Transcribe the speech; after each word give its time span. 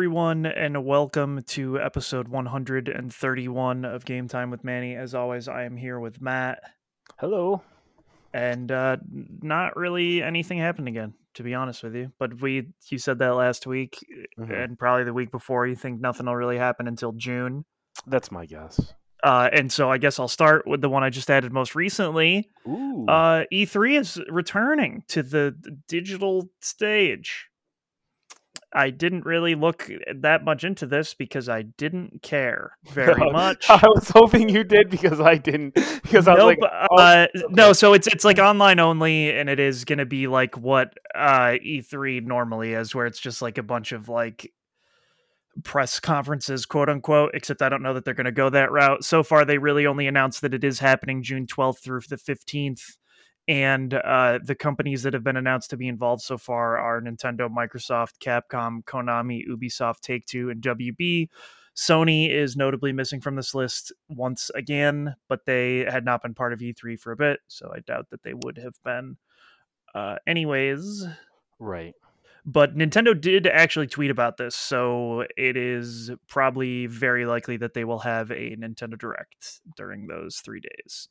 Everyone, 0.00 0.44
and 0.44 0.84
welcome 0.84 1.42
to 1.44 1.80
episode 1.80 2.28
131 2.28 3.84
of 3.86 4.04
Game 4.04 4.28
Time 4.28 4.50
with 4.50 4.62
Manny. 4.62 4.94
As 4.94 5.14
always, 5.14 5.48
I 5.48 5.62
am 5.64 5.74
here 5.74 5.98
with 5.98 6.20
Matt, 6.20 6.60
Hello. 7.18 7.62
and 8.34 8.70
uh, 8.70 8.98
not 9.40 9.74
really 9.74 10.22
anything 10.22 10.58
happened 10.58 10.88
again, 10.88 11.14
to 11.36 11.42
be 11.42 11.54
honest 11.54 11.82
with 11.82 11.94
you. 11.94 12.12
But 12.18 12.42
we, 12.42 12.68
you 12.90 12.98
said 12.98 13.20
that 13.20 13.36
last 13.36 13.66
week, 13.66 13.96
Mhm. 14.38 14.64
and 14.64 14.78
probably 14.78 15.04
the 15.04 15.14
week 15.14 15.30
before. 15.30 15.66
You 15.66 15.74
think 15.74 15.98
nothing 15.98 16.26
will 16.26 16.36
really 16.36 16.58
happen 16.58 16.86
until 16.88 17.12
June, 17.12 17.64
That's 18.06 18.30
my 18.30 18.44
guess. 18.44 18.92
uh, 19.24 19.48
and 19.50 19.72
so 19.72 19.90
I 19.90 19.96
guess 19.96 20.18
I'll 20.20 20.28
start 20.28 20.66
with 20.66 20.82
the 20.82 20.90
one 20.90 21.04
I 21.04 21.08
just 21.08 21.30
added 21.30 21.54
most 21.54 21.74
recently. 21.74 22.50
Ooh. 22.68 23.06
Uh, 23.08 23.44
E3 23.50 23.98
is 23.98 24.20
returning 24.28 25.04
to 25.08 25.22
the 25.22 25.56
digital 25.88 26.50
stage. 26.60 27.46
I 28.72 28.90
didn't 28.90 29.24
really 29.24 29.54
look 29.54 29.90
that 30.14 30.44
much 30.44 30.64
into 30.64 30.86
this 30.86 31.14
because 31.14 31.48
I 31.48 31.62
didn't 31.62 32.22
care 32.22 32.76
very 32.84 33.30
much. 33.30 33.70
I 33.70 33.82
was 33.86 34.10
hoping 34.10 34.48
you 34.48 34.64
did 34.64 34.90
because 34.90 35.20
I 35.20 35.36
didn't. 35.36 35.74
Because 35.74 36.28
I 36.28 36.34
was 36.34 36.44
like, 36.44 36.58
uh, 36.62 37.26
okay. 37.34 37.44
no, 37.50 37.72
so 37.72 37.94
it's 37.94 38.06
it's 38.06 38.24
like 38.24 38.38
online 38.38 38.78
only, 38.80 39.30
and 39.30 39.48
it 39.48 39.60
is 39.60 39.84
going 39.84 39.98
to 39.98 40.06
be 40.06 40.26
like 40.26 40.56
what 40.56 40.94
uh, 41.14 41.56
E3 41.64 42.24
normally 42.26 42.72
is, 42.72 42.94
where 42.94 43.06
it's 43.06 43.20
just 43.20 43.40
like 43.40 43.58
a 43.58 43.62
bunch 43.62 43.92
of 43.92 44.08
like 44.08 44.52
press 45.64 46.00
conferences, 46.00 46.66
quote 46.66 46.88
unquote. 46.88 47.30
Except 47.34 47.62
I 47.62 47.68
don't 47.68 47.82
know 47.82 47.94
that 47.94 48.04
they're 48.04 48.14
going 48.14 48.26
to 48.26 48.32
go 48.32 48.50
that 48.50 48.72
route. 48.72 49.04
So 49.04 49.22
far, 49.22 49.44
they 49.44 49.58
really 49.58 49.86
only 49.86 50.06
announced 50.06 50.42
that 50.42 50.54
it 50.54 50.64
is 50.64 50.80
happening 50.80 51.22
June 51.22 51.46
12th 51.46 51.78
through 51.78 52.00
the 52.08 52.16
15th. 52.16 52.96
And 53.48 53.94
uh, 53.94 54.40
the 54.42 54.56
companies 54.56 55.04
that 55.04 55.14
have 55.14 55.22
been 55.22 55.36
announced 55.36 55.70
to 55.70 55.76
be 55.76 55.86
involved 55.86 56.22
so 56.22 56.36
far 56.36 56.78
are 56.78 57.00
Nintendo, 57.00 57.48
Microsoft, 57.48 58.18
Capcom, 58.20 58.82
Konami, 58.84 59.46
Ubisoft, 59.48 60.00
Take 60.00 60.26
Two, 60.26 60.50
and 60.50 60.60
WB. 60.60 61.28
Sony 61.76 62.30
is 62.30 62.56
notably 62.56 62.92
missing 62.92 63.20
from 63.20 63.36
this 63.36 63.54
list 63.54 63.92
once 64.08 64.50
again, 64.54 65.14
but 65.28 65.44
they 65.44 65.80
had 65.80 66.04
not 66.04 66.22
been 66.22 66.34
part 66.34 66.54
of 66.54 66.60
E3 66.60 66.98
for 66.98 67.12
a 67.12 67.16
bit, 67.16 67.40
so 67.48 67.70
I 67.74 67.80
doubt 67.80 68.08
that 68.10 68.22
they 68.22 68.32
would 68.32 68.56
have 68.56 68.74
been. 68.82 69.18
Uh, 69.94 70.16
anyways, 70.26 71.06
right. 71.58 71.94
but 72.46 72.76
Nintendo 72.76 73.18
did 73.18 73.46
actually 73.46 73.88
tweet 73.88 74.10
about 74.10 74.38
this, 74.38 74.56
so 74.56 75.26
it 75.36 75.58
is 75.58 76.10
probably 76.28 76.86
very 76.86 77.26
likely 77.26 77.58
that 77.58 77.74
they 77.74 77.84
will 77.84 78.00
have 78.00 78.30
a 78.30 78.56
Nintendo 78.56 78.98
Direct 78.98 79.60
during 79.76 80.06
those 80.06 80.38
three 80.38 80.60
days. 80.60 81.08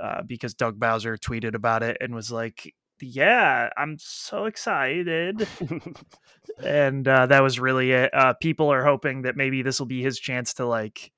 Uh, 0.00 0.22
because 0.22 0.54
Doug 0.54 0.78
Bowser 0.78 1.16
tweeted 1.16 1.54
about 1.54 1.82
it 1.82 1.98
and 2.00 2.14
was 2.14 2.32
like, 2.32 2.74
"Yeah, 3.02 3.68
I'm 3.76 3.96
so 3.98 4.46
excited," 4.46 5.46
and 6.64 7.06
uh, 7.06 7.26
that 7.26 7.42
was 7.42 7.60
really 7.60 7.92
it. 7.92 8.14
Uh, 8.14 8.34
people 8.34 8.72
are 8.72 8.84
hoping 8.84 9.22
that 9.22 9.36
maybe 9.36 9.62
this 9.62 9.78
will 9.78 9.86
be 9.86 10.02
his 10.02 10.18
chance 10.18 10.54
to 10.54 10.66
like, 10.66 11.12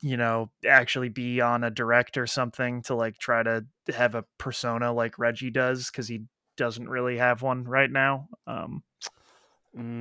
you 0.00 0.16
know, 0.16 0.50
actually 0.66 1.08
be 1.08 1.40
on 1.40 1.64
a 1.64 1.70
direct 1.70 2.16
or 2.16 2.26
something 2.26 2.82
to 2.82 2.94
like 2.94 3.18
try 3.18 3.42
to 3.42 3.64
have 3.94 4.14
a 4.14 4.24
persona 4.38 4.92
like 4.92 5.18
Reggie 5.18 5.50
does 5.50 5.90
because 5.90 6.08
he 6.08 6.22
doesn't 6.56 6.88
really 6.88 7.18
have 7.18 7.42
one 7.42 7.64
right 7.64 7.90
now. 7.90 8.28
Um, 8.46 8.82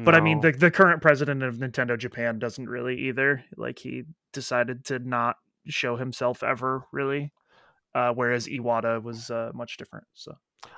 but 0.05 0.15
I 0.15 0.21
mean, 0.21 0.39
the 0.39 0.51
the 0.53 0.71
current 0.71 1.01
president 1.01 1.43
of 1.43 1.57
Nintendo 1.57 1.97
Japan 1.97 2.39
doesn't 2.39 2.69
really 2.69 3.09
either. 3.09 3.43
Like 3.57 3.77
he 3.77 4.03
decided 4.31 4.85
to 4.85 4.99
not 4.99 5.35
show 5.67 5.97
himself 5.97 6.43
ever 6.43 6.85
really, 6.93 7.33
uh, 7.95 8.11
whereas 8.13 8.47
Iwata 8.47 9.01
was 9.01 9.31
uh, 9.31 9.49
much 9.55 9.77
different. 9.77 10.05
So 10.13 10.33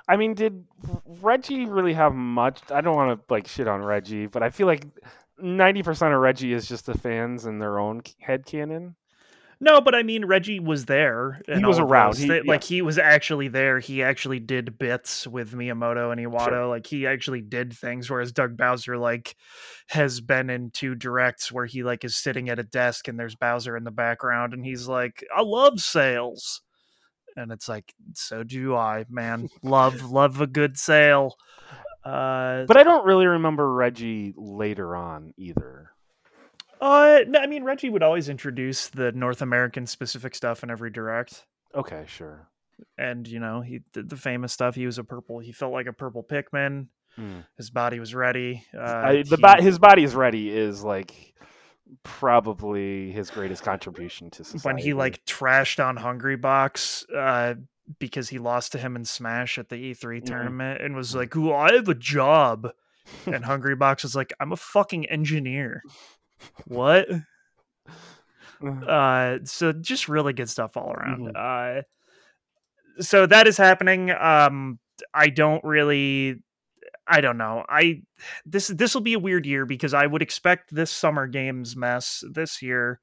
I 0.08 0.16
mean, 0.16 0.32
did 0.34 0.64
Reggie 1.20 1.66
really 1.66 1.92
have 1.94 2.14
much? 2.14 2.60
I 2.70 2.80
don't 2.80 2.96
want 2.96 3.18
to 3.20 3.32
like 3.32 3.46
shit 3.46 3.68
on 3.68 3.82
Reggie, 3.82 4.26
but 4.26 4.42
I 4.42 4.48
feel 4.50 4.66
like 4.66 4.84
ninety 5.38 5.82
percent 5.82 6.14
of 6.14 6.20
Reggie 6.20 6.52
is 6.52 6.66
just 6.68 6.86
the 6.86 6.96
fans 6.96 7.44
and 7.44 7.60
their 7.60 7.78
own 7.78 8.02
head 8.20 8.46
canon. 8.46 8.96
no, 9.60 9.80
but 9.80 9.92
I 9.94 10.02
mean, 10.04 10.24
Reggie 10.24 10.60
was 10.60 10.84
there. 10.84 11.40
He 11.48 11.64
was 11.64 11.78
around. 11.80 12.16
He- 12.16 12.28
They- 12.28 12.42
Like 12.42 12.62
he 12.62 12.80
was 12.82 12.96
actually 12.98 13.48
there. 13.48 13.80
He 13.80 14.02
actually 14.04 14.38
did 14.40 14.78
bits 14.78 15.26
with 15.26 15.52
Miyamoto 15.52 16.12
and 16.12 16.20
Iwata. 16.20 16.44
Sure. 16.44 16.66
Like 16.66 16.86
he 16.86 17.06
actually 17.08 17.40
did 17.40 17.72
things. 17.72 18.08
Whereas 18.08 18.30
Doug 18.30 18.56
Bowser 18.56 18.96
like 18.98 19.34
has 19.88 20.20
been 20.20 20.48
in 20.50 20.70
two 20.70 20.94
directs 20.94 21.50
where 21.50 21.66
he 21.66 21.82
like 21.82 22.04
is 22.04 22.14
sitting 22.16 22.48
at 22.50 22.58
a 22.60 22.62
desk 22.62 23.08
and 23.08 23.18
there's 23.18 23.34
Bowser 23.34 23.76
in 23.76 23.82
the 23.84 23.90
background 23.90 24.52
and 24.54 24.64
he's 24.64 24.86
like, 24.86 25.24
I 25.34 25.42
love 25.42 25.80
sales. 25.80 26.62
And 27.36 27.52
it's 27.52 27.68
like, 27.68 27.92
so 28.14 28.42
do 28.42 28.74
I, 28.74 29.04
man. 29.08 29.48
love, 29.62 30.10
love 30.10 30.40
a 30.40 30.46
good 30.46 30.76
sale. 30.78 31.36
Uh, 32.04 32.64
But 32.66 32.76
I 32.76 32.82
don't 32.82 33.04
really 33.06 33.26
remember 33.26 33.72
Reggie 33.72 34.32
later 34.36 34.96
on 34.96 35.32
either. 35.36 35.90
uh, 36.80 37.20
no, 37.26 37.40
I 37.40 37.46
mean, 37.46 37.64
Reggie 37.64 37.90
would 37.90 38.02
always 38.02 38.28
introduce 38.28 38.88
the 38.88 39.12
North 39.12 39.42
American 39.42 39.86
specific 39.86 40.34
stuff 40.34 40.62
in 40.62 40.70
every 40.70 40.90
direct. 40.90 41.44
Okay, 41.74 42.04
sure. 42.06 42.48
and 42.96 43.26
you 43.28 43.40
know 43.40 43.60
he 43.60 43.80
did 43.92 44.08
the 44.08 44.16
famous 44.16 44.52
stuff. 44.52 44.74
He 44.74 44.86
was 44.86 44.98
a 44.98 45.04
purple. 45.04 45.38
He 45.40 45.52
felt 45.52 45.72
like 45.72 45.86
a 45.86 45.92
purple 45.92 46.22
Pikmin. 46.24 46.86
Hmm. 47.16 47.40
His 47.56 47.70
body 47.70 47.98
was 48.00 48.14
ready. 48.14 48.64
Uh, 48.72 48.80
I, 48.80 49.22
the 49.22 49.36
he- 49.36 49.42
bo- 49.42 49.60
his 49.62 49.78
body 49.78 50.04
is 50.04 50.14
ready 50.14 50.48
is 50.50 50.82
like 50.84 51.34
probably 52.02 53.10
his 53.12 53.30
greatest 53.30 53.62
contribution 53.62 54.30
to 54.30 54.44
society. 54.44 54.62
when 54.64 54.78
he 54.78 54.94
like 54.94 55.24
trashed 55.24 55.84
on 55.84 55.96
Hungrybox 55.96 57.04
uh, 57.14 57.54
because 57.98 58.28
he 58.28 58.38
lost 58.38 58.72
to 58.72 58.78
him 58.78 58.96
in 58.96 59.04
Smash 59.04 59.58
at 59.58 59.68
the 59.68 59.76
E3 59.76 60.20
Mhm. 60.20 60.26
tournament 60.26 60.82
and 60.82 60.94
was 60.94 61.12
Mhm. 61.12 61.16
like, 61.16 61.36
"Ooh, 61.36 61.52
I 61.52 61.72
have 61.74 61.88
a 61.88 61.94
job," 61.94 62.70
and 63.26 63.44
Hungrybox 63.44 64.02
was 64.02 64.14
like, 64.14 64.32
"I'm 64.40 64.52
a 64.52 64.56
fucking 64.56 65.06
engineer." 65.08 65.82
what? 66.66 67.08
uh 68.88 69.38
so 69.44 69.72
just 69.72 70.08
really 70.08 70.32
good 70.32 70.48
stuff 70.50 70.76
all 70.76 70.92
around 70.92 71.36
uh 71.36 71.82
so 73.00 73.26
that 73.26 73.46
is 73.46 73.56
happening 73.56 74.10
um 74.10 74.78
i 75.14 75.28
don't 75.28 75.62
really 75.64 76.42
i 77.08 77.20
don't 77.20 77.38
know 77.38 77.64
i 77.68 78.02
this 78.44 78.68
this 78.68 78.94
will 78.94 79.02
be 79.02 79.14
a 79.14 79.18
weird 79.18 79.46
year 79.46 79.66
because 79.66 79.94
i 79.94 80.06
would 80.06 80.22
expect 80.22 80.74
this 80.74 80.90
summer 80.90 81.26
games 81.26 81.76
mess 81.76 82.22
this 82.30 82.62
year 82.62 83.00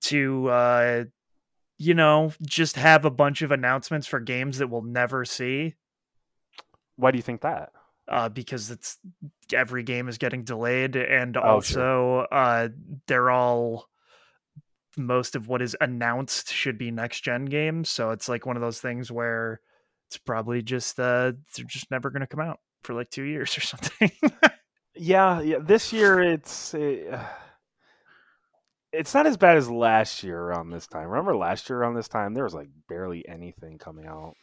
to 0.00 0.48
uh 0.48 1.04
you 1.78 1.94
know 1.94 2.32
just 2.42 2.76
have 2.76 3.04
a 3.04 3.10
bunch 3.10 3.42
of 3.42 3.52
announcements 3.52 4.06
for 4.06 4.20
games 4.20 4.58
that 4.58 4.68
we'll 4.68 4.82
never 4.82 5.24
see 5.24 5.74
Why 6.96 7.10
do 7.10 7.18
you 7.18 7.22
think 7.22 7.42
that? 7.42 7.70
uh, 8.08 8.28
because 8.28 8.70
it's 8.70 8.98
every 9.52 9.82
game 9.82 10.08
is 10.08 10.18
getting 10.18 10.44
delayed, 10.44 10.96
and 10.96 11.36
Oh, 11.36 11.42
also 11.42 12.20
uh, 12.30 12.68
they're 13.06 13.30
all 13.30 13.88
most 14.96 15.36
of 15.36 15.48
what 15.48 15.60
is 15.60 15.76
announced 15.80 16.52
should 16.52 16.78
be 16.78 16.90
next 16.90 17.20
gen 17.22 17.44
games. 17.46 17.90
So 17.90 18.10
it's 18.10 18.28
like 18.28 18.46
one 18.46 18.56
of 18.56 18.62
those 18.62 18.80
things 18.80 19.10
where 19.12 19.60
it's 20.08 20.18
probably 20.18 20.62
just 20.62 20.98
uh, 20.98 21.32
they're 21.54 21.66
just 21.66 21.90
never 21.90 22.10
going 22.10 22.20
to 22.20 22.26
come 22.26 22.40
out 22.40 22.60
for 22.86 22.94
like 22.94 23.10
two 23.10 23.24
years 23.24 23.56
or 23.58 23.60
something. 23.72 24.10
Yeah, 24.94 25.40
yeah. 25.42 25.58
This 25.60 25.92
year 25.92 26.20
it's 26.22 26.72
uh, 26.74 27.22
it's 28.92 29.12
not 29.14 29.26
as 29.26 29.36
bad 29.36 29.56
as 29.56 29.68
last 29.70 30.22
year 30.22 30.38
around 30.40 30.70
this 30.70 30.86
time. 30.86 31.08
Remember 31.08 31.36
last 31.36 31.68
year 31.68 31.78
around 31.78 31.94
this 31.94 32.08
time 32.08 32.34
there 32.34 32.44
was 32.44 32.54
like 32.54 32.68
barely 32.88 33.26
anything 33.28 33.78
coming 33.78 34.06
out. 34.06 34.34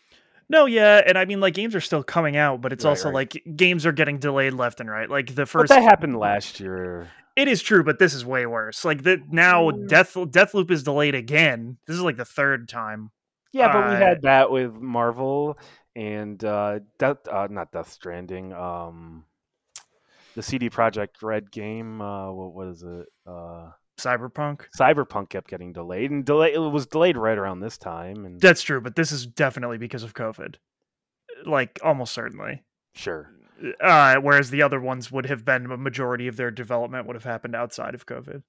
no, 0.50 0.66
yeah, 0.66 1.02
and 1.06 1.18
I 1.18 1.26
mean 1.26 1.40
like 1.40 1.54
games 1.56 1.74
are 1.76 1.82
still 1.82 2.04
coming 2.04 2.38
out, 2.38 2.62
but 2.62 2.72
it's 2.74 2.84
Right, 2.86 2.92
also 2.92 3.06
right. 3.10 3.16
like 3.16 3.44
games 3.56 3.86
are 3.86 3.92
getting 3.92 4.20
delayed 4.20 4.54
left 4.54 4.80
and 4.80 4.90
right. 4.90 5.10
Like 5.10 5.28
the 5.30 5.44
But 5.44 5.50
first 5.50 5.70
that 5.70 5.82
happened 5.82 6.18
last 6.18 6.60
year. 6.60 7.10
It 7.36 7.48
is 7.48 7.64
true, 7.64 7.84
but 7.84 7.98
this 7.98 8.14
is 8.14 8.24
way 8.24 8.46
worse. 8.46 8.86
Like 8.86 9.04
that 9.04 9.32
now, 9.32 9.72
Mm. 9.72 9.88
Death 9.88 10.14
Deathloop 10.14 10.70
is 10.70 10.84
delayed 10.84 11.16
again. 11.16 11.78
This 11.88 11.96
is 11.96 12.04
like 12.04 12.18
the 12.18 12.26
third 12.26 12.70
time. 12.70 13.10
Yeah, 13.54 13.72
but 13.74 13.88
we 13.90 13.96
Uh, 13.96 13.98
had 13.98 14.22
that 14.24 14.52
with 14.52 14.74
Marvel 14.76 15.58
and 15.96 16.44
uh, 16.44 16.80
Death, 16.98 17.28
uh 17.32 17.48
not 17.50 17.72
Death 17.72 17.92
Stranding. 17.92 18.54
Um, 18.54 19.26
the 20.36 20.44
CD 20.44 20.70
Projekt 20.70 21.22
Red 21.22 21.52
game. 21.52 22.02
Uh, 22.02 22.32
what 22.32 22.54
was 22.54 22.84
it? 22.84 23.06
Uh, 23.28 23.70
Cyberpunk. 24.00 24.62
Cyberpunk 24.78 25.30
kept 25.30 25.48
getting 25.50 25.72
delayed, 25.74 26.10
and 26.10 26.26
delay 26.26 26.54
it 26.54 26.58
was 26.58 26.88
delayed 26.88 27.16
right 27.18 27.38
around 27.38 27.60
this 27.60 27.78
time. 27.78 28.26
And 28.26 28.42
That's 28.42 28.62
true, 28.64 28.82
but 28.82 28.96
this 28.96 29.12
is 29.12 29.28
definitely 29.28 29.78
because 29.78 30.02
of 30.04 30.14
COVID. 30.16 30.56
Like 31.46 31.80
almost 31.84 32.14
certainly. 32.14 32.64
sure, 32.96 33.30
Uh, 33.82 34.16
whereas 34.18 34.50
the 34.50 34.62
other 34.64 34.80
ones 34.80 35.12
would 35.12 35.26
have 35.28 35.46
been 35.46 35.70
a 35.72 35.78
majority 35.78 36.28
of 36.28 36.36
their 36.38 36.52
development 36.52 37.06
would 37.06 37.16
have 37.16 37.24
happened 37.24 37.56
outside 37.56 37.94
of 37.96 38.06
COVID. 38.06 38.42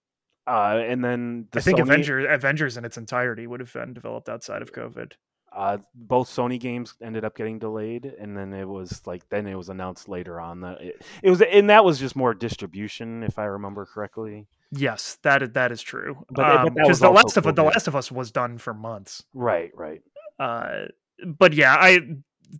uh, 0.46 0.82
and 0.86 1.04
then 1.04 1.48
the 1.52 1.58
I 1.58 1.62
think 1.62 1.78
Sony- 1.78 1.82
Avengers 1.82 2.26
Avengers 2.28 2.76
in 2.78 2.84
its 2.84 2.96
entirety 2.96 3.46
would 3.46 3.60
have 3.60 3.72
been 3.72 3.92
developed 3.94 4.28
outside 4.28 4.62
of 4.62 4.72
COVID. 4.72 5.12
Uh, 5.54 5.78
both 5.94 6.28
Sony 6.28 6.58
games 6.58 6.94
ended 7.02 7.24
up 7.24 7.36
getting 7.36 7.58
delayed, 7.58 8.04
and 8.04 8.36
then 8.36 8.52
it 8.52 8.66
was 8.68 9.06
like 9.06 9.28
then 9.28 9.46
it 9.46 9.54
was 9.54 9.68
announced 9.68 10.08
later 10.08 10.40
on 10.40 10.60
that 10.62 10.80
it, 10.80 11.02
it 11.22 11.30
was, 11.30 11.40
and 11.42 11.70
that 11.70 11.84
was 11.84 11.98
just 11.98 12.16
more 12.16 12.34
distribution, 12.34 13.22
if 13.22 13.38
I 13.38 13.44
remember 13.44 13.86
correctly. 13.86 14.46
Yes, 14.72 15.18
that 15.22 15.42
is, 15.42 15.50
that 15.52 15.70
is 15.72 15.80
true. 15.82 16.24
But- 16.30 16.34
but 16.36 16.44
Um, 16.66 16.74
that 16.74 16.80
'cause 16.82 16.88
was 16.88 17.00
the 17.00 17.10
Last 17.10 17.36
of 17.36 17.44
the. 17.54 17.62
Last 17.62 17.86
of 17.88 17.94
Us 17.94 18.10
was 18.10 18.30
done 18.32 18.58
for 18.58 18.74
months. 18.74 19.24
Right, 19.32 19.70
right. 19.74 20.02
Uh, 20.38 20.86
but 21.24 21.52
yeah, 21.52 21.74
I 21.78 22.00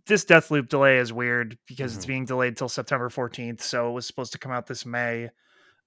this 0.07 0.25
Deathloop 0.25 0.67
delay 0.69 0.97
is 0.97 1.13
weird 1.13 1.57
because 1.67 1.95
it's 1.95 2.05
Mhm. 2.05 2.07
being 2.09 2.25
delayed 2.25 2.57
till 2.57 2.67
September 2.69 3.09
14th, 3.09 3.61
so 3.61 3.89
it 3.89 3.93
was 3.93 4.05
supposed 4.07 4.31
to 4.33 4.39
come 4.39 4.51
out 4.51 4.67
this 4.67 4.85
May. 4.85 5.29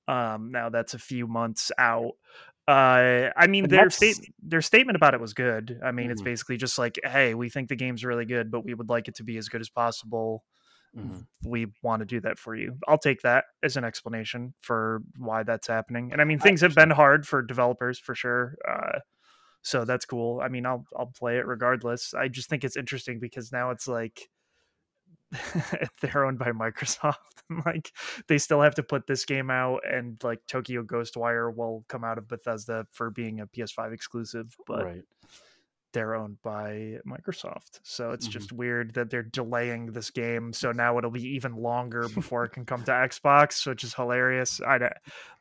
Um, 0.07 0.51
now 0.53 0.71
that's 0.71 0.95
a 0.95 0.99
few 0.99 1.27
months 1.27 1.71
out. 1.79 2.13
Uh, 2.69 3.31
I 3.37 3.47
mean, 3.49 3.67
And 3.67 3.73
their 3.73 3.91
state 3.91 4.19
their 4.43 4.61
statement 4.63 4.97
about 4.97 5.15
it 5.15 5.21
was 5.23 5.35
good. 5.35 5.81
I 5.83 5.93
mean, 5.93 6.11
it's 6.11 6.21
Mhm. 6.21 6.23
basically 6.23 6.59
just 6.59 6.79
like, 6.79 7.01
hey, 7.03 7.35
we 7.35 7.49
think 7.49 7.71
the 7.71 7.77
game's 7.77 8.05
really 8.05 8.27
good, 8.27 8.51
but 8.51 8.63
we 8.65 8.75
would 8.75 8.91
like 8.91 9.09
it 9.09 9.17
to 9.17 9.25
be 9.25 9.39
as 9.39 9.49
good 9.49 9.63
as 9.63 9.71
possible. 9.71 10.45
Mhm. 10.93 11.29
We 11.45 11.67
want 11.83 12.01
to 12.01 12.07
do 12.07 12.21
that 12.23 12.39
for 12.39 12.57
you. 12.57 12.79
I'll 12.89 12.99
take 12.99 13.21
that 13.23 13.45
as 13.63 13.77
an 13.77 13.85
explanation 13.85 14.55
for 14.61 15.03
why 15.17 15.45
that's 15.45 15.69
happening. 15.69 16.13
And 16.13 16.21
I 16.21 16.25
mean, 16.25 16.41
I 16.41 16.51
things 16.51 16.61
have 16.63 16.75
been 16.75 16.91
hard 16.91 17.29
for 17.29 17.43
developers 17.43 17.99
for 17.99 18.15
sure. 18.15 18.57
Uh, 18.69 19.01
so 19.63 19.85
that's 19.85 20.07
cool. 20.07 20.41
I 20.41 20.49
mean, 20.49 20.67
I'll 20.67 20.87
I'll 20.97 21.13
play 21.19 21.39
it 21.39 21.47
regardless. 21.47 22.15
I 22.15 22.29
just 22.29 22.49
think 22.51 22.65
it's 22.65 22.77
interesting 22.77 23.21
because 23.21 23.53
now 23.53 23.71
it's 23.71 23.89
like 23.89 24.29
they're 26.01 26.25
owned 26.25 26.39
by 26.39 26.53
Microsoft. 26.53 27.17
like 27.67 27.93
they 28.27 28.39
still 28.39 28.61
have 28.61 28.75
to 28.77 28.83
put 28.83 29.07
this 29.07 29.25
game 29.25 29.51
out, 29.51 29.81
and 29.91 30.23
like 30.23 30.41
Tokyo 30.47 30.83
Ghostwire 30.83 31.55
will 31.55 31.85
come 31.89 32.05
out 32.05 32.19
of 32.19 32.29
Bethesda 32.29 32.87
for 32.93 33.11
being 33.11 33.41
a 33.41 33.47
PS5 33.47 33.93
exclusive, 33.93 34.55
but 34.67 34.85
right. 34.85 35.03
they're 35.93 36.15
owned 36.15 36.37
by 36.43 36.99
Microsoft. 37.07 37.81
So 37.83 38.11
it's 38.11 38.29
Mhm. 38.29 38.33
just 38.33 38.53
weird 38.53 38.95
that 38.95 39.11
they're 39.11 39.23
delaying 39.23 39.87
this 39.93 40.11
game. 40.11 40.53
So 40.53 40.73
now 40.73 40.99
it'll 40.99 41.11
be 41.11 41.27
even 41.37 41.57
longer 41.57 42.09
before 42.15 42.45
it 42.45 42.51
can 42.53 42.67
come 42.67 42.85
to 42.85 42.93
Xbox, 42.93 43.67
which 43.67 43.85
is 43.85 43.95
hilarious. 43.95 44.61
I 44.61 44.79
don't, 44.79 44.93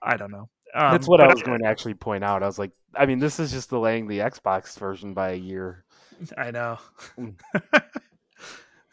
I 0.01 0.15
don't 0.17 0.31
know. 0.31 0.49
Um, 0.73 0.91
That's 0.91 1.07
what 1.07 1.21
I 1.21 1.27
was 1.27 1.41
going 1.41 1.59
to 1.59 1.67
actually 1.67 1.93
point 1.93 2.23
out. 2.23 2.43
I 2.43 2.45
was 2.45 2.59
like, 2.59 2.71
I 2.93 3.05
mean, 3.05 3.19
this 3.19 3.39
is 3.39 3.51
just 3.51 3.69
delaying 3.69 4.07
the 4.07 4.19
Xbox 4.19 4.77
version 4.77 5.13
by 5.13 5.31
a 5.31 5.35
year. 5.35 5.85
I 6.37 6.51
know. 6.51 6.79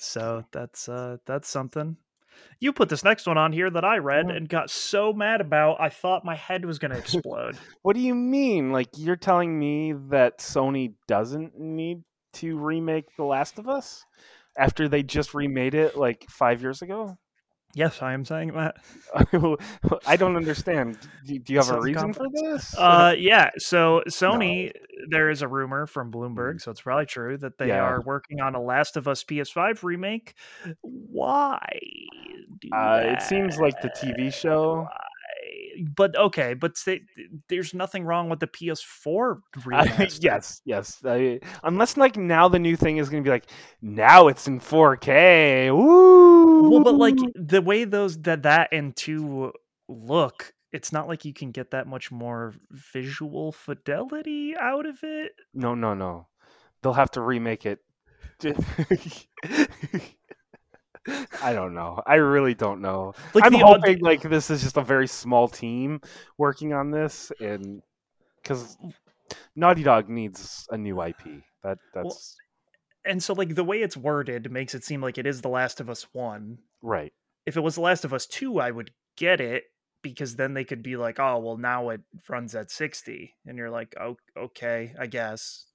So 0.05 0.45
that's 0.53 0.89
uh 0.89 1.19
that's 1.27 1.49
something. 1.49 1.97
You 2.59 2.73
put 2.73 2.89
this 2.89 3.05
next 3.05 3.27
one 3.27 3.39
on 3.39 3.53
here 3.53 3.71
that 3.71 3.85
I 3.85 3.99
read 3.99 4.27
and 4.27 4.49
got 4.49 4.69
so 4.69 5.13
mad 5.13 5.41
about 5.41 5.81
I 5.81 5.89
thought 5.89 6.25
my 6.25 6.35
head 6.35 6.65
was 6.65 6.79
gonna 6.79 6.99
explode. 6.99 7.57
What 7.83 7.95
do 7.95 8.01
you 8.01 8.15
mean? 8.15 8.73
Like 8.73 8.89
you're 8.97 9.17
telling 9.17 9.59
me 9.59 9.93
that 10.11 10.39
Sony 10.39 10.95
doesn't 11.07 11.59
need 11.59 12.03
to 12.35 12.59
remake 12.59 13.15
The 13.17 13.25
Last 13.25 13.59
of 13.59 13.69
Us 13.69 14.05
after 14.59 14.89
they 14.89 15.03
just 15.03 15.35
remade 15.35 15.75
it 15.75 15.97
like 15.97 16.27
five 16.31 16.63
years 16.63 16.83
ago? 16.83 17.17
Yes, 17.75 18.01
I 18.03 18.13
am 18.15 18.25
saying 18.25 18.53
that. 18.55 18.77
I 20.07 20.17
don't 20.17 20.37
understand. 20.37 20.99
Do, 21.27 21.39
do 21.39 21.53
you 21.53 21.59
have 21.59 21.71
a 21.71 21.81
reason 21.81 22.13
for 22.13 22.27
this? 22.33 22.75
Uh 22.77 23.15
yeah, 23.17 23.51
so 23.59 24.03
Sony 24.09 24.73
there 25.11 25.29
is 25.29 25.43
a 25.43 25.49
rumor 25.49 25.87
from 25.87 26.11
Bloomberg, 26.11 26.55
Mhm. 26.57 26.61
so 26.63 26.71
it's 26.71 26.81
probably 26.81 27.07
true 27.07 27.37
that 27.39 27.59
they 27.59 27.69
Yeah. 27.69 27.81
are 27.83 28.01
working 28.03 28.41
on 28.41 28.55
a 28.55 28.61
Last 28.63 28.97
of 28.97 29.07
Us 29.09 29.23
PS5 29.25 29.83
remake. 29.85 30.35
Why? 30.83 31.61
do 32.61 32.69
Uh, 32.73 33.03
it 33.05 33.21
seems 33.23 33.59
like 33.59 33.81
the? 33.83 33.91
TV 33.91 34.31
show. 34.33 34.83
Why? 34.83 34.97
But 35.97 36.17
okay, 36.17 36.55
but 36.55 36.77
say, 36.77 37.03
there's 37.49 37.75
nothing 37.75 38.05
wrong 38.05 38.29
with 38.29 38.41
the 38.41 38.47
PS4 38.47 39.37
Uh, 39.37 39.61
remaster. 39.61 40.19
yes, 40.23 40.61
yes. 40.65 41.01
I, 41.05 41.41
unless 41.63 41.97
like 41.97 42.17
now 42.17 42.49
the 42.49 42.59
new 42.59 42.77
thing 42.77 42.99
is 42.99 43.09
going 43.09 43.23
to 43.23 43.27
be 43.27 43.31
like 43.33 43.47
now 43.83 44.29
it's 44.29 44.47
in 44.47 44.61
4K. 44.61 45.75
Woo! 45.77 46.71
Well, 46.71 46.83
but 46.85 46.95
like 46.95 47.19
the 47.35 47.61
way 47.63 47.85
those 47.85 48.21
that 48.23 48.43
that 48.45 48.69
and 48.73 48.95
two 48.97 49.53
look, 49.89 50.53
it's 50.73 50.93
not 50.93 51.09
like 51.09 51.25
you 51.25 51.33
can 51.35 51.51
get 51.51 51.71
that 51.73 51.87
much 51.87 52.11
more 52.11 52.55
visual 52.71 53.53
fidelity 53.53 54.55
out 54.59 54.87
of 54.87 54.99
it. 55.03 55.33
no, 55.53 55.75
no, 55.75 55.95
no. 55.95 56.29
They'll 56.83 56.93
have 56.93 57.13
to 57.13 57.21
remake 57.21 57.65
it. 57.67 57.79
I 61.43 61.53
don't 61.53 61.75
know. 61.75 62.03
I 62.07 62.15
really 62.17 62.55
don't 62.55 62.81
know. 62.81 63.15
Like 63.35 63.45
I'm 63.45 63.53
the 63.53 63.59
hoping 63.59 63.99
like 64.01 64.23
this 64.23 64.51
is 64.51 64.63
just 64.63 64.77
a 64.77 64.83
very 64.83 65.07
small 65.07 65.49
team 65.49 66.01
working 66.39 66.73
on 66.73 66.91
this, 66.91 67.31
and 67.41 67.83
because 68.43 68.79
Naughty 69.57 69.83
Dog 69.83 70.09
needs 70.09 70.67
a 70.71 70.79
new 70.79 71.03
IP. 71.03 71.43
That 71.63 71.79
that's 71.95 72.37
and 73.05 73.23
so 73.23 73.35
like 73.35 73.55
the 73.55 73.65
way 73.65 73.83
it's 73.83 73.97
worded 73.97 74.51
makes 74.51 74.75
it 74.75 74.85
seem 74.85 75.01
like 75.01 75.19
it 75.19 75.27
is 75.27 75.41
The 75.43 75.49
Last 75.49 75.81
of 75.81 75.91
Us 75.91 76.07
one. 76.13 76.59
right. 76.83 77.13
If 77.47 77.57
it 77.57 77.61
was 77.61 77.75
The 77.75 77.83
Last 77.83 78.05
of 78.05 78.15
Us 78.15 78.27
two, 78.27 78.59
I 78.59 78.71
would 78.71 78.91
get 79.17 79.41
it 79.41 79.65
because 80.03 80.37
then 80.37 80.55
they 80.55 80.65
could 80.65 80.83
be 80.83 80.97
like, 80.97 81.19
oh 81.19 81.39
well, 81.39 81.57
now 81.57 81.91
it 81.91 82.01
runs 82.29 82.55
at 82.55 82.71
sixty, 82.71 83.35
and 83.47 83.59
you're 83.59 83.71
like, 83.71 83.95
oh 84.01 84.17
okay, 84.37 84.95
I 84.99 85.07
guess. 85.07 85.67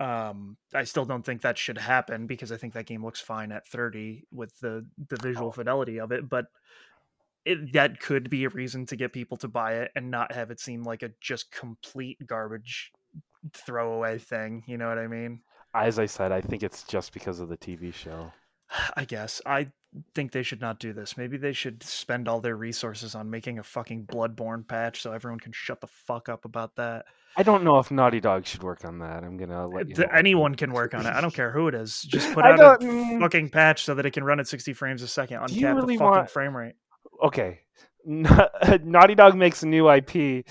Um, 0.00 0.56
I 0.74 0.84
still 0.84 1.04
don't 1.04 1.24
think 1.24 1.42
that 1.42 1.56
should 1.56 1.78
happen 1.78 2.26
because 2.26 2.50
I 2.50 2.56
think 2.56 2.74
that 2.74 2.86
game 2.86 3.04
looks 3.04 3.20
fine 3.20 3.52
at 3.52 3.66
30 3.68 4.24
with 4.32 4.58
the 4.60 4.86
the 5.08 5.16
visual 5.16 5.48
Oh. 5.48 5.52
fidelity 5.52 6.00
of 6.00 6.10
it, 6.12 6.28
but 6.28 6.46
it, 7.44 7.72
that 7.74 8.00
could 8.00 8.30
be 8.30 8.44
a 8.44 8.48
reason 8.48 8.86
to 8.86 8.96
get 8.96 9.12
people 9.12 9.36
to 9.38 9.48
buy 9.48 9.74
it 9.74 9.92
and 9.94 10.10
not 10.10 10.32
have 10.32 10.50
it 10.50 10.58
seem 10.60 10.82
like 10.82 11.02
a 11.02 11.10
just 11.20 11.52
complete 11.52 12.18
garbage 12.26 12.90
throwaway 13.52 14.18
thing. 14.18 14.64
You 14.66 14.78
know 14.78 14.88
what 14.88 14.98
I 14.98 15.06
mean? 15.06 15.42
As 15.74 15.98
I 15.98 16.06
said, 16.06 16.32
I 16.32 16.40
think 16.40 16.62
it's 16.62 16.82
just 16.84 17.12
because 17.12 17.40
of 17.40 17.48
the 17.48 17.56
TV 17.56 17.92
show. 17.92 18.32
I 18.96 19.04
guess 19.04 19.40
I 19.46 19.70
think 20.14 20.32
they 20.32 20.42
should 20.42 20.60
not 20.60 20.80
do 20.80 20.92
this. 20.92 21.16
Maybe 21.16 21.36
they 21.36 21.52
should 21.52 21.82
spend 21.82 22.26
all 22.28 22.40
their 22.40 22.56
resources 22.56 23.14
on 23.14 23.30
making 23.30 23.58
a 23.58 23.62
fucking 23.62 24.06
Bloodborne 24.06 24.66
patch 24.66 25.02
so 25.02 25.12
everyone 25.12 25.38
can 25.38 25.52
shut 25.52 25.80
the 25.80 25.86
fuck 25.86 26.28
up 26.28 26.44
about 26.44 26.76
that. 26.76 27.04
I 27.36 27.42
don't 27.42 27.64
know 27.64 27.78
if 27.78 27.90
Naughty 27.90 28.20
Dog 28.20 28.46
should 28.46 28.62
work 28.62 28.84
on 28.84 28.98
that. 29.00 29.24
I'm 29.24 29.36
gonna 29.36 29.66
let 29.66 29.88
you 29.88 29.94
know. 29.96 30.06
Anyone 30.14 30.54
can 30.54 30.72
work 30.72 30.94
on 30.94 31.04
it. 31.06 31.10
I 31.12 31.20
don't 31.20 31.34
care 31.34 31.50
who 31.50 31.68
it 31.68 31.74
is. 31.74 32.00
Just 32.02 32.32
put 32.34 32.44
out 32.44 32.82
a 32.82 33.18
fucking 33.20 33.50
patch 33.50 33.84
so 33.84 33.94
that 33.94 34.06
it 34.06 34.12
can 34.12 34.22
run 34.24 34.38
at 34.40 34.46
60 34.46 34.72
frames 34.74 35.02
a 35.02 35.08
second, 35.08 35.38
uncap 35.40 35.74
really 35.74 35.94
the 35.96 35.98
fucking 35.98 36.10
want- 36.18 36.30
frame 36.30 36.56
rate. 36.56 36.74
Okay, 37.22 37.60
Na- 38.04 38.48
Naughty 38.82 39.14
Dog 39.14 39.34
makes 39.36 39.62
a 39.62 39.66
new 39.66 39.90
IP, 39.90 40.44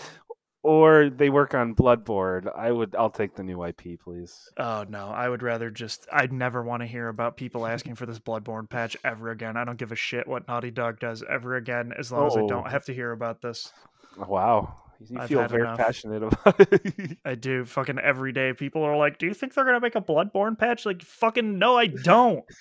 or 0.63 1.09
they 1.09 1.29
work 1.29 1.53
on 1.53 1.75
Bloodborne. 1.75 2.49
I 2.57 2.71
would. 2.71 2.95
I'll 2.95 3.09
take 3.09 3.35
the 3.35 3.43
new 3.43 3.63
IP, 3.63 3.99
please. 4.03 4.49
Oh 4.57 4.85
no, 4.89 5.07
I 5.07 5.27
would 5.29 5.43
rather 5.43 5.69
just. 5.69 6.07
I'd 6.11 6.31
never 6.33 6.63
want 6.63 6.81
to 6.81 6.87
hear 6.87 7.09
about 7.09 7.37
people 7.37 7.65
asking 7.67 7.95
for 7.95 8.05
this 8.05 8.19
Bloodborne 8.19 8.69
patch 8.69 8.95
ever 9.03 9.31
again. 9.31 9.57
I 9.57 9.63
don't 9.65 9.77
give 9.77 9.91
a 9.91 9.95
shit 9.95 10.27
what 10.27 10.47
Naughty 10.47 10.71
Dog 10.71 10.99
does 10.99 11.23
ever 11.29 11.55
again, 11.55 11.91
as 11.97 12.11
long 12.11 12.27
as 12.27 12.35
I 12.37 12.41
Oh. 12.41 12.47
don't 12.47 12.69
have 12.71 12.85
to 12.85 12.93
hear 12.93 13.11
about 13.11 13.41
this. 13.41 13.71
Wow, 14.17 14.75
you 15.09 15.19
I've 15.19 15.27
feel 15.29 15.47
very 15.47 15.63
enough. 15.63 15.77
passionate 15.77 16.23
about 16.23 16.59
it. 16.59 17.17
I 17.25 17.35
do. 17.35 17.65
Fucking 17.65 17.99
every 17.99 18.31
day, 18.31 18.53
people 18.53 18.83
are 18.83 18.95
like, 18.97 19.17
"Do 19.17 19.25
you 19.25 19.33
think 19.33 19.53
they're 19.53 19.65
gonna 19.65 19.79
make 19.79 19.95
a 19.95 20.01
Bloodborne 20.01 20.57
patch?" 20.57 20.85
Like, 20.85 21.01
fucking 21.01 21.57
no, 21.59 21.77
I 21.77 21.87
don't. 21.87 22.43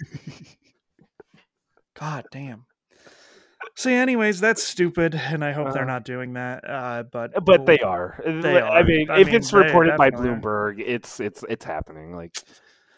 God 1.99 2.25
damn. 2.31 2.65
Yeah, 3.87 3.93
anyways, 3.93 4.41
that's 4.41 4.63
stupid, 4.63 5.15
and 5.15 5.45
I 5.45 5.53
hope 5.53 5.73
they're 5.73 5.83
Uh, 5.85 5.87
not 5.87 6.05
doing 6.05 6.35
that. 6.35 6.69
Uh, 6.69 7.05
but 7.05 7.33
but 7.45 7.59
we'll- 7.61 7.65
they 7.65 7.79
are. 7.79 8.21
They 8.25 8.61
I 8.61 8.83
mean, 8.83 9.11
I 9.11 9.21
if 9.21 9.29
mean, 9.29 9.37
it's 9.37 9.53
reported 9.53 9.97
by 9.97 10.11
definitely 10.11 10.31
are. 10.35 10.41
Bloomberg, 10.41 10.83
it's 10.85 11.21
it's 11.21 11.45
it's 11.49 11.65
happening. 11.65 12.15
Like, 12.15 12.37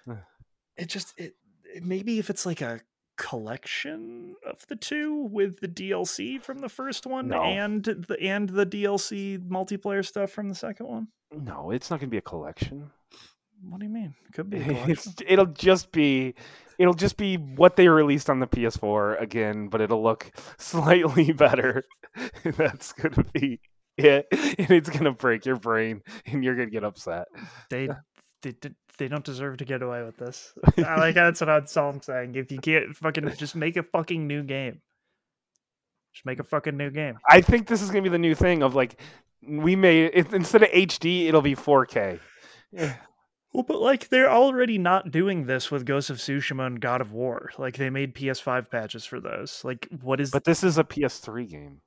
it 0.76 0.86
just 0.88 1.14
it 1.18 1.34
maybe 1.82 2.18
if 2.18 2.28
it's 2.30 2.44
like 2.46 2.60
a 2.60 2.80
collection 3.16 4.34
of 4.48 4.66
the 4.68 4.76
two 4.76 5.14
with 5.30 5.60
the 5.60 5.68
DLC 5.68 6.40
from 6.42 6.58
the 6.58 6.68
first 6.68 7.06
one 7.06 7.28
No. 7.28 7.42
and 7.42 7.82
the 7.84 8.16
and 8.20 8.48
the 8.48 8.66
DLC 8.66 9.38
multiplayer 9.48 10.04
stuff 10.04 10.30
from 10.30 10.48
the 10.48 10.54
second 10.54 10.86
one. 10.86 11.08
no, 11.32 11.70
it's 11.70 11.90
not 11.90 12.00
going 12.00 12.08
to 12.08 12.14
be 12.14 12.18
a 12.18 12.22
collection. 12.22 12.90
What 13.68 13.80
do 13.80 13.86
you 13.86 13.92
mean? 13.92 14.14
It 14.28 14.32
could 14.34 14.50
be 14.50 14.58
a. 14.58 14.84
It's, 14.88 15.14
it'll 15.26 15.46
just 15.46 15.90
be 15.92 16.34
it'll 16.78 16.92
just 16.94 17.16
be 17.16 17.36
what 17.36 17.76
they 17.76 17.88
released 17.88 18.28
on 18.28 18.40
the 18.40 18.46
PS4 18.46 19.20
again, 19.20 19.68
but 19.68 19.80
it'll 19.80 20.02
look 20.02 20.30
slightly 20.58 21.32
better. 21.32 21.84
That's 22.44 22.92
gonna 22.92 23.24
be 23.32 23.60
it, 23.96 24.26
and 24.58 24.70
it's 24.70 24.90
gonna 24.90 25.12
break 25.12 25.46
your 25.46 25.56
brain, 25.56 26.02
and 26.26 26.44
you're 26.44 26.56
gonna 26.56 26.70
get 26.70 26.84
upset. 26.84 27.26
they 27.70 27.88
they 28.42 28.52
did- 28.52 28.76
they 28.98 29.08
don't 29.08 29.24
deserve 29.24 29.58
to 29.58 29.64
get 29.64 29.82
away 29.82 30.02
with 30.02 30.16
this. 30.16 30.52
I 30.78 30.96
like 30.98 31.14
that's 31.14 31.40
what 31.40 31.76
all 31.76 31.90
I'm 31.90 32.02
saying. 32.02 32.34
If 32.34 32.50
you 32.52 32.58
can't 32.58 32.96
fucking 32.96 33.34
just 33.36 33.56
make 33.56 33.76
a 33.76 33.82
fucking 33.82 34.26
new 34.26 34.42
game. 34.42 34.80
Just 36.12 36.26
make 36.26 36.38
a 36.38 36.44
fucking 36.44 36.76
new 36.76 36.90
game. 36.90 37.18
I 37.28 37.40
think 37.40 37.66
this 37.66 37.82
is 37.82 37.90
gonna 37.90 38.02
be 38.02 38.08
the 38.08 38.18
new 38.18 38.34
thing 38.34 38.62
of 38.62 38.74
like 38.74 39.00
we 39.46 39.76
made 39.76 40.10
it 40.14 40.32
instead 40.32 40.62
of 40.62 40.70
HD, 40.70 41.26
it'll 41.26 41.42
be 41.42 41.56
4K. 41.56 42.20
Yeah. 42.72 42.94
Well, 43.52 43.62
but 43.62 43.80
like 43.80 44.08
they're 44.08 44.30
already 44.30 44.78
not 44.78 45.10
doing 45.10 45.46
this 45.46 45.70
with 45.70 45.86
Ghost 45.86 46.10
of 46.10 46.16
Tsushima 46.18 46.66
and 46.66 46.80
God 46.80 47.00
of 47.00 47.12
War. 47.12 47.50
Like 47.58 47.76
they 47.76 47.90
made 47.90 48.14
PS5 48.14 48.70
patches 48.70 49.04
for 49.04 49.20
those. 49.20 49.60
Like 49.64 49.88
what 50.02 50.20
is 50.20 50.30
But 50.30 50.44
this 50.44 50.64
is 50.64 50.78
a 50.78 50.84
PS3 50.84 51.48
game. 51.48 51.80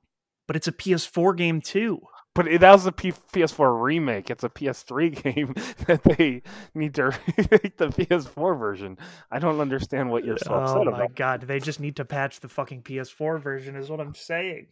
but 0.46 0.56
it's 0.56 0.68
a 0.68 0.72
PS4 0.72 1.36
game 1.36 1.60
too. 1.60 2.00
But 2.38 2.46
it, 2.46 2.60
that 2.60 2.70
was 2.70 2.86
a 2.86 2.92
P- 2.92 3.10
PS4 3.32 3.82
remake. 3.82 4.30
It's 4.30 4.44
a 4.44 4.48
PS3 4.48 5.22
game 5.34 5.54
that 5.88 6.04
they 6.04 6.42
need 6.72 6.94
to 6.94 7.06
remake 7.36 7.76
the 7.76 7.88
PS4 7.88 8.56
version. 8.56 8.96
I 9.28 9.40
don't 9.40 9.58
understand 9.58 10.08
what 10.08 10.24
you're 10.24 10.38
so 10.38 10.54
oh 10.54 10.58
upset 10.58 10.84
my 10.84 10.98
about. 10.98 11.16
god, 11.16 11.40
they 11.42 11.58
just 11.58 11.80
need 11.80 11.96
to 11.96 12.04
patch 12.04 12.38
the 12.38 12.46
fucking 12.48 12.82
PS4 12.84 13.40
version 13.42 13.74
is 13.74 13.90
what 13.90 13.98
I'm 13.98 14.14
saying. 14.14 14.68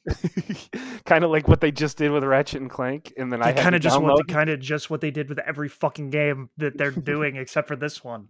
kind 1.05 1.25
of 1.25 1.33
like 1.33 1.49
what 1.49 1.61
they 1.61 1.73
just 1.73 1.99
did 1.99 2.13
with 2.13 2.23
Ratchet 2.23 2.61
and 2.61 2.71
Clank, 2.71 3.13
and 3.17 3.33
then 3.33 3.43
I 3.43 3.47
They 3.51 3.55
had 3.55 3.63
kind 3.65 3.75
of 3.75 3.81
just 3.81 4.01
what 4.01 4.29
kind 4.29 4.49
of 4.49 4.61
just 4.61 4.89
what 4.89 5.01
they 5.01 5.11
did 5.11 5.29
with 5.29 5.41
every 5.41 5.69
fucking 5.69 6.11
game 6.11 6.51
that 6.59 6.79
they're 6.79 6.93
doing 6.93 7.35
except 7.35 7.67
for 7.67 7.75
this 7.75 8.05
one. 8.05 8.29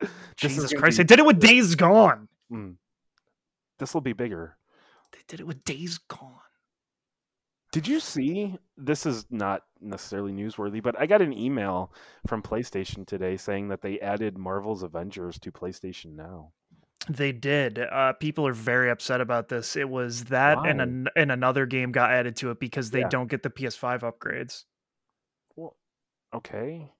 This 0.00 0.10
Jesus 0.38 0.72
Christ! 0.72 0.96
be- 0.96 1.02
They 1.02 1.06
did 1.06 1.18
it 1.18 1.26
with 1.26 1.38
Days 1.38 1.74
Gone. 1.74 2.28
Mm. 2.50 2.76
This 3.78 3.92
will 3.92 4.00
be 4.00 4.14
bigger. 4.14 4.56
They 5.12 5.18
did 5.28 5.40
it 5.40 5.46
with 5.46 5.64
Days 5.64 5.98
Gone. 5.98 6.32
Did 7.76 7.88
you 7.88 8.00
see? 8.00 8.56
This 8.78 9.04
is 9.04 9.26
not 9.28 9.64
necessarily 9.82 10.32
newsworthy, 10.32 10.82
but 10.82 10.98
I 10.98 11.04
got 11.04 11.20
an 11.20 11.34
email 11.34 11.92
from 12.26 12.40
PlayStation 12.42 13.06
today 13.06 13.36
saying 13.36 13.68
that 13.68 13.82
they 13.82 14.00
added 14.00 14.38
Marvel's 14.38 14.82
Avengers 14.82 15.38
to 15.40 15.52
PlayStation 15.52 16.16
Now. 16.16 16.52
They 17.06 17.32
did. 17.32 17.78
Uh, 17.78 18.14
people 18.14 18.46
are 18.46 18.54
very 18.54 18.88
upset 18.88 19.20
about 19.20 19.50
this. 19.50 19.76
It 19.76 19.90
was 19.90 20.24
that 20.24 20.56
and 20.64 20.80
an, 20.80 21.08
and 21.16 21.30
another 21.30 21.66
game 21.66 21.92
got 21.92 22.12
added 22.12 22.36
to 22.36 22.50
it 22.50 22.58
because 22.58 22.92
they 22.92 23.00
Yeah. 23.00 23.08
don't 23.10 23.28
get 23.28 23.42
the 23.42 23.50
PS5 23.50 24.00
upgrades. 24.00 24.64
Well, 25.54 25.76
okay. 26.32 26.90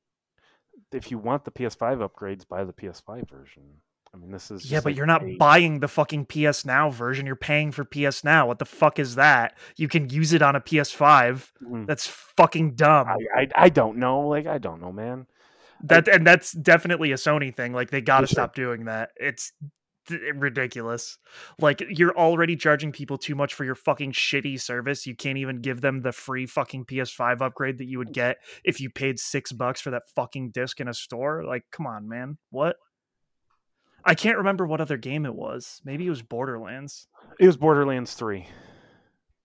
If 0.93 1.11
you 1.11 1.17
want 1.17 1.47
the 1.47 1.53
PS5 1.53 2.07
upgrades, 2.07 2.47
buy 2.47 2.65
the 2.65 2.75
PS5 2.75 3.31
version. 3.31 3.81
I 4.17 4.19
mean, 4.19 4.31
this 4.31 4.51
is 4.51 4.71
Yeah, 4.71 4.79
but 4.79 4.87
like 4.87 4.97
you're 4.97 5.05
not 5.05 5.23
a- 5.23 5.37
buying 5.37 5.81
the 5.81 5.89
fucking 5.89 6.25
PS 6.27 6.65
Now 6.65 6.89
version. 6.91 7.27
You're 7.27 7.37
paying 7.37 7.71
for 7.71 7.85
PS 7.85 8.25
Now. 8.25 8.47
What 8.47 8.59
the 8.59 8.65
fuck 8.65 8.99
is 8.99 9.17
that? 9.17 9.59
You 9.77 9.89
can 9.89 10.09
use 10.09 10.33
it 10.33 10.41
on 10.41 10.57
a 10.57 10.61
PS5. 10.61 11.53
Mm. 11.63 11.87
That's 11.87 12.07
fucking 12.07 12.77
dumb. 12.77 13.07
I, 13.09 13.43
I 13.43 13.49
I 13.57 13.69
don't 13.69 13.99
know. 13.99 14.21
Like 14.27 14.47
I 14.47 14.57
don't 14.59 14.81
know, 14.81 14.91
man. 14.93 15.27
that 15.85 16.09
and 16.09 16.27
that's 16.27 16.53
definitely 16.53 17.13
a 17.13 17.17
Sony 17.17 17.55
thing. 17.55 17.75
Like 17.75 17.91
they 17.91 18.01
got 18.01 18.23
to 18.23 18.27
For 18.27 18.31
sure. 18.31 18.35
stop 18.45 18.55
doing 18.55 18.87
that. 18.87 19.11
It's 19.17 19.53
ridiculous. 20.35 21.19
Like 21.59 21.83
you're 21.89 22.17
already 22.17 22.57
charging 22.57 22.93
people 22.93 23.19
too 23.19 23.35
much 23.35 23.55
for 23.55 23.65
your 23.65 23.75
fucking 23.75 24.13
shitty 24.13 24.61
service. 24.61 25.07
You 25.07 25.15
can't 25.17 25.39
even 25.39 25.61
give 25.61 25.81
them 25.81 26.03
the 26.03 26.13
free 26.13 26.47
fucking 26.47 26.85
PS5 26.87 27.43
upgrade 27.43 27.79
that 27.79 27.87
you 27.87 27.99
would 27.99 28.13
get 28.13 28.37
if 28.65 28.81
you 28.81 28.89
paid 28.91 29.19
6 29.19 29.53
bucks 29.53 29.81
for 29.81 29.91
that 29.91 30.03
fucking 30.15 30.51
disc 30.51 30.81
in 30.81 30.89
a 30.89 30.95
store. 30.95 31.45
Like 31.45 31.65
come 31.71 31.87
on, 31.87 32.09
man. 32.09 32.39
What? 32.51 32.77
I 34.07 34.15
can't 34.15 34.39
remember 34.39 34.67
what 34.67 34.81
other 34.81 34.97
game 34.97 35.27
it 35.27 35.35
was. 35.35 35.81
Maybe 35.85 36.07
it 36.07 36.11
was 36.11 36.23
Borderlands 36.23 37.09
It 37.41 37.47
was 37.47 37.57
Borderlands 37.57 38.15
Three. 38.15 38.47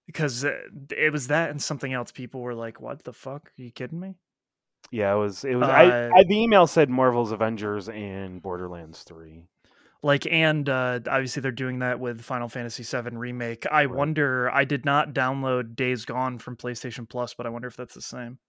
because 0.06 0.46
uh, 0.46 0.58
it 0.96 1.12
was 1.12 1.28
that 1.28 1.50
and 1.50 1.62
something 1.62 1.92
else. 1.92 2.12
People 2.12 2.42
were 2.42 2.54
like, 2.56 2.80
"What 2.80 3.04
the 3.04 3.14
fuck? 3.14 3.48
Are 3.50 3.62
you 3.62 3.72
kidding 3.72 4.00
me?" 4.00 4.16
Yeah, 4.92 5.14
it 5.14 5.18
was. 5.18 5.44
It 5.44 5.56
was. 5.56 5.68
I, 5.70 5.86
Uh, 5.86 6.10
I 6.16 6.24
the 6.28 6.42
email 6.42 6.68
said 6.68 6.90
Marvel's 6.90 7.32
Avengers 7.32 7.90
and 7.90 8.42
Borderlands 8.42 9.04
Three. 9.04 9.44
like 10.04 10.26
and 10.26 10.68
uh 10.68 11.00
obviously 11.08 11.42
they're 11.42 11.52
doing 11.52 11.80
that 11.80 12.00
with 12.00 12.22
final 12.22 12.50
fantasy 12.50 12.82
7 12.82 13.16
remake 13.18 13.68
i 13.72 13.86
Right. 13.86 13.90
wonder 13.96 14.50
i 14.50 14.66
did 14.66 14.84
not 14.84 15.14
download 15.14 15.76
days 15.76 16.06
gone 16.06 16.40
from 16.40 16.56
playstation 16.58 17.08
plus 17.08 17.36
but 17.36 17.46
i 17.46 17.50
wonder 17.50 17.68
if 17.68 17.78
that's 17.78 17.94
the 17.94 18.02
same 18.02 18.40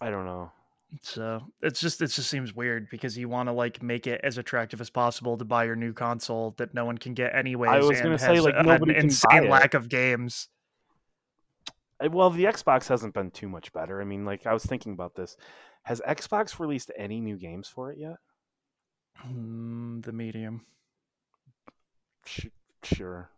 I 0.00 0.10
don't 0.10 0.24
know. 0.24 0.50
So 1.00 1.40
it's 1.62 1.80
just 1.80 2.02
it 2.02 2.08
just 2.08 2.28
seems 2.28 2.54
weird 2.54 2.86
because 2.90 3.16
you 3.16 3.28
want 3.28 3.48
to 3.48 3.52
like 3.52 3.82
make 3.82 4.06
it 4.06 4.20
as 4.22 4.36
attractive 4.36 4.80
as 4.80 4.90
possible 4.90 5.38
to 5.38 5.44
buy 5.44 5.64
your 5.64 5.74
new 5.76 5.92
console 5.92 6.54
that 6.58 6.74
no 6.74 6.84
one 6.84 6.98
can 6.98 7.14
get 7.14 7.34
anyways 7.34 7.84
was 7.84 8.00
gonna 8.00 8.18
say, 8.18 8.38
like, 8.40 8.54
an 8.56 8.66
nobody 8.66 8.92
can 8.92 9.02
buy 9.02 9.04
insane 9.04 9.44
it. 9.44 9.50
lack 9.50 9.72
of 9.74 9.88
games 9.88 10.48
Well, 12.10 12.30
the 12.30 12.44
Xbox 12.44 12.88
hasn't 12.88 13.14
been 13.14 13.30
too 13.30 13.48
much 13.48 13.72
better. 13.72 14.00
I 14.00 14.04
mean, 14.04 14.24
like 14.24 14.44
I 14.46 14.52
was 14.52 14.64
thinking 14.64 14.92
about 14.92 15.14
this. 15.14 15.36
Has 15.84 16.00
Xbox 16.06 16.58
released 16.58 16.90
any 16.98 17.20
new 17.20 17.36
games 17.38 17.68
for 17.68 17.92
it 17.92 17.98
yet? 17.98 18.16
Mm, 19.26 20.04
the 20.04 20.12
medium 20.12 20.66
Sh- 22.24 22.46
sure. 22.82 23.30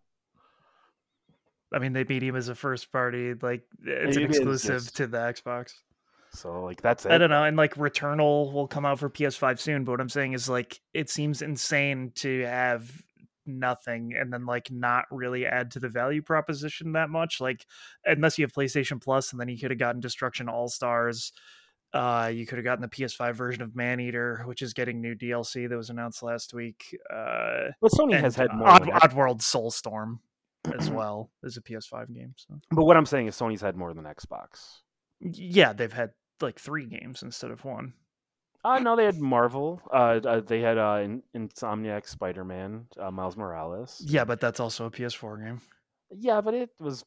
i 1.72 1.78
mean 1.78 1.92
the 1.92 2.04
medium 2.08 2.36
is 2.36 2.48
a 2.48 2.54
first 2.54 2.90
party 2.92 3.34
like 3.34 3.62
it's 3.84 4.16
an 4.16 4.22
exclusive 4.24 4.82
just- 4.82 4.96
to 4.96 5.06
the 5.06 5.18
xbox 5.18 5.72
So 6.34 6.62
like 6.64 6.82
that's 6.82 7.06
it. 7.06 7.12
I 7.12 7.18
don't 7.18 7.30
know, 7.30 7.44
and 7.44 7.56
like 7.56 7.74
Returnal 7.76 8.52
will 8.52 8.66
come 8.66 8.84
out 8.84 8.98
for 8.98 9.08
PS5 9.08 9.58
soon. 9.58 9.84
But 9.84 9.92
what 9.92 10.00
I'm 10.00 10.08
saying 10.08 10.32
is 10.32 10.48
like 10.48 10.80
it 10.92 11.08
seems 11.10 11.42
insane 11.42 12.12
to 12.16 12.42
have 12.42 12.90
nothing 13.46 14.14
and 14.18 14.32
then 14.32 14.46
like 14.46 14.70
not 14.70 15.04
really 15.10 15.44
add 15.46 15.70
to 15.72 15.78
the 15.78 15.88
value 15.88 16.22
proposition 16.22 16.92
that 16.92 17.10
much. 17.10 17.40
Like 17.40 17.66
unless 18.04 18.38
you 18.38 18.44
have 18.44 18.52
PlayStation 18.52 19.00
Plus, 19.02 19.32
and 19.32 19.40
then 19.40 19.48
you 19.48 19.58
could 19.58 19.70
have 19.70 19.78
gotten 19.78 20.00
Destruction 20.00 20.48
All 20.48 20.68
Stars. 20.68 21.32
Uh, 21.92 22.28
you 22.34 22.44
could 22.44 22.58
have 22.58 22.64
gotten 22.64 22.82
the 22.82 22.88
PS5 22.88 23.36
version 23.36 23.62
of 23.62 23.76
Maneater, 23.76 24.42
which 24.46 24.62
is 24.62 24.72
getting 24.72 25.00
new 25.00 25.14
DLC 25.14 25.68
that 25.68 25.76
was 25.76 25.90
announced 25.90 26.24
last 26.24 26.52
week. 26.52 26.98
Uh, 27.08 27.68
But 27.80 27.92
Sony 27.92 28.18
has 28.18 28.34
had 28.34 28.52
more. 28.52 28.66
Odd, 28.66 28.82
Oddworld 28.82 29.38
Soulstorm 29.42 30.18
as 30.76 30.90
well 30.90 31.30
as 31.44 31.56
a 31.56 31.60
PS5 31.60 32.12
game. 32.12 32.34
So 32.36 32.58
But 32.72 32.86
what 32.86 32.96
I'm 32.96 33.06
saying 33.06 33.28
is 33.28 33.36
Sony's 33.38 33.60
had 33.60 33.76
more 33.76 33.94
than 33.94 34.04
Xbox. 34.06 34.80
yeah, 35.20 35.72
they've 35.72 35.92
had 35.92 36.10
like 36.44 36.58
three 36.60 36.86
games 36.86 37.22
instead 37.22 37.50
of 37.50 37.64
one. 37.64 37.94
Uh 38.64 38.78
no, 38.78 38.96
they 38.96 39.04
had 39.04 39.20
Marvel. 39.20 39.82
Uh, 39.92 40.20
uh 40.24 40.40
they 40.40 40.60
had 40.60 40.78
uh 40.78 41.06
Insomniac 41.36 42.08
Spider-Man, 42.08 42.86
uh, 42.98 43.10
Miles 43.10 43.36
Morales. 43.36 44.00
Yeah, 44.06 44.24
but 44.24 44.40
that's 44.40 44.60
also 44.60 44.86
a 44.86 44.90
PS4 44.90 45.44
game. 45.44 45.60
Yeah, 46.16 46.40
but 46.40 46.54
it 46.54 46.70
was 46.78 47.04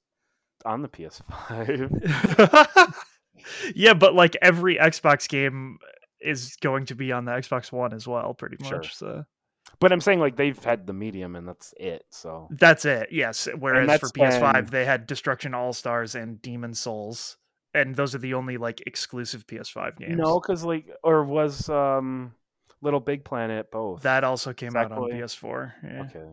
on 0.66 0.82
the 0.82 0.90
PS5. 0.90 2.94
yeah, 3.76 3.94
but 3.94 4.14
like 4.14 4.36
every 4.42 4.76
Xbox 4.76 5.28
game 5.28 5.78
is 6.20 6.56
going 6.62 6.86
to 6.88 6.96
be 6.96 7.12
on 7.12 7.26
the 7.26 7.32
Xbox 7.32 7.72
One 7.72 7.94
as 7.94 8.08
well, 8.08 8.34
pretty 8.34 8.58
Sure. 8.64 8.78
much. 8.78 8.96
So 8.96 9.24
but 9.80 9.92
I'm 9.92 10.02
saying 10.02 10.20
like 10.20 10.38
they've 10.38 10.62
had 10.64 10.88
the 10.88 10.94
medium 10.94 11.36
and 11.36 11.48
that's 11.48 11.74
it. 11.78 12.06
So 12.10 12.48
that's 12.52 12.86
it. 12.86 13.10
Yes. 13.12 13.48
Whereas 13.58 14.00
for 14.00 14.08
PS5, 14.10 14.54
been- 14.54 14.66
they 14.68 14.86
had 14.86 15.08
Destruction 15.08 15.54
All 15.54 15.74
Stars 15.74 16.16
and 16.16 16.42
Demon's 16.42 16.80
Souls, 16.80 17.38
and 17.74 17.96
those 17.96 18.16
are 18.16 18.20
the 18.20 18.34
only 18.34 18.58
like 18.58 18.82
exclusive 18.88 19.46
PS5 19.48 19.98
games. 19.98 20.18
no, 20.18 20.40
because 20.40 20.64
like 20.64 20.88
or 21.04 21.24
was 21.24 21.70
um 21.70 22.34
Little 22.82 23.00
Big 23.00 23.24
Planet 23.24 23.72
both? 23.72 24.04
that 24.04 24.24
also 24.24 24.54
came 24.54 24.76
out 24.76 24.92
on 24.92 25.10
PS4. 25.12 25.74
Yeah. 25.84 26.02
okay. 26.04 26.26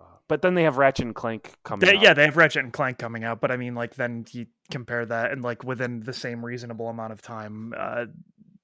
Uh, 0.00 0.04
But 0.28 0.42
then 0.42 0.54
they 0.54 0.64
have 0.64 0.76
Ratchet 0.78 1.06
and 1.06 1.14
Clank 1.14 1.54
coming. 1.64 1.86
They- 1.88 1.96
out. 1.96 2.02
yeah, 2.02 2.14
they 2.14 2.24
have 2.24 2.36
Ratchet 2.36 2.64
and 2.64 2.72
Clank 2.72 2.98
coming 2.98 3.24
out, 3.24 3.40
but 3.40 3.50
I 3.50 3.56
mean, 3.56 3.74
like, 3.74 3.94
then 3.94 4.24
you 4.32 4.46
compare 4.70 5.04
that, 5.06 5.32
and 5.32 5.42
like 5.42 5.64
within 5.64 6.00
the 6.00 6.12
same 6.12 6.44
reasonable 6.44 6.88
amount 6.88 7.12
of 7.12 7.22
time, 7.22 7.72
uh, 7.76 8.06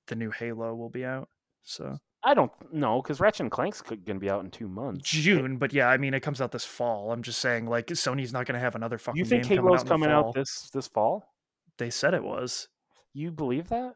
the 0.08 0.16
new 0.16 0.30
Halo 0.30 0.74
will 0.74 0.90
be 0.90 1.04
out. 1.04 1.28
So 1.62 1.98
I 2.22 2.34
don't 2.34 2.52
know 2.72 3.00
because 3.00 3.18
Ratchet 3.18 3.40
and 3.40 3.50
Clank's 3.50 3.80
going 3.80 4.04
to 4.04 4.14
be 4.14 4.28
out 4.28 4.44
in 4.44 4.50
two 4.50 4.68
months. 4.68 5.08
June, 5.08 5.56
but 5.56 5.72
yeah, 5.72 5.88
I 5.88 5.96
mean, 5.96 6.12
it 6.12 6.20
comes 6.20 6.40
out 6.40 6.52
this 6.52 6.66
fall. 6.66 7.12
I'm 7.12 7.22
just 7.22 7.40
saying, 7.40 7.66
like, 7.66 7.86
Sony's 7.86 8.32
not 8.32 8.46
going 8.46 8.54
to 8.54 8.60
have 8.60 8.74
another 8.74 8.98
fucking. 8.98 9.18
You 9.18 9.24
think 9.24 9.46
Halo's 9.46 9.84
coming 9.84 9.88
coming 9.88 10.10
out, 10.10 10.18
in 10.18 10.22
the 10.22 10.28
out 10.28 10.34
this 10.34 10.70
this 10.72 10.88
fall? 10.88 11.32
They 11.78 11.88
said 11.90 12.12
it 12.12 12.22
was. 12.22 12.68
You 13.14 13.30
believe 13.30 13.68
that? 13.68 13.94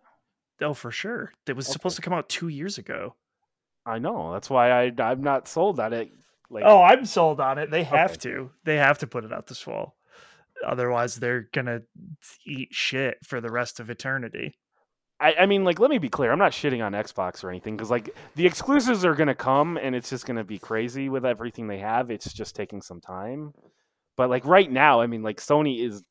Oh, 0.62 0.72
for 0.72 0.90
sure. 0.90 1.32
It 1.46 1.54
was 1.56 1.66
supposed 1.66 1.96
to 1.96 2.02
come 2.02 2.14
out 2.14 2.28
two 2.28 2.48
years 2.48 2.78
ago. 2.78 3.14
I 3.84 3.98
know. 3.98 4.32
That's 4.32 4.48
why 4.48 4.70
I 4.70 4.92
I'm 4.98 5.22
not 5.22 5.46
sold 5.46 5.78
on 5.78 5.92
it. 5.92 6.10
Like 6.48 6.64
oh, 6.66 6.82
I'm 6.82 7.04
sold 7.04 7.40
on 7.40 7.58
it. 7.58 7.70
They 7.70 7.82
have 7.82 8.12
Okay. 8.12 8.20
to. 8.20 8.50
They 8.64 8.76
have 8.76 8.98
to 8.98 9.06
put 9.06 9.24
it 9.24 9.32
out 9.32 9.46
this 9.46 9.60
fall. 9.60 9.96
Otherwise, 10.66 11.16
they're 11.16 11.48
gonna 11.52 11.82
eat 12.46 12.68
shit 12.72 13.18
for 13.24 13.40
the 13.40 13.50
rest 13.50 13.80
of 13.80 13.90
eternity. 13.90 14.56
I, 15.24 15.34
I 15.40 15.46
mean, 15.46 15.64
like, 15.64 15.78
let 15.78 15.90
me 15.90 15.98
be 15.98 16.10
clear. 16.10 16.30
I'm 16.30 16.38
not 16.38 16.52
shitting 16.52 16.84
on 16.84 16.92
Xbox 16.92 17.42
or 17.42 17.48
anything 17.48 17.76
because, 17.76 17.90
like, 17.90 18.14
the 18.34 18.46
exclusives 18.46 19.04
are 19.04 19.14
gonna 19.14 19.34
come 19.34 19.78
and 19.78 19.94
it's 19.94 20.10
just 20.10 20.26
gonna 20.26 20.44
be 20.44 20.58
crazy 20.58 21.08
with 21.08 21.24
everything 21.24 21.66
they 21.66 21.78
have. 21.78 22.10
It's 22.10 22.32
just 22.32 22.54
taking 22.54 22.82
some 22.82 23.00
time. 23.00 23.54
But 24.16 24.30
like 24.30 24.44
right 24.44 24.70
now, 24.70 25.00
I 25.00 25.06
mean, 25.06 25.22
like 25.22 25.38
Sony 25.38 25.84
is 25.84 26.02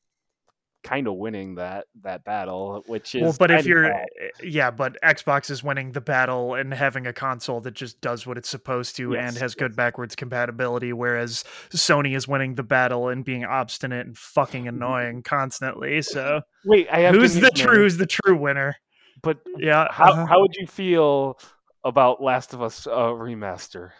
kind 0.82 1.08
of 1.08 1.14
winning 1.14 1.54
that 1.54 1.86
that 2.02 2.24
battle, 2.24 2.82
which 2.86 3.14
is 3.14 3.22
well, 3.22 3.36
but 3.38 3.50
if 3.50 3.66
you're, 3.66 3.84
sad. 3.84 4.06
eh, 4.20 4.28
yeah, 4.42 4.70
but 4.70 4.98
Xbox 5.02 5.50
is 5.50 5.64
winning 5.64 5.92
the 5.92 6.00
battle 6.00 6.54
and 6.54 6.74
having 6.74 7.06
a 7.06 7.12
console 7.12 7.60
that 7.62 7.72
just 7.72 8.00
does 8.00 8.26
what 8.26 8.36
it's 8.36 8.48
supposed 8.48 8.96
to 8.96 9.14
and 9.14 9.32
Yes, 9.32 9.38
has 9.38 9.54
good 9.54 9.74
backwards 9.74 10.14
compatibility, 10.14 10.92
whereas 10.92 11.44
Sony 11.70 12.14
is 12.14 12.28
winning 12.28 12.56
the 12.56 12.62
battle 12.62 13.08
and 13.08 13.24
being 13.24 13.44
obstinate 13.44 14.06
and 14.06 14.18
fucking 14.18 14.68
annoying 14.68 15.22
constantly. 15.22 16.02
So 16.02 16.42
wait, 16.66 16.88
I 16.92 17.00
have 17.00 17.14
who's 17.14 17.34
the 17.34 17.50
true? 17.50 17.76
Who's 17.76 17.96
the 17.96 18.06
true 18.06 18.36
winner? 18.36 18.76
But 19.24 19.38
Yeah, 19.58 19.88
how 19.90 20.12
uh-huh. 20.12 20.26
how 20.26 20.40
would 20.40 20.54
you 20.54 20.66
feel 20.66 21.38
about 21.84 22.22
Last 22.22 22.54
of 22.54 22.62
Us 22.62 22.86
uh, 22.86 22.90
remaster? 22.92 23.90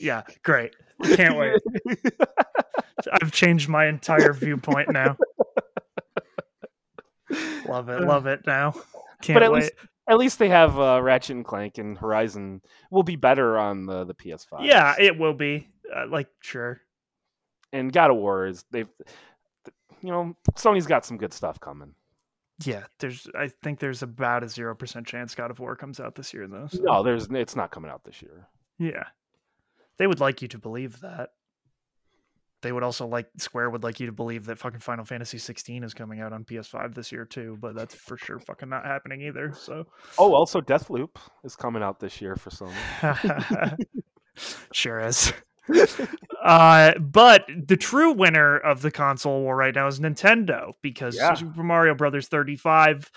yeah, 0.00 0.22
great. 0.42 0.74
Can't 1.04 1.36
wait. 1.36 1.60
I've 3.20 3.32
changed 3.32 3.68
my 3.68 3.86
entire 3.86 4.32
viewpoint 4.32 4.90
now. 4.92 5.16
Love 7.68 7.88
it, 7.88 8.02
love 8.02 8.26
it 8.26 8.40
now. 8.46 8.72
Can't 9.22 9.34
but 9.36 9.42
at 9.42 9.52
wait. 9.52 9.62
least 9.62 9.72
at 10.08 10.18
least 10.18 10.38
they 10.38 10.48
have 10.48 10.78
uh, 10.78 11.00
Ratchet 11.02 11.36
and 11.36 11.44
Clank 11.44 11.78
and 11.78 11.96
Horizon 11.96 12.60
will 12.90 13.02
be 13.04 13.16
better 13.16 13.56
on 13.58 13.86
the 13.86 14.04
the 14.04 14.14
PS5. 14.14 14.64
yeah, 14.66 14.94
it 14.98 15.16
will 15.18 15.32
be. 15.34 15.68
Uh, 15.94 16.06
like, 16.08 16.28
sure. 16.40 16.80
and 17.72 17.92
God 17.92 18.10
of 18.10 18.16
War 18.16 18.46
is 18.46 18.64
they've 18.70 18.88
you 20.02 20.10
know 20.10 20.36
Sony's 20.52 20.86
got 20.86 21.04
some 21.06 21.16
good 21.18 21.32
stuff 21.32 21.58
coming. 21.60 21.94
Yeah, 22.64 22.84
there's. 22.98 23.26
I 23.38 23.48
think 23.62 23.80
there's 23.80 24.02
about 24.02 24.44
a 24.44 24.48
zero 24.48 24.74
percent 24.74 25.06
chance 25.06 25.34
God 25.34 25.50
of 25.50 25.58
War 25.58 25.74
comes 25.76 25.98
out 26.00 26.14
this 26.14 26.32
year, 26.34 26.46
though. 26.46 26.68
so- 26.70 26.78
No, 26.82 27.02
there's 27.02 27.26
it's 27.30 27.56
not 27.56 27.70
coming 27.70 27.90
out 27.90 28.04
this 28.04 28.22
year. 28.22 28.48
Yeah, 28.78 29.04
they 29.98 30.06
would 30.06 30.20
like 30.20 30.42
you 30.42 30.48
to 30.48 30.58
believe 30.58 31.00
that. 31.00 31.30
they 32.62 32.70
would 32.70 32.84
also 32.84 33.06
like 33.08 33.26
Square 33.38 33.70
would 33.70 33.82
like 33.82 33.98
you 33.98 34.06
to 34.06 34.12
believe 34.12 34.44
that 34.46 34.58
fucking 34.58 34.78
Final 34.80 35.04
Fantasy 35.04 35.38
16 35.38 35.82
is 35.82 35.94
coming 35.94 36.20
out 36.20 36.32
on 36.32 36.44
PS5 36.44 36.94
this 36.94 37.10
year 37.10 37.24
too, 37.24 37.58
but 37.60 37.74
that's 37.74 37.94
for 37.94 38.16
sure 38.16 38.38
fucking 38.38 38.68
not 38.68 38.84
happening 38.86 39.20
either. 39.22 39.52
So 39.54 39.84
Oh, 40.18 40.32
also 40.34 40.60
Deathloop 40.60 41.16
is 41.42 41.56
coming 41.56 41.82
out 41.82 41.98
this 41.98 42.20
year 42.20 42.36
for 42.36 42.50
Sony. 42.50 43.76
sure 44.72 45.00
is. 45.00 45.32
uh, 46.44 46.92
but 46.98 47.46
the 47.66 47.76
true 47.76 48.12
winner 48.12 48.58
of 48.58 48.82
the 48.82 48.90
console 48.90 49.42
war 49.42 49.56
right 49.56 49.74
now 49.74 49.86
is 49.86 50.00
Nintendo 50.00 50.72
because 50.82 51.16
Yeah. 51.16 51.34
Super 51.34 51.62
Mario 51.62 51.94
Brothers 51.94 52.28
35, 52.28 53.10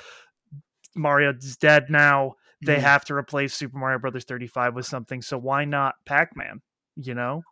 Mario's 0.95 1.57
dead 1.57 1.89
now. 1.89 2.33
They 2.65 2.77
Mhm. 2.77 2.81
have 2.81 3.05
to 3.05 3.15
replace 3.15 3.53
Super 3.53 3.77
Mario 3.77 3.99
Brothers 3.99 4.25
35 4.25 4.75
with 4.75 4.85
something. 4.85 5.21
So 5.21 5.37
why 5.37 5.65
not 5.65 5.95
Pac-Man? 6.05 6.61
You 6.95 7.13
know. 7.15 7.43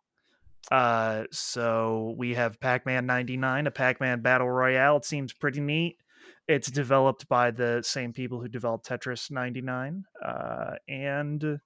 Uh, 0.72 1.24
so 1.32 2.16
we 2.18 2.36
have 2.36 2.60
Pac-Man 2.60 3.06
99, 3.06 3.68
a 3.68 3.72
Pac-Man 3.72 4.22
battle 4.22 4.50
royale. 4.50 4.98
It 4.98 5.06
seems 5.06 5.34
pretty 5.34 5.60
neat. 5.60 5.98
It's 6.48 6.72
developed 6.72 7.28
by 7.28 7.52
the 7.52 7.82
same 7.84 8.14
people 8.14 8.40
who 8.42 8.48
developed 8.48 8.88
Tetris 8.88 9.30
99, 9.30 10.06
uh, 10.24 10.76
and 10.88 11.60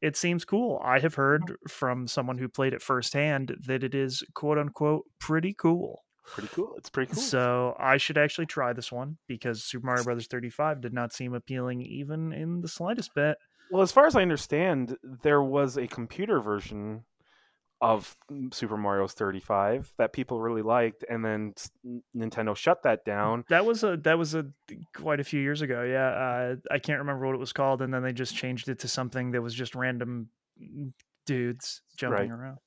it 0.00 0.16
seems 0.16 0.44
cool. 0.44 0.80
I 0.84 1.00
have 1.00 1.14
heard 1.14 1.42
oh. 1.50 1.54
from 1.68 2.06
someone 2.06 2.38
who 2.38 2.48
played 2.48 2.72
it 2.72 2.82
firsthand 2.82 3.56
that 3.66 3.82
it 3.82 3.94
is 3.94 4.22
quote 4.34 4.58
unquote 4.58 5.04
pretty 5.18 5.54
cool. 5.54 6.02
pretty 6.26 6.50
cool. 6.52 6.74
It's 6.76 6.90
pretty 6.90 7.12
cool. 7.12 7.22
So 7.22 7.76
I 7.78 7.96
should 7.96 8.18
actually 8.18 8.46
try 8.46 8.72
this 8.72 8.92
one 8.92 9.18
because 9.26 9.64
Super 9.64 9.86
Mario 9.86 10.04
Brothers 10.04 10.26
35 10.26 10.80
did 10.80 10.92
not 10.92 11.12
seem 11.12 11.34
appealing 11.34 11.82
even 11.82 12.32
in 12.32 12.60
the 12.60 12.68
slightest 12.68 13.14
bit. 13.14 13.38
Well, 13.70 13.82
as 13.82 13.92
far 13.92 14.06
as 14.06 14.14
I 14.14 14.22
understand, 14.22 14.96
there 15.22 15.42
was 15.42 15.76
a 15.76 15.88
computer 15.88 16.40
version 16.40 17.04
of 17.80 18.16
mm, 18.30 18.52
Super 18.54 18.76
Mario's 18.76 19.12
35 19.12 19.92
that 19.98 20.12
people 20.12 20.40
really 20.40 20.62
liked, 20.62 21.04
and 21.08 21.24
then 21.24 21.54
Nintendo 22.16 22.56
shut 22.56 22.82
that 22.84 23.04
down. 23.04 23.44
That 23.48 23.66
was 23.66 23.84
a 23.84 23.96
that 23.98 24.16
was 24.18 24.34
a 24.34 24.46
quite 24.94 25.20
a 25.20 25.24
few 25.24 25.40
years 25.40 25.60
ago. 25.62 25.82
Yeah, 25.82 26.08
uh, 26.08 26.56
I 26.70 26.78
can't 26.78 26.98
remember 27.00 27.26
what 27.26 27.34
it 27.34 27.38
was 27.38 27.52
called, 27.52 27.82
and 27.82 27.92
then 27.92 28.02
they 28.02 28.12
just 28.12 28.34
changed 28.34 28.68
it 28.68 28.78
to 28.80 28.88
something 28.88 29.32
that 29.32 29.42
was 29.42 29.54
just 29.54 29.74
random 29.74 30.28
mm, 30.60 30.92
dudes 31.26 31.82
jumping 31.96 32.30
Right. 32.30 32.38
around. 32.38 32.58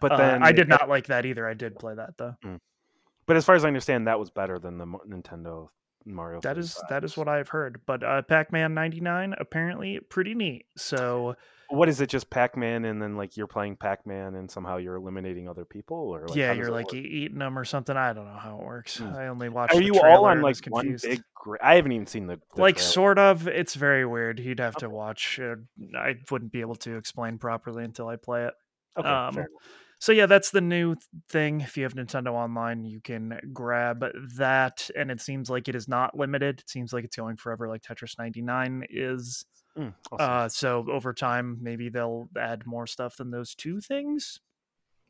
But 0.00 0.12
Uh, 0.12 0.16
then 0.16 0.42
I 0.42 0.52
did 0.52 0.68
not 0.68 0.88
like 0.88 1.06
that 1.08 1.26
either. 1.26 1.48
I 1.48 1.54
did 1.54 1.76
play 1.76 1.94
that 1.94 2.16
though. 2.16 2.36
But 3.26 3.36
as 3.36 3.44
far 3.44 3.54
as 3.54 3.64
I 3.64 3.68
understand, 3.68 4.06
that 4.06 4.18
was 4.18 4.30
better 4.30 4.58
than 4.58 4.78
the 4.78 4.86
Nintendo 4.86 5.68
Mario. 6.04 6.40
That 6.40 6.58
is 6.58 6.74
35. 6.74 6.88
that 6.90 7.04
is 7.04 7.16
what 7.16 7.28
I've 7.28 7.48
heard. 7.48 7.80
But 7.86 8.02
uh, 8.04 8.22
Pac-Man 8.22 8.74
99 8.74 9.34
apparently 9.38 10.00
pretty 10.00 10.34
neat. 10.34 10.66
So 10.76 11.34
What 11.70 11.88
is 11.88 12.00
it? 12.00 12.08
Just 12.08 12.30
Pac-Man, 12.30 12.84
and 12.84 13.00
then 13.00 13.16
like 13.16 13.36
you're 13.36 13.46
playing 13.46 13.76
Pac-Man, 13.76 14.34
and 14.34 14.50
somehow 14.50 14.76
you're 14.76 14.96
eliminating 14.96 15.48
other 15.48 15.64
people, 15.64 15.96
or 15.96 16.26
like, 16.28 16.36
yeah, 16.36 16.52
you're 16.52 16.70
like 16.70 16.92
work? 16.92 16.94
eating 16.94 17.38
them 17.38 17.58
or 17.58 17.64
something. 17.64 17.96
I 17.96 18.12
don't 18.12 18.26
know 18.26 18.38
how 18.38 18.58
it 18.58 18.64
works. 18.64 18.98
Hmm. 18.98 19.14
I 19.14 19.28
only 19.28 19.48
watched. 19.48 19.74
Are 19.74 19.82
you 19.82 20.00
all 20.00 20.26
on 20.26 20.42
like 20.42 20.64
one 20.66 20.82
confused. 20.82 21.04
big? 21.04 21.22
Gra- 21.34 21.58
I 21.62 21.76
haven't 21.76 21.92
even 21.92 22.06
seen 22.06 22.26
the, 22.26 22.40
the 22.54 22.60
like 22.60 22.76
trailer. 22.76 22.90
sort 22.90 23.18
of. 23.18 23.48
It's 23.48 23.74
very 23.74 24.06
weird. 24.06 24.40
You'd 24.40 24.60
have 24.60 24.76
to 24.76 24.90
watch. 24.90 25.40
Uh, 25.40 25.56
I 25.96 26.16
wouldn't 26.30 26.52
be 26.52 26.60
able 26.60 26.76
to 26.76 26.96
explain 26.96 27.38
properly 27.38 27.84
until 27.84 28.08
I 28.08 28.16
play 28.16 28.44
it. 28.46 28.54
Okay, 28.98 29.08
um, 29.08 29.44
So 29.98 30.12
yeah, 30.12 30.26
that's 30.26 30.50
the 30.50 30.60
new 30.60 30.96
thing. 31.30 31.62
If 31.62 31.76
you 31.76 31.84
have 31.84 31.94
Nintendo 31.94 32.32
Online, 32.32 32.84
you 32.84 33.00
can 33.00 33.40
grab 33.52 34.04
that, 34.36 34.90
and 34.94 35.10
it 35.10 35.20
seems 35.20 35.48
like 35.48 35.68
it 35.68 35.74
is 35.74 35.88
not 35.88 36.16
limited. 36.16 36.60
It 36.60 36.68
seems 36.68 36.92
like 36.92 37.04
it's 37.04 37.16
going 37.16 37.36
forever, 37.36 37.68
like 37.68 37.82
Tetris 37.82 38.18
99 38.18 38.84
is. 38.90 39.46
Mm, 39.78 39.94
awesome. 40.12 40.30
Uh, 40.30 40.48
so 40.48 40.86
over 40.90 41.12
time, 41.12 41.58
maybe 41.60 41.88
they'll 41.88 42.28
add 42.38 42.66
more 42.66 42.86
stuff 42.86 43.16
than 43.16 43.30
those 43.30 43.54
two 43.54 43.80
things. 43.80 44.40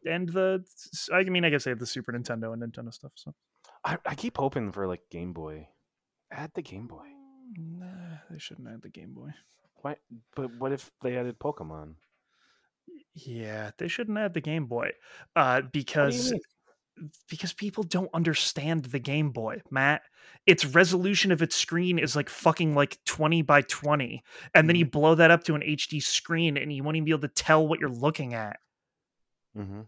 And 0.07 0.29
the, 0.29 0.65
I 1.13 1.25
mean, 1.25 1.45
I 1.45 1.51
guess 1.51 1.65
they 1.65 1.71
have 1.71 1.79
the 1.79 1.87
Super 1.87 2.13
Nintendo 2.13 2.53
and 2.53 2.63
Nintendo 2.63 2.93
stuff. 2.93 3.13
So 3.15 3.35
I, 3.85 3.99
I 4.07 4.15
keep 4.15 4.37
hoping 4.37 4.73
for 4.73 4.87
like 4.87 5.01
Game 5.11 5.33
Boy. 5.33 5.69
Add 6.31 6.53
the 6.55 6.63
Game 6.63 6.87
Boy. 6.87 7.07
nah, 7.57 8.19
they 8.31 8.39
shouldn't 8.39 8.69
add 8.69 8.83
the 8.83 8.91
Game 8.91 9.13
Boy. 9.15 9.31
Why? 9.77 9.97
But 10.35 10.51
what 10.59 10.73
if 10.73 10.91
they 11.03 11.17
added 11.17 11.39
Pokemon? 11.39 11.95
Yeah, 13.15 13.71
they 13.79 13.89
shouldn't 13.89 14.19
add 14.19 14.35
the 14.35 14.41
Game 14.41 14.67
Boy, 14.67 14.93
uh, 15.37 15.55
What 15.55 15.61
do 15.61 15.67
you 15.67 15.71
because? 15.73 16.33
Because 17.29 17.53
people 17.53 17.83
don't 17.85 18.11
understand 18.15 18.85
the 18.87 18.99
Game 18.99 19.31
Boy, 19.31 19.63
Matt. 19.71 20.03
Its 20.47 20.65
resolution 20.65 21.33
of 21.33 21.43
its 21.43 21.57
screen 21.57 21.99
is 21.99 22.15
like 22.15 22.29
fucking 22.29 22.75
like 22.75 22.99
20 23.05 23.43
by 23.43 23.63
20. 23.63 24.23
And 24.55 24.69
then 24.69 24.77
you 24.77 24.87
blow 24.87 25.15
that 25.15 25.31
up 25.31 25.45
to 25.45 25.55
an 25.55 25.63
HD 25.63 26.03
screen 26.03 26.57
and 26.57 26.73
you 26.73 26.83
won't 26.83 26.97
even 26.97 27.05
be 27.05 27.11
able 27.13 27.21
to 27.23 27.29
tell 27.29 27.67
what 27.67 27.81
you're 27.81 27.89
looking 27.89 28.35
at. 28.35 28.59
hmm 29.57 29.83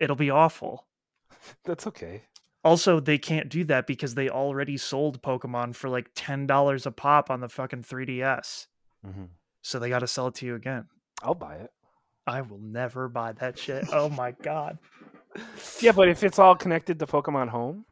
It'll 0.00 0.16
be 0.16 0.30
awful. 0.30 0.86
That's 1.64 1.86
okay. 1.86 2.22
Also, 2.64 3.00
they 3.00 3.18
can't 3.18 3.48
do 3.48 3.64
that 3.64 3.86
because 3.86 4.14
they 4.14 4.28
already 4.28 4.76
sold 4.76 5.20
Pokemon 5.22 5.74
for 5.74 5.88
like 5.88 6.14
$10 6.14 6.86
a 6.86 6.90
pop 6.90 7.30
on 7.30 7.40
the 7.40 7.48
fucking 7.48 7.82
3DS. 7.82 8.66
hmm 9.04 9.24
So 9.62 9.78
they 9.78 9.88
got 9.88 10.00
to 10.00 10.06
sell 10.06 10.28
it 10.28 10.34
to 10.36 10.46
you 10.46 10.54
again. 10.54 10.86
I'll 11.22 11.34
buy 11.34 11.56
it. 11.56 11.70
I 12.26 12.40
will 12.42 12.60
never 12.60 13.08
buy 13.08 13.32
that 13.32 13.58
shit. 13.58 13.84
Oh 13.92 14.08
my 14.08 14.30
god. 14.30 14.78
Yeah, 15.80 15.92
but 15.92 16.08
if 16.08 16.22
it's 16.22 16.38
all 16.38 16.54
connected 16.54 16.98
to 16.98 17.06
Pokemon 17.06 17.48
Home, 17.48 17.84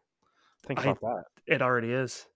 think 0.66 0.80
I- 0.80 0.90
about 0.90 1.00
that. 1.00 1.24
It 1.46 1.62
already 1.62 1.92
is. 1.92 2.26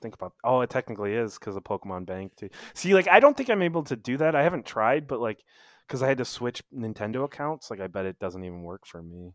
Think 0.00 0.14
about. 0.14 0.32
Oh, 0.42 0.62
it 0.62 0.70
technically 0.70 1.14
is 1.14 1.38
because 1.38 1.54
of 1.54 1.62
Pokemon 1.62 2.06
Bank 2.06 2.34
too. 2.36 2.48
See, 2.74 2.92
like 2.94 3.06
I 3.08 3.20
don't 3.20 3.36
think 3.36 3.50
I'm 3.50 3.62
able 3.62 3.84
to 3.84 3.94
do 3.96 4.16
that. 4.16 4.34
I 4.34 4.42
haven't 4.42 4.66
tried, 4.66 5.06
but 5.06 5.20
like 5.20 5.44
because 5.86 6.02
I 6.02 6.08
had 6.08 6.18
to 6.18 6.24
switch 6.24 6.62
Nintendo 6.74 7.24
accounts, 7.24 7.70
like 7.70 7.80
I 7.80 7.86
bet 7.86 8.06
it 8.06 8.18
doesn't 8.18 8.42
even 8.42 8.62
work 8.62 8.84
for 8.86 9.02
me. 9.02 9.34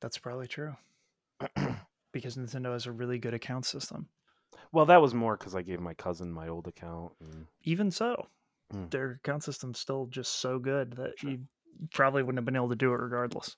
That's 0.00 0.18
probably 0.18 0.48
true. 0.48 0.74
because 2.12 2.36
Nintendo 2.36 2.72
has 2.72 2.86
a 2.86 2.92
really 2.92 3.18
good 3.18 3.34
account 3.34 3.64
system. 3.66 4.08
Well, 4.72 4.86
that 4.86 5.00
was 5.00 5.14
more 5.14 5.36
because 5.36 5.54
I 5.54 5.62
gave 5.62 5.80
my 5.80 5.94
cousin 5.94 6.32
my 6.32 6.48
old 6.48 6.66
account. 6.66 7.12
And... 7.20 7.46
Even 7.64 7.90
so, 7.90 8.26
Mm. 8.74 8.90
their 8.90 9.12
account 9.12 9.42
system's 9.44 9.78
still 9.78 10.06
just 10.10 10.40
so 10.40 10.58
good 10.58 10.92
that 10.98 11.18
Sure. 11.18 11.30
you 11.30 11.38
probably 11.94 12.22
wouldn't 12.22 12.36
have 12.38 12.44
been 12.44 12.54
able 12.56 12.68
to 12.68 12.76
do 12.76 12.92
it 12.92 12.96
regardless. 13.00 13.56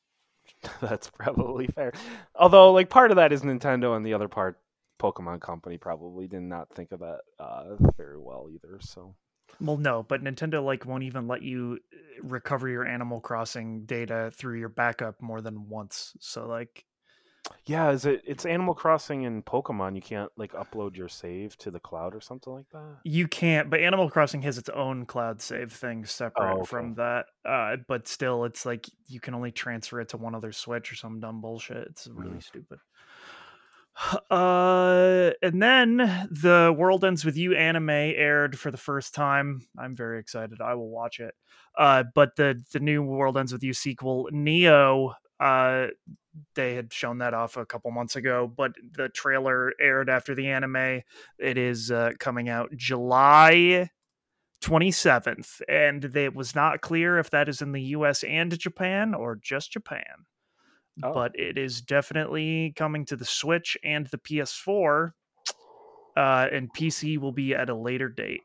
That's 0.80 1.10
probably 1.10 1.66
fair. 1.68 1.92
Although, 2.34 2.72
like, 2.72 2.90
part 2.90 3.10
of 3.10 3.16
that 3.16 3.32
is 3.32 3.42
Nintendo, 3.42 3.96
and 3.96 4.04
the 4.04 4.14
other 4.14 4.28
part, 4.28 4.58
Pokemon 5.00 5.40
Company 5.40 5.78
probably 5.78 6.26
did 6.26 6.42
not 6.42 6.72
think 6.74 6.92
of 6.92 7.00
that 7.00 7.20
uh, 7.38 7.76
very 7.96 8.18
well 8.18 8.48
either. 8.52 8.78
So, 8.80 9.14
Well, 9.60 9.78
no, 9.78 10.02
but 10.02 10.22
Nintendo 10.22 10.62
like 10.64 10.84
won't 10.84 11.04
even 11.04 11.26
let 11.26 11.42
you 11.42 11.78
uh, 11.92 12.22
recover 12.22 12.68
your 12.68 12.86
Animal 12.86 13.20
Crossing 13.20 13.84
data 13.86 14.30
through 14.34 14.58
your 14.58 14.68
backup 14.68 15.20
more 15.22 15.40
than 15.40 15.68
once. 15.68 16.12
So 16.20 16.46
like 16.46 16.84
yeah, 17.66 17.90
is 17.90 18.04
it? 18.06 18.22
It's 18.26 18.46
Animal 18.46 18.74
Crossing 18.74 19.26
and 19.26 19.44
Pokemon. 19.44 19.94
You 19.94 20.02
can't 20.02 20.30
like 20.36 20.52
upload 20.52 20.96
your 20.96 21.08
save 21.08 21.56
to 21.58 21.70
the 21.70 21.80
cloud 21.80 22.14
or 22.14 22.20
something 22.20 22.52
like 22.52 22.68
that. 22.72 22.98
you 23.04 23.28
can't 23.28 23.70
but 23.70 23.80
Animal 23.80 24.10
Crossing 24.10 24.42
has 24.42 24.58
its 24.58 24.68
own 24.70 25.06
cloud 25.06 25.40
save 25.40 25.72
thing 25.72 26.04
separate 26.04 26.54
okay. 26.58 26.66
from 26.66 26.94
that. 26.94 27.26
Uh 27.44 27.76
but 27.86 28.08
still 28.08 28.44
it's 28.44 28.66
like 28.66 28.88
you 29.06 29.20
can 29.20 29.34
only 29.34 29.52
transfer 29.52 30.00
it 30.00 30.08
to 30.10 30.16
one 30.16 30.34
other 30.34 30.52
Switch 30.52 30.90
or 30.92 30.96
some 30.96 31.20
dumb 31.20 31.40
bullshit. 31.40 31.86
It's 31.88 32.08
really 32.12 32.40
stupid. 32.40 32.78
Uh 34.30 35.32
and 35.42 35.60
then 35.60 35.96
the 36.30 36.74
World 36.76 37.04
Ends 37.04 37.24
With 37.24 37.36
You 37.36 37.54
anime 37.54 37.90
aired 37.90 38.58
for 38.58 38.70
the 38.70 38.78
first 38.78 39.14
time. 39.14 39.66
I'm 39.78 39.94
very 39.94 40.18
excited. 40.18 40.60
I 40.62 40.74
will 40.74 40.88
watch 40.88 41.20
it. 41.20 41.34
Uh 41.76 42.04
but 42.14 42.36
the 42.36 42.62
the 42.72 42.80
new 42.80 43.02
World 43.02 43.36
Ends 43.36 43.52
With 43.52 43.62
You 43.62 43.74
sequel, 43.74 44.28
Neo, 44.32 45.14
uh 45.38 45.88
they 46.54 46.74
had 46.74 46.92
shown 46.92 47.18
that 47.18 47.34
off 47.34 47.56
a 47.56 47.66
couple 47.66 47.90
months 47.90 48.16
ago, 48.16 48.50
but 48.54 48.72
the 48.92 49.08
trailer 49.08 49.72
aired 49.80 50.08
after 50.08 50.34
the 50.34 50.48
anime. 50.48 51.02
It 51.38 51.58
is 51.58 51.90
uh, 51.90 52.12
coming 52.18 52.48
out 52.48 52.70
July 52.76 53.90
27th, 54.62 55.60
and 55.68 56.04
it 56.16 56.34
was 56.34 56.54
not 56.54 56.80
clear 56.80 57.18
if 57.18 57.30
that 57.30 57.48
is 57.48 57.62
in 57.62 57.72
the 57.72 57.82
US 57.82 58.22
and 58.22 58.56
Japan 58.58 59.14
or 59.14 59.36
just 59.36 59.72
Japan. 59.72 60.26
Oh. 61.02 61.12
But 61.12 61.32
it 61.34 61.56
is 61.56 61.80
definitely 61.80 62.74
coming 62.76 63.06
to 63.06 63.16
the 63.16 63.24
Switch 63.24 63.76
and 63.82 64.06
the 64.06 64.18
PS4, 64.18 65.12
uh, 66.16 66.46
and 66.52 66.68
PC 66.76 67.18
will 67.18 67.32
be 67.32 67.54
at 67.54 67.70
a 67.70 67.74
later 67.74 68.08
date. 68.08 68.42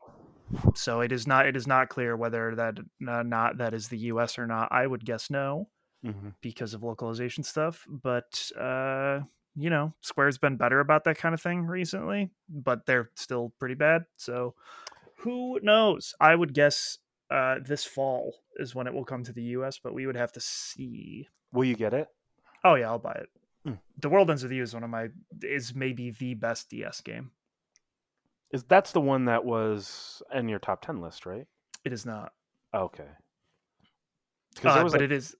So 0.74 1.00
it 1.00 1.10
is 1.10 1.26
not 1.26 1.46
it 1.46 1.56
is 1.56 1.66
not 1.66 1.88
clear 1.88 2.16
whether 2.16 2.54
that 2.54 2.78
uh, 3.06 3.22
not 3.24 3.58
that 3.58 3.74
is 3.74 3.88
the 3.88 3.98
US 3.98 4.38
or 4.38 4.46
not. 4.46 4.68
I 4.70 4.86
would 4.86 5.04
guess 5.04 5.28
no 5.28 5.68
Mm-hmm. 6.06 6.28
because 6.40 6.72
of 6.72 6.82
localization 6.84 7.42
stuff 7.42 7.84
but 7.88 8.50
uh 8.58 9.20
you 9.56 9.70
know 9.70 9.92
square's 10.02 10.38
been 10.38 10.56
better 10.56 10.78
about 10.80 11.02
that 11.04 11.18
kind 11.18 11.34
of 11.34 11.40
thing 11.42 11.66
recently 11.66 12.30
but 12.48 12.86
they're 12.86 13.10
still 13.16 13.52
pretty 13.58 13.74
bad 13.74 14.04
so 14.16 14.54
who 15.16 15.58
knows 15.62 16.14
i 16.20 16.32
would 16.34 16.54
guess 16.54 16.98
uh 17.30 17.56
this 17.60 17.84
fall 17.84 18.34
is 18.58 18.74
when 18.74 18.86
it 18.86 18.94
will 18.94 19.04
come 19.04 19.24
to 19.24 19.32
the 19.32 19.42
us 19.42 19.80
but 19.82 19.94
we 19.94 20.06
would 20.06 20.14
have 20.16 20.30
to 20.30 20.40
see 20.40 21.26
Will 21.52 21.64
you 21.64 21.74
get 21.74 21.92
it? 21.92 22.06
oh 22.62 22.74
yeah 22.76 22.86
i'll 22.88 22.98
buy 23.00 23.12
it 23.14 23.28
Hmm. 23.64 23.74
the 23.98 24.08
world 24.08 24.30
ends 24.30 24.44
with 24.44 24.52
you 24.52 24.62
is 24.62 24.74
one 24.74 24.84
of 24.84 24.90
my 24.90 25.08
is 25.42 25.74
maybe 25.74 26.12
the 26.12 26.34
best 26.34 26.70
ds 26.70 27.00
game 27.00 27.32
Is 28.52 28.62
that's 28.62 28.92
the 28.92 29.00
one 29.00 29.24
that 29.24 29.44
was 29.44 30.22
in 30.32 30.48
your 30.48 30.60
top 30.60 30.82
ten 30.86 31.00
list, 31.00 31.26
right? 31.26 31.46
it 31.84 31.92
is 31.92 32.06
not 32.06 32.32
Okay. 32.72 33.08
Because 34.54 34.76
uh, 34.76 34.82
but 34.84 34.92
like, 34.92 35.00
it 35.02 35.12
is 35.12 35.34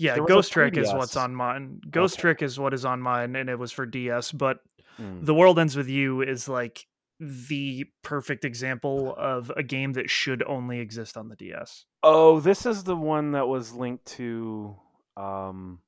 Yeah, 0.00 0.14
There 0.14 0.24
Ghost 0.24 0.52
Trick 0.52 0.76
is 0.76 0.92
what's 0.92 1.16
on 1.16 1.34
mine. 1.34 1.80
Ghost 1.90 2.14
Okay. 2.14 2.22
Trick 2.22 2.42
is 2.42 2.58
what 2.58 2.74
is 2.74 2.84
on 2.84 3.00
mine, 3.00 3.36
and 3.36 3.48
it 3.48 3.58
was 3.58 3.70
for 3.70 3.86
DS. 3.86 4.32
But 4.32 4.60
Mm. 5.00 5.24
The 5.24 5.34
World 5.34 5.58
Ends 5.58 5.76
with 5.76 5.88
You 5.88 6.22
is 6.22 6.48
like 6.48 6.86
the 7.18 7.84
perfect 8.02 8.44
example 8.44 9.14
of 9.16 9.50
a 9.56 9.62
game 9.62 9.92
that 9.94 10.10
should 10.10 10.42
only 10.42 10.80
exist 10.80 11.16
on 11.16 11.28
the 11.28 11.36
DS. 11.36 11.84
Oh, 12.02 12.40
this 12.40 12.66
is 12.66 12.84
the 12.84 12.96
one 12.96 13.32
that 13.32 13.48
was 13.48 13.72
linked 13.72 14.06
to. 14.16 14.76
Um, 15.16 15.80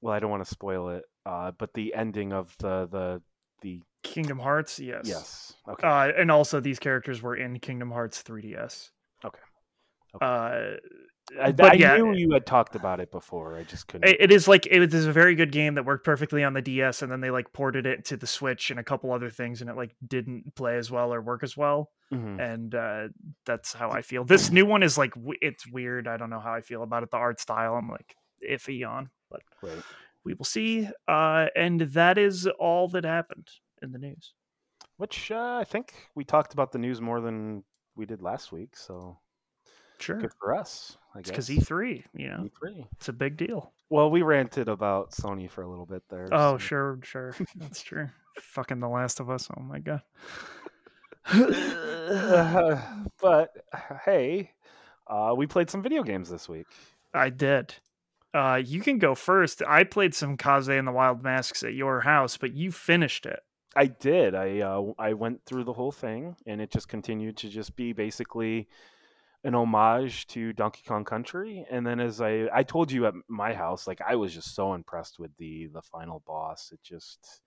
well, 0.00 0.14
I 0.14 0.18
don't 0.18 0.30
want 0.30 0.44
to 0.44 0.50
spoil 0.50 0.90
it, 0.90 1.04
uh, 1.26 1.52
but 1.52 1.74
the 1.74 1.94
ending 1.94 2.32
of 2.32 2.54
the 2.58 2.88
the 2.90 3.22
the 3.62 3.80
Kingdom 4.02 4.38
Hearts, 4.38 4.78
yes. 4.78 5.02
yes. 5.06 5.54
Okay. 5.68 5.86
Uh, 5.86 6.12
and 6.20 6.30
also, 6.30 6.60
these 6.60 6.78
characters 6.78 7.22
were 7.22 7.36
in 7.36 7.58
Kingdom 7.58 7.90
Hearts 7.90 8.22
3DS. 8.22 8.90
Okay. 9.24 9.38
Okay. 10.14 10.26
Uh, 10.26 10.76
I, 11.40 11.52
but 11.52 11.72
I 11.72 11.74
yeah, 11.74 11.96
knew 11.96 12.12
you 12.12 12.30
had 12.32 12.44
talked 12.44 12.74
about 12.76 13.00
it 13.00 13.10
before. 13.10 13.56
I 13.56 13.62
just 13.64 13.88
couldn't. 13.88 14.08
it- 14.08 14.30
is 14.30 14.46
like 14.46 14.66
it 14.70 14.92
is 14.92 15.06
a 15.06 15.12
very 15.12 15.34
good 15.34 15.52
game 15.52 15.74
that 15.74 15.84
worked 15.84 16.04
perfectly 16.04 16.44
on 16.44 16.52
the 16.52 16.60
DS, 16.60 17.00
and 17.02 17.10
then 17.10 17.20
they 17.20 17.30
like 17.30 17.52
ported 17.52 17.86
it 17.86 18.04
to 18.06 18.16
the 18.16 18.26
Switch 18.26 18.70
and 18.70 18.78
a 18.78 18.84
couple 18.84 19.10
other 19.10 19.30
things, 19.30 19.60
and 19.62 19.70
it 19.70 19.76
like 19.76 19.94
didn't 20.06 20.54
play 20.54 20.76
as 20.76 20.90
well 20.90 21.14
or 21.14 21.22
work 21.22 21.42
as 21.42 21.56
well. 21.56 21.90
Mhm. 22.12 22.38
And 22.40 22.74
uh, 22.74 23.08
that's 23.46 23.72
how 23.72 23.90
I 23.90 24.02
feel. 24.02 24.24
This 24.24 24.50
new 24.50 24.66
one 24.66 24.82
is 24.82 24.98
like 24.98 25.14
it's 25.40 25.66
weird. 25.66 26.06
I 26.06 26.16
don't 26.18 26.30
know 26.30 26.40
how 26.40 26.52
I 26.52 26.60
feel 26.60 26.82
about 26.82 27.02
it. 27.02 27.10
The 27.10 27.16
art 27.16 27.40
style, 27.40 27.74
I'm 27.74 27.88
like 27.88 28.14
iffy 28.46 28.86
on, 28.86 29.08
but 29.30 29.40
Right. 29.62 29.82
we 30.24 30.34
will 30.34 30.44
see. 30.44 30.88
Uh, 31.08 31.46
and 31.56 31.80
that 31.80 32.18
is 32.18 32.46
all 32.58 32.86
that 32.88 33.04
happened 33.04 33.48
in 33.80 33.92
the 33.92 33.98
news. 33.98 34.34
Which 34.98 35.30
uh, 35.30 35.56
I 35.58 35.64
think 35.64 35.94
we 36.14 36.24
talked 36.24 36.52
about 36.52 36.70
the 36.70 36.78
news 36.78 37.00
more 37.00 37.20
than 37.22 37.64
we 37.96 38.04
did 38.04 38.20
last 38.20 38.52
week. 38.52 38.76
So 38.76 39.18
Sure, 39.98 40.18
good 40.18 40.32
for 40.38 40.54
us. 40.54 40.98
I 41.14 41.20
because. 41.20 41.48
E3. 41.48 42.04
You 42.14 42.28
know, 42.28 42.48
E3. 42.62 42.86
it's 42.92 43.08
a 43.08 43.12
big 43.12 43.36
deal. 43.36 43.72
Well, 43.90 44.10
we 44.10 44.22
ranted 44.22 44.68
about 44.68 45.12
Sony 45.12 45.48
for 45.48 45.62
a 45.62 45.68
little 45.68 45.86
bit 45.86 46.02
there. 46.08 46.28
Oh, 46.32 46.54
so- 46.54 46.58
sure, 46.58 46.98
sure. 47.02 47.34
That's 47.56 47.82
true. 47.82 48.08
Fucking 48.40 48.80
The 48.80 48.88
Last 48.88 49.20
of 49.20 49.30
Us. 49.30 49.48
Oh 49.56 49.62
my 49.62 49.78
god. 49.78 50.02
Uh, 51.26 52.80
but 53.20 53.50
hey, 54.04 54.50
uh, 55.06 55.34
we 55.36 55.46
played 55.46 55.70
some 55.70 55.82
video 55.82 56.02
games 56.02 56.28
this 56.28 56.48
week. 56.48 56.66
I 57.12 57.30
did. 57.30 57.74
Uh, 58.32 58.60
you 58.64 58.80
can 58.80 58.98
go 58.98 59.14
first. 59.14 59.62
I 59.66 59.84
played 59.84 60.14
some 60.14 60.36
Kaze 60.36 60.68
and 60.68 60.88
the 60.88 60.92
Wild 60.92 61.22
Masks 61.22 61.62
at 61.62 61.74
your 61.74 62.00
house, 62.00 62.36
but 62.36 62.52
you 62.52 62.72
finished 62.72 63.26
it. 63.26 63.40
I 63.76 63.86
did. 63.86 64.34
I 64.34 64.60
uh, 64.60 64.92
I 64.98 65.12
went 65.14 65.44
through 65.46 65.64
the 65.64 65.72
whole 65.72 65.92
thing, 65.92 66.36
and 66.46 66.60
it 66.60 66.70
just 66.72 66.88
continued 66.88 67.36
to 67.38 67.48
just 67.48 67.76
be 67.76 67.92
basically 67.92 68.68
an 69.44 69.54
homage 69.54 70.26
to 70.28 70.52
Donkey 70.54 70.82
Kong 70.86 71.04
Country. 71.04 71.66
And 71.70 71.86
then, 71.86 72.00
as 72.00 72.20
I 72.20 72.48
I 72.52 72.62
told 72.62 72.90
you 72.90 73.06
at 73.06 73.14
my 73.28 73.52
house, 73.54 73.86
like 73.86 74.00
I 74.06 74.16
was 74.16 74.34
just 74.34 74.54
so 74.54 74.74
impressed 74.74 75.18
with 75.18 75.30
the 75.36 75.68
the 75.72 75.82
final 75.82 76.22
boss. 76.26 76.70
It 76.72 76.80
just 76.82 77.42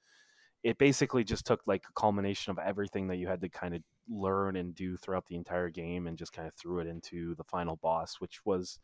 it 0.63 0.77
basically 0.77 1.23
just 1.23 1.45
took 1.45 1.61
like 1.65 1.83
a 1.89 1.99
culmination 1.99 2.51
of 2.51 2.59
everything 2.59 3.07
that 3.07 3.17
you 3.17 3.27
had 3.27 3.41
to 3.41 3.49
kind 3.49 3.75
of 3.75 3.81
learn 4.09 4.55
and 4.55 4.75
do 4.75 4.97
throughout 4.97 5.25
the 5.27 5.35
entire 5.35 5.69
game, 5.69 6.07
and 6.07 6.17
just 6.17 6.33
kind 6.33 6.47
of 6.47 6.53
threw 6.53 6.79
it 6.79 6.87
into 6.87 7.35
the 7.35 7.43
final 7.43 7.77
boss, 7.77 8.17
which 8.19 8.45
was 8.45 8.79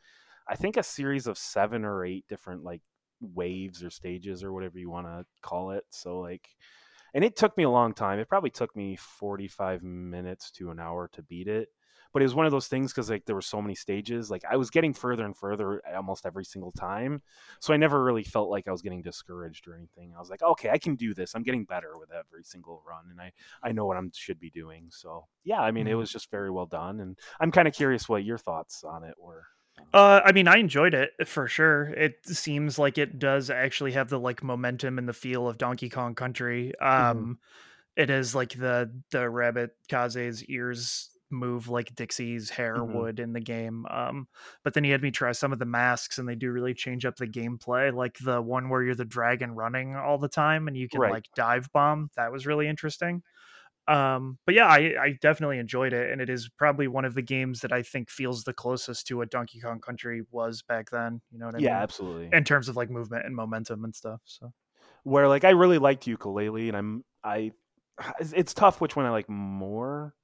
I 0.47 0.55
think 0.55 0.77
a 0.77 0.83
series 0.83 1.27
of 1.27 1.37
seven 1.37 1.85
or 1.85 2.05
eight 2.05 2.25
different 2.27 2.63
like 2.63 2.81
waves 3.21 3.83
or 3.83 3.89
stages 3.89 4.43
or 4.43 4.53
whatever 4.53 4.79
you 4.79 4.89
want 4.89 5.07
to 5.07 5.25
call 5.41 5.71
it. 5.71 5.85
So 5.91 6.19
like 6.19 6.49
and 7.13 7.23
it 7.23 7.35
took 7.35 7.55
me 7.57 7.63
a 7.63 7.69
long 7.69 7.93
time. 7.93 8.19
It 8.19 8.27
probably 8.27 8.49
took 8.49 8.75
me 8.75 8.95
45 8.95 9.83
minutes 9.83 10.51
to 10.51 10.71
an 10.71 10.79
hour 10.79 11.09
to 11.13 11.21
beat 11.21 11.47
it. 11.47 11.69
But 12.13 12.21
it 12.21 12.25
was 12.25 12.35
one 12.35 12.45
of 12.45 12.51
those 12.51 12.67
things 12.67 12.91
because 12.93 13.09
like 13.09 13.25
there 13.25 13.35
were 13.35 13.41
so 13.41 13.61
many 13.61 13.75
stages. 13.75 14.29
Like 14.31 14.43
I 14.49 14.55
was 14.55 14.69
getting 14.69 14.93
further 14.93 15.25
and 15.25 15.35
further 15.35 15.81
almost 15.95 16.25
every 16.25 16.45
single 16.45 16.71
time, 16.71 17.21
so 17.59 17.73
I 17.73 17.77
never 17.77 18.03
really 18.03 18.23
felt 18.23 18.49
like 18.49 18.67
I 18.67 18.71
was 18.71 18.81
getting 18.81 19.01
discouraged 19.01 19.67
or 19.67 19.75
anything. 19.75 20.13
I 20.15 20.19
was 20.19 20.29
like, 20.29 20.41
okay, 20.43 20.69
I 20.69 20.77
can 20.77 20.95
do 20.95 21.13
this. 21.13 21.35
I'm 21.35 21.43
getting 21.43 21.65
better 21.65 21.97
with 21.97 22.11
every 22.11 22.43
single 22.43 22.83
run, 22.87 23.05
and 23.09 23.19
I 23.19 23.31
I 23.63 23.71
know 23.71 23.85
what 23.85 23.97
I 23.97 24.01
should 24.13 24.39
be 24.39 24.49
doing. 24.49 24.87
So 24.89 25.27
yeah, 25.43 25.61
I 25.61 25.71
mean, 25.71 25.87
it 25.87 25.93
Mhm. 25.93 25.97
was 25.97 26.11
just 26.11 26.29
very 26.31 26.51
well 26.51 26.65
done, 26.67 26.99
and 26.99 27.17
I'm 27.39 27.51
kind 27.51 27.67
of 27.67 27.73
curious 27.73 28.07
what 28.07 28.23
your 28.23 28.37
thoughts 28.37 28.83
on 28.83 29.03
it 29.03 29.15
were. 29.19 29.47
Uh, 29.93 30.21
I 30.23 30.31
mean, 30.31 30.47
I 30.47 30.57
enjoyed 30.57 30.93
it 30.93 31.11
for 31.27 31.47
sure. 31.47 31.85
It 31.85 32.25
seems 32.25 32.79
like 32.79 32.97
it 32.97 33.19
does 33.19 33.49
actually 33.49 33.91
have 33.93 34.09
the 34.09 34.19
like 34.19 34.41
momentum 34.43 34.97
and 34.97 35.07
the 35.07 35.13
feel 35.13 35.47
of 35.47 35.57
Donkey 35.57 35.89
Kong 35.89 36.15
Country. 36.15 36.73
Um, 36.79 37.39
it 37.95 38.09
is 38.09 38.33
like 38.35 38.53
the 38.53 38.91
the 39.11 39.29
rabbit 39.29 39.75
Kaze's 39.89 40.43
ears 40.45 41.09
move 41.33 41.67
like 41.69 41.95
Dixie's 41.95 42.49
hair 42.49 42.83
Mhm. 42.83 42.83
would 42.85 43.19
in 43.19 43.33
the 43.33 43.41
game. 43.41 43.85
Um, 43.89 44.27
but 44.63 44.73
then 44.73 44.83
he 44.83 44.91
had 44.91 45.01
me 45.01 45.11
try 45.11 45.31
some 45.33 45.53
of 45.53 45.59
the 45.59 45.65
masks, 45.65 46.17
and 46.17 46.27
they 46.27 46.35
do 46.35 46.51
really 46.51 46.73
change 46.73 47.05
up 47.05 47.17
the 47.17 47.27
gameplay. 47.27 47.93
Like 47.93 48.17
the 48.19 48.41
one 48.41 48.69
where 48.69 48.83
you're 48.83 48.95
the 48.95 49.05
dragon 49.05 49.53
running 49.55 49.95
all 49.95 50.17
the 50.17 50.29
time, 50.29 50.67
and 50.67 50.77
you 50.77 50.89
can 50.89 51.01
Right. 51.01 51.09
like 51.09 51.25
dive 51.35 51.69
bomb. 51.73 52.09
That 52.15 52.31
was 52.31 52.45
really 52.47 52.67
interesting. 52.67 53.23
Um, 53.87 54.39
but 54.45 54.55
yeah, 54.55 54.67
I, 54.67 54.95
I 55.01 55.17
definitely 55.21 55.59
enjoyed 55.59 55.91
it, 55.93 56.11
and 56.11 56.21
it 56.21 56.29
is 56.29 56.49
probably 56.57 56.87
one 56.87 57.03
of 57.05 57.15
the 57.15 57.21
games 57.21 57.61
that 57.61 57.73
I 57.73 57.83
think 57.83 58.09
feels 58.09 58.43
the 58.45 58.53
closest 58.53 59.07
to 59.07 59.17
what 59.17 59.29
Donkey 59.31 59.59
Kong 59.59 59.81
Country 59.81 60.23
was 60.31 60.61
back 60.61 60.89
then. 60.89 61.21
You 61.31 61.39
know 61.39 61.47
what 61.47 61.55
I 61.55 61.59
yeah, 61.59 61.71
mean? 61.73 61.83
absolutely. 61.83 62.33
In 62.33 62.45
terms 62.45 62.69
of 62.69 62.77
like 62.77 62.89
movement 62.89 63.25
and 63.25 63.35
momentum 63.35 63.83
and 63.83 63.93
stuff. 63.95 64.21
So 64.25 64.53
where 65.03 65.27
like 65.27 65.43
I 65.43 65.51
really 65.51 65.77
liked 65.79 66.05
Yooka-Laylee, 66.05 66.67
and 66.69 66.77
I'm 66.77 67.05
I. 67.23 67.51
It's 68.19 68.53
tough 68.53 68.81
which 68.81 68.95
one 68.95 69.05
I 69.05 69.09
like 69.11 69.29
more. 69.29 70.15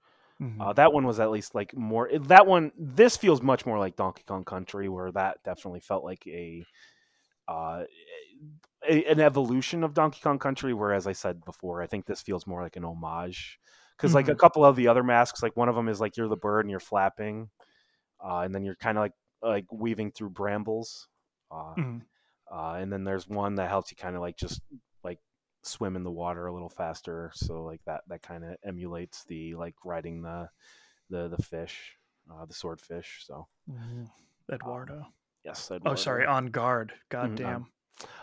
Mhm. 0.42 0.62
Uh, 0.62 0.74
that 0.74 0.94
one 0.94 1.06
was 1.06 1.20
at 1.20 1.32
least 1.32 1.56
like 1.56 1.76
more. 1.76 2.10
That 2.18 2.48
one, 2.48 2.72
this 2.78 3.18
feels 3.18 3.42
much 3.42 3.66
more 3.66 3.80
like 3.80 3.96
Donkey 3.96 4.24
Kong 4.26 4.44
Country, 4.46 4.88
where 4.90 5.12
that 5.12 5.44
definitely 5.44 5.82
felt 5.82 6.04
like 6.04 6.26
a, 6.28 6.64
uh, 7.48 7.84
a 8.88 9.04
an 9.06 9.20
evolution 9.20 9.84
of 9.84 9.94
Donkey 9.94 10.20
Kong 10.22 10.40
Country. 10.40 10.74
Whereas 10.74 11.08
I 11.08 11.14
said 11.14 11.44
before, 11.46 11.82
I 11.82 11.88
think 11.88 12.06
this 12.06 12.22
feels 12.22 12.48
more 12.48 12.62
like 12.64 12.76
an 12.76 12.86
homage. 12.86 13.60
Because 13.98 14.16
like 14.16 14.30
a 14.30 14.36
couple 14.36 14.64
of 14.64 14.78
the 14.78 14.88
other 14.88 15.04
masks, 15.04 15.44
like 15.44 15.58
one 15.58 15.68
of 15.68 15.76
them 15.76 15.90
is 15.90 16.00
like 16.00 16.16
you're 16.16 16.30
the 16.30 16.38
bird 16.38 16.62
and 16.66 16.72
you're 16.72 16.80
flapping, 16.80 17.50
uh, 18.24 18.40
and 18.42 18.54
then 18.56 18.64
you're 18.64 18.76
kind 18.76 18.98
of 18.98 19.04
like 19.04 19.14
like 19.42 19.66
weaving 19.72 20.12
through 20.12 20.32
brambles. 20.32 21.08
Uh, 21.52 21.76
Mhm. 21.76 22.06
uh, 22.52 22.74
and 22.80 22.92
then 22.94 23.04
there's 23.04 23.28
one 23.28 23.56
that 23.56 23.70
helps 23.70 23.92
you 23.92 23.98
kind 23.98 24.16
of 24.16 24.22
like 24.22 24.38
just 24.38 24.62
swim 25.70 25.96
in 25.96 26.04
the 26.04 26.12
water 26.12 26.48
a 26.48 26.54
little 26.54 26.70
faster 26.70 27.32
so 27.34 27.64
like 27.64 27.82
that 27.86 28.02
that 28.08 28.22
kind 28.22 28.44
of 28.44 28.56
emulates 28.64 29.24
the 29.26 29.56
like 29.56 29.76
riding 29.86 30.22
the 30.22 30.50
the 31.10 31.28
the 31.30 31.42
fish 31.44 31.96
uh, 32.32 32.46
the 32.46 32.54
swordfish 32.54 33.24
so 33.26 33.48
Mhm. 33.70 34.10
Eduardo. 34.52 35.06
yes 35.46 35.72
oh, 35.86 35.96
sorry, 35.96 36.26
Enguarde. 36.26 36.92
God 37.10 37.32
Mhm, 37.32 37.36
damn. 37.36 37.66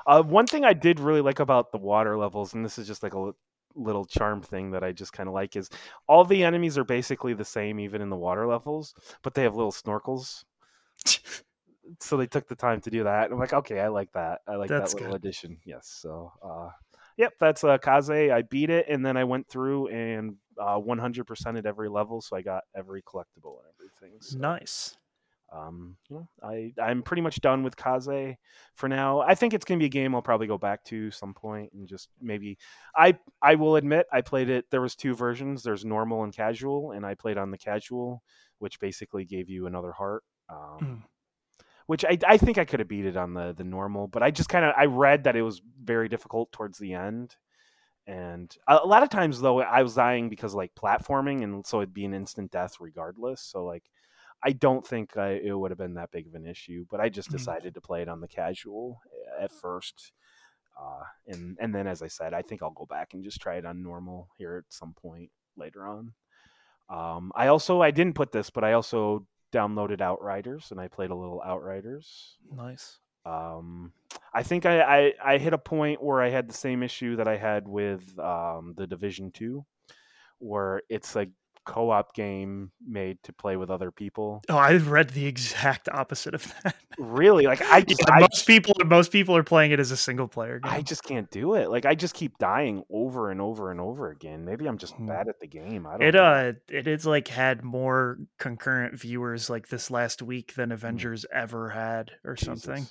uh, 0.06 0.22
one 0.22 0.46
thing 0.46 0.64
i 0.64 0.72
did 0.72 0.98
really 1.00 1.20
like 1.20 1.38
about 1.40 1.70
the 1.72 1.78
water 1.78 2.16
levels 2.18 2.54
and 2.54 2.64
this 2.64 2.78
is 2.78 2.86
just 2.86 3.02
like 3.02 3.14
a 3.14 3.32
little 3.74 4.04
charm 4.06 4.40
thing 4.42 4.70
that 4.70 4.82
i 4.82 4.90
just 4.90 5.12
kind 5.12 5.28
of 5.28 5.34
like 5.34 5.54
is 5.54 5.68
all 6.08 6.24
the 6.24 6.42
enemies 6.42 6.78
are 6.78 6.84
basically 6.84 7.34
the 7.34 7.44
same 7.44 7.78
even 7.78 8.00
in 8.00 8.08
the 8.10 8.16
water 8.16 8.46
levels 8.46 8.94
but 9.22 9.34
they 9.34 9.42
have 9.42 9.54
little 9.54 9.72
snorkels 9.72 10.44
so 12.00 12.16
they 12.16 12.26
took 12.26 12.48
the 12.48 12.56
time 12.56 12.80
to 12.80 12.90
do 12.90 13.04
that. 13.04 13.24
And 13.24 13.32
I'm 13.34 13.38
like, 13.38 13.52
okay, 13.52 13.80
I 13.80 13.88
like 13.88 14.10
that. 14.12 14.40
I 14.48 14.56
like 14.56 14.68
That's 14.68 14.92
that 14.92 14.98
little 14.98 15.12
good. 15.12 15.24
addition. 15.24 15.58
Yes. 15.64 15.86
So, 16.02 16.32
uh, 16.42 16.70
yep, 17.16 17.34
that's 17.40 17.64
uh, 17.64 17.78
Kaze. 17.78 18.10
I 18.10 18.42
beat 18.42 18.70
it, 18.70 18.86
and 18.88 19.04
then 19.04 19.16
I 19.16 19.24
went 19.24 19.48
through 19.48 19.88
and 19.88 20.36
uh, 20.60 20.78
100% 20.78 21.58
at 21.58 21.66
every 21.66 21.88
level, 21.88 22.20
so 22.20 22.36
I 22.36 22.42
got 22.42 22.64
every 22.74 23.02
collectible 23.02 23.56
and 23.58 23.66
everything. 23.74 24.18
So, 24.20 24.38
nice. 24.38 24.96
um, 25.52 25.96
you 26.08 26.16
know, 26.16 26.28
I 26.42 26.72
I'm 26.82 27.02
pretty 27.02 27.22
much 27.22 27.40
done 27.40 27.62
with 27.62 27.76
Kaze 27.76 28.36
for 28.74 28.88
now. 28.88 29.20
I 29.20 29.34
think 29.34 29.54
it's 29.54 29.64
gonna 29.64 29.78
be 29.78 29.86
a 29.86 29.88
game 29.90 30.14
I'll 30.14 30.22
probably 30.22 30.46
go 30.46 30.58
back 30.58 30.84
to 30.86 31.10
some 31.10 31.34
point 31.34 31.70
and 31.72 31.86
just 31.86 32.08
maybe. 32.20 32.58
I 32.96 33.18
I 33.42 33.54
will 33.54 33.76
admit 33.76 34.06
I 34.12 34.22
played 34.22 34.48
it. 34.50 34.64
There 34.70 34.80
was 34.80 34.96
two 34.96 35.14
versions. 35.14 35.62
There's 35.62 35.84
normal 35.84 36.24
and 36.24 36.34
casual, 36.34 36.92
and 36.92 37.04
I 37.06 37.14
played 37.14 37.38
on 37.38 37.50
the 37.50 37.58
casual, 37.58 38.22
which 38.58 38.80
basically 38.80 39.24
gave 39.24 39.48
you 39.48 39.66
another 39.66 39.92
heart. 39.92 40.22
Um, 40.48 40.78
Mm. 40.80 41.02
Which 41.86 42.04
I, 42.04 42.18
I 42.26 42.36
think 42.36 42.58
I 42.58 42.64
could 42.64 42.80
have 42.80 42.88
beat 42.88 43.06
it 43.06 43.16
on 43.16 43.34
the 43.34 43.52
the 43.56 43.64
normal, 43.64 44.08
but 44.08 44.22
I 44.22 44.30
just 44.30 44.48
kind 44.48 44.64
of 44.64 44.74
I 44.76 44.86
read 44.86 45.24
that 45.24 45.36
it 45.36 45.42
was 45.42 45.62
very 45.82 46.08
difficult 46.08 46.52
towards 46.52 46.78
the 46.78 46.94
end, 46.94 47.36
and 48.06 48.54
a, 48.68 48.78
a 48.82 48.86
lot 48.86 49.02
of 49.02 49.10
times 49.10 49.40
though 49.40 49.60
I 49.60 49.82
was 49.82 49.94
dying 49.94 50.28
because 50.28 50.52
of, 50.52 50.58
like 50.58 50.74
platforming, 50.74 51.42
and 51.42 51.66
so 51.66 51.80
it'd 51.80 51.94
be 51.94 52.04
an 52.04 52.14
instant 52.14 52.50
death 52.52 52.74
regardless. 52.80 53.42
So 53.42 53.64
like 53.64 53.84
I 54.44 54.52
don't 54.52 54.86
think 54.86 55.16
I, 55.16 55.30
it 55.42 55.58
would 55.58 55.70
have 55.70 55.78
been 55.78 55.94
that 55.94 56.10
big 56.12 56.26
of 56.26 56.34
an 56.34 56.46
issue, 56.46 56.86
but 56.90 57.00
I 57.00 57.08
just 57.08 57.30
Mhm. 57.30 57.32
decided 57.32 57.74
to 57.74 57.80
play 57.80 58.02
it 58.02 58.08
on 58.08 58.20
the 58.20 58.28
casual 58.28 59.00
uh, 59.40 59.44
at 59.44 59.52
first. 59.52 60.12
Uh, 60.78 61.04
and 61.26 61.56
and 61.60 61.74
then, 61.74 61.86
as 61.86 62.02
I 62.02 62.08
said, 62.08 62.34
I 62.34 62.42
think 62.42 62.62
I'll 62.62 62.70
go 62.70 62.86
back 62.86 63.14
and 63.14 63.24
just 63.24 63.40
try 63.40 63.56
it 63.56 63.64
on 63.66 63.82
normal 63.82 64.28
here 64.38 64.56
at 64.56 64.72
some 64.72 64.92
point 64.94 65.30
later 65.56 65.86
on. 65.86 66.12
Um, 66.88 67.32
I 67.34 67.48
also 67.48 67.80
I 67.82 67.90
didn't 67.90 68.14
put 68.14 68.32
this, 68.32 68.50
but 68.50 68.64
I 68.64 68.74
also 68.74 69.26
downloaded 69.52 70.00
Outriders 70.00 70.70
and 70.70 70.80
I 70.80 70.88
played 70.88 71.10
a 71.10 71.14
little 71.14 71.42
Outriders. 71.44 72.36
Nice. 72.54 72.98
Um, 73.24 73.92
I 74.32 74.42
think 74.42 74.66
I, 74.66 74.80
I 74.82 75.12
I 75.24 75.38
hit 75.38 75.52
a 75.52 75.58
point 75.58 76.02
where 76.02 76.22
I 76.22 76.30
had 76.30 76.48
the 76.48 76.54
same 76.54 76.82
issue 76.82 77.16
that 77.16 77.26
I 77.26 77.36
had 77.36 77.66
with 77.66 78.18
um, 78.18 78.74
the 78.76 78.86
Division 78.86 79.32
Two, 79.32 79.64
where 80.38 80.82
it's 80.88 81.16
like 81.16 81.30
co-op 81.66 82.14
game 82.14 82.70
made 82.86 83.22
to 83.24 83.32
play 83.32 83.56
with 83.56 83.70
other 83.70 83.90
people. 83.90 84.42
Oh, 84.48 84.56
I've 84.56 84.88
read 84.90 85.10
the 85.10 85.26
exact 85.26 85.88
opposite 85.90 86.34
of 86.34 86.54
that. 86.62 86.76
Really? 86.98 87.44
Like 87.46 87.60
I, 87.60 87.80
just, 87.86 88.00
Yeah, 88.08 88.14
I, 88.14 88.20
most 88.20 88.46
people 88.46 88.74
most 88.86 89.12
people 89.12 89.36
are 89.36 89.42
playing 89.42 89.72
it 89.72 89.80
as 89.80 89.90
a 89.90 89.96
single 89.96 90.28
player 90.28 90.60
game. 90.60 90.72
I 90.72 90.80
just 90.80 91.02
can't 91.02 91.30
do 91.30 91.54
it. 91.54 91.68
Like 91.68 91.84
I 91.84 91.94
just 91.94 92.14
keep 92.14 92.38
dying 92.38 92.82
over 92.90 93.30
and 93.30 93.40
over 93.40 93.70
and 93.70 93.80
over 93.80 94.10
again. 94.10 94.44
Maybe 94.44 94.66
I'm 94.66 94.78
just 94.78 94.94
Hmm. 94.94 95.06
bad 95.06 95.28
at 95.28 95.40
the 95.40 95.46
game. 95.46 95.86
I 95.86 95.92
don't 95.98 96.02
it 96.02 96.14
know. 96.14 96.22
uh 96.22 96.52
it 96.68 96.86
is 96.86 97.04
like 97.04 97.28
had 97.28 97.62
more 97.64 98.18
concurrent 98.38 98.98
viewers 98.98 99.50
like 99.50 99.68
this 99.68 99.90
last 99.90 100.22
week 100.22 100.54
than 100.54 100.72
Avengers 100.72 101.26
ever 101.32 101.70
had 101.70 102.12
or 102.24 102.36
something. 102.36 102.86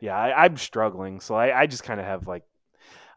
Yeah, 0.00 0.16
I, 0.16 0.44
I'm 0.44 0.56
struggling, 0.56 1.20
so 1.20 1.34
I, 1.34 1.60
I 1.62 1.66
just 1.66 1.84
kind 1.84 2.00
of 2.00 2.04
have 2.04 2.26
like, 2.26 2.42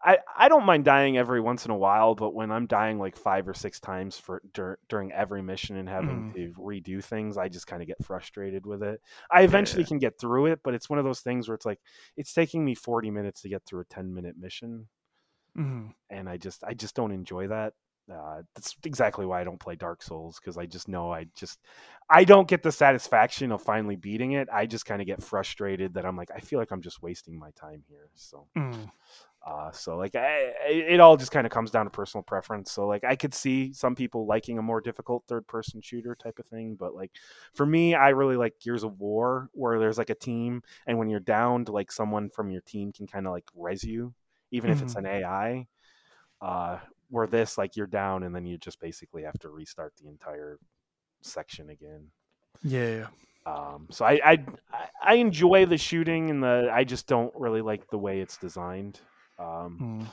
I 0.03 0.19
I 0.38 0.47
don't 0.49 0.65
mind 0.65 0.86
dying 0.86 1.17
every 1.17 1.41
once 1.41 1.65
in 1.65 1.71
a 1.71 1.77
while, 1.77 2.15
but 2.15 2.33
when 2.33 2.51
I'm 2.51 2.67
dying 2.67 2.99
like 2.99 3.15
five 3.17 3.47
or 3.47 3.53
six 3.53 3.79
times 3.79 4.17
for 4.17 4.41
dur- 4.53 4.79
during 4.89 5.12
every 5.12 5.41
mission 5.41 5.77
and 5.77 5.89
having 5.89 6.31
Mm. 6.31 6.33
to 6.36 6.53
redo 6.60 7.03
things, 7.03 7.38
I 7.38 7.49
just 7.49 7.67
kind 7.67 7.81
of 7.81 7.88
get 7.88 8.03
frustrated 8.05 8.65
with 8.65 8.83
it. 8.83 9.01
I 9.31 9.41
eventually 9.43 9.83
can 9.86 9.99
get 9.99 10.19
through 10.19 10.47
it, 10.47 10.60
but 10.63 10.73
it's 10.73 10.89
one 10.89 10.99
of 10.99 11.05
those 11.05 11.21
things 11.21 11.47
where 11.47 11.55
it's 11.55 11.65
like 11.65 11.79
it's 12.15 12.33
taking 12.33 12.63
me 12.63 12.75
40 12.75 13.12
minutes 13.12 13.41
to 13.41 13.49
get 13.49 13.63
through 13.65 13.81
a 13.81 13.86
10 13.86 14.13
minute 14.13 14.38
mission, 14.38 14.88
Mhm. 15.57 15.93
and 16.10 16.29
I 16.29 16.38
just 16.38 16.63
I 16.63 16.73
just 16.73 16.95
don't 16.95 17.12
enjoy 17.12 17.47
that. 17.47 17.73
Uh, 18.10 18.41
that's 18.55 18.73
exactly 18.86 19.25
why 19.25 19.41
I 19.41 19.43
don't 19.43 19.60
play 19.60 19.75
Dark 19.75 20.01
Souls 20.01 20.39
because 20.39 20.57
I 20.57 20.65
just 20.65 20.88
know 20.88 21.12
I 21.12 21.25
just 21.36 21.60
I 22.10 22.23
don't 22.23 22.47
get 22.47 22.63
the 22.63 22.71
satisfaction 22.71 23.51
of 23.51 23.62
finally 23.62 23.97
beating 23.97 24.31
it. 24.31 24.47
I 24.53 24.65
just 24.65 24.86
kind 24.86 25.01
of 25.01 25.07
get 25.07 25.21
frustrated 25.21 25.93
that 25.95 26.05
I'm 26.05 26.15
like 26.15 26.31
I 26.33 26.39
feel 26.39 26.57
like 26.57 26.71
I'm 26.71 26.81
just 26.81 27.01
wasting 27.01 27.38
my 27.38 27.51
time 27.51 27.83
here. 27.89 28.10
So 28.15 28.47
Mm. 28.55 28.89
Uh, 29.45 29.71
so 29.71 29.95
like 29.95 30.15
I, 30.15 30.54
it 30.67 31.00
all 31.00 31.15
just 31.15 31.32
kind 31.32 31.47
of 31.47 31.52
comes 31.52 31.71
down 31.71 31.86
to 31.86 31.89
personal 31.89 32.23
preference. 32.23 32.71
So 32.71 32.86
like 32.86 33.04
I 33.06 33.15
could 33.15 33.34
see 33.34 33.71
some 33.73 33.95
people 33.95 34.26
liking 34.26 34.58
a 34.58 34.62
more 34.62 34.82
difficult 34.82 35.23
third 35.28 35.47
person 35.47 35.82
shooter 35.82 36.15
type 36.15 36.39
of 36.39 36.45
thing, 36.47 36.76
but 36.76 36.93
like 36.95 37.12
for 37.54 37.65
me, 37.65 37.95
I 37.95 38.10
really 38.10 38.36
like 38.36 38.60
Gears 38.60 38.84
of 38.84 39.00
War 39.00 39.50
where 39.54 39.80
there's 39.80 39.97
like 39.97 40.10
a 40.10 40.15
team, 40.15 40.63
and 40.86 40.97
when 40.97 41.10
you're 41.10 41.19
downed, 41.21 41.69
like 41.69 41.91
someone 41.91 42.30
from 42.30 42.50
your 42.52 42.62
team 42.62 42.91
can 42.91 43.08
kind 43.08 43.26
of 43.26 43.32
like 43.32 43.45
res 43.56 43.84
you, 43.84 44.13
even 44.52 44.69
if 44.69 44.82
it's 44.82 44.95
an 44.95 45.06
AI. 45.06 45.67
Uh, 46.41 46.80
where 47.10 47.28
this 47.28 47.58
like 47.58 47.78
you're 47.78 47.88
down 47.88 48.23
and 48.23 48.36
then 48.36 48.45
you 48.45 48.58
just 48.58 48.80
basically 48.82 49.23
have 49.23 49.39
to 49.39 49.50
restart 49.50 49.93
the 49.97 50.10
entire 50.10 50.60
section 51.21 51.69
again. 51.69 52.08
Yeah. 52.63 53.08
Um, 53.45 53.88
so 53.91 54.06
I, 54.06 54.19
I 54.23 54.32
I- 54.71 54.89
I 55.02 55.13
enjoy 55.15 55.65
the 55.65 55.78
shooting 55.78 56.30
and 56.30 56.43
the 56.43 56.69
I 56.71 56.84
just 56.84 57.08
don't 57.08 57.34
really 57.36 57.62
like 57.62 57.89
the 57.89 57.97
way 57.97 58.19
it's 58.19 58.38
designed. 58.38 59.00
Um, 59.39 59.82
Mm. 59.82 60.12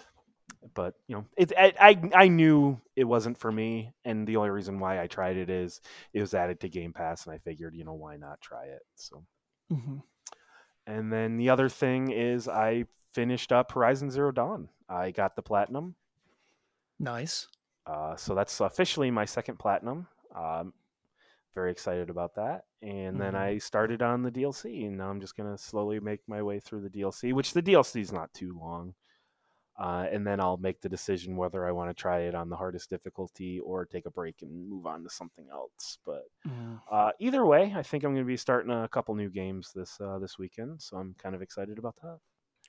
but 0.75 0.95
you 1.09 1.17
know, 1.17 1.27
it 1.37 1.53
I, 1.59 1.73
I 1.81 2.11
I 2.25 2.29
knew 2.29 2.81
it 2.97 3.05
wasn't 3.05 3.39
for 3.39 3.53
me, 3.53 3.93
and 4.05 4.27
the 4.27 4.37
only 4.37 4.51
reason 4.51 4.79
why 4.81 5.01
I 5.01 5.07
tried 5.07 5.37
it 5.37 5.51
is 5.51 5.81
it 6.13 6.21
was 6.21 6.35
added 6.35 6.61
to 6.61 6.69
Game 6.69 6.93
Pass, 6.93 7.27
and 7.27 7.35
I 7.35 7.39
figured 7.39 7.75
you 7.75 7.85
know 7.85 7.95
why 7.95 8.17
not 8.17 8.41
try 8.41 8.65
it. 8.67 8.83
So, 8.97 9.25
Mhm. 9.71 10.03
and 10.87 11.13
then 11.13 11.37
the 11.37 11.51
other 11.51 11.69
thing 11.69 12.11
is 12.11 12.49
I 12.49 12.87
finished 13.13 13.53
up 13.53 13.73
Horizon 13.73 14.11
Zero 14.11 14.33
Dawn. 14.33 14.69
I 14.89 15.11
got 15.11 15.37
the 15.37 15.43
platinum, 15.43 15.97
Nice. 16.99 17.49
uh, 17.87 18.17
so 18.17 18.35
that's 18.35 18.61
officially 18.61 19.11
my 19.11 19.25
second 19.25 19.59
platinum. 19.59 20.07
Um, 20.35 20.73
very 21.55 21.71
excited 21.71 22.11
about 22.11 22.35
that. 22.37 22.65
And 22.83 23.21
then 23.21 23.35
Mhm. 23.35 23.37
I 23.37 23.59
started 23.59 24.03
on 24.03 24.23
the 24.23 24.31
DLC, 24.31 24.87
and 24.87 24.99
now 24.99 25.11
I'm 25.11 25.21
just 25.21 25.37
gonna 25.37 25.59
slowly 25.59 26.01
make 26.01 26.21
my 26.29 26.43
way 26.43 26.61
through 26.61 26.83
the 26.83 26.91
DLC, 26.91 27.33
which 27.33 27.53
the 27.53 27.63
DLC 27.63 28.01
is 28.01 28.13
not 28.13 28.33
too 28.35 28.59
long. 28.59 28.95
Uh, 29.77 30.07
and 30.13 30.25
then 30.25 30.39
I'll 30.41 30.57
make 30.57 30.81
the 30.81 30.89
decision 30.89 31.37
whether 31.37 31.67
I 31.67 31.73
want 31.73 31.91
to 31.91 31.95
try 31.95 32.21
it 32.21 32.35
on 32.37 32.49
the 32.49 32.55
hardest 32.57 32.91
difficulty 32.91 33.59
or 33.59 33.85
take 33.85 34.07
a 34.07 34.11
break 34.11 34.37
and 34.43 34.69
move 34.69 34.87
on 34.87 35.03
to 35.03 35.11
something 35.11 35.47
else. 35.51 35.99
But 36.07 36.23
Mm. 36.47 36.81
uh, 36.91 37.11
either 37.19 37.45
way, 37.45 37.73
I 37.77 37.83
think 37.83 38.05
I'm 38.05 38.13
going 38.13 38.25
to 38.25 38.27
be 38.27 38.37
starting 38.37 38.71
a 38.71 38.87
couple 38.89 39.15
new 39.17 39.31
games 39.31 39.73
this 39.75 39.99
uh, 40.01 40.19
this 40.21 40.39
weekend, 40.39 40.81
so 40.81 40.97
I'm 40.97 41.15
kind 41.21 41.35
of 41.35 41.43
excited 41.43 41.79
about 41.79 41.97
that. 42.03 42.19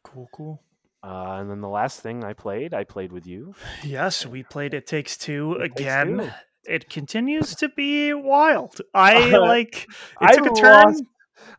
Cool, 0.04 0.28
cool. 0.34 0.64
Uh, 1.04 1.38
and 1.40 1.52
then 1.52 1.62
the 1.62 1.70
last 1.70 2.00
thing 2.02 2.24
I 2.24 2.34
played, 2.34 2.74
I 2.74 2.84
played 2.84 3.12
with 3.12 3.28
you. 3.28 3.54
Yes, 3.84 4.26
we 4.26 4.42
played 4.42 4.74
It 4.74 4.88
Takes 4.88 5.16
Two 5.18 5.54
It 5.54 5.70
Takes 5.76 5.82
again. 5.82 6.18
Two. 6.18 6.30
It 6.68 6.90
continues 6.90 7.54
to 7.58 7.70
be 7.70 8.12
wild. 8.16 8.82
I 8.96 9.30
like 9.38 9.84
it 9.84 9.90
I 10.20 10.34
took 10.36 10.48
a 10.48 10.56
turn. 10.56 10.84
lost- 10.86 11.04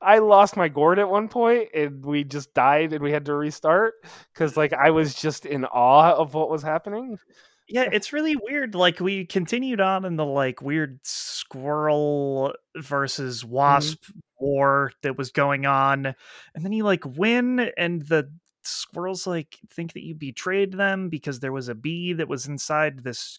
I 0.01 0.19
lost 0.19 0.57
my 0.57 0.69
gourd 0.69 0.99
at 0.99 1.09
one 1.09 1.29
point, 1.29 1.69
and 1.75 2.05
we 2.05 2.25
just 2.25 2.55
died, 2.55 2.93
and 2.93 3.03
we 3.03 3.13
had 3.13 3.25
to 3.27 3.35
restart 3.35 3.95
because 4.33 4.57
like 4.57 4.73
I 4.73 4.91
was 4.91 5.15
just 5.15 5.47
in 5.47 5.65
awe 5.67 6.15
of 6.15 6.35
what 6.35 6.51
was 6.51 6.63
happening. 6.63 7.19
Yeah, 7.69 7.89
it's 7.91 8.13
really 8.13 8.37
weird. 8.37 8.75
Like 8.77 9.01
we 9.01 9.27
continued 9.27 9.81
on 9.81 10.05
in 10.05 10.17
the 10.17 10.25
like 10.25 10.63
weird 10.63 11.01
squirrel 11.05 12.55
versus 12.77 13.45
wasp 13.45 14.05
war 14.39 14.93
that 15.03 15.19
was 15.19 15.31
going 15.33 15.67
on, 15.67 16.07
and 16.55 16.65
then 16.65 16.73
you 16.73 16.85
like 16.85 17.05
win, 17.05 17.71
and 17.77 18.03
the 18.03 18.31
squirrels 18.63 19.27
like 19.27 19.59
think 19.71 19.93
that 19.95 20.03
you 20.05 20.15
betrayed 20.15 20.73
them 20.73 21.09
because 21.09 21.41
there 21.41 21.53
was 21.53 21.69
a 21.69 21.75
bee 21.75 22.13
that 22.13 22.29
was 22.29 22.47
inside 22.47 23.03
this 23.05 23.39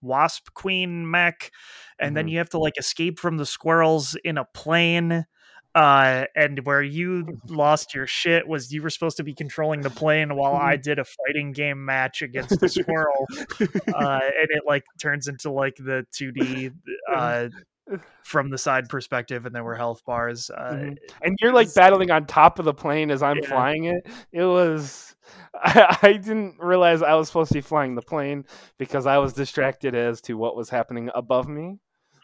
wasp 0.00 0.48
queen 0.54 1.10
mech, 1.10 1.50
and 1.98 2.16
then 2.16 2.26
Mhm. 2.26 2.30
you 2.30 2.38
have 2.38 2.48
to 2.50 2.58
like 2.58 2.78
escape 2.78 3.18
from 3.18 3.36
the 3.36 3.46
squirrels 3.46 4.16
in 4.24 4.38
a 4.38 4.44
plane. 4.46 5.26
Uh, 5.74 6.24
and 6.34 6.58
where 6.66 6.82
you 6.82 7.38
lost 7.48 7.94
your 7.94 8.06
shit 8.06 8.46
was 8.48 8.72
you 8.72 8.82
were 8.82 8.90
supposed 8.90 9.16
to 9.18 9.22
be 9.24 9.34
controlling 9.34 9.82
the 9.82 9.90
plane 9.90 10.34
while 10.34 10.54
I 10.56 10.76
did 10.76 10.98
a 10.98 11.04
fighting 11.04 11.52
game 11.52 11.84
match 11.84 12.22
against 12.22 12.58
the 12.60 12.68
squirrel 12.68 13.26
uh, 13.60 14.20
and 14.40 14.48
it 14.50 14.62
like 14.66 14.82
turns 15.00 15.28
into 15.28 15.50
like 15.52 15.76
the 15.76 16.04
2D 16.12 16.72
uh, 17.14 17.48
from 18.22 18.50
the 18.50 18.58
side 18.58 18.88
perspective, 18.88 19.46
and 19.46 19.54
there 19.54 19.64
were 19.64 19.74
health 19.76 20.04
bars. 20.04 20.50
Uh, 20.50 20.74
Mhm. 20.74 20.96
and 21.22 21.36
you're 21.40 21.52
like 21.52 21.72
battling 21.74 22.10
on 22.10 22.26
top 22.26 22.58
of 22.58 22.64
the 22.64 22.74
plane 22.74 23.10
as 23.10 23.22
I'm 23.22 23.38
Yeah. 23.38 23.48
flying 23.48 23.84
it. 23.84 24.06
It 24.32 24.44
was 24.44 25.14
I, 25.54 25.98
I 26.02 26.12
didn't 26.14 26.56
realize 26.58 27.02
I 27.02 27.14
was 27.14 27.28
supposed 27.28 27.48
to 27.48 27.54
be 27.58 27.60
flying 27.60 27.94
the 27.94 28.02
plane 28.02 28.44
because 28.78 29.06
I 29.06 29.18
was 29.18 29.32
distracted 29.32 29.94
as 29.94 30.20
to 30.22 30.34
what 30.34 30.56
was 30.56 30.68
happening 30.70 31.10
above 31.14 31.48
me. 31.48 31.78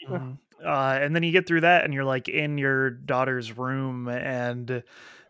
mhm. 0.09 0.39
Uh, 0.65 0.99
and 1.01 1.15
then 1.15 1.23
you 1.23 1.33
get 1.33 1.47
through 1.47 1.63
that, 1.63 1.85
and 1.85 1.93
you're 1.95 2.05
like 2.05 2.29
in 2.29 2.59
your 2.59 2.91
daughter's 2.91 3.57
room, 3.57 4.09
and 4.09 4.83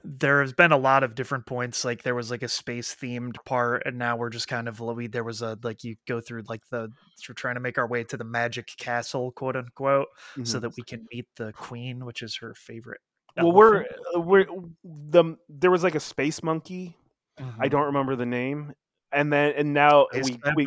there 0.05 0.41
has 0.41 0.53
been 0.53 0.71
a 0.71 0.77
lot 0.77 1.03
of 1.03 1.15
different 1.17 1.47
points. 1.47 1.85
Like 1.85 2.03
there 2.05 2.15
was 2.15 2.31
like 2.31 2.43
a 2.43 2.49
space 2.49 2.95
themed 2.95 3.37
part, 3.45 3.83
and 3.87 3.99
now 3.99 4.17
we're 4.17 4.31
just 4.31 4.47
kind 4.49 4.69
of 4.69 4.79
we 4.81 5.09
there 5.09 5.25
was 5.25 5.43
a 5.43 5.59
like 5.63 5.83
you 5.83 5.97
go 6.07 6.21
through 6.21 6.43
like 6.49 6.63
the 6.71 6.89
we're 7.29 7.35
trying 7.35 7.55
to 7.57 7.61
make 7.61 7.77
our 7.79 7.89
way 7.89 8.05
to 8.05 8.17
the 8.17 8.25
magic 8.25 8.69
castle, 8.79 9.33
quote 9.33 9.57
unquote, 9.57 10.09
so 10.45 10.59
Mhm. 10.59 10.63
that 10.63 10.77
we 10.77 10.83
can 10.85 11.07
meet 11.13 11.27
the 11.37 11.53
queen, 11.55 12.05
which 12.05 12.23
is 12.23 12.37
her 12.37 12.55
favorite. 12.55 13.01
well, 13.37 13.53
we're 13.53 13.85
uh, 14.15 14.21
we're 14.21 14.47
the 14.85 15.37
there 15.49 15.71
was 15.71 15.83
like 15.83 15.95
a 15.97 16.01
space 16.01 16.43
monkey. 16.43 16.97
I 17.39 17.43
Mhm. 17.43 17.71
don't 17.71 17.85
remember 17.87 18.15
the 18.17 18.27
name. 18.27 18.75
And 19.13 19.33
then 19.33 19.55
and 19.57 19.73
now 19.75 20.07
Space 20.13 20.39
we, 20.57 20.67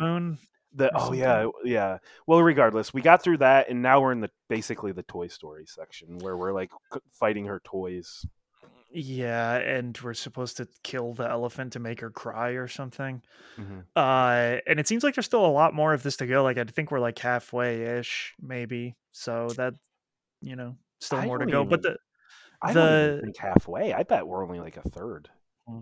The 0.74 0.90
oh 0.94 1.12
yeah 1.12 1.46
yeah 1.64 1.98
well 2.26 2.40
regardless 2.42 2.94
we 2.94 3.02
got 3.02 3.22
through 3.22 3.36
that 3.38 3.68
and 3.68 3.82
now 3.82 4.00
we're 4.00 4.12
in 4.12 4.20
the 4.20 4.30
basically 4.48 4.92
the 4.92 5.02
toy 5.04 5.26
story 5.26 5.66
section 5.66 6.18
where 6.18 6.36
we're 6.36 6.52
like 6.52 6.70
fighting 7.12 7.44
her 7.46 7.60
toys 7.64 8.24
Yeah, 8.92 9.56
and 9.56 9.96
we're 10.02 10.14
supposed 10.14 10.56
to 10.56 10.66
kill 10.82 11.12
the 11.14 11.28
elephant 11.28 11.72
to 11.74 11.78
make 11.78 12.00
her 12.00 12.10
cry 12.10 12.50
or 12.50 12.66
something. 12.66 13.22
Mhm. 13.56 13.84
Uh, 13.94 14.58
and 14.66 14.80
it 14.80 14.88
seems 14.88 15.04
like 15.04 15.14
there's 15.14 15.26
still 15.26 15.46
a 15.46 15.54
lot 15.60 15.74
more 15.74 15.92
of 15.94 16.02
this 16.02 16.16
to 16.16 16.26
go. 16.26 16.42
Like 16.42 16.58
I 16.58 16.64
think 16.64 16.90
we're 16.90 16.98
like 16.98 17.16
halfway 17.18 17.82
ish, 17.98 18.34
maybe. 18.40 18.96
So 19.12 19.48
that 19.56 19.74
you 20.40 20.56
know, 20.56 20.76
still 20.98 21.18
I 21.20 21.26
more 21.26 21.38
to 21.38 21.46
go. 21.46 21.64
But 21.64 21.82
the 21.82 21.98
I 22.62 22.72
don't 22.72 22.84
even 22.84 23.16
The- 23.16 23.22
think 23.22 23.36
halfway. 23.38 23.92
I 23.94 24.02
bet 24.02 24.26
we're 24.26 24.42
only 24.44 24.58
like 24.58 24.76
a 24.76 24.82
third. 24.88 25.28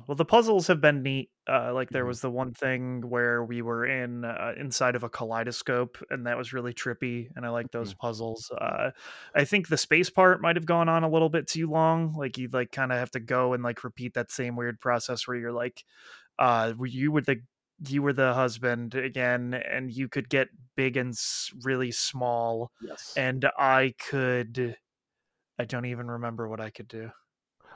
Well, 0.07 0.15
the 0.17 0.25
puzzles 0.25 0.67
have 0.69 0.81
been 0.81 1.03
neat. 1.03 1.31
Uh, 1.47 1.73
like 1.75 1.91
there 1.91 2.05
Mhm. 2.05 2.07
was 2.07 2.21
the 2.23 2.31
one 2.31 2.53
thing 2.55 3.03
where 3.09 3.45
we 3.45 3.63
were 3.63 3.85
in 3.87 4.25
uh, 4.25 4.55
inside 4.59 4.97
of 4.97 5.03
a 5.03 5.09
kaleidoscope, 5.11 5.99
and 6.11 6.27
that 6.27 6.39
was 6.39 6.53
really 6.53 6.73
trippy. 6.73 7.29
And 7.37 7.45
I 7.45 7.51
like 7.51 7.71
those 7.73 7.93
puzzles. 7.95 8.51
Uh, 8.51 8.91
I 9.35 9.45
think 9.45 9.69
the 9.69 9.77
space 9.77 10.11
part 10.11 10.41
might 10.41 10.57
have 10.57 10.67
gone 10.67 10.89
on 10.89 11.05
a 11.05 11.11
little 11.11 11.29
bit 11.29 11.47
too 11.47 11.69
long. 11.71 12.15
Like 12.15 12.39
you 12.39 12.49
like 12.53 12.73
kind 12.73 12.93
of 12.93 12.99
have 12.99 13.11
to 13.13 13.21
go 13.21 13.53
and 13.53 13.63
like 13.63 13.85
repeat 13.85 14.15
that 14.15 14.31
same 14.31 14.57
weird 14.57 14.81
process 14.81 15.27
where 15.29 15.37
you're 15.37 15.53
like, 15.53 15.85
uh, 16.39 16.75
you 16.85 17.13
were 17.13 17.23
the 17.23 17.43
you 17.89 18.03
were 18.03 18.13
the 18.13 18.35
husband 18.35 18.95
again, 18.95 19.55
and 19.55 19.93
you 19.93 20.09
could 20.09 20.29
get 20.29 20.49
big 20.77 20.97
and 20.97 21.15
really 21.63 21.93
small, 21.93 22.73
Yes. 22.81 23.17
and 23.17 23.45
I 23.59 23.95
could. 23.99 24.77
I 25.59 25.65
don't 25.67 25.87
even 25.87 26.09
remember 26.11 26.49
what 26.49 26.61
I 26.61 26.71
could 26.71 26.89
do. 26.89 27.13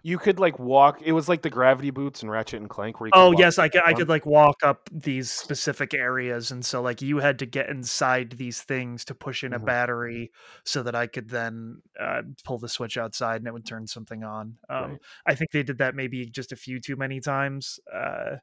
You 0.03 0.19
could 0.19 0.39
like 0.39 0.59
walk. 0.59 1.01
It 1.03 1.13
was 1.13 1.29
like 1.29 1.43
the 1.43 1.51
gravity 1.51 1.91
boots 1.91 2.23
and 2.23 2.31
Ratchet 2.31 2.61
and 2.61 2.71
Clank. 2.71 3.01
Where 3.01 3.09
you 3.09 3.13
could 3.15 3.29
Oh 3.29 3.31
yes, 3.33 3.59
I 3.59 3.69
could. 3.69 3.83
I 3.85 3.93
could 3.93 4.09
like 4.09 4.25
walk 4.25 4.63
up 4.63 4.89
these 4.91 5.31
specific 5.31 5.93
areas, 5.93 6.51
and 6.51 6.65
so 6.65 6.81
like 6.81 7.03
you 7.03 7.19
had 7.19 7.39
to 7.41 7.47
get 7.47 7.69
inside 7.69 8.31
these 8.33 8.63
things 8.63 9.05
to 9.05 9.15
push 9.15 9.45
in 9.45 9.53
a 9.53 9.59
Mhm. 9.59 9.61
battery, 9.61 10.31
so 10.65 10.83
that 10.83 10.95
I 10.95 11.07
could 11.09 11.29
then 11.29 11.83
uh, 12.01 12.23
pull 12.45 12.57
the 12.59 12.71
switch 12.71 12.97
outside 12.97 13.37
and 13.37 13.47
it 13.47 13.53
would 13.53 13.67
turn 13.67 13.87
something 13.87 14.25
on. 14.25 14.57
Um, 14.71 14.97
Right. 14.97 15.03
I 15.27 15.35
think 15.35 15.51
they 15.51 15.63
did 15.63 15.77
that 15.79 15.95
maybe 15.95 16.25
just 16.25 16.53
a 16.53 16.57
few 16.57 16.81
too 16.81 16.97
many 16.97 17.21
times. 17.21 17.79
Uh, 17.93 18.37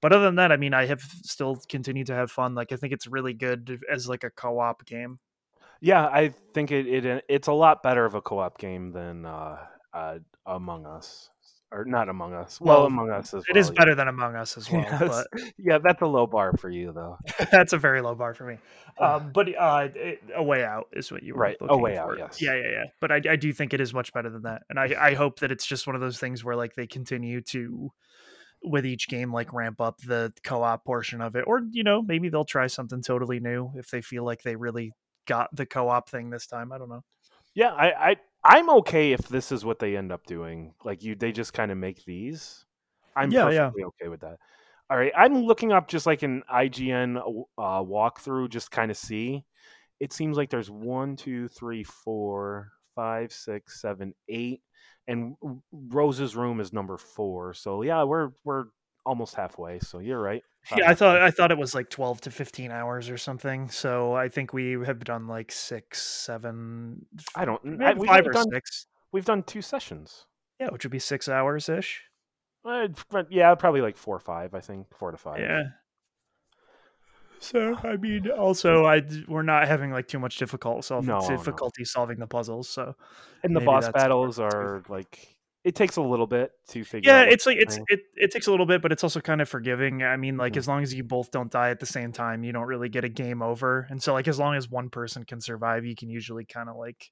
but 0.00 0.12
other 0.14 0.24
than 0.24 0.36
that, 0.36 0.52
I 0.52 0.56
mean, 0.56 0.72
I 0.74 0.86
have 0.86 1.02
still 1.02 1.56
continued 1.68 2.06
to 2.08 2.14
have 2.14 2.30
fun. 2.30 2.54
Like 2.54 2.72
I 2.72 2.76
think 2.76 2.94
it's 2.94 3.06
really 3.06 3.34
good 3.34 3.78
as 3.92 4.08
like 4.08 4.24
a 4.24 4.30
co-op 4.30 4.86
game. 4.86 5.18
Yeah, 5.80 6.06
I 6.06 6.28
think 6.54 6.70
it, 6.70 6.86
it 6.86 7.24
it's 7.28 7.48
a 7.48 7.52
lot 7.52 7.82
better 7.82 8.04
of 8.04 8.14
a 8.14 8.22
co-op 8.22 8.58
game 8.58 8.92
than 8.92 9.26
uh, 9.26 9.66
uh, 9.92 10.18
Among 10.46 10.86
Us 10.86 11.30
or 11.72 11.84
not 11.84 12.08
Among 12.08 12.34
Us. 12.34 12.60
Well, 12.60 12.78
Well, 12.78 12.86
Among 12.86 13.10
Us 13.10 13.34
as 13.34 13.42
It 13.48 13.54
well. 13.54 13.60
is 13.60 13.70
better 13.70 13.94
than 13.94 14.06
Among 14.08 14.36
Us 14.36 14.56
as 14.56 14.70
well, 14.72 14.82
Yes. 14.82 15.00
but 15.32 15.42
yeah, 15.58 15.78
that's 15.78 16.02
a 16.02 16.06
low 16.06 16.26
bar 16.26 16.52
for 16.56 16.70
you 16.70 16.92
though. 16.92 17.18
that's 17.50 17.72
a 17.72 17.78
very 17.78 18.00
low 18.00 18.14
bar 18.14 18.34
for 18.34 18.44
me. 18.44 18.58
Um, 19.00 19.32
but 19.32 19.48
uh, 19.58 19.88
it, 19.94 20.22
a 20.34 20.42
way 20.42 20.64
out 20.64 20.86
is 20.92 21.10
what 21.10 21.22
you 21.24 21.34
were 21.34 21.40
Right, 21.40 21.56
A 21.60 21.76
Way 21.76 21.96
Out, 21.98 22.14
yes. 22.16 22.40
Yeah, 22.40 22.54
yeah, 22.54 22.70
yeah. 22.70 22.84
But 23.00 23.10
I, 23.10 23.20
I 23.30 23.36
do 23.36 23.52
think 23.52 23.74
it 23.74 23.80
is 23.80 23.92
much 23.92 24.12
better 24.12 24.30
than 24.30 24.42
that, 24.42 24.62
and 24.70 24.78
I, 24.78 24.94
I 24.98 25.14
hope 25.14 25.40
that 25.40 25.50
it's 25.50 25.66
just 25.66 25.86
one 25.86 25.96
of 25.96 26.00
those 26.00 26.18
things 26.18 26.44
where 26.44 26.54
like 26.54 26.74
they 26.74 26.86
continue 26.86 27.40
to, 27.50 27.90
with 28.62 28.86
each 28.86 29.08
game, 29.08 29.32
like 29.32 29.52
ramp 29.52 29.80
up 29.80 29.98
the 30.02 30.32
co-op 30.44 30.84
portion 30.84 31.20
of 31.20 31.34
it, 31.34 31.44
or 31.46 31.62
you 31.72 31.82
know 31.82 32.02
maybe 32.02 32.28
they'll 32.28 32.44
try 32.44 32.68
something 32.68 33.02
totally 33.02 33.40
new 33.40 33.72
if 33.74 33.90
they 33.90 34.00
feel 34.00 34.24
like 34.24 34.42
they 34.42 34.54
really 34.54 34.92
got 35.26 35.48
the 35.56 35.66
co-op 35.66 36.08
thing 36.08 36.30
this 36.30 36.46
time. 36.46 36.70
I 36.72 36.78
don't 36.78 36.88
know. 36.88 37.02
Yeah, 37.54 37.72
I, 37.72 38.10
I 38.10 38.16
I'm 38.44 38.68
okay 38.70 39.12
if 39.12 39.28
this 39.28 39.50
is 39.52 39.64
what 39.64 39.78
they 39.78 39.96
end 39.96 40.12
up 40.12 40.26
doing. 40.26 40.74
Like 40.84 41.02
you, 41.02 41.14
they 41.14 41.32
just 41.32 41.52
kind 41.52 41.70
of 41.72 41.78
make 41.78 42.04
these. 42.04 42.64
I'm 43.16 43.30
Yeah, 43.30 43.50
yeah. 43.50 43.70
perfectly 43.70 43.84
okay 43.84 44.08
with 44.08 44.20
that. 44.20 44.38
All 44.90 44.98
right, 44.98 45.12
I'm 45.16 45.44
looking 45.44 45.72
up 45.72 45.88
just 45.88 46.04
like 46.04 46.22
an 46.22 46.42
IGN 46.52 47.16
uh, 47.18 47.82
walkthrough, 47.82 48.50
just 48.50 48.70
kind 48.70 48.90
of 48.90 48.96
see. 48.98 49.44
It 49.98 50.12
seems 50.12 50.36
like 50.36 50.50
there's 50.50 50.70
one, 50.70 51.16
two, 51.16 51.48
three, 51.48 51.84
four, 51.84 52.70
five, 52.94 53.32
six, 53.32 53.80
seven, 53.80 54.14
eight, 54.28 54.60
and 55.08 55.36
Rose's 55.72 56.36
room 56.36 56.60
is 56.60 56.72
number 56.72 56.98
four. 56.98 57.54
So 57.54 57.82
yeah, 57.82 58.02
we're 58.04 58.30
we're 58.44 58.66
almost 59.06 59.34
halfway. 59.34 59.78
So 59.78 60.00
you're 60.00 60.20
right. 60.20 60.42
Yeah, 60.76 60.90
I 60.90 60.94
thought 60.94 61.20
I 61.20 61.30
thought 61.30 61.50
it 61.50 61.58
was 61.58 61.74
like 61.74 61.90
twelve 61.90 62.20
to 62.22 62.30
fifteen 62.30 62.70
hours 62.70 63.10
or 63.10 63.18
something. 63.18 63.68
So 63.68 64.14
I 64.14 64.28
think 64.28 64.52
we 64.52 64.72
have 64.86 65.04
done 65.04 65.26
like 65.26 65.52
six, 65.52 66.02
seven, 66.02 67.04
I 67.34 67.44
don't. 67.44 67.62
We've 67.64 68.08
five 68.08 68.26
or 68.26 68.32
done, 68.32 68.50
six. 68.50 68.86
We've 69.12 69.24
done 69.24 69.42
two 69.42 69.62
sessions. 69.62 70.26
Yeah, 70.58 70.70
which 70.70 70.84
would 70.84 70.92
be 70.92 70.98
six 70.98 71.28
hours 71.28 71.68
ish. 71.68 72.02
Uh, 72.64 72.88
yeah, 73.28 73.54
probably 73.56 73.82
like 73.82 73.96
four 73.96 74.16
or 74.16 74.20
five. 74.20 74.54
I 74.54 74.60
think 74.60 74.86
four 74.96 75.10
to 75.10 75.18
five. 75.18 75.40
Yeah. 75.40 75.64
So 77.40 77.76
I 77.84 77.96
mean, 77.96 78.30
also, 78.30 78.86
I 78.86 79.02
we're 79.28 79.42
not 79.42 79.68
having 79.68 79.90
like 79.90 80.08
too 80.08 80.18
much 80.18 80.38
difficult 80.38 80.84
solve, 80.84 81.06
No, 81.06 81.18
no. 81.18 81.28
difficulty 81.28 81.84
solving 81.84 82.18
the 82.18 82.26
puzzles. 82.26 82.70
So 82.70 82.96
and 83.42 83.54
the 83.54 83.60
boss 83.60 83.88
battles 83.90 84.38
are 84.38 84.82
like 84.88 85.33
it 85.64 85.74
takes 85.74 85.96
a 85.96 86.02
little 86.02 86.26
bit 86.26 86.52
to 86.68 86.84
figure 86.84 87.10
yeah, 87.10 87.22
it's 87.22 87.46
like 87.46 87.56
it's 87.58 87.78
it 87.88 88.00
it 88.16 88.30
takes 88.30 88.46
a 88.46 88.50
little 88.50 88.66
bit, 88.66 88.82
but 88.82 88.92
it's 88.92 89.02
also 89.02 89.20
kind 89.20 89.40
of 89.40 89.48
forgiving. 89.48 90.02
I 90.02 90.16
mean, 90.16 90.36
like 90.36 90.54
Mhm. 90.54 90.58
as 90.58 90.68
long 90.68 90.82
as 90.82 90.94
you 90.94 91.04
both 91.04 91.30
don't 91.30 91.50
die 91.50 91.70
at 91.70 91.80
the 91.80 91.86
same 91.86 92.12
time, 92.12 92.44
you 92.44 92.52
don't 92.52 92.66
really 92.66 92.88
get 92.88 93.04
a 93.04 93.08
game 93.08 93.42
over. 93.42 93.86
And 93.90 94.02
so, 94.02 94.12
like 94.12 94.28
as 94.28 94.38
long 94.38 94.54
as 94.54 94.68
one 94.68 94.90
person 94.90 95.24
can 95.24 95.40
survive, 95.40 95.84
you 95.84 95.96
can 95.96 96.10
usually 96.10 96.44
kind 96.44 96.68
of 96.68 96.76
like 96.76 97.10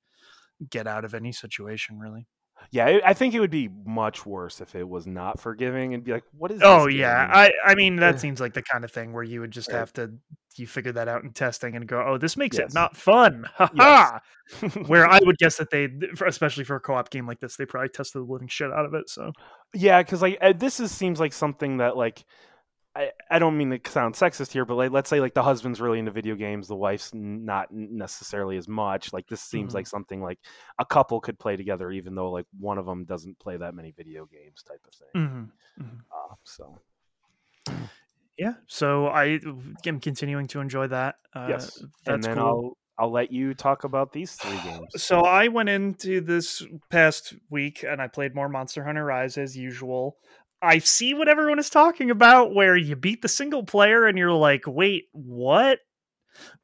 get 0.71 0.87
out 0.87 1.05
of 1.05 1.15
any 1.15 1.33
situation. 1.33 1.99
Really. 1.99 2.27
Yeah 2.71 2.87
I- 2.87 3.03
i 3.11 3.15
think 3.15 3.35
it 3.35 3.41
would 3.41 3.51
be 3.51 3.69
much 3.85 4.25
worse 4.25 4.61
if 4.61 4.75
it 4.75 4.89
was 4.89 5.07
not 5.07 5.41
forgiving 5.41 5.95
and 5.95 6.05
be 6.05 6.13
like 6.13 6.25
what 6.37 6.51
is 6.51 6.61
Oh 6.63 6.87
this 6.87 6.95
yeah. 6.97 7.29
I 7.33 7.51
I 7.65 7.75
mean 7.75 7.97
that 7.97 8.21
seems 8.21 8.41
like 8.41 8.55
the 8.55 8.63
kind 8.63 8.85
of 8.85 8.91
thing 8.93 9.13
where 9.13 9.23
you 9.25 9.41
would 9.41 9.51
just 9.51 9.71
Right. 9.71 9.79
have 9.79 9.93
to 9.95 10.13
you 10.57 10.67
figure 10.67 10.93
that 10.93 11.09
out 11.09 11.23
in 11.25 11.33
testing 11.33 11.77
and 11.77 11.87
go, 11.89 12.05
oh, 12.07 12.19
this 12.19 12.37
makes 12.37 12.59
Yes. 12.59 12.73
it 12.73 12.75
not 12.75 12.95
fun. 12.95 13.47
Ha 13.57 13.71
Yes. 13.75 13.85
ha. 14.61 14.83
Where 14.87 15.07
I 15.09 15.19
would 15.23 15.39
guess 15.39 15.57
that 15.57 15.71
they, 15.71 15.89
especially 16.27 16.65
for 16.65 16.77
a 16.77 16.81
co-op 16.81 17.09
game 17.09 17.27
like 17.27 17.41
this, 17.41 17.57
they 17.57 17.65
probably 17.65 17.89
tested 17.89 18.21
the 18.21 18.31
living 18.31 18.49
shit 18.49 18.71
out 18.71 18.85
of 18.85 18.93
it. 18.95 19.09
So 19.09 19.33
yeah 19.73 20.03
because 20.03 20.21
like 20.23 20.37
uh, 20.43 20.53
this 20.53 20.79
is 20.81 20.91
seems 20.93 21.19
like 21.21 21.33
something 21.33 21.79
that 21.79 21.97
like 21.97 22.25
I, 22.95 23.11
I 23.31 23.39
don't 23.39 23.57
mean 23.57 23.71
to 23.71 23.91
sound 23.91 24.15
sexist 24.15 24.53
here, 24.53 24.67
but 24.67 24.75
like 24.75 24.91
let's 24.91 25.09
say 25.09 25.19
like 25.21 25.33
the 25.33 25.43
husband's 25.43 25.81
really 25.81 25.99
into 25.99 26.11
video 26.11 26.35
games, 26.35 26.69
the 26.69 26.77
wife's 26.77 27.13
not 27.15 27.69
necessarily 27.71 28.59
as 28.59 28.69
much. 28.69 29.13
Like 29.15 29.27
this 29.29 29.41
seems 29.41 29.73
Mhm. 29.73 29.77
like 29.77 29.87
something 29.87 30.21
like 30.21 30.39
a 30.79 30.85
couple 30.85 31.19
could 31.21 31.39
play 31.39 31.57
together, 31.57 31.91
even 31.91 32.15
though 32.15 32.31
like 32.31 32.47
one 32.61 32.77
of 32.77 32.85
them 32.85 33.05
doesn't 33.05 33.39
play 33.39 33.57
that 33.57 33.75
many 33.75 33.93
video 33.93 34.27
games, 34.27 34.63
type 34.63 34.85
of 34.87 34.93
thing. 34.95 35.51
Mhm. 35.81 36.01
Uh, 36.11 36.35
so 36.45 36.79
yeah, 38.39 38.55
so 38.67 39.07
I 39.07 39.41
am 39.87 40.01
continuing 40.01 40.47
to 40.49 40.61
enjoy 40.61 40.89
that. 40.89 41.17
Uh, 41.35 41.47
yes, 41.49 41.83
and 42.07 42.23
then 42.23 42.37
cool. 42.37 42.77
I'll 42.99 43.07
I'll 43.07 43.11
let 43.11 43.33
you 43.33 43.55
talk 43.55 43.85
about 43.85 44.13
these 44.13 44.35
three 44.37 44.59
games. 44.63 44.87
So 45.03 45.23
I 45.23 45.49
went 45.49 45.69
into 45.71 46.21
this 46.21 46.63
past 46.91 47.35
week 47.51 47.85
and 47.85 48.03
I 48.03 48.07
played 48.07 48.35
more 48.35 48.49
Monster 48.51 48.85
Hunter 48.85 49.05
Rise 49.05 49.39
as 49.39 49.57
usual. 49.57 50.19
I 50.63 50.79
see 50.79 51.13
what 51.13 51.29
everyone 51.29 51.59
is 51.59 51.71
talking 51.71 52.11
about 52.11 52.55
where 52.55 52.77
you 52.77 52.95
beat 52.95 53.23
the 53.23 53.29
single 53.29 53.65
player 53.65 54.07
and 54.07 54.17
you're 54.17 54.33
like, 54.33 54.63
wait, 54.67 55.05
what? 55.13 55.81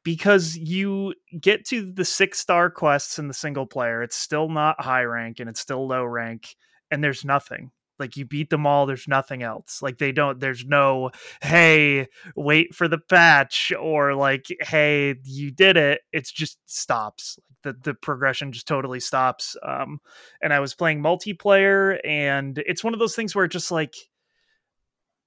Because 0.03 0.57
you 0.57 1.15
get 1.39 1.65
to 1.67 1.91
the 1.91 2.05
six 2.05 2.39
star 2.39 2.69
quests 2.71 3.19
in 3.19 3.27
the 3.27 3.33
single 3.33 3.67
player, 3.67 4.03
it's 4.03 4.15
still 4.17 4.49
not 4.49 4.81
high 4.81 5.03
rank 5.03 5.39
and 5.39 5.49
it's 5.49 5.59
still 5.61 5.87
low 5.87 6.05
rank, 6.05 6.55
and 6.91 7.03
there's 7.03 7.25
nothing. 7.25 7.71
Like 7.99 8.17
you 8.17 8.25
beat 8.25 8.49
them 8.49 8.65
all, 8.65 8.85
there's 8.85 9.07
nothing 9.07 9.43
else. 9.43 9.81
Like 9.81 9.97
they 9.97 10.11
don't, 10.11 10.39
there's 10.39 10.65
no, 10.65 11.11
hey, 11.41 12.07
wait 12.35 12.73
for 12.73 12.87
the 12.87 12.97
patch 12.97 13.71
or 13.79 14.15
like, 14.15 14.45
hey, 14.61 15.15
you 15.23 15.51
did 15.51 15.77
it. 15.77 16.01
It's 16.11 16.31
just 16.31 16.57
stops. 16.65 17.39
The 17.63 17.75
the 17.83 17.93
progression 17.93 18.53
just 18.53 18.67
totally 18.67 19.01
stops. 19.01 19.57
Um, 19.67 19.99
and 20.41 20.53
I 20.53 20.61
was 20.61 20.75
playing 20.75 21.03
multiplayer, 21.03 21.99
and 22.05 22.57
it's 22.65 22.85
one 22.85 22.93
of 22.93 22.99
those 22.99 23.15
things 23.15 23.35
where 23.35 23.47
just 23.47 23.69
like 23.69 23.95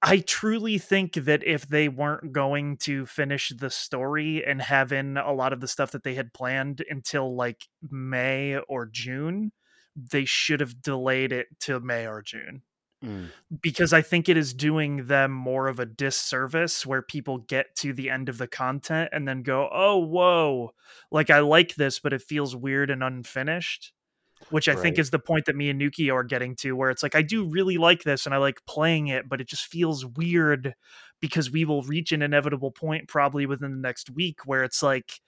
I 0.05 0.17
truly 0.17 0.79
think 0.79 1.13
that 1.13 1.45
if 1.45 1.69
they 1.69 1.87
weren't 1.87 2.33
going 2.33 2.75
to 2.79 3.05
finish 3.05 3.53
the 3.57 3.69
story 3.69 4.43
and 4.45 4.61
have 4.61 4.91
in 4.91 5.15
a 5.15 5.31
lot 5.31 5.53
of 5.53 5.61
the 5.61 5.67
stuff 5.67 5.91
that 5.91 6.03
they 6.03 6.13
had 6.13 6.33
planned 6.33 6.83
until 6.89 7.37
like 7.37 7.61
May 7.89 8.57
or 8.67 8.85
June, 8.85 9.53
they 9.95 10.25
should 10.25 10.59
have 10.59 10.81
delayed 10.81 11.31
it 11.31 11.47
to 11.61 11.79
May 11.79 12.07
or 12.07 12.21
June 12.21 12.63
Mm. 13.03 13.31
because 13.61 13.91
I 13.91 14.01
think 14.01 14.29
it 14.29 14.37
is 14.37 14.53
doing 14.53 15.07
them 15.07 15.31
more 15.33 15.67
of 15.67 15.77
a 15.77 15.85
disservice 15.85 16.85
where 16.85 17.01
people 17.01 17.39
get 17.39 17.75
to 17.77 17.91
the 17.91 18.09
end 18.09 18.29
of 18.29 18.37
the 18.37 18.47
content 18.47 19.09
and 19.11 19.27
then 19.27 19.43
go, 19.43 19.69
"Oh, 19.73 19.97
whoa, 19.97 20.73
like 21.11 21.29
I 21.29 21.39
like 21.39 21.75
this, 21.75 21.99
but 21.99 22.13
it 22.13 22.21
feels 22.21 22.55
weird 22.55 22.89
and 22.89 23.03
unfinished." 23.03 23.91
Which 24.49 24.67
I 24.69 24.75
think 24.75 24.97
is 24.99 25.09
the 25.09 25.19
point 25.19 25.45
that 25.45 25.55
me 25.55 25.69
and 25.69 25.79
Nuki 25.81 26.13
are 26.13 26.23
getting 26.23 26.55
to, 26.57 26.73
where 26.73 26.89
it's 26.89 27.03
like 27.03 27.15
I 27.15 27.21
do 27.21 27.45
really 27.45 27.77
like 27.77 28.03
this 28.03 28.25
and 28.25 28.33
I 28.35 28.37
like 28.39 28.65
playing 28.65 29.07
it, 29.07 29.27
but 29.29 29.41
it 29.41 29.47
just 29.47 29.65
feels 29.65 30.05
weird 30.05 30.73
because 31.21 31.49
we 31.51 31.65
will 31.65 31.81
reach 31.83 32.11
an 32.11 32.21
inevitable 32.21 32.71
point 32.71 33.07
probably 33.07 33.45
within 33.45 33.71
the 33.71 33.77
next 33.77 34.09
week 34.11 34.45
where 34.45 34.63
it's 34.63 34.83
like 34.83 35.19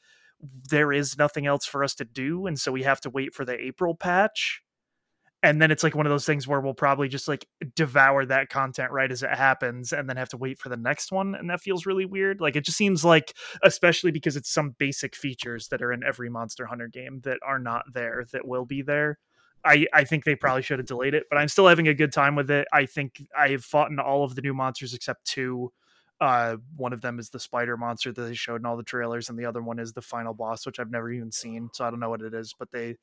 there 0.69 0.91
is 0.91 1.17
nothing 1.17 1.45
else 1.45 1.65
for 1.65 1.83
us 1.83 1.95
to 1.95 2.05
do, 2.05 2.45
and 2.45 2.59
so 2.59 2.71
we 2.71 2.83
have 2.83 3.01
to 3.01 3.09
wait 3.09 3.33
for 3.33 3.45
the 3.45 3.59
April 3.59 3.95
patch 3.95 4.61
and 5.45 5.61
then 5.61 5.69
it's 5.69 5.83
like 5.83 5.95
one 5.95 6.07
of 6.07 6.09
those 6.09 6.25
things 6.25 6.47
where 6.47 6.59
we'll 6.59 6.73
probably 6.73 7.07
just 7.07 7.27
like 7.27 7.47
devour 7.75 8.25
that 8.25 8.49
content 8.49 8.91
right 8.91 9.11
as 9.11 9.21
it 9.21 9.29
happens 9.29 9.93
and 9.93 10.09
then 10.09 10.17
have 10.17 10.29
to 10.29 10.37
wait 10.37 10.57
for 10.57 10.69
the 10.69 10.77
next 10.77 11.11
one 11.11 11.35
and 11.35 11.49
that 11.49 11.61
feels 11.61 11.85
really 11.85 12.05
weird 12.05 12.41
like 12.41 12.55
it 12.55 12.65
just 12.65 12.77
seems 12.77 13.05
like 13.05 13.35
especially 13.63 14.11
because 14.11 14.35
it's 14.35 14.51
some 14.51 14.75
basic 14.79 15.15
features 15.15 15.67
that 15.67 15.83
are 15.83 15.93
in 15.93 16.03
every 16.03 16.29
monster 16.29 16.65
hunter 16.65 16.87
game 16.87 17.21
that 17.23 17.37
are 17.45 17.59
not 17.59 17.83
there 17.93 18.25
that 18.31 18.47
will 18.47 18.65
be 18.65 18.81
there 18.81 19.19
I, 19.63 19.87
I 19.93 20.03
think 20.03 20.25
they 20.25 20.35
probably 20.35 20.61
should 20.61 20.77
have 20.77 20.85
delayed 20.85 21.15
it, 21.15 21.23
but 21.27 21.39
I'm 21.39 21.47
still 21.47 21.67
having 21.67 21.87
a 21.87 21.93
good 21.95 22.13
time 22.13 22.35
with 22.35 22.51
it. 22.51 22.67
I 22.71 22.85
think 22.85 23.23
I 23.35 23.47
have 23.47 23.63
fought 23.63 23.89
in 23.89 23.97
all 23.97 24.23
of 24.23 24.35
the 24.35 24.43
new 24.43 24.53
monsters 24.53 24.93
except 24.93 25.25
two. 25.25 25.73
Uh, 26.21 26.57
one 26.75 26.93
of 26.93 27.01
them 27.01 27.19
is 27.19 27.29
the 27.29 27.39
spider 27.39 27.75
monster 27.75 28.11
that 28.11 28.21
they 28.21 28.33
showed 28.33 28.61
in 28.61 28.65
all 28.65 28.77
the 28.77 28.83
trailers, 28.83 29.29
and 29.29 29.37
the 29.37 29.45
other 29.45 29.61
one 29.61 29.79
is 29.79 29.93
the 29.93 30.01
final 30.01 30.33
boss, 30.33 30.65
which 30.65 30.79
I've 30.79 30.91
never 30.91 31.11
even 31.11 31.31
seen, 31.31 31.69
so 31.73 31.85
I 31.85 31.89
don't 31.89 31.99
know 31.99 32.09
what 32.09 32.21
it 32.21 32.33
is. 32.33 32.55
But 32.57 32.71
they 32.71 32.97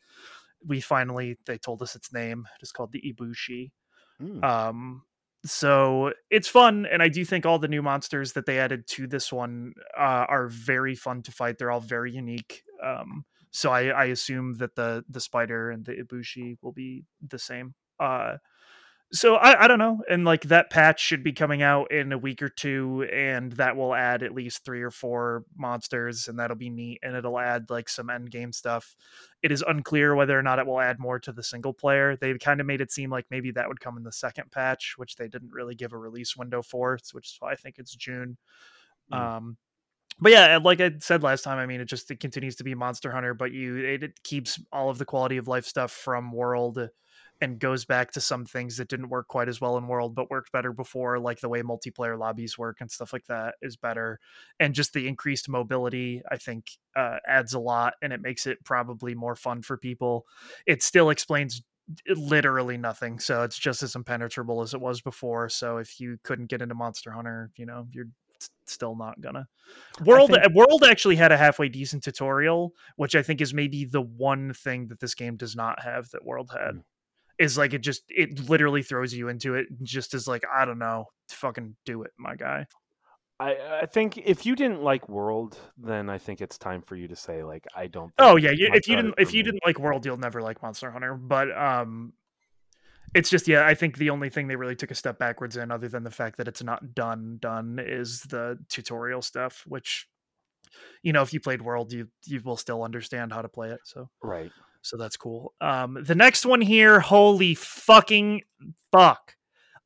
we 0.64 0.80
finally 0.80 1.38
they 1.46 1.58
told 1.58 1.82
us 1.82 1.94
its 1.94 2.12
name. 2.12 2.46
It's 2.60 2.72
called 2.72 2.92
the 2.92 3.02
Ibushi. 3.02 3.70
Mm. 4.20 4.44
Um, 4.44 5.02
so 5.44 6.12
it's 6.30 6.48
fun, 6.48 6.86
and 6.90 7.02
I 7.02 7.08
do 7.08 7.24
think 7.24 7.44
all 7.44 7.58
the 7.58 7.68
new 7.68 7.82
monsters 7.82 8.32
that 8.32 8.46
they 8.46 8.58
added 8.58 8.86
to 8.88 9.06
this 9.06 9.32
one 9.32 9.74
uh, 9.98 10.26
are 10.28 10.48
very 10.48 10.94
fun 10.94 11.22
to 11.22 11.32
fight. 11.32 11.58
They're 11.58 11.72
all 11.72 11.80
very 11.80 12.12
unique. 12.12 12.62
Um, 12.82 13.24
so 13.50 13.70
I, 13.70 13.86
I 13.88 14.04
assume 14.06 14.54
that 14.54 14.76
the 14.76 15.04
the 15.08 15.20
spider 15.20 15.70
and 15.70 15.84
the 15.84 15.94
Ibushi 15.94 16.58
will 16.62 16.72
be 16.72 17.04
the 17.28 17.38
same. 17.38 17.74
Uh, 17.98 18.36
so 19.14 19.34
I, 19.34 19.64
I 19.64 19.68
don't 19.68 19.78
know, 19.78 20.00
and 20.08 20.24
like 20.24 20.42
that 20.44 20.70
patch 20.70 20.98
should 20.98 21.22
be 21.22 21.32
coming 21.32 21.60
out 21.60 21.92
in 21.92 22.12
a 22.12 22.18
week 22.18 22.40
or 22.40 22.48
two, 22.48 23.06
and 23.12 23.52
that 23.52 23.76
will 23.76 23.94
add 23.94 24.22
at 24.22 24.34
least 24.34 24.64
three 24.64 24.80
or 24.80 24.90
four 24.90 25.44
monsters, 25.54 26.28
and 26.28 26.38
that'll 26.38 26.56
be 26.56 26.70
neat, 26.70 27.00
and 27.02 27.14
it'll 27.14 27.38
add 27.38 27.68
like 27.68 27.90
some 27.90 28.08
end 28.08 28.30
game 28.30 28.52
stuff. 28.52 28.96
It 29.42 29.52
is 29.52 29.62
unclear 29.66 30.14
whether 30.14 30.38
or 30.38 30.42
not 30.42 30.58
it 30.58 30.66
will 30.66 30.80
add 30.80 30.98
more 30.98 31.18
to 31.20 31.32
the 31.32 31.42
single 31.42 31.74
player. 31.74 32.16
They 32.16 32.32
kind 32.38 32.60
of 32.60 32.66
made 32.66 32.80
it 32.80 32.90
seem 32.90 33.10
like 33.10 33.26
maybe 33.30 33.50
that 33.50 33.68
would 33.68 33.80
come 33.80 33.98
in 33.98 34.02
the 34.02 34.12
second 34.12 34.50
patch, 34.50 34.94
which 34.96 35.16
they 35.16 35.28
didn't 35.28 35.52
really 35.52 35.74
give 35.74 35.92
a 35.92 35.98
release 35.98 36.34
window 36.34 36.62
for, 36.62 36.98
which 37.12 37.26
is 37.26 37.36
why 37.38 37.52
I 37.52 37.56
think 37.56 37.78
it's 37.78 37.94
June. 37.94 38.38
Mm. 39.12 39.18
Um, 39.18 39.56
but 40.20 40.32
yeah, 40.32 40.58
like 40.62 40.80
I 40.80 40.92
said 41.00 41.22
last 41.22 41.42
time, 41.42 41.58
I 41.58 41.66
mean, 41.66 41.82
it 41.82 41.86
just 41.86 42.10
it 42.10 42.20
continues 42.20 42.56
to 42.56 42.64
be 42.64 42.74
Monster 42.74 43.10
Hunter, 43.10 43.34
but 43.34 43.52
you 43.52 43.76
it, 43.76 44.02
it 44.04 44.22
keeps 44.22 44.58
all 44.72 44.88
of 44.88 44.96
the 44.96 45.04
quality 45.04 45.36
of 45.36 45.48
life 45.48 45.66
stuff 45.66 45.90
from 45.90 46.32
World 46.32 46.88
and 47.42 47.58
goes 47.58 47.84
back 47.84 48.12
to 48.12 48.20
some 48.20 48.46
things 48.46 48.76
that 48.76 48.86
didn't 48.86 49.08
work 49.08 49.26
quite 49.26 49.48
as 49.48 49.60
well 49.60 49.76
in 49.76 49.88
World, 49.88 50.14
but 50.14 50.30
worked 50.30 50.52
better 50.52 50.72
before, 50.72 51.18
like 51.18 51.40
the 51.40 51.48
way 51.48 51.60
multiplayer 51.60 52.16
lobbies 52.16 52.56
work 52.56 52.76
and 52.80 52.88
stuff 52.88 53.12
like 53.12 53.26
that 53.26 53.56
is 53.60 53.76
better. 53.76 54.20
And 54.60 54.74
just 54.74 54.92
the 54.92 55.08
increased 55.08 55.48
mobility, 55.48 56.22
I 56.30 56.36
think, 56.36 56.70
uh, 56.94 57.16
adds 57.26 57.52
a 57.52 57.58
lot 57.58 57.94
and 58.00 58.12
it 58.12 58.22
makes 58.22 58.46
it 58.46 58.64
probably 58.64 59.16
more 59.16 59.34
fun 59.34 59.62
for 59.62 59.76
people. 59.76 60.24
It 60.66 60.84
still 60.84 61.10
explains 61.10 61.62
literally 62.08 62.78
nothing, 62.78 63.18
so 63.18 63.42
it's 63.42 63.58
just 63.58 63.82
as 63.82 63.96
impenetrable 63.96 64.62
as 64.62 64.72
it 64.72 64.80
was 64.80 65.00
before. 65.00 65.48
So 65.48 65.78
if 65.78 65.98
you 65.98 66.18
couldn't 66.22 66.48
get 66.48 66.62
into 66.62 66.76
Monster 66.76 67.10
Hunter, 67.10 67.50
you 67.56 67.66
know, 67.66 67.88
you're 67.90 68.06
still 68.66 68.94
not 68.94 69.20
gonna. 69.20 69.48
World 70.04 70.30
think... 70.30 70.54
World 70.54 70.84
actually 70.84 71.16
had 71.16 71.32
a 71.32 71.36
halfway 71.36 71.68
decent 71.68 72.04
tutorial, 72.04 72.72
which 72.94 73.16
I 73.16 73.22
think 73.22 73.40
is 73.40 73.52
maybe 73.52 73.84
the 73.84 74.00
one 74.00 74.52
thing 74.52 74.86
that 74.88 75.00
this 75.00 75.16
game 75.16 75.36
does 75.36 75.56
not 75.56 75.82
have 75.82 76.08
that 76.10 76.24
World 76.24 76.52
had. 76.56 76.84
Is 77.42 77.58
like 77.58 77.74
it 77.74 77.80
just 77.80 78.02
it 78.08 78.48
literally 78.48 78.82
throws 78.82 79.12
you 79.12 79.28
into 79.28 79.54
it 79.54 79.66
just 79.82 80.14
as 80.14 80.28
like 80.28 80.44
I 80.52 80.64
don't 80.64 80.78
know, 80.78 81.06
fucking 81.30 81.76
do 81.84 82.02
it, 82.02 82.12
my 82.18 82.36
guy. 82.36 82.66
I, 83.40 83.80
I 83.82 83.86
think 83.86 84.18
if 84.18 84.46
you 84.46 84.54
didn't 84.54 84.82
like 84.82 85.08
World, 85.08 85.58
then 85.76 86.08
I 86.08 86.18
think 86.18 86.40
it's 86.40 86.58
time 86.58 86.82
for 86.82 86.94
you 86.94 87.08
to 87.08 87.16
say 87.16 87.42
like 87.42 87.66
I 87.74 87.88
don't. 87.88 88.12
Oh 88.18 88.36
yeah, 88.36 88.50
you, 88.50 88.70
if 88.72 88.86
you 88.86 88.96
didn't 88.96 89.14
if 89.18 89.32
me. 89.32 89.38
you 89.38 89.42
didn't 89.42 89.62
like 89.66 89.78
World, 89.78 90.06
you'll 90.06 90.16
never 90.16 90.40
like 90.40 90.62
Monster 90.62 90.90
Hunter. 90.90 91.14
But 91.14 91.50
um, 91.56 92.12
it's 93.14 93.28
just 93.28 93.48
yeah 93.48 93.66
i 93.66 93.74
think 93.74 93.98
the 93.98 94.10
only 94.10 94.30
thing 94.30 94.48
they 94.48 94.56
really 94.56 94.76
took 94.76 94.90
a 94.90 94.94
step 94.94 95.18
backwards 95.18 95.56
in 95.56 95.70
other 95.70 95.88
than 95.88 96.02
the 96.02 96.10
fact 96.10 96.36
that 96.36 96.48
it's 96.48 96.62
not 96.62 96.94
done 96.94 97.38
done 97.40 97.78
is 97.78 98.22
the 98.22 98.58
tutorial 98.68 99.22
stuff 99.22 99.64
which 99.66 100.08
you 101.02 101.12
know 101.12 101.22
if 101.22 101.32
you 101.32 101.40
played 101.40 101.62
world 101.62 101.92
you 101.92 102.08
you 102.26 102.40
will 102.44 102.56
still 102.56 102.82
understand 102.82 103.32
how 103.32 103.42
to 103.42 103.48
play 103.48 103.70
it 103.70 103.80
so 103.84 104.08
right 104.22 104.52
so 104.82 104.96
that's 104.96 105.16
cool 105.16 105.54
um 105.60 105.98
the 106.04 106.14
next 106.14 106.44
one 106.44 106.60
here 106.60 107.00
holy 107.00 107.54
fucking 107.54 108.42
fuck 108.90 109.36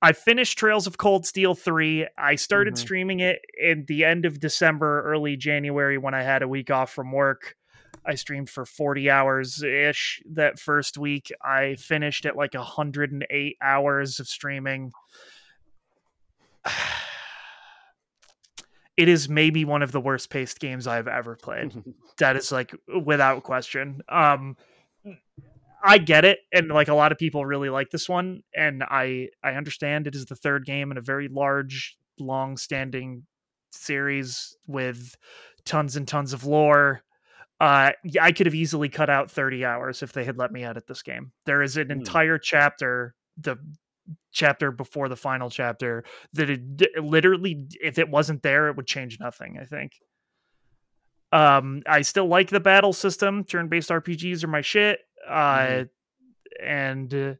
I 0.03 0.13
finished 0.13 0.59
Trails 0.59 0.87
of 0.87 0.99
Cold 0.99 1.27
Steel 1.27 1.55
3. 1.55 2.07
I 2.19 2.35
started 2.35 2.75
mm-hmm. 2.75 2.81
streaming 2.81 3.21
it 3.21 3.41
in 3.59 3.87
the 3.89 4.05
end 4.05 4.27
of 4.27 4.39
December, 4.39 5.03
early 5.03 5.37
January 5.37 5.97
when 5.97 6.15
I 6.15 6.23
had 6.23 6.43
a 6.43 6.49
week 6.49 6.71
off 6.71 6.93
from 6.93 7.13
work. 7.13 7.57
I 8.05 8.15
streamed 8.15 8.51
for 8.51 8.65
40 8.65 9.11
hours 9.11 9.63
ish 9.63 10.23
that 10.33 10.59
first 10.59 10.97
week. 10.99 11.33
I 11.43 11.75
finished 11.75 12.27
at 12.27 12.37
like 12.37 12.55
108 12.55 13.57
hours 13.61 14.21
of 14.21 14.29
streaming. 14.29 14.93
It 18.97 19.11
is 19.11 19.29
maybe 19.29 19.67
one 19.67 19.83
of 19.83 19.93
the 19.93 20.01
worst 20.01 20.31
paced 20.31 20.59
games 20.59 20.87
I've 20.87 21.07
ever 21.07 21.37
played. 21.37 21.71
that 22.17 22.35
is 22.35 22.51
like 22.51 22.75
without 23.05 23.43
question. 23.43 24.01
Um 24.09 24.57
I 25.87 25.99
get 25.99 26.25
it 26.25 26.41
and 26.53 26.69
like 26.69 26.89
a 26.89 26.95
lot 26.95 27.13
of 27.13 27.19
people 27.19 27.47
really 27.47 27.71
like 27.71 27.91
this 27.91 28.09
one 28.09 28.43
and 28.55 28.83
I 28.83 29.29
I 29.43 29.53
understand 29.53 30.07
it 30.07 30.15
is 30.15 30.27
the 30.27 30.37
third 30.37 30.67
game 30.67 30.91
in 30.91 30.99
a 30.99 31.03
very 31.03 31.29
large 31.29 31.97
long 32.19 32.57
standing 32.57 33.25
series 33.71 34.57
with 34.67 35.15
tons 35.65 35.97
and 35.97 36.09
tons 36.09 36.33
of 36.33 36.45
lore 36.45 37.03
uh 37.61 37.93
I 38.21 38.33
could 38.33 38.47
have 38.47 38.55
easily 38.55 38.89
cut 38.89 39.09
out 39.09 39.31
30 39.31 39.65
hours 39.65 40.03
if 40.03 40.13
they 40.13 40.25
had 40.25 40.39
let 40.39 40.53
me 40.53 40.65
edit 40.65 40.87
this 40.87 41.03
game. 41.03 41.33
There 41.47 41.63
is 41.63 41.77
an 41.77 41.89
mm. 41.89 41.93
entire 41.93 42.39
chapter, 42.39 43.15
the 43.39 43.57
chapter 44.33 44.71
before 44.71 45.09
the 45.09 45.17
final 45.17 45.51
chapter, 45.51 46.05
that 46.35 46.51
it, 46.51 47.03
literally, 47.03 47.67
if 47.81 47.99
it 47.99 48.09
wasn't 48.09 48.43
there, 48.43 48.69
it 48.69 48.77
would 48.77 48.87
change 48.87 49.19
nothing. 49.19 49.59
I 49.61 49.65
think. 49.65 49.93
Um, 51.33 51.83
I 51.87 52.03
still 52.03 52.29
like 52.29 52.51
the 52.51 52.61
battle 52.61 52.93
system. 52.93 53.45
Turn-based 53.45 53.91
RPGs 53.91 54.45
are 54.45 54.49
my 54.49 54.61
shit. 54.61 55.01
Uh, 55.29 55.67
mm. 55.67 55.89
and 56.63 57.15
uh, 57.15 57.35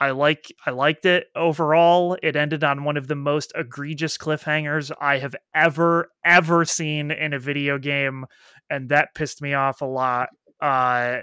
I 0.00 0.12
like 0.12 0.50
I 0.64 0.70
liked 0.70 1.04
it 1.04 1.26
overall. 1.36 2.16
It 2.22 2.34
ended 2.34 2.64
on 2.64 2.84
one 2.84 2.96
of 2.96 3.06
the 3.06 3.14
most 3.14 3.52
egregious 3.54 4.16
cliffhangers 4.16 4.90
I 4.98 5.18
have 5.18 5.36
ever 5.54 6.10
ever 6.24 6.64
seen 6.64 7.10
in 7.10 7.34
a 7.34 7.38
video 7.38 7.78
game 7.78 8.24
and 8.70 8.88
that 8.88 9.14
pissed 9.14 9.42
me 9.42 9.52
off 9.52 9.82
a 9.82 9.86
lot. 9.86 10.30
Uh 10.60 11.18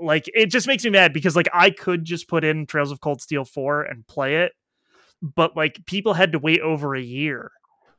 like 0.00 0.30
it 0.32 0.46
just 0.46 0.68
makes 0.68 0.84
me 0.84 0.90
mad 0.90 1.12
because 1.12 1.34
like 1.34 1.48
I 1.52 1.70
could 1.70 2.04
just 2.04 2.28
put 2.28 2.44
in 2.44 2.66
Trails 2.66 2.92
of 2.92 3.00
Cold 3.00 3.20
Steel 3.20 3.44
4 3.44 3.82
and 3.82 4.06
play 4.06 4.36
it, 4.36 4.52
but 5.20 5.56
like 5.56 5.84
people 5.86 6.14
had 6.14 6.32
to 6.32 6.38
wait 6.38 6.60
over 6.60 6.94
a 6.94 7.02
year 7.02 7.50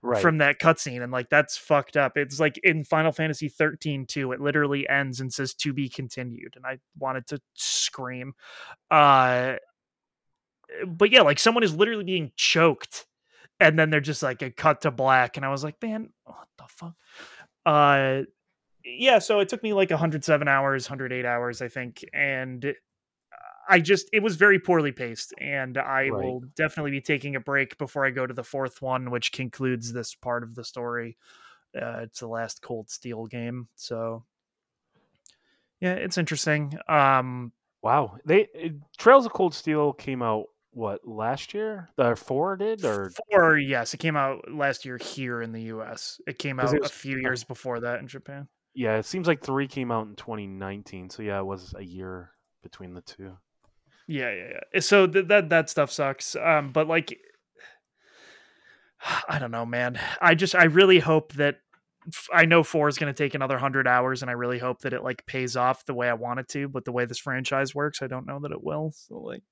right. 0.01 0.21
from 0.21 0.39
that 0.39 0.59
cutscene 0.59 1.03
and 1.03 1.11
like 1.11 1.29
that's 1.29 1.57
fucked 1.57 1.97
up. 1.97 2.17
It's 2.17 2.39
like 2.39 2.57
in 2.63 2.83
Final 2.83 3.11
Fantasy 3.11 3.49
13 3.49 4.05
too. 4.05 4.31
It 4.31 4.41
literally 4.41 4.87
ends 4.87 5.19
and 5.19 5.31
says 5.31 5.53
to 5.55 5.73
be 5.73 5.89
continued 5.89 6.53
and 6.55 6.65
I 6.65 6.79
wanted 6.97 7.27
to 7.27 7.41
scream. 7.55 8.33
Uh 8.89 9.55
but 10.87 11.11
yeah, 11.11 11.21
like 11.21 11.39
someone 11.39 11.63
is 11.63 11.75
literally 11.75 12.03
being 12.03 12.31
choked, 12.35 13.05
and 13.59 13.77
then 13.77 13.89
they're 13.89 13.99
just 13.99 14.23
like 14.23 14.41
a 14.41 14.51
cut 14.51 14.81
to 14.81 14.91
black, 14.91 15.37
and 15.37 15.45
I 15.45 15.49
was 15.49 15.63
like, 15.63 15.81
man, 15.81 16.09
what 16.23 16.47
the 16.57 16.63
fuck? 16.67 16.93
Uh, 17.65 18.21
yeah. 18.83 19.19
So 19.19 19.39
it 19.39 19.49
took 19.49 19.63
me 19.63 19.73
like 19.73 19.89
107 19.89 20.47
hours, 20.47 20.89
108 20.89 21.25
hours, 21.25 21.61
I 21.61 21.67
think, 21.67 22.03
and 22.13 22.73
I 23.71 23.79
just 23.79 24.09
it 24.11 24.21
was 24.21 24.35
very 24.35 24.59
poorly 24.59 24.91
paced, 24.91 25.33
and 25.39 25.77
I 25.77 26.09
right. 26.09 26.11
will 26.11 26.41
definitely 26.57 26.91
be 26.91 26.99
taking 26.99 27.37
a 27.37 27.39
break 27.39 27.77
before 27.77 28.05
I 28.05 28.09
go 28.09 28.27
to 28.27 28.33
the 28.33 28.43
fourth 28.43 28.81
one, 28.81 29.09
which 29.11 29.31
concludes 29.31 29.93
this 29.93 30.13
part 30.13 30.43
of 30.43 30.55
the 30.55 30.63
story. 30.65 31.17
Uh, 31.73 32.01
it's 32.01 32.19
the 32.19 32.27
last 32.27 32.61
Cold 32.61 32.89
Steel 32.89 33.27
game, 33.27 33.69
so 33.75 34.25
yeah, 35.79 35.93
it's 35.93 36.17
interesting. 36.17 36.77
Um, 36.89 37.53
wow, 37.81 38.17
they 38.25 38.73
Trails 38.97 39.25
of 39.25 39.31
Cold 39.31 39.55
Steel 39.55 39.93
came 39.93 40.21
out 40.21 40.47
what 40.71 41.07
last 41.07 41.53
year? 41.53 41.89
The 41.95 42.15
four 42.15 42.57
did 42.57 42.83
or 42.83 43.11
four? 43.29 43.57
Yes, 43.57 43.93
it 43.93 43.97
came 43.99 44.17
out 44.17 44.51
last 44.51 44.83
year 44.83 44.97
here 44.97 45.41
in 45.41 45.53
the 45.53 45.63
U.S. 45.63 46.19
It 46.27 46.39
came 46.39 46.59
out 46.59 46.73
it 46.73 46.81
was, 46.81 46.89
a 46.89 46.93
few 46.93 47.19
years 47.19 47.45
before 47.45 47.79
that 47.79 48.01
in 48.01 48.07
Japan. 48.07 48.49
Yeah, 48.73 48.97
it 48.97 49.05
seems 49.05 49.27
like 49.27 49.41
three 49.41 49.67
came 49.67 49.91
out 49.91 50.07
in 50.07 50.15
2019. 50.15 51.09
So 51.09 51.23
yeah, 51.23 51.39
it 51.39 51.45
was 51.45 51.73
a 51.77 51.83
year 51.83 52.31
between 52.63 52.93
the 52.93 53.01
two. 53.01 53.37
Yeah, 54.11 54.33
yeah, 54.33 54.59
yeah. 54.73 54.79
So 54.81 55.07
th- 55.07 55.27
that 55.27 55.49
that 55.49 55.69
stuff 55.69 55.89
sucks. 55.89 56.35
Um, 56.35 56.71
but 56.73 56.87
like, 56.87 57.17
I 59.29 59.39
don't 59.39 59.51
know, 59.51 59.65
man. 59.65 59.99
I 60.21 60.35
just 60.35 60.53
I 60.53 60.65
really 60.65 60.99
hope 60.99 61.33
that 61.33 61.57
I 62.33 62.45
know 62.45 62.63
four 62.63 62.89
is 62.89 62.97
going 62.97 63.13
to 63.13 63.17
take 63.23 63.35
another 63.35 63.57
hundred 63.57 63.87
hours, 63.87 64.21
and 64.21 64.29
I 64.29 64.33
really 64.33 64.59
hope 64.59 64.81
that 64.81 64.93
it 64.93 65.03
like 65.03 65.25
pays 65.25 65.55
off 65.55 65.85
the 65.85 65.93
way 65.93 66.09
I 66.09 66.13
want 66.13 66.41
it 66.41 66.49
to. 66.49 66.67
But 66.67 66.83
the 66.83 66.91
way 66.91 67.05
this 67.05 67.19
franchise 67.19 67.73
works, 67.73 68.01
I 68.01 68.07
don't 68.07 68.25
know 68.25 68.39
that 68.41 68.51
it 68.51 68.61
will. 68.61 68.91
So 68.93 69.17
like, 69.17 69.43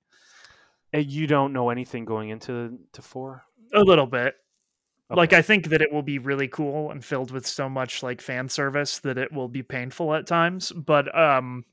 you 0.94 1.26
don't 1.26 1.54
know 1.54 1.70
anything 1.70 2.04
going 2.04 2.30
into 2.30 2.80
to 2.94 3.02
four? 3.02 3.44
A 3.74 3.82
little 3.82 4.08
bit. 4.08 4.36
Okay. 5.12 5.18
Like 5.18 5.34
I 5.34 5.42
think 5.42 5.70
that 5.70 5.82
it 5.82 5.92
will 5.92 6.04
be 6.04 6.20
really 6.20 6.48
cool 6.48 6.92
and 6.92 7.04
filled 7.04 7.32
with 7.32 7.48
so 7.48 7.70
much 7.70 8.04
like 8.04 8.20
fan 8.22 8.50
service 8.50 9.00
that 9.00 9.18
it 9.18 9.32
will 9.32 9.48
be 9.48 9.64
painful 9.64 10.14
at 10.14 10.28
times. 10.28 10.72
But 10.72 11.18
um 11.18 11.64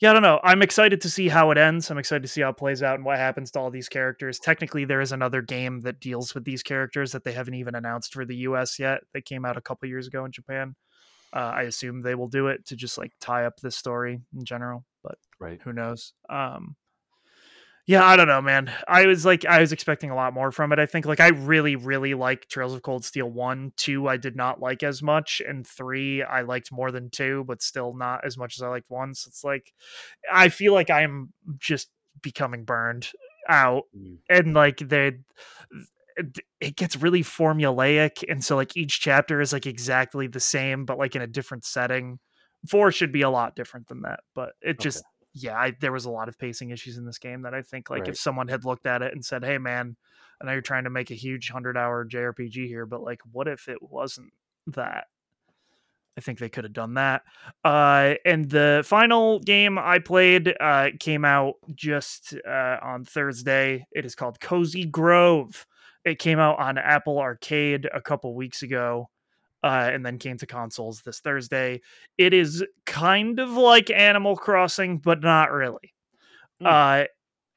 yeah, 0.00 0.10
I 0.10 0.12
don't 0.12 0.22
know. 0.22 0.40
I'm 0.44 0.60
excited 0.60 1.00
to 1.02 1.10
see 1.10 1.28
how 1.28 1.50
it 1.50 1.58
ends. 1.58 1.90
I'm 1.90 1.96
excited 1.96 2.22
to 2.22 2.28
see 2.28 2.42
how 2.42 2.50
it 2.50 2.58
plays 2.58 2.82
out 2.82 2.96
and 2.96 3.04
what 3.04 3.18
happens 3.18 3.50
to 3.52 3.60
all 3.60 3.70
these 3.70 3.88
characters. 3.88 4.38
Technically, 4.38 4.84
there 4.84 5.00
is 5.00 5.12
another 5.12 5.40
game 5.40 5.80
that 5.82 6.00
deals 6.00 6.34
with 6.34 6.44
these 6.44 6.62
characters 6.62 7.12
that 7.12 7.24
they 7.24 7.32
haven't 7.32 7.54
even 7.54 7.74
announced 7.74 8.12
for 8.12 8.26
the 8.26 8.36
US 8.36 8.78
yet. 8.78 9.00
They 9.14 9.22
came 9.22 9.46
out 9.46 9.56
a 9.56 9.62
couple 9.62 9.88
years 9.88 10.06
ago 10.06 10.24
in 10.26 10.32
Japan. 10.32 10.74
Uh, 11.32 11.52
I 11.54 11.62
assume 11.62 12.02
they 12.02 12.14
will 12.14 12.28
do 12.28 12.48
it 12.48 12.66
to 12.66 12.76
just 12.76 12.98
like 12.98 13.12
tie 13.20 13.46
up 13.46 13.60
this 13.60 13.76
story 13.76 14.20
in 14.36 14.44
general, 14.44 14.84
but 15.02 15.16
right. 15.40 15.60
who 15.62 15.72
knows? 15.72 16.12
Um, 16.28 16.76
yeah, 17.86 18.04
I 18.04 18.16
don't 18.16 18.26
know, 18.26 18.42
man. 18.42 18.72
I 18.88 19.06
was 19.06 19.24
like, 19.24 19.44
I 19.44 19.60
was 19.60 19.70
expecting 19.70 20.10
a 20.10 20.16
lot 20.16 20.34
more 20.34 20.50
from 20.50 20.72
it. 20.72 20.80
I 20.80 20.86
think, 20.86 21.06
like, 21.06 21.20
I 21.20 21.28
really, 21.28 21.76
really 21.76 22.14
like 22.14 22.48
Trails 22.48 22.74
of 22.74 22.82
Cold 22.82 23.04
Steel 23.04 23.30
one, 23.30 23.72
two. 23.76 24.08
I 24.08 24.16
did 24.16 24.34
not 24.34 24.60
like 24.60 24.82
as 24.82 25.04
much, 25.04 25.40
and 25.46 25.64
three 25.64 26.22
I 26.22 26.42
liked 26.42 26.72
more 26.72 26.90
than 26.90 27.10
two, 27.10 27.44
but 27.46 27.62
still 27.62 27.94
not 27.94 28.24
as 28.24 28.36
much 28.36 28.58
as 28.58 28.62
I 28.62 28.68
liked 28.68 28.90
one. 28.90 29.14
So 29.14 29.28
it's 29.28 29.44
like, 29.44 29.72
I 30.32 30.48
feel 30.48 30.72
like 30.72 30.90
I'm 30.90 31.32
just 31.58 31.88
becoming 32.22 32.64
burned 32.64 33.08
out, 33.48 33.84
mm. 33.96 34.18
and 34.28 34.52
like 34.52 34.78
they 34.78 35.12
it 36.60 36.76
gets 36.76 36.96
really 36.96 37.22
formulaic 37.22 38.24
and 38.26 38.42
so 38.42 38.56
like 38.56 38.74
each 38.74 39.00
chapter 39.00 39.40
is 39.40 39.52
like 39.52 39.66
exactly 39.66 40.26
the 40.26 40.40
same 40.40 40.86
but 40.86 40.96
like 40.96 41.14
in 41.14 41.20
a 41.20 41.26
different 41.26 41.62
setting 41.62 42.18
four 42.70 42.90
should 42.90 43.12
be 43.12 43.20
a 43.20 43.28
lot 43.28 43.54
different 43.54 43.86
than 43.88 44.00
that 44.00 44.20
but 44.34 44.52
it 44.62 44.80
just 44.80 45.04
yeah, 45.38 45.56
I, 45.58 45.72
there 45.80 45.92
was 45.92 46.06
a 46.06 46.10
lot 46.10 46.28
of 46.28 46.38
pacing 46.38 46.70
issues 46.70 46.96
in 46.96 47.04
this 47.04 47.18
game 47.18 47.42
that 47.42 47.54
I 47.54 47.60
think 47.60 47.90
like 47.90 48.00
right. 48.00 48.08
if 48.08 48.16
someone 48.16 48.48
had 48.48 48.64
looked 48.64 48.86
at 48.86 49.02
it 49.02 49.12
and 49.12 49.24
said, 49.24 49.44
"Hey, 49.44 49.58
man, 49.58 49.96
I 50.40 50.46
know 50.46 50.52
you're 50.52 50.62
trying 50.62 50.84
to 50.84 50.90
make 50.90 51.10
a 51.10 51.14
huge 51.14 51.50
hundred 51.50 51.76
hour 51.76 52.06
JRPG 52.06 52.66
here, 52.66 52.86
but 52.86 53.02
like, 53.02 53.20
what 53.30 53.46
if 53.46 53.68
it 53.68 53.82
wasn't 53.82 54.32
that?" 54.68 55.08
I 56.16 56.22
think 56.22 56.38
they 56.38 56.48
could 56.48 56.64
have 56.64 56.72
done 56.72 56.94
that. 56.94 57.22
Uh, 57.62 58.14
and 58.24 58.48
the 58.48 58.82
final 58.86 59.38
game 59.40 59.78
I 59.78 59.98
played 59.98 60.54
uh, 60.58 60.88
came 60.98 61.26
out 61.26 61.56
just 61.74 62.34
uh, 62.48 62.78
on 62.80 63.04
Thursday. 63.04 63.86
It 63.92 64.06
is 64.06 64.14
called 64.14 64.40
Cozy 64.40 64.86
Grove. 64.86 65.66
It 66.06 66.18
came 66.18 66.38
out 66.38 66.58
on 66.58 66.78
Apple 66.78 67.18
Arcade 67.18 67.86
a 67.92 68.00
couple 68.00 68.34
weeks 68.34 68.62
ago 68.62 69.10
uh, 69.66 69.90
and 69.92 70.06
then 70.06 70.18
came 70.18 70.38
to 70.38 70.46
consoles 70.46 71.02
this 71.02 71.18
Thursday. 71.18 71.80
It 72.16 72.32
is 72.32 72.64
kind 72.84 73.40
of 73.40 73.50
like 73.50 73.90
Animal 73.90 74.36
Crossing, 74.36 74.98
but 74.98 75.22
not 75.22 75.50
really. 75.50 75.92
Hmm. 76.60 76.66
Uh, 76.66 77.04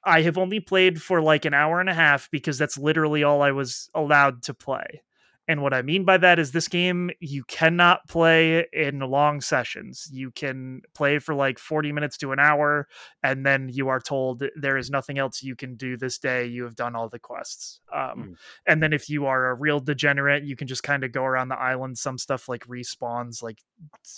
I 0.04 0.22
have 0.22 0.38
only 0.38 0.60
played 0.60 1.00
for 1.00 1.22
like 1.22 1.46
an 1.46 1.54
hour 1.54 1.80
and 1.80 1.90
a 1.90 1.94
half 1.94 2.32
because 2.32 2.58
that's 2.58 2.78
literally 2.78 3.24
all 3.24 3.44
I 3.44 3.52
was 3.52 3.90
allowed 3.94 4.42
to 4.44 4.56
play. 4.56 5.04
And 5.50 5.64
what 5.64 5.74
I 5.74 5.82
mean 5.82 6.06
by 6.06 6.18
that 6.18 6.38
is 6.38 6.52
this 6.52 6.68
game 6.68 7.10
you 7.20 7.44
cannot 7.44 8.08
play 8.08 8.68
in 8.72 9.00
long 9.00 9.42
sessions. 9.42 10.08
You 10.12 10.30
can 10.30 10.84
play 10.94 11.18
for 11.18 11.34
like 11.34 11.58
40 11.58 11.92
minutes 11.92 12.18
to 12.20 12.32
an 12.32 12.40
hour, 12.40 12.88
and 13.24 13.44
then 13.44 13.68
you 13.68 13.88
are 13.90 14.00
told 14.00 14.44
there 14.56 14.78
is 14.78 14.92
nothing 14.92 15.18
else 15.18 15.42
you 15.42 15.56
can 15.56 15.76
do 15.76 15.98
this 15.98 16.20
day. 16.20 16.46
You 16.46 16.66
have 16.66 16.76
done 16.76 16.96
all 16.96 17.10
the 17.10 17.20
quests. 17.20 17.82
Um, 17.92 18.10
Hmm. 18.20 18.34
And 18.68 18.84
then 18.84 18.94
if 18.94 19.10
you 19.10 19.26
are 19.26 19.50
a 19.50 19.56
real 19.56 19.80
degenerate, 19.80 20.44
you 20.44 20.56
can 20.56 20.68
just 20.68 20.84
kind 20.84 21.04
of 21.04 21.12
go 21.12 21.24
around 21.24 21.50
the 21.50 21.60
island. 21.60 21.98
Some 21.98 22.18
stuff 22.20 22.48
like 22.48 22.66
respawns, 22.68 23.42
like 23.42 23.58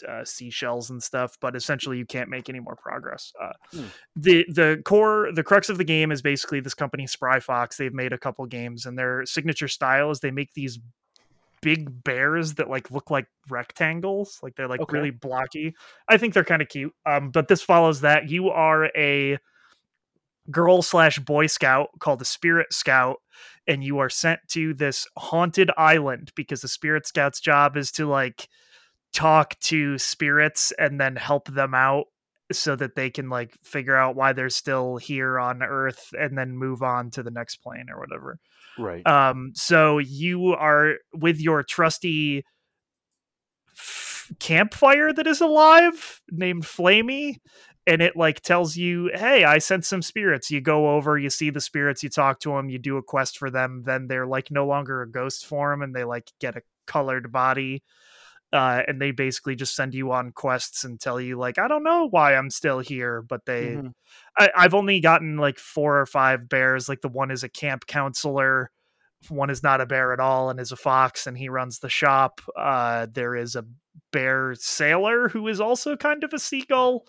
uh, 0.07 0.25
seashells 0.25 0.89
and 0.89 1.01
stuff, 1.01 1.37
but 1.39 1.55
essentially 1.55 1.97
you 1.97 2.05
can't 2.05 2.29
make 2.29 2.49
any 2.49 2.59
more 2.59 2.75
progress. 2.75 3.31
Uh, 3.41 3.53
Hmm. 3.71 3.85
The 4.17 4.45
the 4.49 4.81
core, 4.83 5.29
the 5.33 5.43
crux 5.43 5.69
of 5.69 5.77
the 5.77 5.85
game 5.85 6.11
is 6.11 6.21
basically 6.21 6.59
this 6.59 6.73
company 6.73 7.07
Spry 7.07 7.39
Fox. 7.39 7.77
They've 7.77 7.93
made 7.93 8.11
a 8.11 8.17
couple 8.17 8.45
games, 8.47 8.85
and 8.85 8.97
their 8.99 9.25
signature 9.25 9.69
style 9.69 10.11
is 10.11 10.19
they 10.19 10.31
make 10.31 10.53
these 10.55 10.77
big 11.61 12.03
bears 12.03 12.55
that 12.55 12.69
like 12.69 12.91
look 12.91 13.09
like 13.11 13.27
rectangles 13.49 14.39
like 14.41 14.55
they're 14.55 14.67
like 14.67 14.81
Okay. 14.81 14.97
really 14.97 15.11
blocky. 15.11 15.75
I 16.07 16.17
think 16.17 16.33
they're 16.33 16.43
kind 16.43 16.61
of 16.61 16.69
cute 16.69 16.93
um 17.05 17.29
but 17.31 17.47
this 17.47 17.61
follows 17.61 18.01
that. 18.01 18.29
You 18.29 18.49
are 18.49 18.85
a 18.95 19.37
girl 20.49 20.81
slash 20.81 21.19
boy 21.19 21.47
scout 21.47 21.89
called 21.99 22.21
a 22.21 22.25
spirit 22.25 22.73
scout 22.73 23.17
and 23.67 23.83
you 23.83 23.99
are 23.99 24.09
sent 24.09 24.39
to 24.49 24.73
this 24.73 25.07
haunted 25.17 25.69
island 25.77 26.31
because 26.35 26.61
the 26.61 26.67
spirit 26.67 27.05
scout's 27.05 27.39
job 27.39 27.77
is 27.77 27.91
to 27.91 28.07
like 28.07 28.49
talk 29.13 29.57
to 29.59 29.97
spirits 29.97 30.73
and 30.79 30.99
then 30.99 31.15
help 31.15 31.47
them 31.47 31.73
out 31.73 32.05
so 32.51 32.75
that 32.75 32.95
they 32.95 33.09
can 33.09 33.29
like 33.29 33.55
figure 33.63 33.95
out 33.95 34.15
why 34.15 34.33
they're 34.33 34.49
still 34.49 34.97
here 34.97 35.39
on 35.39 35.61
earth 35.63 36.09
and 36.19 36.37
then 36.37 36.57
move 36.57 36.81
on 36.81 37.09
to 37.11 37.23
the 37.23 37.31
next 37.31 37.57
plane 37.57 37.85
or 37.89 37.99
whatever 37.99 38.39
Right. 38.77 39.05
um, 39.05 39.51
so 39.55 39.97
you 39.99 40.53
are 40.53 40.95
with 41.13 41.39
your 41.39 41.63
trusty 41.63 42.43
f- 43.77 44.31
campfire 44.39 45.13
that 45.13 45.27
is 45.27 45.41
alive 45.41 46.21
named 46.31 46.63
Flamey, 46.63 47.37
and 47.87 48.01
it 48.01 48.15
like 48.15 48.41
tells 48.41 48.75
you, 48.77 49.09
"Hey, 49.13 49.43
I 49.43 49.57
sent 49.57 49.85
some 49.85 50.01
spirits." 50.01 50.51
You 50.51 50.61
go 50.61 50.91
over, 50.91 51.17
you 51.17 51.29
see 51.29 51.49
the 51.49 51.61
spirits, 51.61 52.03
you 52.03 52.09
talk 52.09 52.39
to 52.41 52.51
them, 52.51 52.69
you 52.69 52.79
do 52.79 52.97
a 52.97 53.03
quest 53.03 53.37
for 53.37 53.49
them. 53.49 53.83
Then 53.85 54.07
they're 54.07 54.27
like 54.27 54.51
no 54.51 54.65
longer 54.65 55.01
a 55.01 55.09
ghost 55.09 55.45
form, 55.45 55.81
and 55.81 55.95
they 55.95 56.03
like 56.03 56.31
get 56.39 56.55
a 56.57 56.61
colored 56.87 57.31
body. 57.31 57.83
Uh, 58.53 58.81
and 58.87 59.01
they 59.01 59.11
basically 59.11 59.55
just 59.55 59.75
send 59.75 59.93
you 59.93 60.11
on 60.11 60.31
quests 60.33 60.83
and 60.83 60.99
tell 60.99 61.21
you 61.21 61.37
like 61.37 61.57
I 61.57 61.67
don't 61.69 61.83
know 61.83 62.07
why 62.09 62.35
I'm 62.35 62.49
still 62.49 62.79
here, 62.79 63.21
but 63.21 63.45
they 63.45 63.75
Mhm. 63.75 63.93
I, 64.37 64.49
I've 64.55 64.73
only 64.73 64.99
gotten 64.99 65.37
like 65.37 65.57
four 65.57 65.99
or 65.99 66.05
five 66.05 66.49
bears. 66.49 66.89
Like 66.89 67.01
the 67.01 67.07
one 67.07 67.31
is 67.31 67.43
a 67.43 67.49
camp 67.49 67.87
counselor, 67.87 68.71
one 69.29 69.49
is 69.49 69.63
not 69.63 69.79
a 69.81 69.85
bear 69.85 70.11
at 70.13 70.19
all 70.19 70.49
and 70.49 70.59
is 70.59 70.71
a 70.71 70.75
fox, 70.75 71.27
and 71.27 71.37
he 71.37 71.47
runs 71.47 71.79
the 71.79 71.89
shop. 71.89 72.41
Uh, 72.57 73.07
there 73.11 73.35
is 73.35 73.55
a 73.55 73.65
bear 74.11 74.55
sailor 74.55 75.29
who 75.29 75.47
is 75.47 75.61
also 75.61 75.95
kind 75.95 76.23
of 76.23 76.33
a 76.33 76.39
seagull. 76.39 77.05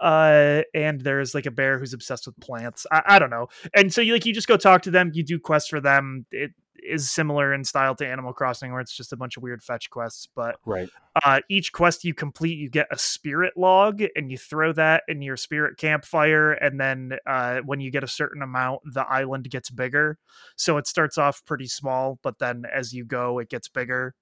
Uh, 0.00 0.62
and 0.74 1.02
there's 1.02 1.34
like 1.34 1.46
a 1.46 1.50
bear 1.50 1.78
who's 1.78 1.92
obsessed 1.92 2.26
with 2.26 2.38
plants. 2.40 2.86
I, 2.90 3.02
I 3.06 3.18
don't 3.18 3.30
know. 3.30 3.48
And 3.74 3.92
so 3.92 4.00
you 4.00 4.12
like 4.14 4.26
you 4.26 4.34
just 4.34 4.48
go 4.48 4.56
talk 4.56 4.82
to 4.82 4.90
them, 4.90 5.10
you 5.14 5.22
do 5.22 5.38
quests 5.38 5.68
for 5.68 5.80
them. 5.80 6.26
It 6.32 6.52
is 6.82 7.10
similar 7.10 7.52
in 7.52 7.64
style 7.64 7.94
to 7.96 8.06
Animal 8.06 8.32
Crossing, 8.32 8.72
where 8.72 8.80
it's 8.80 8.96
just 8.96 9.12
a 9.12 9.16
bunch 9.16 9.36
of 9.36 9.42
weird 9.42 9.62
fetch 9.62 9.90
quests, 9.90 10.28
but 10.34 10.56
Right. 10.64 10.88
uh, 11.24 11.40
each 11.48 11.72
quest 11.72 12.04
you 12.04 12.14
complete, 12.14 12.58
you 12.58 12.68
get 12.68 12.86
a 12.90 12.98
spirit 12.98 13.54
log, 13.56 14.02
and 14.16 14.30
you 14.30 14.38
throw 14.38 14.72
that 14.72 15.04
in 15.08 15.22
your 15.22 15.36
spirit 15.36 15.76
campfire. 15.78 16.52
And 16.52 16.80
then 16.80 17.18
uh, 17.26 17.60
when 17.60 17.80
you 17.80 17.90
get 17.90 18.04
a 18.04 18.08
certain 18.08 18.42
amount, 18.42 18.80
the 18.84 19.06
island 19.06 19.50
gets 19.50 19.70
bigger. 19.70 20.18
So 20.56 20.76
it 20.78 20.86
starts 20.86 21.18
off 21.18 21.44
pretty 21.44 21.68
small, 21.68 22.18
but 22.22 22.38
then 22.38 22.64
as 22.72 22.92
you 22.92 23.04
go, 23.04 23.38
it 23.38 23.48
gets 23.48 23.68
bigger. 23.68 24.14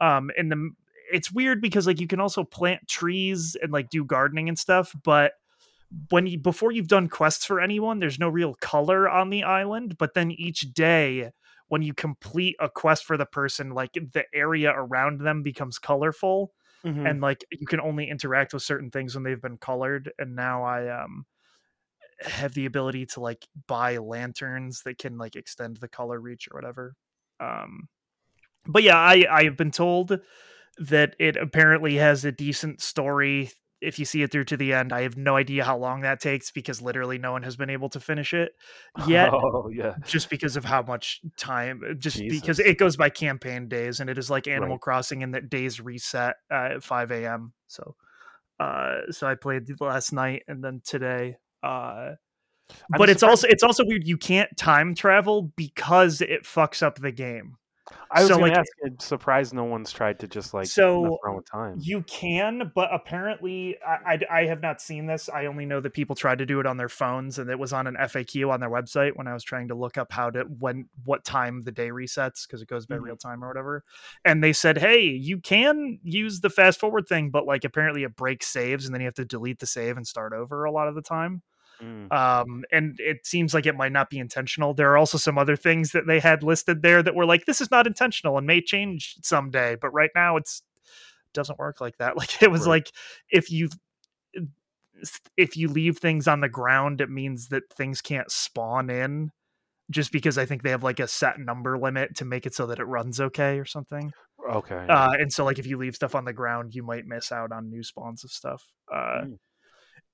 Um, 0.00 0.30
and 0.36 0.50
the 0.50 0.70
it's 1.12 1.30
weird 1.30 1.60
because 1.60 1.86
like 1.86 2.00
you 2.00 2.06
can 2.06 2.20
also 2.20 2.42
plant 2.42 2.88
trees 2.88 3.56
and 3.60 3.70
like 3.70 3.90
do 3.90 4.04
gardening 4.04 4.48
and 4.48 4.58
stuff, 4.58 4.94
but 5.04 5.32
when 6.08 6.26
you 6.26 6.38
before 6.38 6.72
you've 6.72 6.88
done 6.88 7.08
quests 7.08 7.44
for 7.44 7.60
anyone, 7.60 7.98
there's 7.98 8.18
no 8.18 8.28
real 8.28 8.54
color 8.54 9.08
on 9.08 9.30
the 9.30 9.42
island. 9.42 9.98
But 9.98 10.14
then 10.14 10.30
each 10.30 10.72
day, 10.72 11.32
when 11.72 11.80
you 11.80 11.94
complete 11.94 12.54
a 12.60 12.68
quest 12.68 13.02
for 13.06 13.16
the 13.16 13.24
person, 13.24 13.70
like 13.70 13.94
the 13.94 14.26
area 14.34 14.70
around 14.76 15.22
them 15.22 15.42
becomes 15.42 15.78
colorful 15.78 16.52
Mhm. 16.84 17.06
and 17.06 17.22
like 17.22 17.46
you 17.50 17.66
can 17.66 17.80
only 17.80 18.10
interact 18.10 18.52
with 18.52 18.62
certain 18.62 18.90
things 18.90 19.14
when 19.14 19.24
they've 19.24 19.40
been 19.40 19.56
colored 19.58 20.12
and 20.18 20.36
now 20.36 20.62
i 20.64 20.88
um 21.02 21.26
have 22.20 22.54
the 22.54 22.66
ability 22.66 23.06
to 23.06 23.20
like 23.20 23.46
buy 23.66 23.96
lanterns 23.98 24.82
that 24.82 24.98
can 24.98 25.18
like 25.18 25.34
extend 25.36 25.78
the 25.78 25.88
color 25.88 26.20
reach 26.20 26.48
or 26.50 26.56
whatever 26.56 26.94
um 27.40 27.88
but 28.66 28.82
yeah 28.82 28.98
i 28.98 29.24
i've 29.30 29.56
been 29.56 29.70
told 29.70 30.20
that 30.78 31.16
it 31.20 31.36
apparently 31.36 31.96
has 31.96 32.24
a 32.24 32.32
decent 32.32 32.80
story 32.82 33.50
if 33.82 33.98
you 33.98 34.04
see 34.04 34.22
it 34.22 34.30
through 34.30 34.44
to 34.44 34.56
the 34.56 34.72
end 34.72 34.92
i 34.92 35.02
have 35.02 35.16
no 35.16 35.36
idea 35.36 35.64
how 35.64 35.76
long 35.76 36.00
that 36.02 36.20
takes 36.20 36.50
because 36.50 36.80
literally 36.80 37.18
no 37.18 37.32
one 37.32 37.42
has 37.42 37.56
been 37.56 37.68
able 37.70 37.88
to 37.88 38.00
finish 38.00 38.32
it 38.32 38.52
yet 39.08 39.30
Oh 39.32 39.68
yeah. 39.68 39.94
just 40.06 40.30
because 40.30 40.56
of 40.56 40.64
how 40.64 40.82
much 40.82 41.20
time 41.36 41.82
uh, 41.88 41.94
just 41.94 42.18
because 42.18 42.58
it 42.58 42.78
goes 42.78 42.96
by 42.96 43.10
campaign 43.10 43.68
days 43.68 44.00
and 44.00 44.08
it 44.08 44.18
is 44.18 44.30
like 44.30 44.46
animal 44.46 44.70
Right. 44.76 44.80
crossing 44.80 45.22
and 45.22 45.34
that 45.34 45.50
days 45.50 45.80
reset 45.80 46.36
uh, 46.50 46.70
at 46.76 46.82
5 46.82 47.10
a.m 47.10 47.52
so 47.66 47.96
uh 48.60 49.00
so 49.10 49.26
i 49.26 49.34
played 49.34 49.66
the 49.66 49.76
last 49.84 50.12
night 50.12 50.42
and 50.48 50.62
then 50.62 50.80
today 50.84 51.36
uh 51.62 52.10
but 52.96 53.10
it's 53.10 53.22
also 53.22 53.46
it's 53.48 53.62
also 53.62 53.84
weird 53.84 54.06
you 54.06 54.16
can't 54.16 54.54
time 54.56 54.94
travel 54.94 55.50
because 55.56 56.20
it 56.20 56.44
fucks 56.44 56.82
up 56.82 56.98
the 56.98 57.12
game 57.12 57.56
I 58.10 58.20
was 58.20 58.28
so, 58.28 58.34
gonna 58.34 58.48
like- 58.48 58.58
ask. 58.58 58.68
I'm 58.84 58.98
surprised 58.98 59.54
no 59.54 59.64
one's 59.64 59.92
tried 59.92 60.18
to 60.20 60.28
just 60.28 60.52
like 60.54 60.66
So, 60.66 61.02
mess 61.02 61.12
around 61.24 61.36
with 61.36 61.50
time. 61.50 61.78
You 61.80 62.02
can, 62.02 62.70
but 62.74 62.88
apparently, 62.92 63.76
I, 63.86 64.18
I, 64.30 64.40
I 64.40 64.46
have 64.46 64.60
not 64.60 64.80
seen 64.80 65.06
this. 65.06 65.28
I 65.28 65.46
only 65.46 65.64
know 65.66 65.80
that 65.80 65.92
people 65.92 66.14
tried 66.16 66.38
to 66.38 66.46
do 66.46 66.60
it 66.60 66.66
on 66.66 66.76
their 66.76 66.88
phones, 66.88 67.38
and 67.38 67.48
it 67.50 67.58
was 67.58 67.72
on 67.72 67.86
an 67.86 67.96
FAQ 67.96 68.50
on 68.52 68.60
their 68.60 68.70
website 68.70 69.16
when 69.16 69.26
I 69.26 69.32
was 69.34 69.44
trying 69.44 69.68
to 69.68 69.74
look 69.74 69.96
up 69.98 70.12
how 70.12 70.30
to 70.30 70.40
when 70.58 70.88
what 71.04 71.24
time 71.24 71.62
the 71.62 71.72
day 71.72 71.88
resets 71.90 72.46
because 72.46 72.62
it 72.62 72.68
goes 72.68 72.86
by 72.86 72.96
Mhm. 72.96 73.02
real 73.02 73.16
time 73.16 73.42
or 73.42 73.48
whatever. 73.48 73.84
And 74.24 74.42
they 74.42 74.52
said, 74.52 74.78
hey, 74.78 75.02
you 75.04 75.38
can 75.38 75.98
use 76.02 76.40
the 76.40 76.50
fast 76.50 76.80
forward 76.80 77.06
thing, 77.08 77.30
but 77.30 77.46
like 77.46 77.64
apparently 77.64 78.02
it 78.04 78.16
breaks 78.16 78.46
saves, 78.48 78.84
and 78.86 78.94
then 78.94 79.00
you 79.00 79.06
have 79.06 79.14
to 79.14 79.24
delete 79.24 79.58
the 79.60 79.66
save 79.66 79.96
and 79.96 80.06
start 80.06 80.32
over 80.32 80.64
a 80.64 80.70
lot 80.70 80.88
of 80.88 80.94
the 80.94 81.02
time 81.02 81.42
Mm. 81.82 82.12
um 82.12 82.64
and 82.70 82.94
it 83.00 83.26
seems 83.26 83.52
like 83.54 83.66
it 83.66 83.74
might 83.74 83.90
not 83.90 84.08
be 84.08 84.18
intentional 84.18 84.72
there 84.72 84.90
are 84.92 84.96
also 84.96 85.18
some 85.18 85.36
other 85.36 85.56
things 85.56 85.90
that 85.90 86.06
they 86.06 86.20
had 86.20 86.42
listed 86.44 86.80
there 86.82 87.02
that 87.02 87.14
were 87.16 87.26
like 87.26 87.44
this 87.46 87.60
is 87.60 87.70
not 87.72 87.86
intentional 87.88 88.38
and 88.38 88.46
may 88.46 88.60
change 88.60 89.16
someday 89.22 89.74
but 89.80 89.90
right 89.90 90.10
now 90.14 90.36
it's 90.36 90.62
doesn't 91.34 91.58
work 91.58 91.80
like 91.80 91.96
that 91.98 92.16
like 92.18 92.40
it 92.42 92.50
was 92.52 92.62
Right. 92.62 92.68
like 92.68 92.92
if 93.30 93.50
you 93.50 93.68
if 95.36 95.56
you 95.56 95.68
leave 95.68 95.98
things 95.98 96.28
on 96.28 96.40
the 96.40 96.48
ground 96.48 97.00
it 97.00 97.10
means 97.10 97.48
that 97.48 97.64
things 97.76 98.00
can't 98.00 98.30
spawn 98.30 98.88
in 98.88 99.30
just 99.90 100.12
because 100.12 100.38
i 100.38 100.44
think 100.44 100.62
they 100.62 100.70
have 100.70 100.84
like 100.84 101.00
a 101.00 101.08
set 101.08 101.38
number 101.40 101.76
limit 101.78 102.14
to 102.16 102.24
make 102.24 102.46
it 102.46 102.54
so 102.54 102.66
that 102.66 102.78
it 102.78 102.84
runs 102.84 103.20
okay 103.20 103.58
or 103.58 103.64
something 103.64 104.12
Okay. 104.50 104.86
uh, 104.88 105.12
and 105.18 105.32
so 105.32 105.44
like 105.44 105.58
if 105.60 105.66
you 105.66 105.78
leave 105.78 105.94
stuff 105.94 106.16
on 106.16 106.24
the 106.24 106.32
ground, 106.32 106.74
you 106.74 106.82
might 106.82 107.06
miss 107.06 107.30
out 107.30 107.52
on 107.52 107.70
new 107.70 107.84
spawns 107.84 108.24
of 108.24 108.30
stuff. 108.32 108.66
Uh, 108.92 109.22
Mm. 109.26 109.38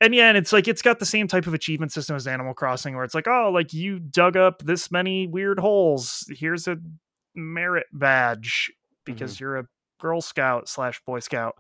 And 0.00 0.14
yeah, 0.14 0.28
and 0.28 0.36
it's 0.36 0.52
like 0.52 0.68
it's 0.68 0.82
got 0.82 0.98
the 0.98 1.06
same 1.06 1.26
type 1.26 1.46
of 1.46 1.54
achievement 1.54 1.92
system 1.92 2.14
as 2.14 2.26
Animal 2.26 2.54
Crossing, 2.54 2.94
where 2.94 3.04
it's 3.04 3.14
like, 3.14 3.26
oh, 3.26 3.50
like 3.52 3.72
you 3.72 3.98
dug 3.98 4.36
up 4.36 4.62
this 4.64 4.90
many 4.90 5.26
weird 5.26 5.58
holes. 5.58 6.24
Here's 6.30 6.68
a 6.68 6.76
merit 7.34 7.86
badge 7.92 8.70
because 9.04 9.34
mm-hmm. 9.34 9.44
you're 9.44 9.56
a 9.58 9.64
Girl 9.98 10.20
Scout 10.20 10.68
slash 10.68 11.00
Boy 11.04 11.20
Scout. 11.20 11.56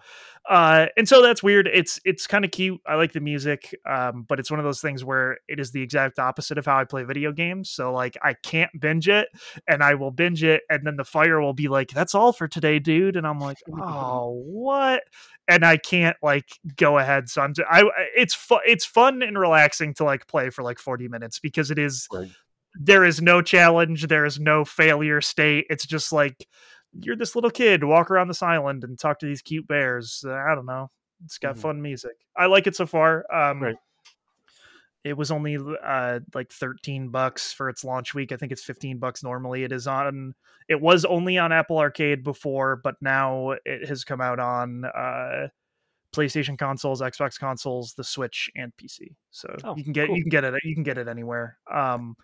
Uh, 0.48 0.86
and 0.96 1.06
so 1.08 1.20
that's 1.22 1.42
weird. 1.42 1.68
It's 1.72 2.00
it's 2.04 2.26
kind 2.26 2.44
of 2.44 2.50
cute. 2.50 2.80
I 2.86 2.94
like 2.94 3.12
the 3.12 3.20
music, 3.20 3.74
um, 3.84 4.24
but 4.26 4.40
it's 4.40 4.50
one 4.50 4.58
of 4.58 4.64
those 4.64 4.80
things 4.80 5.04
where 5.04 5.38
it 5.46 5.60
is 5.60 5.72
the 5.72 5.82
exact 5.82 6.18
opposite 6.18 6.56
of 6.56 6.64
how 6.64 6.78
I 6.78 6.84
play 6.84 7.04
video 7.04 7.32
games. 7.32 7.68
So 7.70 7.92
like 7.92 8.16
I 8.22 8.32
can't 8.34 8.70
binge 8.80 9.08
it, 9.08 9.28
and 9.68 9.82
I 9.82 9.94
will 9.94 10.10
binge 10.10 10.42
it, 10.42 10.62
and 10.70 10.86
then 10.86 10.96
the 10.96 11.04
fire 11.04 11.40
will 11.40 11.52
be 11.52 11.68
like, 11.68 11.90
"That's 11.90 12.14
all 12.14 12.32
for 12.32 12.48
today, 12.48 12.78
dude," 12.78 13.16
and 13.16 13.26
I'm 13.26 13.40
like, 13.40 13.58
"Oh, 13.72 14.42
what?" 14.46 15.02
And 15.46 15.64
I 15.64 15.76
can't 15.76 16.16
like 16.22 16.48
go 16.76 16.98
ahead. 16.98 17.28
So 17.28 17.42
I'm. 17.42 17.52
I. 17.68 17.84
It's 18.16 18.34
fun. 18.34 18.60
It's 18.66 18.86
fun 18.86 19.22
and 19.22 19.38
relaxing 19.38 19.92
to 19.94 20.04
like 20.04 20.26
play 20.28 20.48
for 20.50 20.62
like 20.62 20.78
40 20.78 21.08
minutes 21.08 21.38
because 21.40 21.70
it 21.70 21.78
is 21.78 22.06
Right. 22.12 22.30
there 22.74 23.04
is 23.04 23.20
no 23.20 23.42
challenge 23.42 24.06
there 24.06 24.24
is 24.24 24.38
no 24.38 24.64
failure 24.64 25.20
state 25.20 25.66
it's 25.70 25.86
just 25.86 26.12
like 26.12 26.46
you're 27.00 27.16
this 27.16 27.34
little 27.34 27.50
kid 27.50 27.84
walk 27.84 28.10
around 28.10 28.28
this 28.28 28.42
island 28.42 28.84
and 28.84 28.98
talk 28.98 29.18
to 29.18 29.26
these 29.26 29.42
cute 29.42 29.66
bears 29.68 30.24
Uh, 30.26 30.32
i 30.32 30.54
don't 30.54 30.66
know 30.66 30.90
it's 31.24 31.38
got 31.38 31.56
Mhm. 31.56 31.60
fun 31.60 31.82
music 31.82 32.16
i 32.36 32.46
like 32.46 32.66
it 32.66 32.76
so 32.76 32.86
far 32.86 33.24
um 33.34 33.62
Right. 33.62 33.76
it 35.04 35.16
was 35.16 35.30
only 35.30 35.58
uh 35.84 36.20
like 36.34 36.50
13 36.50 37.08
bucks 37.10 37.52
for 37.52 37.68
its 37.68 37.84
launch 37.84 38.14
week 38.14 38.32
i 38.32 38.36
think 38.36 38.52
it's 38.52 38.64
15 38.64 38.98
bucks 38.98 39.22
normally 39.22 39.64
it 39.64 39.72
is 39.72 39.86
on 39.86 40.34
it 40.68 40.80
was 40.80 41.04
only 41.04 41.38
on 41.38 41.52
apple 41.52 41.78
arcade 41.78 42.22
before 42.24 42.76
but 42.76 42.96
now 43.00 43.50
it 43.64 43.86
has 43.88 44.04
come 44.04 44.20
out 44.20 44.38
on 44.40 44.84
uh 44.84 45.48
PlayStation 46.14 46.58
consoles, 46.58 47.00
Xbox 47.00 47.38
consoles, 47.38 47.94
the 47.94 48.04
Switch, 48.04 48.50
and 48.56 48.72
PC. 48.80 49.14
So 49.30 49.54
Oh, 49.64 49.76
you 49.76 49.84
can 49.84 49.92
get 49.92 50.06
cool. 50.06 50.16
you 50.16 50.22
can 50.22 50.30
get 50.30 50.44
it 50.44 50.54
you 50.64 50.74
can 50.74 50.82
get 50.82 50.98
it 50.98 51.08
anywhere. 51.08 51.58
Um, 51.72 52.16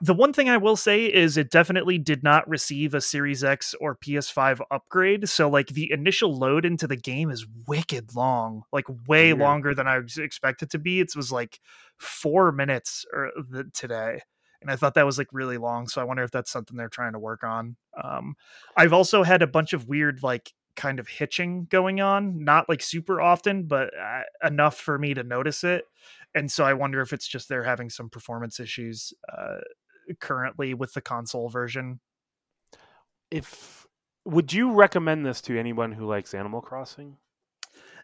the 0.00 0.14
one 0.14 0.32
thing 0.32 0.48
I 0.48 0.56
will 0.56 0.76
say 0.76 1.06
is 1.06 1.36
it 1.36 1.50
definitely 1.50 1.98
did 1.98 2.22
not 2.22 2.48
receive 2.48 2.94
a 2.94 3.00
Series 3.00 3.42
X 3.42 3.74
or 3.80 3.96
PS5 3.96 4.60
upgrade. 4.70 5.28
So 5.28 5.50
like 5.50 5.68
the 5.68 5.90
initial 5.90 6.32
load 6.38 6.64
into 6.64 6.86
the 6.86 6.96
game 6.96 7.30
is 7.30 7.46
wicked 7.66 8.14
long, 8.14 8.62
like 8.72 8.88
way 9.08 9.32
Weird. 9.32 9.38
longer 9.40 9.74
than 9.74 9.88
I 9.88 9.98
was 9.98 10.16
expected 10.16 10.70
to 10.70 10.78
be. 10.78 11.00
It 11.00 11.16
was 11.16 11.32
like 11.32 11.58
four 11.98 12.52
minutes 12.52 13.04
or 13.12 13.30
the, 13.50 13.64
today. 13.74 14.20
And 14.62 14.70
I 14.70 14.76
thought 14.76 14.94
that 14.94 15.04
was 15.06 15.18
like 15.18 15.28
really 15.32 15.58
long. 15.58 15.88
So 15.88 16.00
I 16.00 16.04
wonder 16.04 16.22
if 16.22 16.30
that's 16.30 16.50
something 16.50 16.76
they're 16.76 16.88
trying 16.88 17.12
to 17.12 17.18
work 17.18 17.42
on. 17.44 17.76
Um, 18.02 18.34
I've 18.76 18.92
also 18.92 19.22
had 19.22 19.42
a 19.42 19.46
bunch 19.46 19.72
of 19.72 19.88
weird 19.88 20.22
like 20.22 20.52
kind 20.76 20.98
of 20.98 21.08
hitching 21.08 21.66
going 21.70 22.00
on, 22.00 22.44
not 22.44 22.68
like 22.68 22.82
super 22.82 23.20
often, 23.20 23.64
but 23.64 23.90
uh, 23.98 24.22
enough 24.46 24.76
for 24.76 24.98
me 24.98 25.14
to 25.14 25.22
notice 25.22 25.64
it. 25.64 25.84
And 26.34 26.50
so 26.50 26.64
I 26.64 26.74
wonder 26.74 27.00
if 27.00 27.12
it's 27.12 27.28
just 27.28 27.48
they're 27.48 27.62
having 27.62 27.90
some 27.90 28.10
performance 28.10 28.58
issues 28.58 29.12
uh, 29.32 29.58
currently 30.20 30.74
with 30.74 30.92
the 30.92 31.00
console 31.00 31.48
version. 31.48 32.00
If 33.30 33.86
would 34.24 34.52
you 34.52 34.72
recommend 34.72 35.24
this 35.24 35.40
to 35.42 35.58
anyone 35.58 35.92
who 35.92 36.06
likes 36.06 36.34
Animal 36.34 36.60
Crossing? 36.60 37.16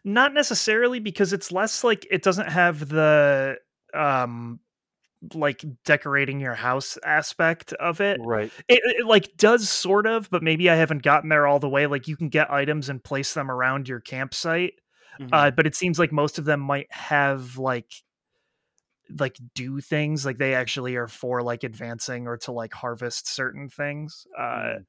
Not 0.04 0.32
necessarily 0.32 0.98
because 0.98 1.32
it's 1.32 1.52
less 1.52 1.84
like 1.84 2.06
it 2.10 2.22
doesn't 2.22 2.48
have 2.48 2.88
the 2.88 3.56
um 3.92 4.60
like 5.34 5.64
decorating 5.84 6.40
your 6.40 6.54
house 6.54 6.98
aspect 7.04 7.72
of 7.74 8.00
it. 8.00 8.26
Right. 8.26 8.52
It, 8.68 8.80
it 8.84 9.06
like 9.06 9.36
does 9.36 9.68
sort 9.68 10.06
of, 10.06 10.30
but 10.30 10.42
maybe 10.42 10.70
I 10.70 10.76
haven't 10.76 11.02
gotten 11.02 11.28
there 11.28 11.46
all 11.46 11.58
the 11.60 11.68
way. 11.68 11.86
Like 11.86 12.08
you 12.08 12.16
can 12.16 12.28
get 12.28 12.50
items 12.50 12.88
and 12.88 13.02
place 13.02 13.34
them 13.34 13.50
around 13.50 13.88
your 13.88 14.00
campsite, 14.00 14.74
Mhm. 15.18 15.30
uh, 15.32 15.50
but 15.52 15.66
it 15.66 15.74
seems 15.76 15.98
like 15.98 16.12
most 16.12 16.38
of 16.38 16.44
them 16.46 16.60
might 16.60 16.90
have 16.92 17.58
like 17.58 17.92
like 19.18 19.38
do 19.54 19.80
things 19.80 20.24
like 20.24 20.38
they 20.38 20.54
actually 20.54 20.94
are 20.96 21.08
for 21.08 21.42
like 21.42 21.64
advancing 21.64 22.26
or 22.28 22.36
to 22.36 22.52
like 22.52 22.72
harvest 22.72 23.26
certain 23.28 23.68
things. 23.68 24.26
Uh, 24.38 24.74
Mm. 24.74 24.84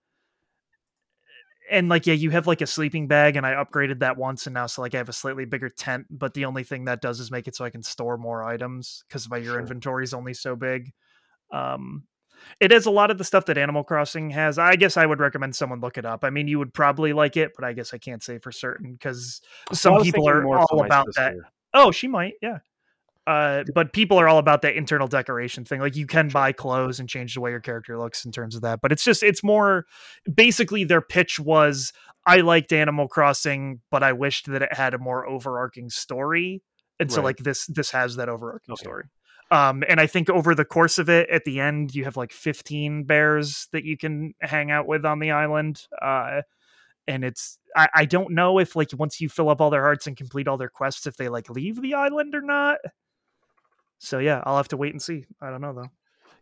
And 1.71 1.89
like 1.89 2.05
yeah, 2.05 2.13
you 2.13 2.29
have 2.29 2.45
like 2.45 2.61
a 2.61 2.67
sleeping 2.67 3.07
bag, 3.07 3.37
and 3.37 3.45
I 3.45 3.53
upgraded 3.53 3.99
that 3.99 4.17
once, 4.17 4.45
and 4.45 4.53
now 4.53 4.67
so 4.67 4.81
like 4.81 4.93
I 4.93 4.97
have 4.97 5.09
a 5.09 5.13
slightly 5.13 5.45
bigger 5.45 5.69
tent. 5.69 6.05
But 6.09 6.33
the 6.33 6.45
only 6.45 6.63
thing 6.63 6.85
that 6.85 7.01
does 7.01 7.19
is 7.19 7.31
make 7.31 7.47
it 7.47 7.55
so 7.55 7.65
I 7.65 7.69
can 7.69 7.81
store 7.81 8.17
more 8.17 8.43
items 8.43 9.03
because 9.07 9.29
my 9.29 9.37
your 9.37 9.53
Sure. 9.53 9.59
inventory 9.61 10.03
is 10.03 10.13
only 10.13 10.33
so 10.33 10.55
big. 10.55 10.91
Um, 11.51 12.03
it 12.59 12.71
has 12.71 12.85
a 12.85 12.91
lot 12.91 13.11
of 13.11 13.17
the 13.17 13.23
stuff 13.23 13.45
that 13.45 13.57
Animal 13.57 13.83
Crossing 13.83 14.29
has. 14.31 14.57
I 14.59 14.75
guess 14.75 14.97
I 14.97 15.05
would 15.05 15.19
recommend 15.19 15.55
someone 15.55 15.79
look 15.79 15.97
it 15.97 16.05
up. 16.05 16.23
I 16.23 16.29
mean, 16.29 16.47
you 16.47 16.59
would 16.59 16.73
probably 16.73 17.13
like 17.13 17.37
it, 17.37 17.53
but 17.55 17.65
I 17.65 17.73
guess 17.73 17.93
I 17.93 17.97
can't 17.97 18.21
say 18.23 18.37
for 18.39 18.51
certain 18.51 18.93
because 18.93 19.41
some 19.71 20.01
people 20.01 20.27
are 20.27 20.45
all 20.57 20.83
about 20.83 21.07
that. 21.15 21.35
Oh, 21.73 21.91
she 21.91 22.07
might, 22.07 22.33
yeah. 22.41 22.59
Uh, 23.27 23.63
but 23.75 23.93
people 23.93 24.17
are 24.17 24.27
all 24.27 24.39
about 24.39 24.63
that 24.63 24.75
internal 24.75 25.07
decoration 25.07 25.63
thing. 25.63 25.79
Like 25.79 25.95
you 25.95 26.07
can 26.07 26.29
buy 26.29 26.51
clothes 26.51 26.99
and 26.99 27.07
change 27.07 27.35
the 27.35 27.41
way 27.41 27.51
your 27.51 27.59
character 27.59 27.97
looks 27.99 28.25
in 28.25 28.31
terms 28.31 28.55
of 28.55 28.61
that. 28.63 28.81
But 28.81 28.91
it's 28.91 29.03
just 29.03 29.21
it's 29.21 29.43
more 29.43 29.85
basically 30.33 30.83
their 30.83 31.01
pitch 31.01 31.39
was 31.39 31.93
I 32.25 32.37
liked 32.37 32.73
Animal 32.73 33.07
Crossing, 33.07 33.81
but 33.91 34.03
I 34.03 34.13
wished 34.13 34.47
that 34.51 34.61
it 34.63 34.73
had 34.73 34.93
a 34.93 34.99
more 34.99 35.27
overarching 35.27 35.89
story. 35.89 36.63
And 36.99 37.11
so 37.11 37.21
like 37.21 37.37
this 37.37 37.65
this 37.67 37.91
has 37.91 38.15
that 38.15 38.29
overarching 38.29 38.73
Okay. 38.73 38.83
story. 38.83 39.03
Um, 39.51 39.83
and 39.89 39.99
I 39.99 40.07
think 40.07 40.29
over 40.29 40.55
the 40.55 40.63
course 40.65 40.97
of 40.97 41.09
it, 41.09 41.29
at 41.29 41.43
the 41.43 41.59
end, 41.59 41.93
you 41.93 42.05
have 42.05 42.15
like 42.15 42.31
15 42.31 43.03
bears 43.03 43.67
that 43.73 43.83
you 43.83 43.97
can 43.97 44.33
hang 44.39 44.71
out 44.71 44.87
with 44.87 45.05
on 45.05 45.19
the 45.19 45.31
island. 45.31 45.87
Uh, 46.01 46.41
and 47.07 47.25
it's 47.25 47.59
I, 47.75 47.87
I 47.93 48.05
don't 48.05 48.31
know 48.31 48.59
if 48.59 48.75
like 48.75 48.91
once 48.97 49.19
you 49.19 49.29
fill 49.29 49.49
up 49.49 49.59
all 49.59 49.69
their 49.69 49.81
hearts 49.81 50.07
and 50.07 50.15
complete 50.15 50.47
all 50.47 50.57
their 50.57 50.69
quests, 50.69 51.05
if 51.05 51.17
they 51.17 51.27
like 51.29 51.49
leave 51.49 51.81
the 51.81 51.93
island 51.95 52.33
or 52.33 52.41
not. 52.41 52.77
So 54.03 54.17
yeah, 54.17 54.41
I'll 54.45 54.57
have 54.57 54.67
to 54.69 54.77
wait 54.77 54.93
and 54.93 55.01
see. 55.01 55.25
I 55.41 55.51
don't 55.51 55.61
know 55.61 55.73
though. 55.73 55.91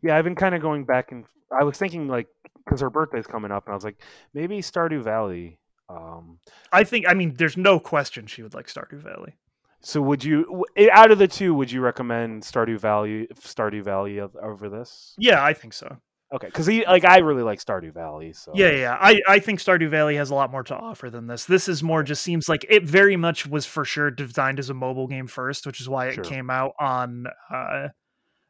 Yeah, 0.02 0.16
I've 0.18 0.24
been 0.24 0.36
kind 0.36 0.56
of 0.56 0.62
going 0.62 0.86
back 0.86 1.12
and 1.12 1.26
I 1.52 1.66
was 1.66 1.78
thinking 1.78 2.08
like 2.08 2.28
because 2.64 2.80
her 2.82 2.90
birthday's 2.90 3.28
coming 3.28 3.52
up, 3.52 3.66
and 3.66 3.74
I 3.74 3.76
was 3.76 3.84
like 3.84 4.02
maybe 4.34 4.60
Stardew 4.60 5.04
Valley. 5.04 5.60
Um, 5.90 6.40
I 6.72 6.84
think 6.86 7.06
I 7.08 7.14
mean 7.14 7.34
there's 7.38 7.58
no 7.58 7.80
question 7.80 8.28
she 8.28 8.44
would 8.44 8.54
like 8.54 8.68
Stardew 8.68 9.02
Valley. 9.02 9.34
so 9.82 10.02
would 10.02 10.24
you 10.24 10.66
eh, 10.78 10.88
out 10.92 11.12
of 11.12 11.18
the 11.18 11.28
two, 11.28 11.54
would 11.54 11.72
you 11.72 11.82
recommend 11.82 12.44
Stardew 12.44 12.80
Valley 12.80 13.28
Stardew 13.36 13.84
Valley 13.84 14.22
over 14.22 14.70
this? 14.70 15.16
Yeah, 15.18 15.44
I 15.44 15.54
think 15.54 15.74
so. 15.74 15.98
Okay, 16.32 16.48
because 16.48 16.68
he 16.68 16.86
like 16.86 17.06
I 17.06 17.18
really 17.20 17.42
like 17.42 17.60
Stardew 17.60 17.92
Valley. 17.94 18.34
So 18.34 18.52
Yeah, 18.54 18.70
yeah. 18.72 18.98
I, 19.00 19.20
I 19.28 19.40
think 19.40 19.60
Stardew 19.60 19.90
Valley 19.90 20.16
has 20.18 20.30
a 20.30 20.36
lot 20.36 20.52
more 20.52 20.62
to 20.64 20.76
offer 20.76 21.10
than 21.10 21.26
this. 21.26 21.46
This 21.46 21.68
is 21.68 21.82
more 21.82 22.04
just 22.04 22.22
seems 22.22 22.48
like 22.48 22.66
it 22.70 22.84
very 22.84 23.16
much 23.16 23.48
was 23.48 23.66
for 23.66 23.84
sure 23.84 24.12
designed 24.12 24.60
as 24.60 24.70
a 24.70 24.76
mobile 24.76 25.08
game 25.08 25.26
first, 25.26 25.66
which 25.66 25.82
is 25.82 25.90
why 25.90 26.08
it 26.08 26.16
Sure. 26.16 26.24
came 26.24 26.52
out 26.52 26.74
on 26.80 27.26
uh, 27.52 27.88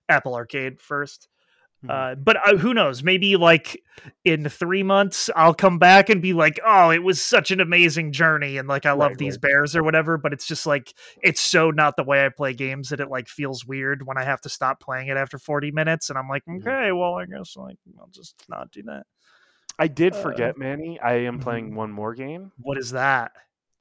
Apple 0.10 0.36
Arcade 0.36 0.82
first. 0.82 1.30
Uh, 1.88 2.16
but 2.16 2.38
uh, 2.46 2.58
who 2.58 2.74
knows? 2.74 3.04
Maybe 3.04 3.36
like 3.38 3.82
in 4.26 4.50
three 4.50 4.84
months, 4.84 5.30
I'll 5.36 5.54
come 5.54 5.80
back 5.80 6.10
and 6.10 6.22
be 6.22 6.34
like, 6.34 6.60
"Oh, 6.66 6.90
it 6.92 7.04
was 7.04 7.22
such 7.22 7.52
an 7.52 7.62
amazing 7.62 8.12
journey," 8.12 8.58
and 8.58 8.68
like 8.68 8.86
I 8.86 8.92
love 8.92 9.12
Right, 9.12 9.18
these 9.18 9.36
right. 9.36 9.42
bears 9.42 9.76
or 9.76 9.84
whatever. 9.84 10.18
But 10.18 10.34
it's 10.34 10.46
just 10.46 10.66
like 10.66 10.94
it's 11.24 11.40
so 11.42 11.72
not 11.72 11.96
the 11.96 12.04
way 12.04 12.26
I 12.26 12.30
play 12.30 12.54
games 12.54 12.90
that 12.90 13.00
it 13.00 13.10
like 13.10 13.28
feels 13.30 13.66
weird 13.66 14.06
when 14.06 14.18
I 14.18 14.24
have 14.24 14.42
to 14.42 14.50
stop 14.50 14.82
playing 14.82 15.08
it 15.08 15.16
after 15.18 15.38
forty 15.40 15.72
minutes, 15.72 16.10
and 16.10 16.20
I'm 16.20 16.28
like, 16.28 16.44
Mhm. 16.46 16.60
"Okay, 16.68 16.92
well, 16.92 17.16
I 17.16 17.26
guess 17.26 17.56
like 17.56 17.78
I'll 18.00 18.08
just 18.12 18.36
not 18.50 18.72
do 18.72 18.84
that." 18.84 19.06
I 19.78 19.88
did 19.88 20.14
uh, 20.14 20.22
forget, 20.22 20.58
Manny. 20.58 21.00
I 21.00 21.14
am 21.20 21.40
playing 21.40 21.74
one 21.76 21.92
more 21.92 22.14
game, 22.14 22.52
What 22.58 22.78
is 22.78 22.92
that? 22.92 23.32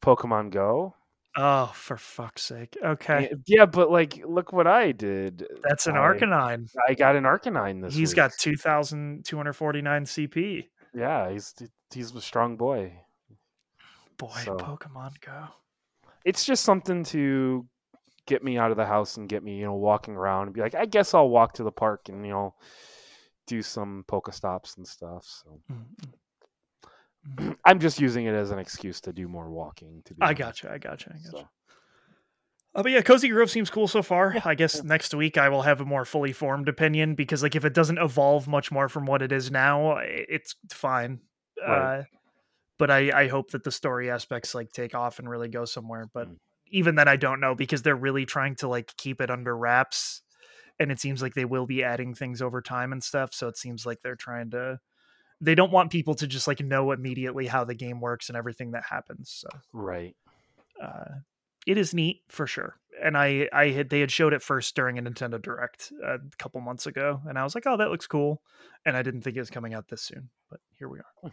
Pokemon 0.00 0.50
Go. 0.50 0.94
Oh, 1.40 1.70
for 1.72 1.96
fuck's 1.96 2.42
sake. 2.42 2.76
Okay. 2.84 3.30
Yeah, 3.46 3.64
but 3.66 3.92
like, 3.92 4.20
look 4.26 4.52
what 4.52 4.66
I 4.66 4.90
did. 4.90 5.46
That's 5.62 5.86
an 5.86 5.96
I- 5.96 6.00
Arcanine. 6.00 6.68
I 6.88 6.94
got 6.94 7.14
an 7.14 7.22
Arcanine 7.24 7.80
this 7.80 7.94
He's 7.94 8.10
week. 8.10 8.16
got 8.16 8.32
2,249 8.38 10.04
CP. 10.04 10.66
Yeah, 10.94 11.30
he's 11.30 11.54
he's 11.94 12.12
a 12.14 12.20
strong 12.20 12.56
boy. 12.56 12.92
Boy, 14.16 14.32
So- 14.44 14.56
Pokemon 14.56 15.12
Go. 15.24 15.44
It's 16.24 16.44
just 16.44 16.64
something 16.64 17.04
to 17.04 17.64
get 18.26 18.42
me 18.42 18.58
out 18.58 18.70
of 18.72 18.76
the 18.76 18.84
house 18.84 19.16
and 19.16 19.28
get 19.28 19.42
me, 19.44 19.56
you 19.56 19.64
know, 19.64 19.74
walking 19.74 20.16
around 20.16 20.46
and 20.48 20.54
be 20.54 20.60
like, 20.60 20.74
I 20.74 20.84
guess 20.86 21.14
I'll 21.14 21.28
walk 21.30 21.54
to 21.54 21.62
the 21.62 21.70
park 21.72 22.08
and 22.08 22.26
you 22.26 22.32
know, 22.32 22.54
do 23.46 23.62
some 23.62 24.04
Pokestops 24.08 24.76
and 24.76 24.86
stuff. 24.86 25.24
So 25.24 25.60
Mm, 25.72 25.84
I'm 27.64 27.78
just 27.80 28.00
using 28.00 28.26
it 28.26 28.34
as 28.34 28.50
an 28.50 28.58
excuse 28.58 29.00
to 29.02 29.12
do 29.12 29.28
more 29.28 29.50
walking. 29.50 30.02
To 30.06 30.14
be 30.14 30.22
I 30.22 30.26
honest. 30.26 30.38
gotcha. 30.38 30.70
I 30.72 30.78
gotcha. 30.78 31.10
I 31.14 31.18
gotcha. 31.18 31.30
So, 31.30 31.48
Oh, 32.74 32.82
but 32.82 32.92
yeah, 32.92 33.00
Cozy 33.00 33.28
Grove 33.28 33.50
seems 33.50 33.70
cool 33.70 33.88
so 33.88 34.02
far. 34.02 34.36
I 34.44 34.54
guess 34.54 34.84
next 34.84 35.12
week 35.14 35.36
I 35.38 35.48
will 35.48 35.62
have 35.62 35.80
a 35.80 35.84
more 35.84 36.04
fully 36.04 36.32
formed 36.32 36.68
opinion 36.68 37.14
because, 37.14 37.42
like, 37.42 37.56
if 37.56 37.64
it 37.64 37.74
doesn't 37.74 37.98
evolve 37.98 38.46
much 38.46 38.70
more 38.70 38.88
from 38.88 39.06
what 39.06 39.22
it 39.22 39.32
is 39.32 39.50
now, 39.50 39.96
it's 40.00 40.54
fine. 40.70 41.20
Right. 41.60 42.00
Uh, 42.00 42.04
but 42.78 42.90
I, 42.90 43.22
I 43.22 43.28
hope 43.28 43.50
that 43.50 43.64
the 43.64 43.72
story 43.72 44.10
aspects 44.10 44.54
like 44.54 44.70
take 44.70 44.94
off 44.94 45.18
and 45.18 45.28
really 45.28 45.48
go 45.48 45.64
somewhere. 45.64 46.08
But 46.12 46.28
Mm. 46.28 46.36
even 46.70 46.94
then, 46.94 47.08
I 47.08 47.16
don't 47.16 47.40
know 47.40 47.54
because 47.54 47.82
they're 47.82 47.96
really 47.96 48.26
trying 48.26 48.54
to 48.56 48.68
like 48.68 48.94
keep 48.96 49.20
it 49.20 49.30
under 49.30 49.56
wraps, 49.56 50.22
and 50.78 50.92
it 50.92 51.00
seems 51.00 51.20
like 51.22 51.34
they 51.34 51.46
will 51.46 51.66
be 51.66 51.82
adding 51.82 52.14
things 52.14 52.40
over 52.42 52.60
time 52.60 52.92
and 52.92 53.02
stuff. 53.02 53.32
So 53.34 53.48
it 53.48 53.56
seems 53.56 53.86
like 53.86 54.02
they're 54.02 54.14
trying 54.14 54.50
to. 54.50 54.78
They 55.40 55.54
don't 55.54 55.72
want 55.72 55.90
people 55.90 56.14
to 56.16 56.26
just 56.26 56.48
like 56.48 56.60
know 56.60 56.92
immediately 56.92 57.46
how 57.46 57.64
the 57.64 57.74
game 57.74 58.00
works 58.00 58.28
and 58.28 58.36
everything 58.36 58.72
that 58.72 58.84
happens. 58.88 59.30
So 59.30 59.48
right. 59.72 60.16
uh, 60.82 61.20
it 61.66 61.78
is 61.78 61.94
neat 61.94 62.22
for 62.28 62.46
sure. 62.46 62.76
And 63.02 63.16
I, 63.16 63.48
I 63.52 63.68
had 63.68 63.90
they 63.90 64.00
had 64.00 64.10
showed 64.10 64.32
it 64.32 64.42
first 64.42 64.74
during 64.74 64.98
a 64.98 65.02
Nintendo 65.02 65.40
Direct 65.40 65.92
uh, 66.04 66.14
a 66.14 66.36
couple 66.38 66.60
months 66.60 66.86
ago, 66.86 67.20
and 67.28 67.38
I 67.38 67.44
was 67.44 67.54
like, 67.54 67.64
oh, 67.66 67.76
that 67.76 67.90
looks 67.90 68.08
cool. 68.08 68.42
And 68.84 68.96
I 68.96 69.02
didn't 69.02 69.22
think 69.22 69.36
it 69.36 69.40
was 69.40 69.50
coming 69.50 69.74
out 69.74 69.88
this 69.88 70.02
soon, 70.02 70.30
but 70.50 70.58
here 70.78 70.88
we 70.88 70.98
are. 70.98 71.32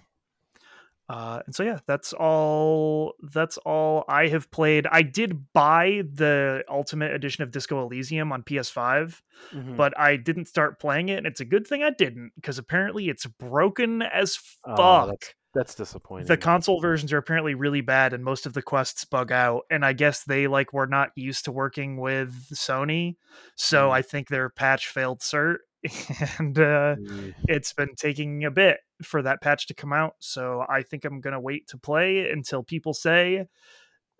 Uh, 1.08 1.42
and 1.46 1.54
so 1.54 1.62
yeah, 1.64 1.80
that's 1.86 2.14
all. 2.14 3.14
That's 3.22 3.58
all 3.58 4.06
I 4.08 4.28
have 4.28 4.50
played. 4.50 4.88
I 4.92 5.04
did 5.04 5.54
buy 5.54 6.02
the 6.12 6.64
Ultimate 6.70 7.12
Edition 7.14 7.44
of 7.44 7.52
Disco 7.52 7.84
Elysium 7.84 8.32
on 8.32 8.42
PS5, 8.44 9.22
Mhm. 9.54 9.78
but 9.78 9.98
I 10.00 10.16
didn't 10.18 10.48
start 10.48 10.80
playing 10.80 11.10
it, 11.10 11.18
and 11.20 11.28
it's 11.28 11.40
a 11.42 11.46
good 11.46 11.68
thing 11.68 11.84
I 11.84 11.92
didn't 11.92 12.32
because 12.36 12.58
apparently 12.58 13.10
it's 13.10 13.26
broken 13.28 14.02
as 14.02 14.36
fuck. 14.36 14.80
Oh, 14.80 15.08
that's, 15.08 15.34
that's 15.54 15.76
disappointing. 15.76 16.26
The 16.28 16.38
console 16.38 16.82
versions 16.82 17.14
are 17.14 17.18
apparently 17.18 17.54
really 17.54 17.82
bad, 17.82 18.12
and 18.14 18.24
most 18.24 18.48
of 18.48 18.54
the 18.54 18.64
quests 18.64 19.06
bug 19.06 19.32
out. 19.32 19.66
And 19.70 19.86
I 19.86 19.94
guess 19.94 20.24
they 20.24 20.48
like 20.48 20.74
were 20.74 20.88
not 20.88 21.12
used 21.16 21.46
to 21.46 21.52
working 21.52 21.98
with 21.98 22.34
Sony, 22.52 23.18
so 23.56 23.90
Mm. 23.90 23.92
I 23.92 24.02
think 24.02 24.30
their 24.30 24.50
patch 24.50 24.88
failed 24.88 25.20
cert, 25.20 25.58
and 26.40 26.58
uh, 26.58 26.96
Mm, 26.96 27.34
it's 27.48 27.74
been 27.74 27.96
taking 27.96 28.46
a 28.46 28.52
bit 28.52 28.78
for 29.04 29.22
that 29.22 29.42
patch 29.42 29.68
to 29.68 29.74
come 29.74 29.94
out. 29.94 30.16
So 30.20 30.66
I 30.70 30.82
think 30.82 31.06
I'm 31.06 31.22
gonna 31.22 31.40
wait 31.40 31.68
to 31.70 31.78
play 31.78 32.30
until 32.30 32.64
people 32.64 32.94
say, 32.94 33.48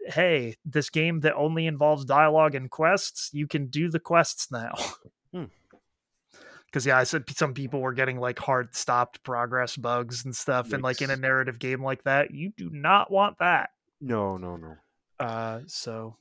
"Hey, 0.08 0.56
this 0.66 0.90
game 0.90 1.22
that 1.22 1.36
only 1.36 1.66
involves 1.68 2.06
dialogue 2.06 2.56
and 2.56 2.70
quests, 2.70 3.30
you 3.34 3.48
can 3.48 3.68
do 3.68 3.90
the 3.90 4.00
quests 4.00 4.52
now." 4.52 4.74
Hmm. 5.34 5.46
Because 6.68 6.86
yeah, 6.86 6.98
I 6.98 7.06
said 7.06 7.24
some 7.30 7.54
people 7.54 7.80
were 7.80 7.94
getting 7.94 8.20
like 8.20 8.38
hard 8.38 8.76
stopped 8.76 9.24
progress 9.24 9.78
bugs 9.78 10.26
and 10.26 10.36
stuff, 10.36 10.74
and 10.74 10.84
like 10.84 11.02
in 11.02 11.10
a 11.10 11.16
narrative 11.16 11.58
game 11.58 11.82
like 11.82 12.04
that, 12.04 12.32
you 12.32 12.52
do 12.58 12.70
not 12.70 13.10
want 13.10 13.38
that. 13.40 13.70
No, 14.02 14.36
no, 14.36 14.58
no. 14.58 14.76
Uh, 15.18 15.62
so 15.68 16.18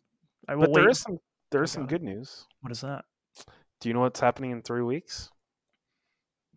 I 0.47 0.55
will 0.55 0.67
But 0.67 0.75
there 0.75 0.85
wait. 0.85 0.91
is 0.93 1.01
some 1.01 1.19
there 1.51 1.65
is 1.65 1.73
some 1.73 1.89
good 1.89 2.05
news. 2.05 2.47
What 2.61 2.71
is 2.71 2.83
that? 2.83 3.05
Do 3.81 3.89
you 3.89 3.95
know 3.95 4.01
what's 4.01 4.21
happening 4.21 4.53
in 4.53 4.63
three 4.63 4.83
weeks? 4.83 5.33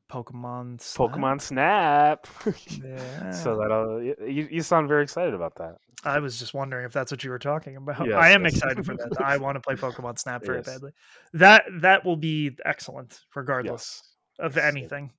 Pokemon. 0.09 0.79
Snap? 0.81 1.11
Pokemon 1.11 1.41
Snap. 1.41 2.27
Yeah. 2.83 3.31
so 3.31 3.57
that'll 3.57 4.01
you, 4.01 4.47
you 4.49 4.61
sound 4.61 4.87
very 4.87 5.03
excited 5.03 5.33
about 5.33 5.55
that. 5.55 5.75
I 6.03 6.19
was 6.19 6.37
just 6.39 6.53
wondering 6.53 6.85
if 6.85 6.93
that's 6.93 7.11
what 7.11 7.23
you 7.23 7.29
were 7.31 7.39
talking 7.39 7.75
about. 7.75 8.05
Yes, 8.07 8.15
I 8.15 8.29
am 8.29 8.43
yes. 8.43 8.53
excited 8.53 8.85
for 8.85 8.95
that. 8.95 9.21
I 9.23 9.37
want 9.37 9.55
to 9.55 9.59
play 9.61 9.75
Pokemon 9.75 10.17
Snap 10.23 10.43
very 10.45 10.59
Yes. 10.59 10.65
badly. 10.67 10.91
That 11.33 11.63
that 11.81 12.05
will 12.05 12.15
be 12.17 12.51
excellent, 12.65 13.19
regardless 13.35 14.01
of 14.39 14.57
anything. 14.57 15.11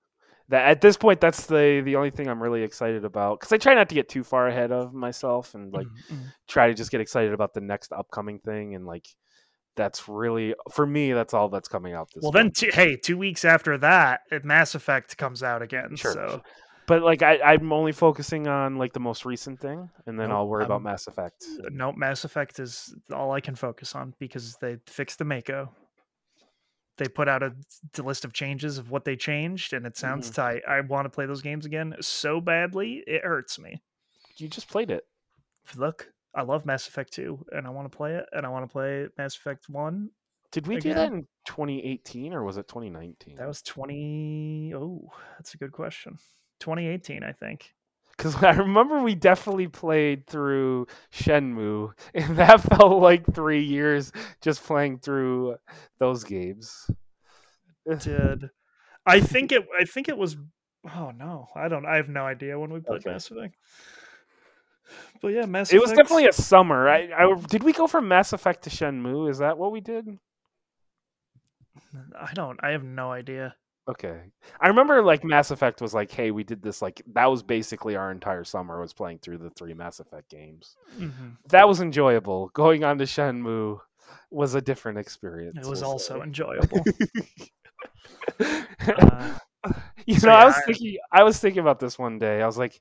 That 0.51 0.67
at 0.69 0.81
this 0.81 0.97
point, 0.97 1.21
that's 1.21 1.45
the 1.47 1.83
the 1.85 1.97
only 1.97 2.11
thing 2.11 2.29
I'm 2.29 2.43
really 2.43 2.63
excited 2.63 3.05
about 3.05 3.41
because 3.41 3.53
I 3.53 3.59
try 3.59 3.75
not 3.75 3.89
to 3.91 3.95
get 3.95 4.09
too 4.09 4.25
far 4.25 4.49
ahead 4.49 4.73
of 4.73 4.95
myself 4.95 5.55
and 5.55 5.73
like 5.75 5.87
Mm, 6.11 6.17
mm. 6.17 6.33
try 6.47 6.69
to 6.69 6.75
just 6.75 6.91
get 6.91 7.01
excited 7.03 7.35
about 7.35 7.53
the 7.53 7.61
next 7.61 7.93
upcoming 7.93 8.39
thing 8.39 8.75
and 8.75 8.87
like 8.87 9.07
that's 9.79 10.07
really 10.09 10.55
for 10.71 10.85
me 10.87 11.13
that's 11.15 11.33
all 11.33 11.49
that's 11.49 11.69
coming 11.69 11.95
out 11.95 12.11
this 12.13 12.23
well, 12.23 12.33
then, 12.33 12.51
two, 12.51 12.69
hey, 12.73 12.97
two 12.97 13.17
weeks 13.17 13.47
after 13.47 13.79
that, 13.79 14.21
uh, 14.31 14.41
Mass 14.45 14.75
Effect 14.75 15.17
comes 15.17 15.43
out 15.43 15.63
again. 15.63 15.97
Sure, 15.97 16.13
so 16.13 16.43
but 16.87 17.03
like 17.03 17.23
I, 17.23 17.39
i'm 17.41 17.73
only 17.73 17.93
focusing 17.93 18.47
on 18.49 18.77
like 18.77 18.93
the 18.93 19.01
most 19.01 19.25
recent 19.25 19.61
thing 19.61 19.89
and 20.07 20.19
then 20.19 20.29
Nope, 20.29 20.39
i'll 20.39 20.49
worry 20.49 20.65
about 20.65 20.83
mass 20.83 21.07
effect 21.07 21.45
no, 21.71 21.93
Mass 21.93 22.25
Effect 22.25 22.59
is 22.59 22.95
all 23.13 23.33
I 23.33 23.41
can 23.41 23.55
focus 23.55 23.95
on 23.95 24.15
because 24.19 24.57
they 24.57 24.79
fixed 24.87 25.19
the 25.19 25.25
Mako. 25.25 25.71
They 26.97 27.07
put 27.09 27.29
out 27.29 27.43
a 27.43 27.53
list 28.03 28.25
of 28.25 28.33
changes 28.33 28.79
of 28.79 28.91
what 28.91 29.05
they 29.05 29.15
changed, 29.17 29.73
and 29.73 29.87
it 29.87 29.97
sounds 29.97 30.31
Mm-hmm. 30.31 30.35
tight. 30.35 30.63
I 30.69 30.81
want 30.81 31.05
to 31.07 31.11
play 31.11 31.27
those 31.27 31.43
games 31.43 31.65
again 31.67 31.95
so 32.01 32.41
badly, 32.41 33.05
it 33.07 33.23
hurts 33.23 33.59
me. 33.59 33.83
you 34.37 34.49
just 34.49 34.69
played 34.69 34.91
it 34.91 35.05
Look, 35.77 36.09
I 36.35 36.43
love 36.43 36.67
Mass 36.67 36.87
Effect 36.89 37.13
2, 37.15 37.47
and 37.53 37.67
I 37.67 37.71
want 37.71 37.91
to 37.91 37.97
play 37.97 38.15
it, 38.15 38.27
and 38.33 38.45
I 38.47 38.49
want 38.51 38.69
to 38.69 38.73
play 38.73 39.07
Mass 39.17 39.37
Effect 39.37 39.69
1. 39.69 40.11
did 40.53 40.67
we 40.67 40.77
do 40.79 40.95
that 40.95 41.13
in 41.13 41.27
2018 41.47 42.33
or 42.33 42.45
was 42.45 42.57
it 42.59 42.69
2019 42.69 43.37
That 43.37 43.49
was 43.49 43.63
20. 43.63 44.73
Oh, 44.75 45.11
that's 45.37 45.55
a 45.55 45.59
good 45.59 45.73
question. 45.73 46.19
2018, 46.61 47.23
I 47.23 47.33
think. 47.33 47.73
because 48.17 48.35
i 48.43 48.51
remember 48.51 49.01
we 49.01 49.15
definitely 49.15 49.69
played 49.69 50.27
through 50.27 50.87
shenmue 51.13 51.93
and 52.15 52.37
that 52.37 52.61
felt 52.63 53.01
like 53.01 53.25
three 53.35 53.63
years 53.63 54.11
just 54.41 54.63
playing 54.65 54.99
through 54.99 55.57
those 55.99 56.25
games 56.25 56.91
Did 58.01 58.51
I 59.07 59.21
think 59.21 59.51
it? 59.53 59.65
I 59.81 59.85
think 59.85 60.09
it 60.11 60.19
was. 60.19 60.37
Oh 60.95 61.11
no, 61.17 61.49
I 61.55 61.69
don't. 61.69 61.87
I 61.87 61.97
have 61.97 62.11
no 62.11 62.25
idea 62.27 62.59
when 62.59 62.71
we 62.71 62.81
played 62.81 63.01
Okay. 63.01 63.11
Mass 63.13 63.31
Effect. 63.31 63.55
But 65.23 65.29
yeah, 65.29 65.47
Mass 65.47 65.73
it 65.73 65.81
was 65.81 65.91
definitely 65.91 66.27
a 66.29 66.33
summer 66.33 66.89
I, 66.89 67.11
I 67.17 67.35
did 67.49 67.63
we 67.63 67.73
go 67.73 67.87
from 67.87 68.09
mass 68.09 68.33
effect 68.33 68.65
to 68.65 68.71
shenmue 68.71 69.29
is 69.31 69.39
that 69.39 69.59
what 69.59 69.73
we 69.73 69.81
did 69.81 70.19
I 72.19 72.33
don't. 72.35 72.59
I 72.63 72.71
have 72.71 72.85
no 72.85 73.11
idea. 73.13 73.55
Okay. 73.89 74.21
I 74.61 74.69
remember 74.69 75.03
like 75.03 75.25
Mass 75.25 75.51
Effect 75.51 75.81
was 75.81 75.95
like, 75.95 76.11
hey, 76.11 76.31
we 76.31 76.45
did 76.45 76.61
this 76.61 76.83
like 76.83 77.01
that 77.15 77.27
was 77.27 77.43
basically 77.43 77.97
our 77.97 78.11
entire 78.11 78.45
summer 78.45 78.81
was 78.81 78.93
playing 78.93 79.21
through 79.21 79.39
the 79.39 79.51
three 79.51 79.73
Mass 79.75 80.01
Effect 80.01 80.29
games. 80.29 80.77
Mhm. 80.99 81.37
That 81.49 81.67
was 81.67 81.81
enjoyable. 81.81 82.49
Going 82.53 82.85
on 82.85 82.99
to 82.99 83.05
Shenmue 83.05 83.79
was 84.31 84.55
a 84.55 84.61
different 84.61 84.99
experience. 84.99 85.57
It 85.67 85.71
was 85.71 85.81
we'll 85.81 85.93
also 85.93 86.19
say. 86.19 86.23
enjoyable. 86.23 86.85
Uh, 88.41 89.35
you 90.07 90.15
know, 90.15 90.21
so 90.21 90.29
I 90.31 90.45
was 90.45 90.55
I- 90.55 90.61
thinking 90.67 90.97
I 91.13 91.23
was 91.23 91.39
thinking 91.39 91.61
about 91.61 91.81
this 91.81 91.99
one 91.99 92.19
day. 92.19 92.41
I 92.43 92.47
was 92.47 92.59
like, 92.59 92.81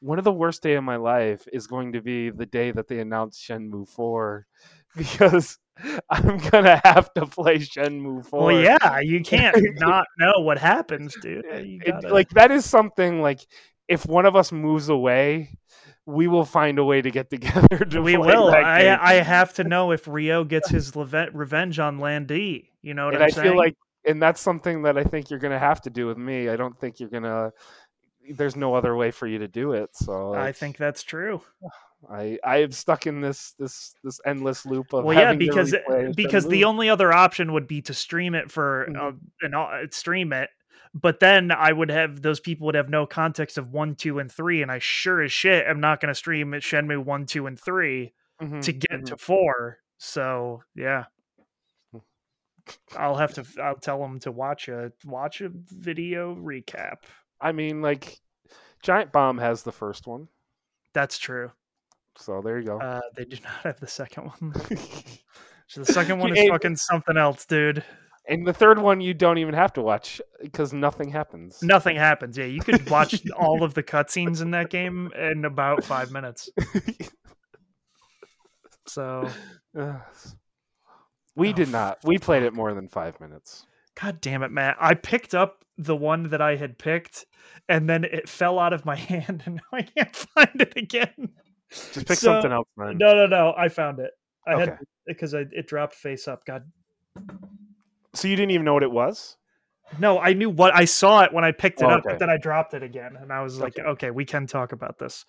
one 0.00 0.18
of 0.18 0.24
the 0.24 0.32
worst 0.32 0.62
day 0.62 0.74
of 0.74 0.84
my 0.84 0.96
life 0.96 1.46
is 1.52 1.66
going 1.66 1.92
to 1.92 2.00
be 2.00 2.30
the 2.30 2.46
day 2.46 2.70
that 2.70 2.88
they 2.88 3.00
announce 3.00 3.40
Shenmue 3.42 3.88
4 3.88 4.46
because 4.96 5.58
I'm 6.10 6.38
gonna 6.38 6.80
have 6.84 7.12
to 7.14 7.26
play 7.26 7.58
Shenmue 7.58 8.26
4. 8.26 8.46
well, 8.46 8.60
yeah, 8.60 8.98
you 9.00 9.22
can't 9.22 9.56
not 9.78 10.06
know 10.18 10.34
what 10.38 10.58
happens, 10.58 11.16
dude. 11.22 11.44
it- 11.46 11.66
You 11.66 11.80
it- 11.86 12.10
like 12.10 12.30
that 12.30 12.50
is 12.50 12.64
something 12.64 13.22
like 13.22 13.40
if 13.86 14.04
one 14.06 14.26
of 14.26 14.36
us 14.36 14.52
moves 14.52 14.88
away, 14.88 15.56
we 16.04 16.26
will 16.26 16.44
find 16.44 16.78
a 16.78 16.84
way 16.84 17.00
to 17.02 17.10
get 17.10 17.30
together. 17.30 17.78
To 17.84 18.02
we 18.02 18.16
will. 18.16 18.48
I 18.48 18.98
I 19.00 19.14
have 19.14 19.54
to 19.54 19.64
know 19.64 19.92
if 19.92 20.06
Ryo 20.08 20.44
gets 20.44 20.68
his 20.68 20.94
leve- 20.96 21.30
revenge 21.34 21.78
on 21.78 21.98
Lan 21.98 22.26
Di. 22.26 22.70
You 22.82 22.94
know 22.94 23.06
what 23.06 23.14
and 23.14 23.22
I'm 23.22 23.28
I 23.28 23.30
saying? 23.30 23.48
feel 23.48 23.56
like, 23.56 23.74
and 24.06 24.20
that's 24.20 24.40
something 24.40 24.82
that 24.82 24.96
I 24.98 25.04
think 25.04 25.30
you're 25.30 25.38
gonna 25.38 25.58
have 25.58 25.80
to 25.82 25.90
do 25.90 26.06
with 26.06 26.18
me. 26.18 26.48
I 26.48 26.56
don't 26.56 26.78
think 26.78 26.98
you're 27.00 27.08
gonna. 27.10 27.52
There's 28.36 28.56
no 28.56 28.74
other 28.74 28.96
way 28.96 29.10
for 29.10 29.26
you 29.26 29.38
to 29.38 29.48
do 29.48 29.72
it. 29.72 29.90
So 29.94 30.34
I 30.34 30.52
think 30.52 30.76
that's 30.76 31.02
true. 31.02 31.42
I 32.10 32.38
I 32.44 32.58
am 32.58 32.70
stuck 32.70 33.06
in 33.06 33.20
this 33.20 33.54
this 33.58 33.94
this 34.04 34.20
endless 34.24 34.64
loop 34.64 34.92
of 34.92 35.04
Well, 35.04 35.18
yeah, 35.18 35.34
because 35.34 35.74
because 36.14 36.46
the 36.46 36.64
only 36.64 36.88
other 36.88 37.12
option 37.12 37.52
would 37.54 37.66
be 37.66 37.82
to 37.82 37.94
stream 37.94 38.34
it 38.34 38.52
for 38.52 38.88
uh, 38.96 39.12
and 39.42 39.54
uh, 39.54 39.86
stream 39.90 40.32
it. 40.32 40.50
But 40.94 41.20
then 41.20 41.50
I 41.50 41.72
would 41.72 41.90
have 41.90 42.22
those 42.22 42.40
people 42.40 42.66
would 42.66 42.74
have 42.76 42.88
no 42.88 43.04
context 43.04 43.58
of 43.58 43.72
one, 43.72 43.94
two, 43.94 44.20
and 44.20 44.30
three, 44.30 44.62
and 44.62 44.70
I 44.70 44.78
sure 44.78 45.22
as 45.22 45.32
shit 45.32 45.66
am 45.66 45.80
not 45.80 46.00
going 46.00 46.08
to 46.08 46.14
stream 46.14 46.54
it 46.54 46.62
Shenmue 46.62 47.04
one, 47.04 47.26
two, 47.26 47.46
and 47.46 47.58
three 47.58 48.14
Mhm, 48.40 48.62
to 48.62 48.72
get 48.72 49.00
mhm. 49.00 49.06
to 49.06 49.16
four. 49.16 49.78
So 49.98 50.62
yeah, 50.74 51.06
I'll 52.96 53.16
have 53.16 53.34
to. 53.34 53.44
I'll 53.62 53.76
tell 53.76 54.00
them 54.00 54.20
to 54.20 54.32
watch 54.32 54.68
a 54.68 54.92
watch 55.04 55.40
a 55.40 55.50
video 55.50 56.34
recap. 56.34 57.04
I 57.40 57.52
mean, 57.52 57.82
like, 57.82 58.18
Giant 58.82 59.12
Bomb 59.12 59.38
has 59.38 59.62
the 59.62 59.72
first 59.72 60.06
one, 60.06 60.28
That's 60.92 61.18
true. 61.18 61.50
so 62.16 62.40
there 62.42 62.58
you 62.58 62.66
go. 62.66 62.80
Uh, 62.80 63.00
they 63.16 63.24
do 63.24 63.36
not 63.44 63.52
have 63.64 63.80
the 63.80 63.86
second 63.88 64.30
one. 64.40 64.54
So 65.70 65.82
the 65.82 65.92
second 65.92 66.18
one 66.18 66.32
is 66.32 66.38
Hey, 66.38 66.48
fucking 66.48 66.76
something 66.76 67.18
else, 67.18 67.44
dude. 67.44 67.84
And 68.26 68.46
the 68.46 68.54
third 68.54 68.78
one 68.78 69.02
you 69.02 69.12
don't 69.12 69.36
even 69.36 69.52
have 69.54 69.74
to 69.74 69.82
watch 69.82 70.18
because 70.40 70.72
nothing 70.72 71.10
happens. 71.10 71.62
Nothing 71.62 71.94
happens. 71.96 72.38
Yeah, 72.38 72.46
you 72.46 72.60
could 72.60 72.88
watch 72.88 73.20
all 73.38 73.62
of 73.62 73.74
the 73.74 73.82
cutscenes 73.82 74.40
in 74.40 74.50
that 74.52 74.70
game 74.70 75.10
in 75.14 75.44
about 75.44 75.84
five 75.84 76.10
minutes. 76.10 76.48
So, 78.86 79.28
we 81.36 81.50
Oh, 81.50 81.52
did 81.52 81.68
not. 81.68 81.98
We 82.02 82.16
played 82.16 82.42
it 82.44 82.54
more 82.54 82.72
than 82.72 82.88
five 82.88 83.20
minutes. 83.20 83.66
God 84.00 84.20
damn 84.20 84.42
it, 84.42 84.50
Matt! 84.50 84.76
I 84.80 84.94
picked 84.94 85.34
up 85.34 85.64
the 85.76 85.96
one 85.96 86.30
that 86.30 86.40
I 86.40 86.56
had 86.56 86.78
picked, 86.78 87.24
and 87.68 87.88
then 87.88 88.04
it 88.04 88.28
fell 88.28 88.58
out 88.58 88.72
of 88.72 88.84
my 88.84 88.96
hand, 89.10 89.42
and 89.46 89.56
now 89.56 89.78
I 89.78 89.82
can't 89.82 90.14
find 90.14 90.60
it 90.60 90.72
again. 90.76 91.30
Just 91.70 92.06
pick 92.06 92.18
So- 92.18 92.32
something 92.32 92.52
else, 92.52 92.68
man. 92.76 92.98
No, 92.98 93.14
no, 93.14 93.26
no! 93.26 93.54
I 93.56 93.68
found 93.68 93.98
it. 94.00 94.10
I 94.46 94.52
Okay. 94.54 94.60
had 94.66 94.78
because 95.06 95.34
I, 95.34 95.44
it 95.52 95.66
dropped 95.66 95.94
face 95.94 96.26
up. 96.28 96.44
God, 96.44 96.64
So 98.14 98.28
you 98.28 98.36
didn't 98.36 98.52
even 98.52 98.64
know 98.64 98.74
what 98.74 98.82
it 98.82 98.90
was? 98.90 99.36
no! 99.98 100.18
I 100.18 100.32
knew 100.34 100.50
what 100.50 100.74
I 100.76 100.84
saw 100.84 101.22
it 101.22 101.32
when 101.32 101.44
I 101.44 101.52
picked 101.52 101.80
it 101.80 101.86
Oh, 101.86 101.88
up, 101.90 102.00
okay. 102.00 102.10
but 102.10 102.18
then 102.18 102.28
I 102.30 102.36
dropped 102.36 102.74
it 102.74 102.82
again, 102.82 103.16
and 103.20 103.32
I 103.32 103.42
was 103.42 103.58
like, 103.58 103.78
Okay. 103.78 103.88
okay, 103.88 104.10
we 104.10 104.24
can 104.26 104.46
talk 104.46 104.72
about 104.72 104.98
this, 104.98 105.24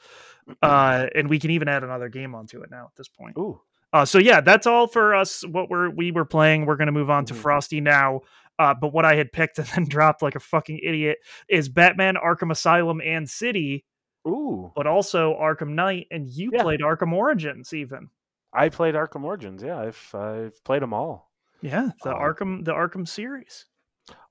uh, 0.62 1.08
and 1.16 1.30
we 1.30 1.40
can 1.40 1.52
even 1.52 1.68
add 1.70 1.84
another 1.84 2.10
game 2.10 2.36
onto 2.36 2.62
it 2.62 2.70
now 2.72 2.86
at 2.86 2.96
this 2.98 3.08
point. 3.08 3.38
Ooh. 3.38 3.62
Uh, 3.92 4.06
so 4.06 4.18
yeah, 4.20 4.40
that's 4.42 4.68
all 4.68 4.86
for 4.88 5.16
us. 5.16 5.44
What 5.48 5.70
we're 5.70 5.90
we 5.90 6.12
were 6.12 6.26
playing. 6.26 6.66
We're 6.66 6.76
gonna 6.76 6.92
move 6.92 7.10
on 7.10 7.26
to 7.26 7.34
Mhm. 7.34 7.38
Frosty 7.38 7.82
now. 7.82 8.22
Uh, 8.60 8.74
but 8.80 8.94
what 8.94 9.06
I 9.06 9.16
had 9.16 9.32
picked 9.32 9.58
and 9.58 9.68
then 9.68 9.86
dropped 9.88 10.22
like 10.22 10.36
a 10.36 10.40
fucking 10.40 10.80
idiot 10.84 11.18
is 11.48 11.70
Batman: 11.70 12.16
Arkham 12.16 12.52
Asylum 12.52 13.02
and 13.04 13.28
City, 13.28 13.86
Ooh. 14.28 14.72
but 14.76 14.86
also 14.86 15.34
Arkham 15.40 15.70
Knight, 15.70 16.08
and 16.12 16.28
you 16.30 16.52
Yeah. 16.54 16.62
played 16.64 16.82
Arkham 16.82 17.14
Origins 17.14 17.74
even. 17.74 18.10
I 18.54 18.70
played 18.70 18.96
Arkham 18.96 19.24
Origins. 19.24 19.64
Yeah, 19.64 19.80
I've 19.80 20.10
I've 20.14 20.64
played 20.64 20.82
them 20.82 20.94
all. 20.94 21.32
Yeah, 21.62 21.90
the 22.04 22.12
Um, 22.16 22.22
Arkham 22.22 22.66
the 22.66 22.74
Arkham 22.74 23.08
series. 23.08 23.66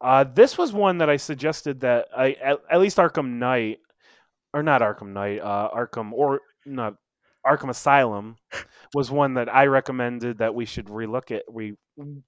Uh, 0.01 0.25
this 0.25 0.59
was 0.59 0.73
one 0.73 0.99
that 0.99 1.09
I 1.09 1.17
suggested 1.17 1.81
that 1.81 2.09
I 2.17 2.33
at, 2.33 2.59
at 2.71 2.81
least 2.81 2.97
Arkham 2.99 3.39
Knight, 3.39 3.79
or 4.53 4.63
not 4.63 4.81
Arkham 4.83 5.13
Knight, 5.13 5.41
uh, 5.41 5.71
Arkham 5.75 6.13
or 6.13 6.41
not 6.67 6.95
Arkham 7.49 7.71
Asylum, 7.71 8.37
was 8.95 9.11
one 9.11 9.35
that 9.35 9.53
I 9.55 9.67
recommended 9.67 10.39
that 10.39 10.55
we 10.55 10.65
should 10.65 10.87
relook 10.87 11.31
at. 11.31 11.43
We 11.51 11.75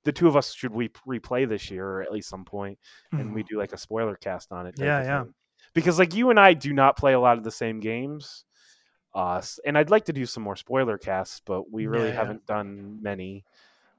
the 0.04 0.12
two 0.12 0.26
of 0.28 0.36
us 0.36 0.52
should 0.54 0.72
we 0.72 0.88
replay 1.06 1.48
this 1.48 1.70
year 1.70 1.86
or 1.86 2.02
at 2.02 2.12
least 2.12 2.28
some 2.28 2.44
point, 2.44 2.78
and 3.12 3.34
we 3.34 3.42
do 3.42 3.58
like 3.58 3.72
a 3.72 3.78
spoiler 3.78 4.16
cast 4.16 4.52
on 4.52 4.66
it. 4.66 4.74
Yeah, 4.78 5.02
yeah. 5.02 5.22
thing. 5.24 5.34
Because 5.74 5.98
like 5.98 6.14
you 6.14 6.30
and 6.30 6.40
I 6.40 6.54
do 6.54 6.72
not 6.72 6.96
play 6.96 7.12
a 7.12 7.20
lot 7.20 7.38
of 7.38 7.44
the 7.44 7.50
same 7.50 7.80
games. 7.80 8.44
Uh, 9.12 9.42
and 9.66 9.76
I'd 9.76 9.90
like 9.90 10.04
to 10.04 10.12
do 10.12 10.24
some 10.24 10.44
more 10.44 10.54
spoiler 10.54 10.96
casts, 10.96 11.42
but 11.44 11.70
we 11.70 11.86
really 11.88 12.04
Yeah, 12.04 12.10
yeah. 12.10 12.18
haven't 12.20 12.46
done 12.46 12.98
many. 13.02 13.44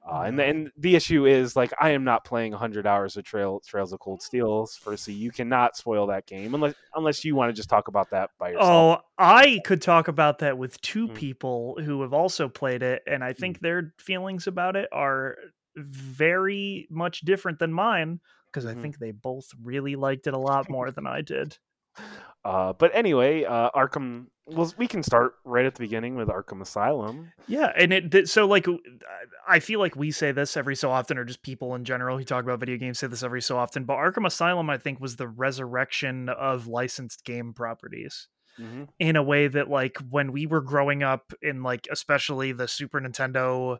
Uh, 0.04 0.22
and, 0.26 0.36
No. 0.36 0.42
the, 0.42 0.44
and 0.44 0.72
the 0.76 0.96
issue 0.96 1.26
is 1.26 1.54
like 1.54 1.72
I 1.80 1.90
am 1.90 2.02
not 2.04 2.24
playing 2.24 2.52
100 2.52 2.86
hours 2.86 3.16
of 3.16 3.24
Trail 3.24 3.60
Trails 3.60 3.92
of 3.92 4.00
Cold 4.00 4.20
Steel 4.22 4.66
for 4.66 4.96
so 4.96 5.12
you 5.12 5.30
cannot 5.30 5.76
spoil 5.76 6.06
that 6.08 6.26
game 6.26 6.54
unless 6.54 6.74
unless 6.94 7.24
you 7.24 7.36
want 7.36 7.50
to 7.50 7.52
just 7.52 7.68
talk 7.70 7.88
about 7.88 8.10
that 8.10 8.30
by 8.38 8.50
yourself. 8.50 8.88
Oh, 8.88 8.98
I 9.18 9.60
could 9.64 9.80
talk 9.80 10.08
about 10.08 10.38
that 10.40 10.58
with 10.58 10.80
two 10.82 11.08
Mm. 11.08 11.14
people 11.14 11.78
who 11.82 12.02
have 12.02 12.12
also 12.12 12.48
played 12.48 12.82
it, 12.82 13.02
and 13.06 13.24
I 13.24 13.32
think 13.32 13.60
their 13.60 13.94
feelings 13.98 14.46
about 14.46 14.76
it 14.76 14.88
are 14.92 15.36
very 15.76 16.86
much 16.90 17.20
different 17.22 17.58
than 17.58 17.72
mine 17.72 18.20
because 18.46 18.66
I 18.66 18.74
Mhm. 18.74 18.82
think 18.82 18.98
they 18.98 19.10
both 19.12 19.48
really 19.62 19.96
liked 19.96 20.26
it 20.26 20.34
a 20.34 20.38
lot 20.38 20.68
more 20.68 20.90
than 20.90 21.06
I 21.06 21.22
did. 21.22 21.58
Uh, 22.44 22.72
but 22.72 22.90
anyway, 22.94 23.44
uh, 23.44 23.70
Arkham. 23.70 24.26
Well, 24.46 24.74
we 24.76 24.88
can 24.88 25.04
start 25.04 25.34
right 25.44 25.64
at 25.64 25.76
the 25.76 25.78
beginning 25.78 26.16
with 26.16 26.26
Arkham 26.26 26.60
Asylum. 26.60 27.32
Yeah, 27.46 27.72
and 27.76 27.92
it 27.92 28.28
so 28.28 28.46
like 28.46 28.66
I 29.48 29.60
feel 29.60 29.78
like 29.78 29.94
we 29.94 30.10
say 30.10 30.32
this 30.32 30.56
every 30.56 30.74
so 30.74 30.90
often, 30.90 31.16
or 31.16 31.24
just 31.24 31.42
people 31.42 31.76
in 31.76 31.84
general 31.84 32.18
who 32.18 32.24
talk 32.24 32.42
about 32.42 32.58
video 32.58 32.76
games 32.76 32.98
say 32.98 33.06
this 33.06 33.22
every 33.22 33.40
so 33.40 33.56
often. 33.56 33.84
But 33.84 33.98
Arkham 33.98 34.26
Asylum, 34.26 34.68
I 34.68 34.78
think, 34.78 35.00
was 35.00 35.14
the 35.14 35.28
resurrection 35.28 36.28
of 36.28 36.66
licensed 36.66 37.24
game 37.24 37.52
properties 37.54 38.26
Mm-hmm. 38.60 38.84
in 38.98 39.16
a 39.16 39.22
way 39.22 39.48
that 39.48 39.70
like 39.70 39.96
when 40.10 40.30
we 40.30 40.44
were 40.44 40.60
growing 40.60 41.02
up 41.02 41.32
in 41.40 41.62
like 41.62 41.88
especially 41.90 42.52
the 42.52 42.68
Super 42.68 43.00
Nintendo 43.00 43.78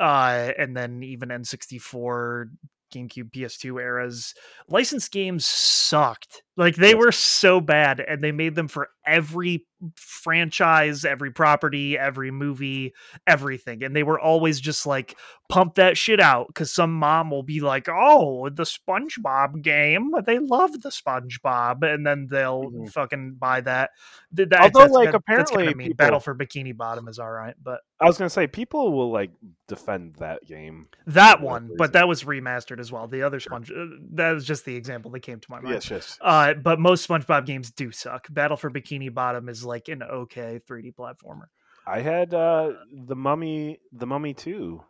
uh 0.00 0.52
and 0.56 0.74
then 0.74 1.02
even 1.02 1.28
N64 1.28 2.46
GameCube 2.90 3.30
PS2 3.32 3.80
eras 3.80 4.34
licensed 4.68 5.12
games 5.12 5.46
sucked. 5.46 6.42
Like 6.56 6.76
they 6.76 6.94
were 6.94 7.12
so 7.12 7.60
bad 7.60 8.00
and 8.00 8.22
they 8.22 8.32
made 8.32 8.54
them 8.54 8.68
for 8.68 8.88
every 9.06 9.66
franchise 9.94 11.04
every 11.04 11.30
property 11.30 11.96
every 11.98 12.30
movie 12.30 12.92
everything 13.26 13.82
and 13.84 13.94
they 13.94 14.02
were 14.02 14.18
always 14.18 14.60
just 14.60 14.86
like 14.86 15.16
pump 15.48 15.76
that 15.76 15.96
shit 15.96 16.20
out 16.20 16.46
because 16.48 16.72
some 16.72 16.92
mom 16.92 17.30
will 17.30 17.42
be 17.42 17.60
like 17.60 17.88
oh 17.88 18.48
the 18.50 18.64
SpongeBob 18.64 19.62
game 19.62 20.12
they 20.26 20.38
love 20.38 20.72
the 20.82 20.90
SpongeBob 20.90 21.82
and 21.82 22.06
then 22.06 22.26
they'll 22.30 22.64
Mhm. 22.70 22.92
fucking 22.92 23.34
buy 23.38 23.60
that 23.62 23.90
that- 24.32 24.52
Although, 24.60 24.80
that's- 24.80 24.90
like, 24.90 25.06
that's 25.12 25.16
apparently 25.16 25.74
mean. 25.74 25.88
people- 25.88 25.94
Battle 25.96 26.20
for 26.20 26.34
Bikini 26.34 26.76
Bottom 26.76 27.08
is 27.08 27.18
all 27.18 27.30
right, 27.30 27.54
but 27.62 27.80
I 27.98 28.04
was 28.04 28.18
gonna 28.18 28.28
say 28.28 28.46
people 28.46 28.92
will 28.92 29.10
like 29.10 29.30
defend 29.68 30.16
that 30.16 30.44
game. 30.46 30.88
that 31.06 31.40
one, 31.40 31.70
but 31.78 31.94
that 31.94 32.06
was 32.08 32.24
remastered 32.24 32.78
as 32.78 32.92
well. 32.92 33.08
The 33.08 33.22
other 33.22 33.40
Sponge, 33.40 33.70
uh, 33.70 33.86
that 34.12 34.32
was 34.32 34.44
just 34.44 34.66
the 34.66 34.76
example 34.76 35.10
that 35.12 35.20
came 35.20 35.40
to 35.40 35.50
my 35.50 35.60
mind. 35.60 35.74
Yes, 35.74 35.90
yes. 35.90 36.18
Uh, 36.20 36.52
but 36.54 36.78
most 36.78 37.08
SpongeBob 37.08 37.46
games 37.46 37.70
do 37.70 37.90
suck. 37.90 38.26
Battle 38.30 38.56
for 38.58 38.70
Bikini 38.70 39.12
Bottom 39.12 39.48
is 39.48 39.64
like 39.68 39.88
an 39.88 40.02
okay 40.02 40.60
3D 40.68 40.94
platformer. 40.96 41.46
I 41.86 42.00
had 42.00 42.34
uh, 42.34 42.72
the 42.92 43.14
Mummy, 43.16 43.78
the 43.92 44.06
Mummy 44.06 44.34
Two, 44.34 44.82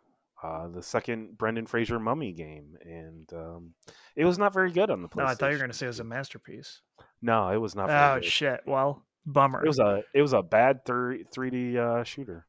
uh, 0.43 0.67
the 0.69 0.81
second 0.83 1.37
Brendan 1.37 1.65
Fraser 1.67 1.99
Mummy 1.99 2.33
game, 2.33 2.75
and 2.83 3.31
um, 3.33 3.73
it 4.15 4.25
was 4.25 4.37
not 4.37 4.53
very 4.53 4.71
good 4.71 4.89
on 4.89 5.01
the 5.01 5.07
PlayStation. 5.07 5.17
No, 5.17 5.25
I 5.25 5.35
thought 5.35 5.45
you 5.47 5.53
were 5.53 5.59
going 5.59 5.71
to 5.71 5.77
say 5.77 5.85
it 5.85 5.89
was 5.89 5.99
a 5.99 6.03
masterpiece. 6.03 6.81
No, 7.21 7.49
it 7.49 7.57
was 7.57 7.75
not. 7.75 7.87
Very 7.87 7.99
Oh 7.99 8.15
good. 8.15 8.25
shit! 8.25 8.61
Well, 8.65 9.05
bummer. 9.25 9.63
It 9.63 9.67
was 9.67 9.79
a 9.79 10.03
it 10.13 10.21
was 10.21 10.33
a 10.33 10.41
bad 10.41 10.85
three 10.85 11.25
D 11.49 11.77
uh, 11.77 12.03
shooter. 12.03 12.45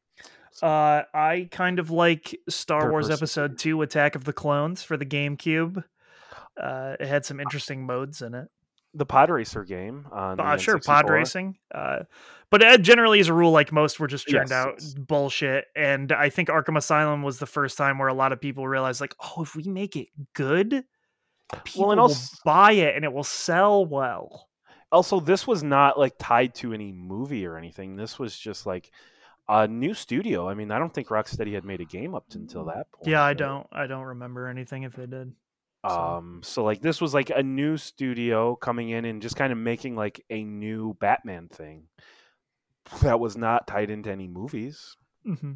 So, 0.53 0.67
Uh, 0.67 1.03
I 1.13 1.47
kind 1.49 1.79
of 1.79 1.91
like 1.91 2.37
Star 2.49 2.81
Third 2.81 2.91
Wars 2.91 3.05
person 3.07 3.19
Episode 3.23 3.57
Two: 3.57 3.81
Attack 3.81 4.15
of 4.15 4.25
the 4.25 4.33
Clones 4.33 4.83
for 4.83 4.97
the 4.97 5.05
GameCube. 5.05 5.83
Uh, 6.61 6.95
it 6.99 7.07
had 7.07 7.25
some 7.25 7.39
interesting 7.39 7.85
modes 7.85 8.21
in 8.21 8.33
it. 8.33 8.49
The 8.93 9.05
Pod 9.05 9.29
Racer 9.29 9.63
game 9.63 10.07
on 10.11 10.39
Uh, 10.39 10.57
sure, 10.57 10.79
pod 10.79 11.09
racing. 11.09 11.57
Uh, 11.73 11.99
but 12.49 12.63
uh, 12.63 12.77
generally, 12.77 13.19
as 13.21 13.29
a 13.29 13.33
rule, 13.33 13.51
like 13.51 13.71
most 13.71 13.99
were 13.99 14.07
just 14.07 14.27
churned 14.27 14.49
Yes, 14.49 14.51
out 14.51 14.73
yes. 14.79 14.93
bullshit. 14.95 15.65
And 15.75 16.11
I 16.11 16.29
think 16.29 16.49
Arkham 16.49 16.77
Asylum 16.77 17.23
was 17.23 17.39
the 17.39 17.45
first 17.45 17.77
time 17.77 17.97
where 17.97 18.09
a 18.09 18.13
lot 18.13 18.33
of 18.33 18.41
people 18.41 18.67
realized, 18.67 18.99
like, 18.99 19.15
oh, 19.19 19.43
if 19.43 19.55
we 19.55 19.63
make 19.63 19.95
it 19.95 20.07
good, 20.33 20.83
people 21.63 21.91
and 21.91 22.01
will 22.01 22.13
buy 22.43 22.73
it 22.73 22.95
and 22.95 23.05
it 23.05 23.13
will 23.13 23.23
sell 23.23 23.85
well. 23.85 24.49
Also, 24.91 25.21
this 25.21 25.47
was 25.47 25.63
not 25.63 25.97
like 25.97 26.13
tied 26.19 26.53
to 26.55 26.73
any 26.73 26.91
movie 26.91 27.45
or 27.45 27.57
anything. 27.57 27.95
This 27.95 28.19
was 28.19 28.37
just 28.37 28.65
like 28.65 28.91
a 29.47 29.65
new 29.65 29.93
studio. 29.93 30.49
I 30.49 30.53
mean, 30.53 30.69
I 30.69 30.79
don't 30.79 30.93
think 30.93 31.07
Rocksteady 31.07 31.53
had 31.53 31.63
made 31.63 31.79
a 31.79 31.85
game 31.85 32.13
up 32.13 32.25
until 32.33 32.65
that 32.65 32.91
point. 32.91 33.07
Yeah, 33.07 33.21
I 33.21 33.27
right? 33.29 33.37
don't, 33.37 33.67
I 33.71 33.87
don't 33.87 34.03
remember 34.03 34.49
anything 34.49 34.83
if 34.83 34.93
they 34.93 35.05
did. 35.05 35.31
Um, 35.83 36.41
so 36.43 36.63
like 36.63 36.81
this 36.81 37.01
was 37.01 37.13
like 37.13 37.29
a 37.31 37.41
new 37.43 37.75
studio 37.77 38.55
coming 38.55 38.89
in 38.89 39.05
and 39.05 39.21
just 39.21 39.35
kind 39.35 39.51
of 39.51 39.57
making 39.57 39.95
like 39.95 40.23
a 40.29 40.43
new 40.43 40.93
Batman 40.99 41.47
thing 41.47 41.87
that 43.01 43.19
was 43.19 43.35
not 43.37 43.67
tied 43.67 43.89
into 43.89 44.11
any 44.11 44.27
movies. 44.27 44.95
hmm 45.25 45.53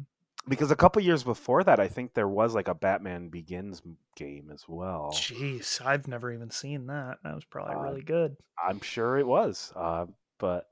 Because 0.48 0.70
a 0.70 0.76
couple 0.76 1.02
years 1.02 1.22
before 1.24 1.62
that, 1.64 1.80
I 1.80 1.88
think 1.88 2.14
there 2.14 2.28
was 2.28 2.54
like 2.54 2.68
a 2.68 2.74
Batman 2.74 3.28
Begins 3.28 3.82
game 4.16 4.50
as 4.52 4.64
well. 4.68 5.10
Jeez, 5.12 5.84
I've 5.84 6.08
never 6.08 6.32
even 6.32 6.50
seen 6.50 6.86
that. 6.86 7.18
That 7.22 7.34
was 7.34 7.44
probably 7.44 7.74
Uh, 7.76 7.80
really 7.80 8.02
good. 8.02 8.36
I'm 8.64 8.80
sure 8.80 9.18
it 9.18 9.26
was. 9.26 9.72
Uh, 9.76 10.06
but 10.38 10.66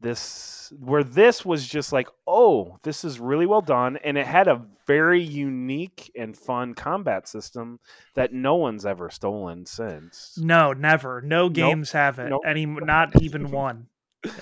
this, 0.00 0.72
where 0.78 1.04
this 1.04 1.44
was 1.44 1.66
just 1.66 1.92
like, 1.92 2.08
oh, 2.26 2.78
this 2.82 3.04
is 3.04 3.18
really 3.20 3.46
well 3.46 3.62
done. 3.62 3.96
And 4.04 4.18
it 4.18 4.26
had 4.26 4.48
a 4.48 4.62
very 4.86 5.22
unique 5.22 6.10
and 6.16 6.36
fun 6.36 6.74
combat 6.74 7.28
system 7.28 7.78
that 8.14 8.32
no 8.32 8.56
one's 8.56 8.84
ever 8.86 9.10
stolen 9.10 9.66
since. 9.66 10.34
No, 10.38 10.72
never. 10.72 11.22
No 11.22 11.48
games 11.48 11.92
have 11.92 12.18
it. 12.18 12.28
Nope. 12.30 12.42
Any, 12.46 12.66
not 12.66 13.22
even 13.22 13.50
one. 13.50 13.86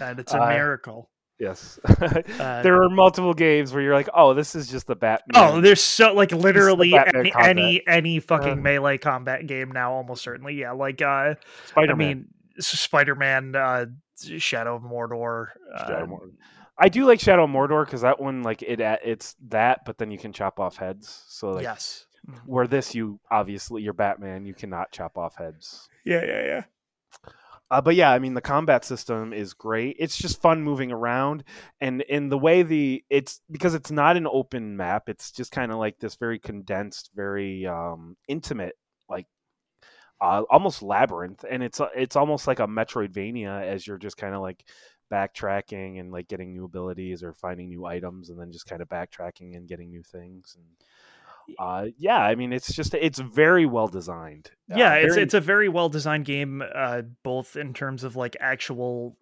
And 0.00 0.18
it's 0.18 0.34
a 0.34 0.42
Uh, 0.42 0.48
miracle. 0.48 1.10
Yes. 1.38 1.80
Uh, 1.84 2.22
there 2.62 2.80
are 2.82 2.88
multiple 2.90 3.34
games 3.34 3.72
where 3.72 3.82
you're 3.82 3.94
like, 3.94 4.08
oh, 4.14 4.34
this 4.34 4.54
is 4.54 4.68
just 4.68 4.86
the 4.86 4.94
Batman. 4.94 5.34
Oh, 5.34 5.60
there's 5.60 5.80
so 5.82 6.14
like 6.14 6.30
literally 6.32 6.94
any, 6.94 7.32
any 7.36 7.82
any 7.88 8.20
fucking 8.20 8.52
Uh. 8.52 8.56
melee 8.62 8.98
combat 8.98 9.46
game 9.46 9.72
now, 9.72 9.92
almost 9.92 10.22
certainly. 10.22 10.54
Yeah, 10.54 10.72
like 10.72 11.02
uh, 11.02 11.34
Spider 11.66 11.92
I 11.92 11.94
mean, 11.96 12.26
Spider 12.60 13.16
Man, 13.16 13.56
uh, 13.56 13.86
Shadow 14.16 14.76
of 14.76 14.82
Mordor. 14.82 15.48
Shadow 15.78 16.04
Uh, 16.04 16.06
Mordor. 16.06 16.32
I 16.78 16.88
do 16.88 17.06
like 17.06 17.20
Shadow 17.20 17.44
of 17.44 17.50
Mordor 17.50 17.84
because 17.84 18.00
that 18.00 18.20
one, 18.20 18.42
like 18.42 18.62
it, 18.62 18.80
it's 18.80 19.36
that, 19.48 19.84
but 19.84 19.98
then 19.98 20.10
you 20.10 20.18
can 20.18 20.32
chop 20.32 20.58
off 20.58 20.76
heads. 20.76 21.24
So 21.28 21.52
like, 21.52 21.62
yes. 21.62 22.06
Mhm. 22.28 22.38
where 22.46 22.66
this, 22.66 22.94
you 22.94 23.20
obviously 23.30 23.82
you're 23.82 23.92
Batman, 23.92 24.46
you 24.46 24.54
cannot 24.54 24.90
chop 24.90 25.18
off 25.18 25.36
heads. 25.36 25.88
Yeah, 26.04 26.24
yeah, 26.24 26.44
yeah. 26.46 26.62
Uh, 27.70 27.80
but 27.80 27.94
yeah, 27.94 28.10
I 28.10 28.18
mean 28.18 28.34
the 28.34 28.40
combat 28.40 28.84
system 28.84 29.32
is 29.32 29.52
great. 29.52 29.96
It's 29.98 30.16
just 30.16 30.40
fun 30.40 30.62
moving 30.62 30.92
around, 30.92 31.44
and 31.80 32.02
in 32.02 32.28
the 32.28 32.38
way 32.38 32.62
the 32.62 33.04
it's 33.10 33.40
because 33.50 33.74
it's 33.74 33.90
not 33.90 34.16
an 34.16 34.26
open 34.26 34.76
map. 34.76 35.08
It's 35.08 35.30
just 35.32 35.50
kind 35.50 35.72
of 35.72 35.78
like 35.78 35.98
this 35.98 36.14
very 36.14 36.38
condensed, 36.38 37.10
very 37.14 37.66
um, 37.66 38.16
intimate, 38.28 38.74
like 39.08 39.26
uh, 40.24 40.42
almost 40.50 40.82
labyrinth, 40.82 41.44
and 41.48 41.62
it's 41.62 41.80
uh, 41.80 41.88
it's 41.94 42.16
almost 42.16 42.46
like 42.46 42.60
a 42.60 42.66
Metroidvania 42.66 43.62
as 43.62 43.86
you're 43.86 43.98
just 43.98 44.16
kind 44.16 44.34
of 44.34 44.40
like 44.40 44.64
backtracking 45.12 46.00
and 46.00 46.10
like 46.10 46.28
getting 46.28 46.52
new 46.52 46.64
abilities 46.64 47.22
or 47.22 47.34
finding 47.34 47.68
new 47.68 47.84
items, 47.84 48.30
and 48.30 48.40
then 48.40 48.50
just 48.50 48.66
kind 48.66 48.80
of 48.80 48.88
backtracking 48.88 49.54
and 49.56 49.68
getting 49.68 49.90
new 49.90 50.02
things. 50.02 50.56
And 50.56 51.56
uh, 51.58 51.86
yeah, 51.98 52.18
I 52.18 52.34
mean 52.36 52.52
it's 52.52 52.72
just 52.74 52.94
it's 52.94 53.18
very 53.18 53.66
well 53.66 53.88
designed. 53.88 54.50
Uh, 54.72 54.76
Yeah, 54.76 54.94
it's 54.94 55.14
very- 55.14 55.24
it's 55.24 55.34
a 55.34 55.40
very 55.40 55.68
well 55.68 55.90
designed 55.90 56.24
game, 56.24 56.62
uh, 56.74 57.02
both 57.22 57.56
in 57.56 57.74
terms 57.74 58.02
of 58.02 58.16
like 58.16 58.36
actual 58.40 59.18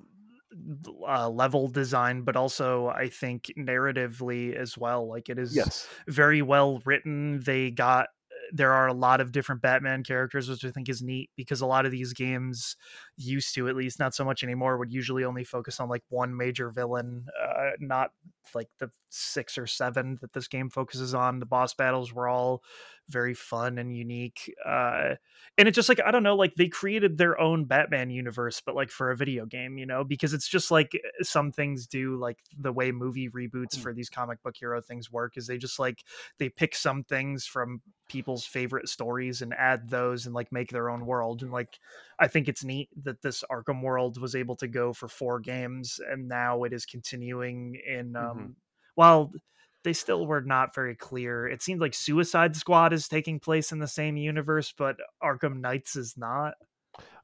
uh, 1.08 1.28
level 1.28 1.66
design, 1.66 2.22
but 2.22 2.36
also 2.36 2.86
I 2.88 3.08
think 3.08 3.50
narratively 3.58 4.54
as 4.54 4.78
well. 4.78 5.08
Like 5.08 5.28
it 5.28 5.38
is 5.38 5.56
yes. 5.56 5.88
very 6.06 6.42
well 6.42 6.80
written. 6.84 7.40
They 7.40 7.70
got 7.70 8.08
there 8.52 8.72
are 8.72 8.88
a 8.88 8.92
lot 8.94 9.20
of 9.20 9.32
different 9.32 9.62
Batman 9.62 10.02
characters, 10.02 10.48
which 10.48 10.64
I 10.64 10.70
think 10.70 10.88
is 10.88 11.02
neat 11.02 11.30
because 11.36 11.60
a 11.60 11.66
lot 11.66 11.86
of 11.86 11.92
these 11.92 12.12
games 12.12 12.76
used 13.16 13.54
to, 13.54 13.68
at 13.68 13.76
least 13.76 13.98
not 13.98 14.14
so 14.14 14.24
much 14.24 14.42
anymore, 14.42 14.78
would 14.78 14.92
usually 14.92 15.24
only 15.24 15.44
focus 15.44 15.80
on 15.80 15.88
like 15.88 16.02
one 16.08 16.36
major 16.36 16.70
villain, 16.70 17.26
uh, 17.40 17.70
not 17.78 18.10
like 18.54 18.68
the 18.78 18.90
six 19.10 19.56
or 19.56 19.66
seven 19.66 20.18
that 20.20 20.32
this 20.32 20.48
game 20.48 20.70
focuses 20.70 21.14
on. 21.14 21.38
The 21.38 21.46
boss 21.46 21.74
battles 21.74 22.12
were 22.12 22.28
all 22.28 22.62
very 23.08 23.34
fun 23.34 23.78
and 23.78 23.94
unique. 23.96 24.52
Uh, 24.64 25.16
and 25.58 25.68
it's 25.68 25.76
just 25.76 25.88
like, 25.88 26.00
I 26.04 26.10
don't 26.10 26.22
know, 26.22 26.36
like 26.36 26.54
they 26.54 26.68
created 26.68 27.18
their 27.18 27.38
own 27.40 27.64
Batman 27.64 28.10
universe, 28.10 28.60
but 28.64 28.74
like 28.74 28.90
for 28.90 29.10
a 29.10 29.16
video 29.16 29.44
game, 29.46 29.76
you 29.78 29.86
know, 29.86 30.04
because 30.04 30.32
it's 30.32 30.48
just 30.48 30.70
like 30.70 30.92
some 31.20 31.52
things 31.52 31.86
do, 31.86 32.16
like 32.16 32.38
the 32.58 32.72
way 32.72 32.92
movie 32.92 33.28
reboots 33.28 33.76
Mm. 33.76 33.78
for 33.78 33.92
these 33.92 34.08
comic 34.08 34.42
book 34.42 34.56
hero 34.56 34.80
things 34.80 35.10
work 35.10 35.36
is 35.36 35.46
they 35.46 35.58
just 35.58 35.78
like, 35.78 36.04
they 36.38 36.48
pick 36.48 36.74
some 36.74 37.04
things 37.04 37.46
from 37.46 37.82
people's 38.08 38.44
favorite 38.44 38.88
stories 38.88 39.42
and 39.42 39.54
add 39.54 39.88
those 39.88 40.26
and 40.26 40.34
like 40.34 40.52
make 40.52 40.70
their 40.70 40.90
own 40.90 41.06
world 41.06 41.42
and 41.42 41.50
like 41.50 41.78
i 42.18 42.28
think 42.28 42.46
it's 42.46 42.62
neat 42.62 42.90
that 43.02 43.22
this 43.22 43.42
arkham 43.50 43.80
world 43.82 44.20
was 44.20 44.34
able 44.34 44.54
to 44.56 44.68
go 44.68 44.92
for 44.92 45.08
four 45.08 45.40
games 45.40 45.98
and 46.10 46.28
now 46.28 46.62
it 46.64 46.72
is 46.74 46.84
continuing 46.84 47.74
in 47.86 48.14
um 48.16 48.50
Mhm. 48.50 48.54
while 48.94 49.32
they 49.84 49.92
still 49.92 50.26
were 50.26 50.40
not 50.42 50.74
very 50.74 50.94
clear 50.94 51.46
it 51.48 51.62
seemed 51.62 51.80
like 51.80 51.94
suicide 51.94 52.54
squad 52.56 52.92
is 52.92 53.08
taking 53.08 53.38
place 53.40 53.72
in 53.72 53.78
the 53.78 53.86
same 53.88 54.16
universe 54.16 54.72
but 54.76 54.96
Gotham 55.20 55.60
Knights 55.60 55.96
is 55.96 56.14
not 56.16 56.54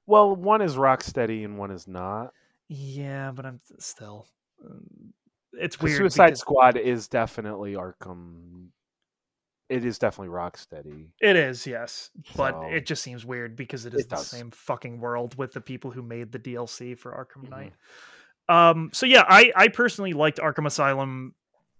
Well, 0.06 0.34
one 0.36 0.62
is 0.62 0.76
Rocksteady 0.76 1.44
and 1.44 1.58
one 1.58 1.70
is 1.70 1.86
not. 1.88 2.32
yeah 2.68 3.30
but 3.34 3.46
i'm 3.46 3.60
still 3.78 4.26
It's 5.52 5.80
weird 5.80 5.96
Suicide 5.98 6.26
because- 6.26 6.40
Squad 6.40 6.76
is 6.76 7.08
definitely 7.08 7.72
Arkham. 7.74 8.68
It 9.68 9.84
is 9.84 9.98
definitely 9.98 10.32
Rocksteady. 10.34 11.08
It 11.20 11.36
is, 11.36 11.66
yes, 11.66 12.10
but 12.36 12.52
So- 12.54 12.62
it 12.68 12.86
just 12.86 13.02
seems 13.02 13.24
weird 13.26 13.54
because 13.54 13.84
it 13.86 13.92
is 13.94 14.02
It 14.02 14.08
the 14.10 14.16
does. 14.16 14.26
same 14.28 14.50
fucking 14.50 14.98
world 15.00 15.36
with 15.36 15.52
the 15.52 15.60
people 15.60 15.90
who 15.90 16.02
made 16.02 16.32
the 16.32 16.38
DLC 16.38 16.94
for 16.98 17.12
Arkham 17.12 17.44
Mhm. 17.46 17.50
Knight. 17.50 17.72
Um, 18.48 18.90
so 18.94 19.04
yeah, 19.04 19.24
I 19.28 19.52
I 19.54 19.68
personally 19.68 20.12
liked 20.14 20.38
Arkham 20.38 20.66
Asylum 20.66 21.34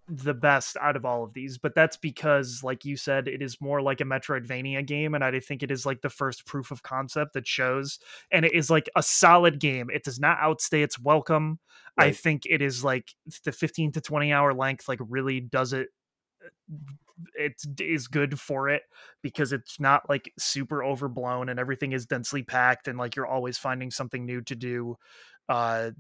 the 0.09 0.35
best 0.35 0.77
out 0.81 0.97
of 0.97 1.05
all 1.05 1.23
of 1.23 1.35
these, 1.35 1.59
but 1.59 1.75
that's 1.75 1.97
because, 1.97 2.63
like 2.63 2.85
you 2.85 2.97
said, 2.97 3.29
it 3.29 3.43
is 3.43 3.61
more 3.61 3.83
like 3.83 4.01
a 4.01 4.05
Metroidvania 4.05 4.87
game, 4.87 5.15
and 5.15 5.23
I 5.23 5.39
think 5.41 5.63
it 5.63 5.71
is 5.71 5.85
like 5.85 6.01
the 6.01 6.09
first 6.09 6.47
proof 6.47 6.71
of 6.71 6.83
concept 6.83 7.35
that 7.35 7.47
shows, 7.47 7.99
and 8.31 8.45
it 8.45 8.55
is 8.55 8.71
like 8.71 8.89
a 8.97 9.03
solid 9.03 9.61
game. 9.61 9.91
It 9.93 10.05
does 10.05 10.19
not 10.19 10.39
outstay 10.41 10.83
its 10.83 10.99
welcome. 10.99 11.59
Right. 11.99 12.07
I 12.07 12.13
think 12.13 12.45
it 12.47 12.63
is 12.63 12.83
like 12.83 13.15
the 13.45 13.53
15 13.53 13.93
to 13.93 14.01
20 14.01 14.33
hour 14.33 14.55
length, 14.55 14.89
like 14.89 15.01
really 15.09 15.41
does 15.41 15.73
it. 15.73 15.89
It 17.35 17.61
is 17.81 18.07
good 18.07 18.39
for 18.39 18.69
it 18.69 18.83
because 19.23 19.53
it's 19.53 19.81
not 19.81 20.09
like 20.09 20.33
super 20.39 20.85
overblown 20.85 21.49
and 21.49 21.59
everything 21.59 21.93
is 21.93 22.07
densely 22.07 22.45
packed 22.45 22.87
and 22.87 22.97
like 22.97 23.17
you're 23.17 23.27
always 23.27 23.59
finding 23.59 23.91
something 23.91 24.25
new 24.25 24.41
to 24.43 24.55
do. 24.55 24.97
Uh, 25.49 25.91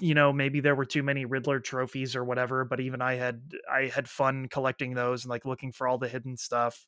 you 0.00 0.14
know 0.14 0.32
maybe 0.32 0.60
there 0.60 0.74
were 0.74 0.84
too 0.84 1.02
many 1.02 1.24
riddler 1.24 1.60
trophies 1.60 2.16
or 2.16 2.24
whatever 2.24 2.64
but 2.64 2.80
even 2.80 3.00
i 3.00 3.14
had 3.14 3.40
i 3.72 3.86
had 3.86 4.08
fun 4.08 4.48
collecting 4.48 4.94
those 4.94 5.24
and 5.24 5.30
like 5.30 5.44
looking 5.44 5.72
for 5.72 5.86
all 5.86 5.98
the 5.98 6.08
hidden 6.08 6.36
stuff 6.36 6.86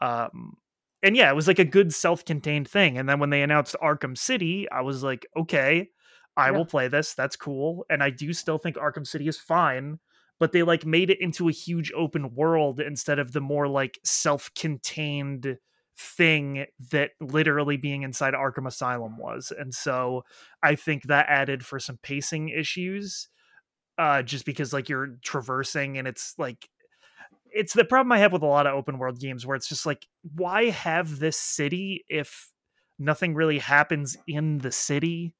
um 0.00 0.54
and 1.02 1.16
yeah 1.16 1.30
it 1.30 1.34
was 1.34 1.48
like 1.48 1.58
a 1.58 1.64
good 1.64 1.92
self-contained 1.92 2.68
thing 2.68 2.98
and 2.98 3.08
then 3.08 3.18
when 3.18 3.30
they 3.30 3.42
announced 3.42 3.76
arkham 3.82 4.16
city 4.16 4.68
i 4.70 4.80
was 4.80 5.02
like 5.02 5.26
okay 5.36 5.88
i 6.36 6.46
yeah. 6.46 6.50
will 6.50 6.66
play 6.66 6.86
this 6.86 7.14
that's 7.14 7.36
cool 7.36 7.84
and 7.88 8.02
i 8.02 8.10
do 8.10 8.32
still 8.32 8.58
think 8.58 8.76
arkham 8.76 9.06
city 9.06 9.26
is 9.26 9.38
fine 9.38 9.98
but 10.38 10.52
they 10.52 10.62
like 10.62 10.84
made 10.84 11.10
it 11.10 11.20
into 11.20 11.48
a 11.48 11.52
huge 11.52 11.90
open 11.96 12.34
world 12.34 12.78
instead 12.80 13.18
of 13.18 13.32
the 13.32 13.40
more 13.40 13.66
like 13.66 13.98
self-contained 14.04 15.56
thing 15.98 16.66
that 16.92 17.10
literally 17.20 17.76
being 17.76 18.02
inside 18.02 18.34
Arkham 18.34 18.66
Asylum 18.66 19.18
was. 19.18 19.52
And 19.56 19.74
so 19.74 20.24
I 20.62 20.74
think 20.74 21.04
that 21.04 21.26
added 21.28 21.64
for 21.66 21.78
some 21.80 21.98
pacing 22.02 22.50
issues. 22.50 23.28
Uh, 23.98 24.22
just 24.22 24.44
because 24.46 24.72
like 24.72 24.88
you're 24.88 25.16
traversing 25.22 25.98
and 25.98 26.06
it's 26.06 26.32
like 26.38 26.68
it's 27.52 27.72
the 27.72 27.84
problem 27.84 28.12
I 28.12 28.18
have 28.18 28.32
with 28.32 28.42
a 28.42 28.46
lot 28.46 28.66
of 28.66 28.74
open 28.74 28.98
world 28.98 29.20
games 29.20 29.46
where 29.46 29.56
it's 29.56 29.68
just 29.68 29.86
like, 29.86 30.06
why 30.36 30.70
have 30.70 31.18
this 31.18 31.36
city 31.36 32.04
if 32.08 32.50
nothing 32.98 33.34
really 33.34 33.58
happens 33.58 34.16
in 34.26 34.58
the 34.58 34.72
city? 34.72 35.34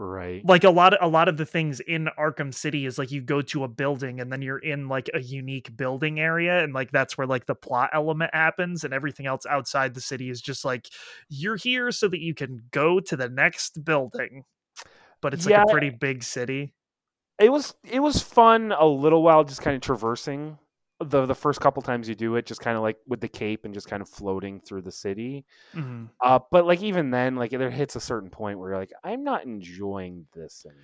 Right. 0.00 0.46
Like 0.46 0.62
a 0.62 0.70
lot 0.70 0.94
of 0.94 1.00
a 1.02 1.10
lot 1.10 1.26
of 1.26 1.36
the 1.38 1.44
things 1.44 1.80
in 1.80 2.08
Arkham 2.16 2.54
City 2.54 2.86
is 2.86 2.98
like 2.98 3.10
you 3.10 3.20
go 3.20 3.42
to 3.42 3.64
a 3.64 3.68
building 3.68 4.20
and 4.20 4.32
then 4.32 4.42
you're 4.42 4.58
in 4.58 4.86
like 4.86 5.10
a 5.12 5.20
unique 5.20 5.76
building 5.76 6.20
area 6.20 6.62
and 6.62 6.72
like 6.72 6.92
that's 6.92 7.18
where 7.18 7.26
like 7.26 7.46
the 7.46 7.56
plot 7.56 7.90
element 7.92 8.32
happens 8.32 8.84
and 8.84 8.94
everything 8.94 9.26
else 9.26 9.44
outside 9.44 9.94
the 9.94 10.00
city 10.00 10.30
is 10.30 10.40
just 10.40 10.64
like 10.64 10.88
you're 11.28 11.56
here 11.56 11.90
so 11.90 12.06
that 12.06 12.20
you 12.20 12.32
can 12.32 12.62
go 12.70 13.00
to 13.00 13.16
the 13.16 13.28
next 13.28 13.84
building. 13.84 14.44
But 15.20 15.34
it's 15.34 15.48
yeah, 15.48 15.62
like 15.62 15.68
a 15.68 15.72
pretty 15.72 15.90
big 15.90 16.22
city. 16.22 16.74
It 17.40 17.50
was 17.50 17.74
it 17.82 17.98
was 17.98 18.22
fun 18.22 18.70
a 18.70 18.86
little 18.86 19.24
while 19.24 19.42
just 19.42 19.62
kind 19.62 19.74
of 19.74 19.82
traversing 19.82 20.58
the 21.00 21.26
the 21.26 21.34
first 21.34 21.60
couple 21.60 21.80
times 21.82 22.08
you 22.08 22.14
do 22.14 22.36
it, 22.36 22.46
just 22.46 22.60
kind 22.60 22.76
of 22.76 22.82
like 22.82 22.96
with 23.06 23.20
the 23.20 23.28
cape 23.28 23.64
and 23.64 23.72
just 23.72 23.88
kind 23.88 24.02
of 24.02 24.08
floating 24.08 24.60
through 24.60 24.82
the 24.82 24.92
city. 24.92 25.44
Mm-hmm. 25.74 26.06
Uh, 26.22 26.40
but 26.50 26.66
like 26.66 26.82
even 26.82 27.10
then, 27.10 27.36
like 27.36 27.50
there 27.52 27.70
hits 27.70 27.96
a 27.96 28.00
certain 28.00 28.30
point 28.30 28.58
where 28.58 28.70
you're 28.70 28.78
like, 28.78 28.92
I'm 29.04 29.22
not 29.22 29.44
enjoying 29.44 30.26
this 30.34 30.64
anymore. 30.66 30.82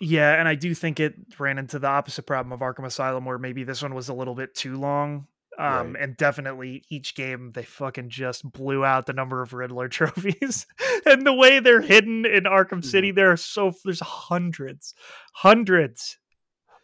Yeah, 0.00 0.34
and 0.34 0.48
I 0.48 0.56
do 0.56 0.74
think 0.74 0.98
it 0.98 1.14
ran 1.38 1.58
into 1.58 1.78
the 1.78 1.86
opposite 1.86 2.26
problem 2.26 2.52
of 2.52 2.58
Arkham 2.58 2.84
Asylum, 2.84 3.24
where 3.24 3.38
maybe 3.38 3.62
this 3.62 3.82
one 3.82 3.94
was 3.94 4.08
a 4.08 4.14
little 4.14 4.34
bit 4.34 4.54
too 4.54 4.76
long. 4.76 5.28
Um, 5.58 5.92
right. 5.92 6.04
and 6.04 6.16
definitely 6.16 6.82
each 6.88 7.14
game 7.14 7.52
they 7.52 7.62
fucking 7.62 8.08
just 8.08 8.50
blew 8.50 8.86
out 8.86 9.04
the 9.04 9.12
number 9.12 9.42
of 9.42 9.52
Riddler 9.52 9.88
trophies, 9.90 10.66
and 11.04 11.26
the 11.26 11.34
way 11.34 11.60
they're 11.60 11.82
hidden 11.82 12.24
in 12.24 12.44
Arkham 12.44 12.82
City, 12.82 13.10
mm-hmm. 13.10 13.16
there 13.16 13.32
are 13.32 13.36
so 13.36 13.70
there's 13.84 14.00
hundreds, 14.00 14.94
hundreds 15.34 16.16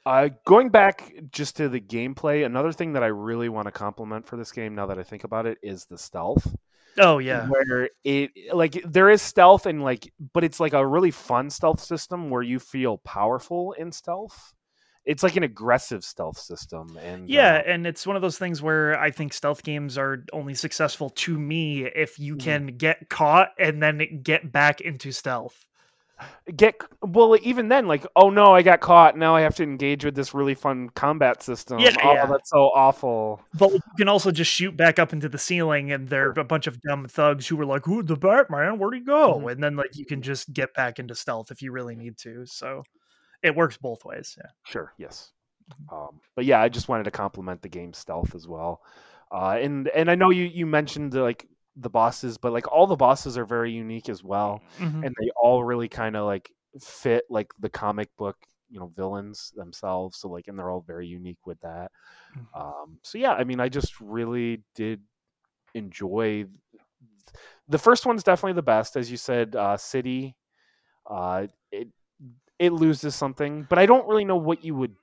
uh, 0.07 0.29
going 0.45 0.71
back 0.71 1.13
just 1.31 1.57
to 1.57 1.69
the 1.69 1.81
gameplay, 1.81 2.45
another 2.45 2.73
thing 2.73 2.95
that 2.95 3.03
I 3.03 3.09
really 3.09 3.49
want 3.49 3.67
to 3.67 3.73
compliment 3.73 4.27
for 4.27 4.37
this 4.37 4.53
game, 4.53 4.75
now 4.75 4.87
that 4.87 4.99
I 4.99 5.03
think 5.03 5.25
about 5.25 5.47
it, 5.47 5.59
is 5.63 5.87
the 5.87 5.99
stealth. 5.99 6.55
Oh 6.97 7.19
yeah, 7.19 7.47
where 7.47 7.91
it 8.03 8.31
like 8.53 8.83
there 8.85 9.09
is 9.11 9.23
stealth 9.23 9.67
and 9.67 9.83
like, 9.83 10.13
but 10.33 10.43
it's 10.43 10.59
like 10.59 10.73
a 10.73 10.85
really 10.85 11.11
fun 11.11 11.51
stealth 11.51 11.81
system 11.81 12.31
where 12.31 12.43
you 12.43 12.59
feel 12.59 12.99
powerful 12.99 13.73
in 13.73 13.93
stealth. 13.93 14.53
It's 15.05 15.23
like 15.23 15.37
an 15.37 15.43
aggressive 15.43 16.05
stealth 16.05 16.39
system, 16.39 16.99
and 17.03 17.29
yeah, 17.29 17.63
uh, 17.65 17.71
and 17.71 17.87
it's 17.87 18.07
one 18.07 18.17
of 18.17 18.23
those 18.23 18.37
things 18.37 18.61
where 18.61 18.99
I 18.99 19.11
think 19.11 19.33
stealth 19.33 19.63
games 19.63 19.97
are 19.97 20.25
only 20.33 20.55
successful 20.55 21.11
to 21.11 21.39
me 21.39 21.85
if 21.85 22.19
you 22.19 22.35
mm-hmm. 22.35 22.45
can 22.45 22.67
get 22.77 23.09
caught 23.09 23.51
and 23.59 23.83
then 23.83 24.21
get 24.23 24.51
back 24.51 24.81
into 24.81 25.13
stealth 25.13 25.68
get 26.57 26.81
well 27.03 27.37
even 27.43 27.69
then 27.69 27.87
like 27.87 28.07
oh 28.17 28.31
no 28.31 28.55
i 28.55 28.63
got 28.63 28.81
caught. 28.81 29.17
Now 29.17 29.37
i 29.37 29.41
have 29.43 29.55
to 29.57 29.63
engage 29.63 30.05
with 30.05 30.15
this 30.15 30.35
really 30.35 30.55
fun 30.55 30.91
combat 30.91 31.43
system. 31.43 31.79
Yeah, 31.79 31.95
oh 32.03 32.13
yeah. 32.15 32.27
that's 32.27 32.51
so 32.51 32.71
awful. 32.75 33.41
But 33.55 33.73
you 33.73 33.81
can 33.97 34.09
also 34.09 34.31
just 34.31 34.51
shoot 34.51 34.77
back 34.77 34.99
up 34.99 35.13
into 35.13 35.29
the 35.29 35.39
ceiling 35.39 35.93
and 35.93 36.09
there 36.09 36.29
are 36.29 36.41
a 36.41 36.45
bunch 36.45 36.67
of 36.67 36.81
dumb 36.83 37.07
thugs 37.07 37.47
who 37.47 37.57
were 37.57 37.67
like 37.67 37.85
who 37.85 38.03
the 38.03 38.17
batman 38.17 38.79
where'd 38.79 38.95
he 38.95 39.01
go? 39.01 39.35
Mm-hmm. 39.35 39.49
and 39.49 39.63
then 39.63 39.77
like 39.77 39.97
you 39.97 40.07
can 40.07 40.23
just 40.23 40.53
get 40.53 40.75
back 40.75 40.99
into 40.99 41.15
stealth 41.15 41.51
if 41.51 41.63
you 41.63 41.73
really 41.73 41.97
need 41.97 42.17
to. 42.19 42.47
So 42.47 42.83
it 43.43 43.55
works 43.55 43.77
both 43.77 44.05
ways 44.05 44.37
yeah. 44.37 44.51
Sure 44.65 44.93
yes. 44.99 45.33
Um, 45.93 46.21
but 46.35 46.45
yeah 46.47 46.61
i 46.61 46.69
just 46.69 46.89
wanted 46.89 47.05
to 47.05 47.11
compliment 47.11 47.63
the 47.63 47.69
game 47.69 47.93
stealth 47.93 48.35
as 48.35 48.49
well. 48.49 48.83
Uh, 49.31 49.59
and 49.61 49.89
and 49.89 50.11
i 50.11 50.15
know 50.15 50.31
you 50.31 50.45
you 50.45 50.65
mentioned 50.65 51.13
like 51.15 51.47
the 51.81 51.91
bosses, 51.91 52.39
but 52.39 52.53
like 52.53 52.71
all 52.71 52.87
the 52.87 52.97
bosses 52.97 53.39
are 53.39 53.45
very 53.45 53.73
unique 53.73 54.09
as 54.09 54.23
well, 54.23 54.61
mm-hmm. 54.79 55.05
and 55.05 55.15
they 55.21 55.31
all 55.41 55.65
really 55.65 55.89
kind 55.89 56.17
of 56.17 56.27
like 56.27 56.51
fit 56.81 57.25
like 57.31 57.53
the 57.61 57.69
comic 57.69 58.09
book 58.17 58.37
you 58.71 58.79
know 58.79 58.93
villains 58.95 59.53
themselves 59.57 60.19
so 60.19 60.29
like 60.29 60.47
and 60.49 60.59
they're 60.59 60.71
all 60.71 60.85
very 60.87 61.07
unique 61.07 61.47
with 61.47 61.59
that 61.61 61.91
mm-hmm. 62.37 62.61
um 62.61 62.99
so 63.03 63.19
yeah 63.19 63.33
i 63.33 63.45
mean 63.45 63.61
i 63.61 63.69
just 63.69 63.99
really 64.01 64.63
did 64.75 65.01
enjoy 65.75 66.45
the 67.69 67.79
first 67.79 68.07
one's 68.07 68.23
definitely 68.23 68.53
the 68.53 68.63
best 68.63 68.97
as 68.97 69.11
you 69.11 69.17
said 69.17 69.57
uh 69.57 69.77
city 69.77 70.37
uh 71.11 71.47
it 71.73 71.89
it 72.59 72.73
loses 72.73 73.15
something 73.15 73.67
but 73.69 73.79
i 73.79 73.87
don't 73.87 74.07
really 74.07 74.25
know 74.25 74.37
what 74.37 74.65
you 74.65 74.75
would 74.75 74.95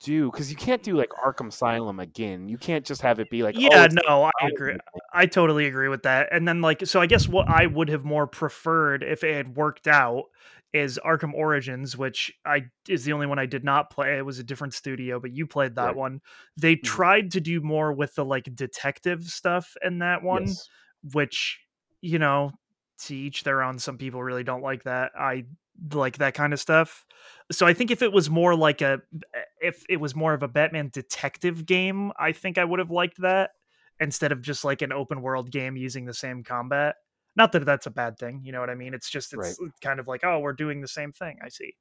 do 0.00 0.30
because 0.30 0.50
you 0.50 0.56
can't 0.56 0.82
do 0.82 0.96
like 0.96 1.10
Arkham 1.10 1.48
Asylum 1.48 2.00
again. 2.00 2.48
You 2.48 2.58
can't 2.58 2.84
just 2.84 3.02
have 3.02 3.20
it 3.20 3.30
be 3.30 3.42
like, 3.42 3.54
oh, 3.56 3.60
yeah, 3.60 3.86
oh, 3.90 3.94
no, 4.06 4.24
I 4.24 4.46
agree. 4.48 4.76
I 5.12 5.26
totally 5.26 5.66
agree 5.66 5.88
with 5.88 6.02
that. 6.02 6.28
And 6.32 6.46
then 6.48 6.60
like, 6.60 6.86
so 6.86 7.00
I 7.00 7.06
guess 7.06 7.28
what 7.28 7.48
I 7.48 7.66
would 7.66 7.88
have 7.88 8.04
more 8.04 8.26
preferred 8.26 9.02
if 9.02 9.22
it 9.22 9.34
had 9.34 9.56
worked 9.56 9.86
out 9.86 10.24
is 10.72 10.98
Arkham 11.04 11.34
Origins, 11.34 11.96
which 11.96 12.32
I 12.44 12.66
is 12.88 13.04
the 13.04 13.12
only 13.12 13.26
one 13.26 13.38
I 13.38 13.46
did 13.46 13.64
not 13.64 13.90
play. 13.90 14.18
It 14.18 14.24
was 14.24 14.38
a 14.38 14.44
different 14.44 14.74
studio, 14.74 15.18
but 15.20 15.32
you 15.32 15.46
played 15.46 15.74
that 15.76 15.86
right. 15.86 15.96
one. 15.96 16.20
They 16.56 16.76
mm-hmm. 16.76 16.86
tried 16.86 17.32
to 17.32 17.40
do 17.40 17.60
more 17.60 17.92
with 17.92 18.14
the 18.14 18.24
like 18.24 18.54
detective 18.54 19.24
stuff 19.24 19.76
in 19.82 19.98
that 19.98 20.22
one, 20.22 20.46
yes. 20.46 20.68
which 21.12 21.60
you 22.00 22.18
know, 22.18 22.52
to 22.98 23.14
each 23.14 23.44
their 23.44 23.62
own. 23.62 23.78
Some 23.78 23.98
people 23.98 24.22
really 24.22 24.44
don't 24.44 24.62
like 24.62 24.84
that. 24.84 25.12
I 25.18 25.44
like 25.92 26.18
that 26.18 26.34
kind 26.34 26.52
of 26.52 26.60
stuff. 26.60 27.04
So 27.52 27.66
I 27.66 27.74
think 27.74 27.90
if 27.90 28.02
it 28.02 28.12
was 28.12 28.30
more 28.30 28.54
like 28.54 28.80
a 28.80 29.00
if 29.60 29.84
it 29.88 29.98
was 29.98 30.14
more 30.14 30.34
of 30.34 30.42
a 30.42 30.48
Batman 30.48 30.90
detective 30.92 31.66
game, 31.66 32.12
I 32.18 32.32
think 32.32 32.58
I 32.58 32.64
would 32.64 32.78
have 32.78 32.90
liked 32.90 33.20
that 33.20 33.50
instead 33.98 34.32
of 34.32 34.40
just 34.40 34.64
like 34.64 34.82
an 34.82 34.92
open 34.92 35.20
world 35.22 35.50
game 35.50 35.76
using 35.76 36.06
the 36.06 36.14
same 36.14 36.42
combat. 36.42 36.96
Not 37.36 37.52
that 37.52 37.64
that's 37.64 37.86
a 37.86 37.90
bad 37.90 38.18
thing, 38.18 38.40
you 38.44 38.52
know 38.52 38.60
what 38.60 38.70
I 38.70 38.74
mean? 38.74 38.94
It's 38.94 39.10
just 39.10 39.32
it's 39.32 39.58
right. 39.60 39.70
kind 39.82 40.00
of 40.00 40.08
like, 40.08 40.24
oh, 40.24 40.40
we're 40.40 40.52
doing 40.52 40.80
the 40.80 40.88
same 40.88 41.12
thing. 41.12 41.38
I 41.44 41.48
see. 41.48 41.74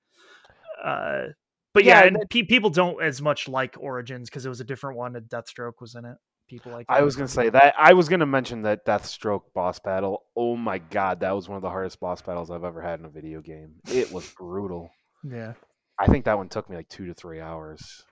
Uh 0.83 1.27
but 1.73 1.83
yeah, 1.83 2.01
yeah 2.01 2.07
and 2.07 2.17
pe- 2.29 2.43
people 2.43 2.69
don't 2.69 3.01
as 3.01 3.21
much 3.21 3.47
like 3.47 3.75
Origins 3.79 4.29
because 4.29 4.45
it 4.45 4.49
was 4.49 4.59
a 4.59 4.65
different 4.65 4.97
one. 4.97 5.15
A 5.15 5.21
Deathstroke 5.21 5.81
was 5.81 5.95
in 5.95 6.05
it 6.05 6.17
people 6.49 6.71
like. 6.71 6.85
I 6.89 7.01
was 7.01 7.15
gonna 7.15 7.27
say 7.27 7.49
that. 7.49 7.75
I 7.77 7.93
was 7.93 8.09
gonna 8.09 8.25
mention 8.25 8.63
that 8.63 8.85
Deathstroke 8.85 9.43
boss 9.53 9.79
battle. 9.79 10.23
Oh 10.35 10.57
my 10.57 10.79
god, 10.79 11.21
that 11.21 11.31
was 11.31 11.47
one 11.47 11.55
of 11.55 11.61
the 11.61 11.69
hardest 11.69 11.99
boss 11.99 12.21
battles 12.21 12.51
I've 12.51 12.63
ever 12.63 12.81
had 12.81 12.99
in 12.99 13.05
a 13.05 13.09
video 13.09 13.41
game. 13.41 13.75
It 13.87 14.11
was 14.11 14.29
brutal. 14.37 14.91
Yeah, 15.23 15.53
I 15.97 16.07
think 16.07 16.25
that 16.25 16.37
one 16.37 16.49
took 16.49 16.69
me 16.69 16.75
like 16.75 16.89
two 16.89 17.05
to 17.07 17.13
three 17.13 17.39
hours, 17.39 18.03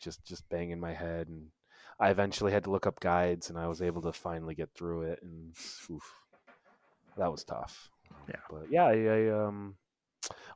just 0.00 0.24
just 0.24 0.48
banging 0.48 0.80
my 0.80 0.92
head, 0.92 1.28
and 1.28 1.46
I 1.98 2.10
eventually 2.10 2.52
had 2.52 2.64
to 2.64 2.70
look 2.70 2.86
up 2.86 3.00
guides, 3.00 3.50
and 3.50 3.58
I 3.58 3.66
was 3.66 3.82
able 3.82 4.02
to 4.02 4.12
finally 4.12 4.54
get 4.54 4.70
through 4.74 5.02
it, 5.02 5.20
and 5.22 5.54
oof, 5.90 6.02
that 7.16 7.30
was 7.30 7.44
tough. 7.44 7.90
Yeah, 8.28 8.40
but 8.50 8.70
yeah, 8.70 8.84
I, 8.84 8.94
I 9.04 9.46
um, 9.46 9.74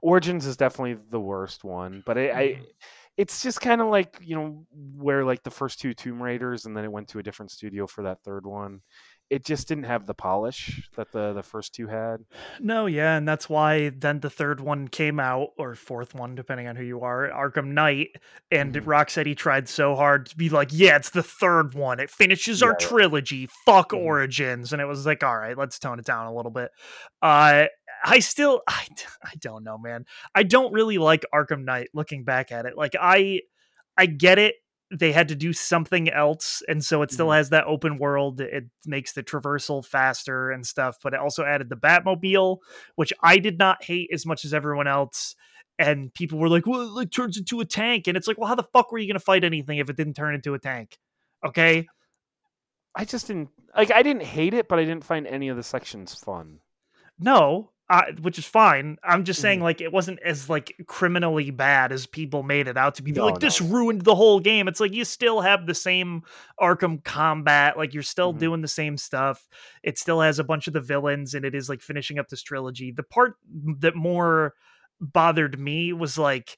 Origins 0.00 0.46
is 0.46 0.56
definitely 0.56 0.98
the 1.10 1.20
worst 1.20 1.64
one, 1.64 2.02
but 2.04 2.18
I, 2.18 2.30
I 2.30 2.60
it's 3.16 3.42
just 3.42 3.60
kind 3.60 3.80
of 3.80 3.88
like 3.88 4.16
you 4.22 4.36
know 4.36 4.64
where 4.96 5.24
like 5.24 5.42
the 5.42 5.50
first 5.50 5.80
two 5.80 5.94
Tomb 5.94 6.22
Raiders, 6.22 6.64
and 6.64 6.76
then 6.76 6.84
it 6.84 6.92
went 6.92 7.08
to 7.08 7.18
a 7.18 7.22
different 7.22 7.50
studio 7.50 7.86
for 7.86 8.04
that 8.04 8.22
third 8.22 8.46
one. 8.46 8.80
It 9.28 9.46
just 9.46 9.66
didn't 9.66 9.84
have 9.84 10.06
the 10.06 10.14
polish 10.14 10.90
that 10.96 11.10
the 11.12 11.32
the 11.32 11.42
first 11.42 11.74
two 11.74 11.86
had. 11.86 12.18
No, 12.60 12.86
yeah, 12.86 13.16
and 13.16 13.26
that's 13.26 13.48
why 13.48 13.90
then 13.90 14.20
the 14.20 14.30
third 14.30 14.60
one 14.60 14.88
came 14.88 15.20
out, 15.20 15.50
or 15.56 15.74
fourth 15.74 16.14
one, 16.14 16.34
depending 16.34 16.68
on 16.68 16.76
who 16.76 16.84
you 16.84 17.00
are, 17.00 17.28
Arkham 17.30 17.68
Knight, 17.68 18.08
and 18.50 18.74
mm-hmm. 18.74 18.88
Rocksteady 18.88 19.36
tried 19.36 19.68
so 19.68 19.94
hard 19.94 20.26
to 20.26 20.36
be 20.36 20.48
like, 20.48 20.68
yeah, 20.72 20.96
it's 20.96 21.10
the 21.10 21.22
third 21.22 21.74
one. 21.74 21.98
It 22.00 22.10
finishes 22.10 22.60
yeah, 22.60 22.68
our 22.68 22.74
trilogy. 22.74 23.48
Fuck 23.64 23.90
mm-hmm. 23.90 24.06
Origins, 24.06 24.72
and 24.72 24.82
it 24.82 24.86
was 24.86 25.06
like, 25.06 25.22
all 25.22 25.38
right, 25.38 25.56
let's 25.56 25.78
tone 25.78 25.98
it 25.98 26.04
down 26.04 26.26
a 26.26 26.34
little 26.34 26.50
bit. 26.52 26.70
Uh, 27.22 27.66
I 28.04 28.18
still 28.20 28.62
I, 28.68 28.86
I 29.24 29.34
don't 29.38 29.64
know, 29.64 29.78
man. 29.78 30.04
I 30.34 30.42
don't 30.42 30.72
really 30.72 30.98
like 30.98 31.24
Arkham 31.34 31.64
Knight 31.64 31.88
looking 31.94 32.24
back 32.24 32.52
at 32.52 32.66
it. 32.66 32.76
Like 32.76 32.94
I 33.00 33.42
I 33.96 34.06
get 34.06 34.38
it 34.38 34.56
they 34.94 35.10
had 35.10 35.28
to 35.28 35.34
do 35.34 35.54
something 35.54 36.10
else 36.10 36.62
and 36.68 36.84
so 36.84 37.00
it 37.00 37.10
still 37.10 37.28
Mhm. 37.28 37.36
has 37.36 37.48
that 37.48 37.64
open 37.66 37.96
world 37.96 38.42
it 38.42 38.64
makes 38.84 39.12
the 39.14 39.22
traversal 39.22 39.82
faster 39.82 40.50
and 40.50 40.66
stuff 40.66 40.98
but 41.02 41.14
it 41.14 41.18
also 41.18 41.44
added 41.44 41.70
the 41.70 41.76
batmobile 41.78 42.58
which 42.96 43.10
i 43.22 43.38
did 43.38 43.56
not 43.58 43.82
hate 43.82 44.10
as 44.12 44.26
much 44.26 44.44
as 44.44 44.52
everyone 44.52 44.86
else 44.86 45.34
and 45.78 46.12
people 46.12 46.38
were 46.38 46.50
like 46.50 46.66
well 46.66 46.82
it 46.82 46.90
like 46.90 47.10
turns 47.10 47.38
into 47.38 47.58
a 47.60 47.64
tank 47.64 48.06
and 48.06 48.18
it's 48.18 48.28
like 48.28 48.36
well 48.36 48.48
how 48.48 48.54
the 48.54 48.62
fuck 48.74 48.92
were 48.92 48.98
you 48.98 49.06
going 49.06 49.14
to 49.18 49.24
fight 49.24 49.44
anything 49.44 49.78
if 49.78 49.88
it 49.88 49.96
didn't 49.96 50.12
turn 50.12 50.34
into 50.34 50.52
a 50.52 50.58
tank 50.58 50.98
okay 51.42 51.88
I 52.94 53.06
just 53.06 53.28
didn't 53.28 53.48
like. 53.74 53.90
I 53.90 54.02
didn't 54.02 54.24
hate 54.24 54.52
it, 54.52 54.68
but 54.68 54.78
I 54.78 54.84
didn't 54.84 55.04
find 55.04 55.26
any 55.26 55.48
of 55.48 55.56
the 55.56 55.62
sections 55.62 56.14
fun. 56.14 56.60
no 57.18 57.71
uh, 57.92 58.10
which 58.22 58.38
is 58.38 58.46
fine 58.46 58.96
i'm 59.04 59.22
just 59.22 59.40
saying 59.40 59.58
Mhm. 59.58 59.64
like 59.64 59.80
it 59.82 59.92
wasn't 59.92 60.18
as 60.20 60.48
like 60.48 60.74
criminally 60.86 61.50
bad 61.50 61.92
as 61.92 62.06
people 62.06 62.42
made 62.42 62.66
it 62.66 62.76
out 62.78 62.94
to 62.94 63.02
be 63.02 63.12
No, 63.12 63.26
like 63.26 63.40
this 63.40 63.60
ruined 63.60 64.02
the 64.02 64.14
whole 64.14 64.40
game 64.40 64.66
it's 64.66 64.80
like 64.80 64.94
you 64.94 65.04
still 65.04 65.42
have 65.42 65.66
the 65.66 65.74
same 65.74 66.22
arkham 66.60 67.04
combat 67.04 67.76
like 67.76 67.92
you're 67.92 68.02
still 68.02 68.32
Mhm. 68.32 68.38
doing 68.38 68.60
the 68.62 68.68
same 68.68 68.96
stuff 68.96 69.46
it 69.82 69.98
still 69.98 70.20
has 70.22 70.38
a 70.38 70.44
bunch 70.44 70.66
of 70.66 70.72
the 70.72 70.80
villains 70.80 71.34
and 71.34 71.44
it 71.44 71.54
is 71.54 71.68
like 71.68 71.82
finishing 71.82 72.18
up 72.18 72.28
this 72.28 72.42
trilogy 72.42 72.90
the 72.92 73.02
part 73.02 73.34
that 73.80 73.94
more 73.94 74.54
bothered 75.00 75.58
me 75.58 75.92
was 75.92 76.16
like 76.16 76.56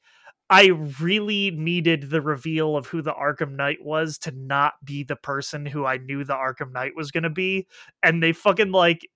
I 0.51 0.67
really 1.01 1.51
needed 1.51 2.11
the 2.11 2.21
reveal 2.21 2.77
of 2.77 2.87
who 2.87 3.01
the 3.01 3.15
Arkham 3.15 3.53
Knight 3.57 3.79
was 3.83 4.19
to 4.19 4.31
not 4.31 4.75
be 4.85 5.03
the 5.03 5.17
person 5.17 5.65
who 5.65 5.87
I 5.87 5.97
knew 5.97 6.23
the 6.23 6.35
Arkham 6.35 6.71
Knight 6.71 6.93
was 6.95 7.11
going 7.11 7.23
to 7.23 7.31
be. 7.31 7.67
And 8.03 8.23
they 8.23 8.33
fucking 8.35 8.71
like 8.71 9.09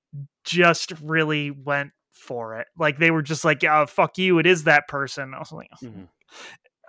just 0.44 0.94
really 1.02 1.50
went 1.50 1.90
for 2.18 2.58
it. 2.58 2.66
Like 2.78 2.98
they 2.98 3.10
were 3.10 3.22
just 3.22 3.44
like, 3.44 3.62
"Oh, 3.64 3.86
fuck 3.86 4.18
you, 4.18 4.38
it 4.38 4.46
is 4.46 4.64
that 4.64 4.88
person." 4.88 5.34
I 5.34 5.38
was 5.38 5.52
like, 5.52 5.70
Mhm. 5.82 6.08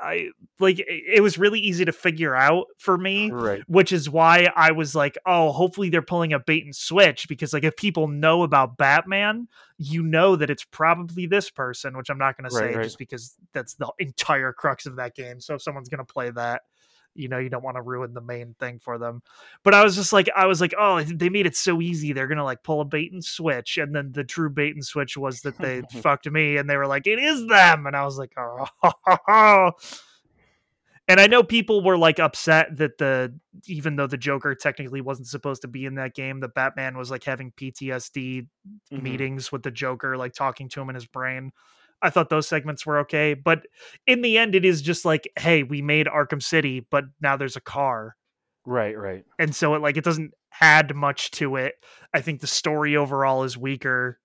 I 0.02 0.30
like 0.60 0.80
it 0.80 0.88
it 0.88 1.22
was 1.22 1.38
really 1.38 1.60
easy 1.60 1.84
to 1.84 1.92
figure 1.92 2.34
out 2.34 2.68
for 2.78 2.98
me 2.98 3.32
Right. 3.32 3.64
which 3.68 3.92
is 3.92 4.10
why 4.10 4.48
I 4.56 4.72
was 4.72 4.96
like, 4.96 5.18
oh, 5.26 5.52
hopefully 5.52 5.90
they're 5.90 6.02
pulling 6.02 6.32
a 6.32 6.40
bait 6.40 6.64
and 6.64 6.74
switch 6.74 7.28
because 7.28 7.52
like 7.52 7.66
if 7.66 7.76
people 7.76 8.08
know 8.08 8.44
about 8.44 8.78
Batman, 8.78 9.50
you 9.78 10.02
know 10.02 10.38
that 10.38 10.50
it's 10.50 10.64
probably 10.64 11.26
this 11.26 11.50
person, 11.50 11.98
which 11.98 12.10
I'm 12.10 12.18
not 12.18 12.38
going 12.38 12.50
to 12.50 12.56
say 12.56 12.76
right. 12.76 12.84
just 12.84 12.98
because 12.98 13.36
that's 13.54 13.74
the 13.74 13.92
entire 14.00 14.54
crux 14.54 14.86
of 14.86 14.96
that 14.96 15.16
game. 15.16 15.42
So 15.42 15.56
if 15.56 15.62
someone's 15.62 15.90
going 15.90 16.06
to 16.06 16.14
play 16.14 16.30
that, 16.30 16.62
you 17.20 17.28
know, 17.28 17.38
you 17.38 17.50
don't 17.50 17.64
want 17.64 17.76
to 17.76 17.82
ruin 17.82 18.14
the 18.14 18.22
main 18.22 18.56
thing 18.60 18.80
for 18.80 18.98
them. 18.98 19.22
But 19.64 19.74
I 19.74 19.84
was 19.84 19.96
just 19.96 20.14
like, 20.14 20.30
I 20.36 20.46
was 20.46 20.62
like, 20.62 20.74
oh, 20.80 21.02
they 21.04 21.30
made 21.30 21.46
it 21.46 21.56
so 21.56 21.82
easy. 21.82 22.14
They're 22.14 22.28
going 22.28 22.38
to 22.38 22.44
like 22.44 22.64
pull 22.64 22.82
a 22.82 22.86
bait 22.86 23.12
and 23.12 23.24
switch. 23.24 23.78
And 23.78 23.94
then 23.94 24.12
the 24.14 24.24
true 24.24 24.50
bait 24.50 24.74
and 24.74 24.84
switch 24.84 25.18
was 25.18 25.42
that 25.42 25.58
they 25.58 25.82
fucked 26.02 26.30
me 26.30 26.58
and 26.58 26.70
they 26.70 26.78
were 26.78 26.88
like, 26.88 27.06
it 27.06 27.20
is 27.20 27.46
them. 27.48 27.86
And 27.86 27.96
I 27.96 28.06
was 28.06 28.18
like, 28.18 28.34
oh, 28.38 29.72
and 31.08 31.20
I 31.20 31.28
know 31.28 31.44
people 31.44 31.84
were 31.84 31.98
like 31.98 32.20
upset 32.20 32.78
that 32.78 32.98
the 33.00 33.34
even 33.68 33.96
though 33.96 34.08
the 34.08 34.18
Joker 34.18 34.56
technically 34.56 35.02
wasn't 35.02 35.28
supposed 35.28 35.64
to 35.64 35.68
be 35.68 35.86
in 35.86 35.96
that 35.96 36.14
game, 36.14 36.40
the 36.40 36.48
Batman 36.48 36.98
was 36.98 37.12
like 37.12 37.24
having 37.24 37.52
PTSD 37.52 38.48
Mhm. 38.92 39.02
meetings 39.02 39.52
with 39.52 39.64
the 39.64 39.72
Joker, 39.72 40.18
like 40.18 40.34
talking 40.34 40.70
to 40.70 40.82
him 40.82 40.90
in 40.90 40.96
his 40.96 41.08
brain. 41.08 41.52
I 42.02 42.10
thought 42.10 42.30
those 42.30 42.48
segments 42.48 42.86
were 42.86 43.00
okay, 43.00 43.34
but 43.34 43.64
in 44.08 44.22
the 44.22 44.38
end, 44.38 44.56
it 44.56 44.64
is 44.66 44.82
just 44.82 45.04
like, 45.06 45.30
hey, 45.38 45.64
we 45.64 45.82
made 45.82 46.08
Arkham 46.08 46.42
City, 46.42 46.86
but 46.90 47.06
now 47.22 47.36
there's 47.38 47.56
a 47.58 47.62
car, 47.62 48.16
Right. 48.66 48.98
Right. 48.98 49.26
and 49.40 49.56
so 49.56 49.74
it 49.76 49.82
like 49.82 49.98
it 49.98 50.04
doesn't 50.04 50.32
add 50.62 50.96
much 50.96 51.32
to 51.32 51.56
it. 51.56 51.74
I 52.14 52.22
think 52.22 52.42
the 52.42 52.48
story 52.48 52.96
overall 52.96 53.44
is 53.44 53.58
weaker. 53.58 54.20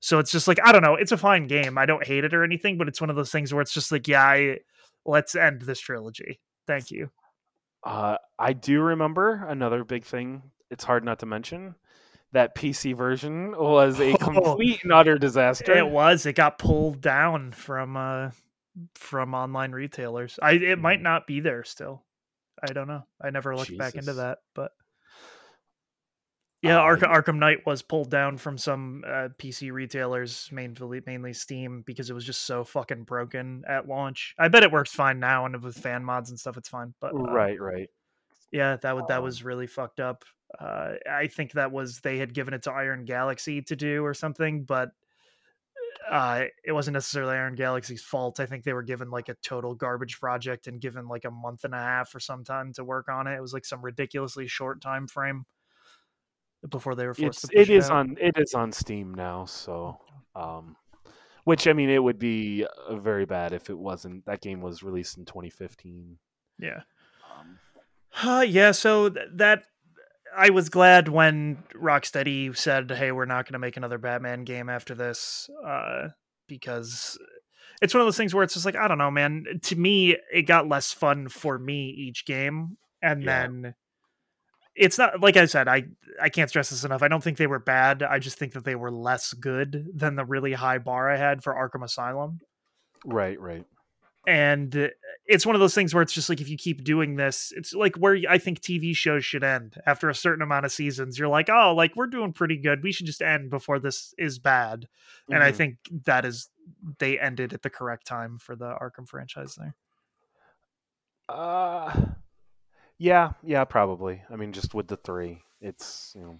So 0.00 0.18
it's 0.18 0.32
just 0.32 0.48
like 0.48 0.58
I 0.64 0.72
don't 0.72 0.82
know. 0.82 0.94
It's 0.94 1.12
a 1.12 1.16
fine 1.18 1.46
game. 1.46 1.76
I 1.76 1.86
don't 1.86 2.06
hate 2.06 2.24
it 2.24 2.32
or 2.34 2.42
anything, 2.44 2.78
but 2.78 2.88
it's 2.88 3.00
one 3.00 3.10
of 3.10 3.16
those 3.16 3.30
things 3.32 3.52
where 3.52 3.60
it's 3.62 3.74
just 3.74 3.92
like, 3.92 4.08
yeah, 4.08 4.22
I, 4.24 4.58
let's 5.04 5.34
end 5.34 5.62
this 5.62 5.80
trilogy. 5.80 6.40
Thank 6.66 6.90
you. 6.90 7.10
Uh, 7.84 8.16
I 8.38 8.52
do 8.52 8.80
remember 8.80 9.44
another 9.48 9.84
big 9.84 10.04
thing. 10.04 10.42
It's 10.70 10.84
hard 10.84 11.04
not 11.04 11.18
to 11.20 11.26
mention 11.26 11.74
that 12.32 12.54
PC 12.54 12.96
version 12.96 13.52
was 13.58 13.98
a 14.00 14.12
Oh. 14.14 14.16
complete 14.18 14.82
and 14.84 14.92
utter 14.92 15.18
disaster. 15.18 15.72
It 15.76 15.88
was. 15.88 16.26
It 16.26 16.34
got 16.34 16.58
pulled 16.58 17.00
down 17.00 17.52
from 17.52 17.96
uh 17.96 18.30
from 18.94 19.34
online 19.34 19.72
retailers. 19.72 20.38
I 20.40 20.52
it 20.52 20.78
might 20.78 21.02
not 21.02 21.26
be 21.26 21.40
there 21.40 21.64
still. 21.64 22.04
I 22.62 22.72
don't 22.72 22.88
know. 22.88 23.04
I 23.20 23.30
never 23.30 23.56
looked 23.56 23.76
back 23.76 23.94
into 23.94 24.12
that, 24.14 24.38
but 24.54 24.72
yeah, 26.62 26.78
Uh, 26.78 26.84
Arkham, 26.84 27.10
Arkham 27.10 27.38
Knight 27.38 27.64
was 27.64 27.80
pulled 27.80 28.10
down 28.10 28.36
from 28.36 28.58
some 28.58 29.02
uh, 29.06 29.28
PC 29.38 29.72
retailers, 29.72 30.46
mainly 30.52 31.00
mainly 31.06 31.32
Steam, 31.32 31.82
because 31.86 32.10
it 32.10 32.12
was 32.12 32.24
just 32.24 32.42
so 32.42 32.64
fucking 32.64 33.04
broken 33.04 33.64
at 33.66 33.88
launch. 33.88 34.34
I 34.38 34.48
bet 34.48 34.62
it 34.62 34.70
works 34.70 34.92
fine 34.92 35.20
now, 35.20 35.46
and 35.46 35.62
with 35.62 35.76
fan 35.78 36.04
mods 36.04 36.28
and 36.28 36.38
stuff, 36.38 36.58
it's 36.58 36.68
fine. 36.68 36.92
But 37.00 37.14
uh, 37.14 37.18
Right. 37.18 37.58
Right. 37.58 37.88
yeah, 38.52 38.76
that 38.76 38.94
would 38.94 39.06
that 39.08 39.18
Um, 39.18 39.24
was 39.24 39.42
really 39.42 39.66
fucked 39.66 40.00
up. 40.00 40.22
Uh, 40.58 40.94
I 41.10 41.26
think 41.28 41.52
that 41.52 41.72
was 41.72 42.00
they 42.00 42.18
had 42.18 42.34
given 42.34 42.54
it 42.54 42.62
to 42.64 42.72
Iron 42.72 43.04
Galaxy 43.04 43.62
to 43.62 43.76
do 43.76 44.04
or 44.04 44.14
something, 44.14 44.64
but 44.64 44.90
uh, 46.10 46.44
it 46.64 46.72
wasn't 46.72 46.94
necessarily 46.94 47.36
Iron 47.36 47.54
Galaxy's 47.54 48.02
fault. 48.02 48.40
I 48.40 48.46
think 48.46 48.64
they 48.64 48.72
were 48.72 48.82
given 48.82 49.10
like 49.10 49.28
a 49.28 49.36
total 49.42 49.74
garbage 49.74 50.18
project 50.18 50.66
and 50.66 50.80
given 50.80 51.06
like 51.06 51.24
a 51.24 51.30
month 51.30 51.64
and 51.64 51.74
a 51.74 51.78
half 51.78 52.14
or 52.14 52.20
some 52.20 52.42
time 52.42 52.72
to 52.74 52.84
work 52.84 53.08
on 53.08 53.26
it. 53.26 53.36
It 53.36 53.40
was 53.40 53.52
like 53.52 53.64
some 53.64 53.82
ridiculously 53.82 54.48
short 54.48 54.80
time 54.80 55.06
frame 55.06 55.44
before 56.68 56.94
they 56.94 57.06
were 57.06 57.14
forced 57.14 57.44
It's 57.44 57.52
to 57.52 57.60
it 57.60 57.70
is 57.70 57.90
on 57.90 58.16
it 58.20 58.36
is 58.36 58.54
on 58.54 58.72
Steam 58.72 59.14
now. 59.14 59.44
So, 59.44 59.98
um, 60.34 60.76
which 61.44 61.68
I 61.68 61.72
mean, 61.72 61.90
it 61.90 62.02
would 62.02 62.18
be 62.18 62.66
uh, 62.88 62.96
very 62.96 63.24
bad 63.24 63.52
if 63.52 63.70
it 63.70 63.78
wasn't. 63.78 64.24
That 64.26 64.40
game 64.40 64.60
was 64.60 64.82
released 64.82 65.16
in 65.16 65.24
2015. 65.24 66.18
yeah. 66.58 66.80
Um, 67.38 67.58
Uh, 68.22 68.40
yeah, 68.40 68.72
so 68.72 69.08
th- 69.08 69.28
that 69.34 69.62
I 70.36 70.50
was 70.50 70.68
glad 70.68 71.08
when 71.08 71.62
Rocksteady 71.74 72.56
said, 72.56 72.90
"Hey, 72.90 73.12
we're 73.12 73.26
not 73.26 73.44
going 73.46 73.54
to 73.54 73.58
make 73.58 73.76
another 73.76 73.98
Batman 73.98 74.44
game 74.44 74.68
after 74.68 74.94
this," 74.94 75.48
uh, 75.66 76.08
because 76.48 77.18
it's 77.82 77.94
one 77.94 78.00
of 78.00 78.06
those 78.06 78.16
things 78.16 78.34
where 78.34 78.44
it's 78.44 78.54
just 78.54 78.66
like 78.66 78.76
I 78.76 78.88
don't 78.88 78.98
know, 78.98 79.10
man. 79.10 79.44
To 79.64 79.76
me, 79.76 80.16
it 80.32 80.42
got 80.42 80.68
less 80.68 80.92
fun 80.92 81.28
for 81.28 81.58
me 81.58 81.90
each 81.90 82.24
game, 82.26 82.76
and 83.02 83.22
Yeah. 83.22 83.42
then 83.42 83.74
it's 84.76 84.98
not 84.98 85.20
like 85.20 85.36
I 85.36 85.46
said. 85.46 85.68
I 85.68 85.84
I 86.22 86.28
can't 86.28 86.48
stress 86.48 86.70
this 86.70 86.84
enough. 86.84 87.02
I 87.02 87.08
don't 87.08 87.22
think 87.22 87.36
they 87.36 87.46
were 87.46 87.58
bad. 87.58 88.02
I 88.02 88.18
just 88.18 88.38
think 88.38 88.52
that 88.52 88.64
they 88.64 88.76
were 88.76 88.92
less 88.92 89.32
good 89.32 89.86
than 89.94 90.14
the 90.16 90.24
really 90.24 90.52
high 90.52 90.78
bar 90.78 91.10
I 91.10 91.16
had 91.16 91.42
for 91.42 91.54
Arkham 91.54 91.84
Asylum 91.84 92.38
right. 93.04 93.40
Right. 93.40 93.64
And 94.26 94.76
uh, 94.76 94.88
it's 95.26 95.46
one 95.46 95.54
of 95.54 95.60
those 95.60 95.74
things 95.74 95.94
where 95.94 96.02
it's 96.02 96.12
just 96.12 96.28
like 96.28 96.40
if 96.40 96.48
you 96.48 96.56
keep 96.56 96.84
doing 96.84 97.16
this 97.16 97.52
it's 97.56 97.72
like 97.72 97.96
where 97.96 98.18
i 98.28 98.36
think 98.36 98.60
tv 98.60 98.94
shows 98.94 99.24
should 99.24 99.42
end 99.42 99.80
after 99.86 100.08
a 100.10 100.14
certain 100.14 100.42
amount 100.42 100.66
of 100.66 100.72
seasons 100.72 101.18
you're 101.18 101.28
like 101.28 101.48
oh 101.48 101.74
like 101.74 101.96
we're 101.96 102.06
doing 102.06 102.32
pretty 102.32 102.56
good 102.56 102.82
we 102.82 102.92
should 102.92 103.06
just 103.06 103.22
end 103.22 103.48
before 103.50 103.78
this 103.78 104.14
is 104.18 104.38
bad 104.38 104.86
and 105.30 105.42
i 105.42 105.50
Mhm. 105.50 105.56
think 105.56 105.76
that 106.04 106.24
is 106.24 106.50
they 106.98 107.18
ended 107.18 107.52
at 107.54 107.62
the 107.62 107.70
correct 107.70 108.06
time 108.06 108.36
for 108.38 108.54
the 108.54 108.66
arkham 108.80 109.08
franchise 109.08 109.54
there 109.54 109.74
Uh, 111.28 111.94
yeah, 112.98 113.32
yeah, 113.42 113.64
probably. 113.64 114.22
I 114.30 114.36
mean, 114.36 114.52
just 114.52 114.74
with 114.74 114.88
the 114.88 114.96
three, 114.96 115.42
it's 115.60 116.12
you 116.16 116.22
know, 116.22 116.38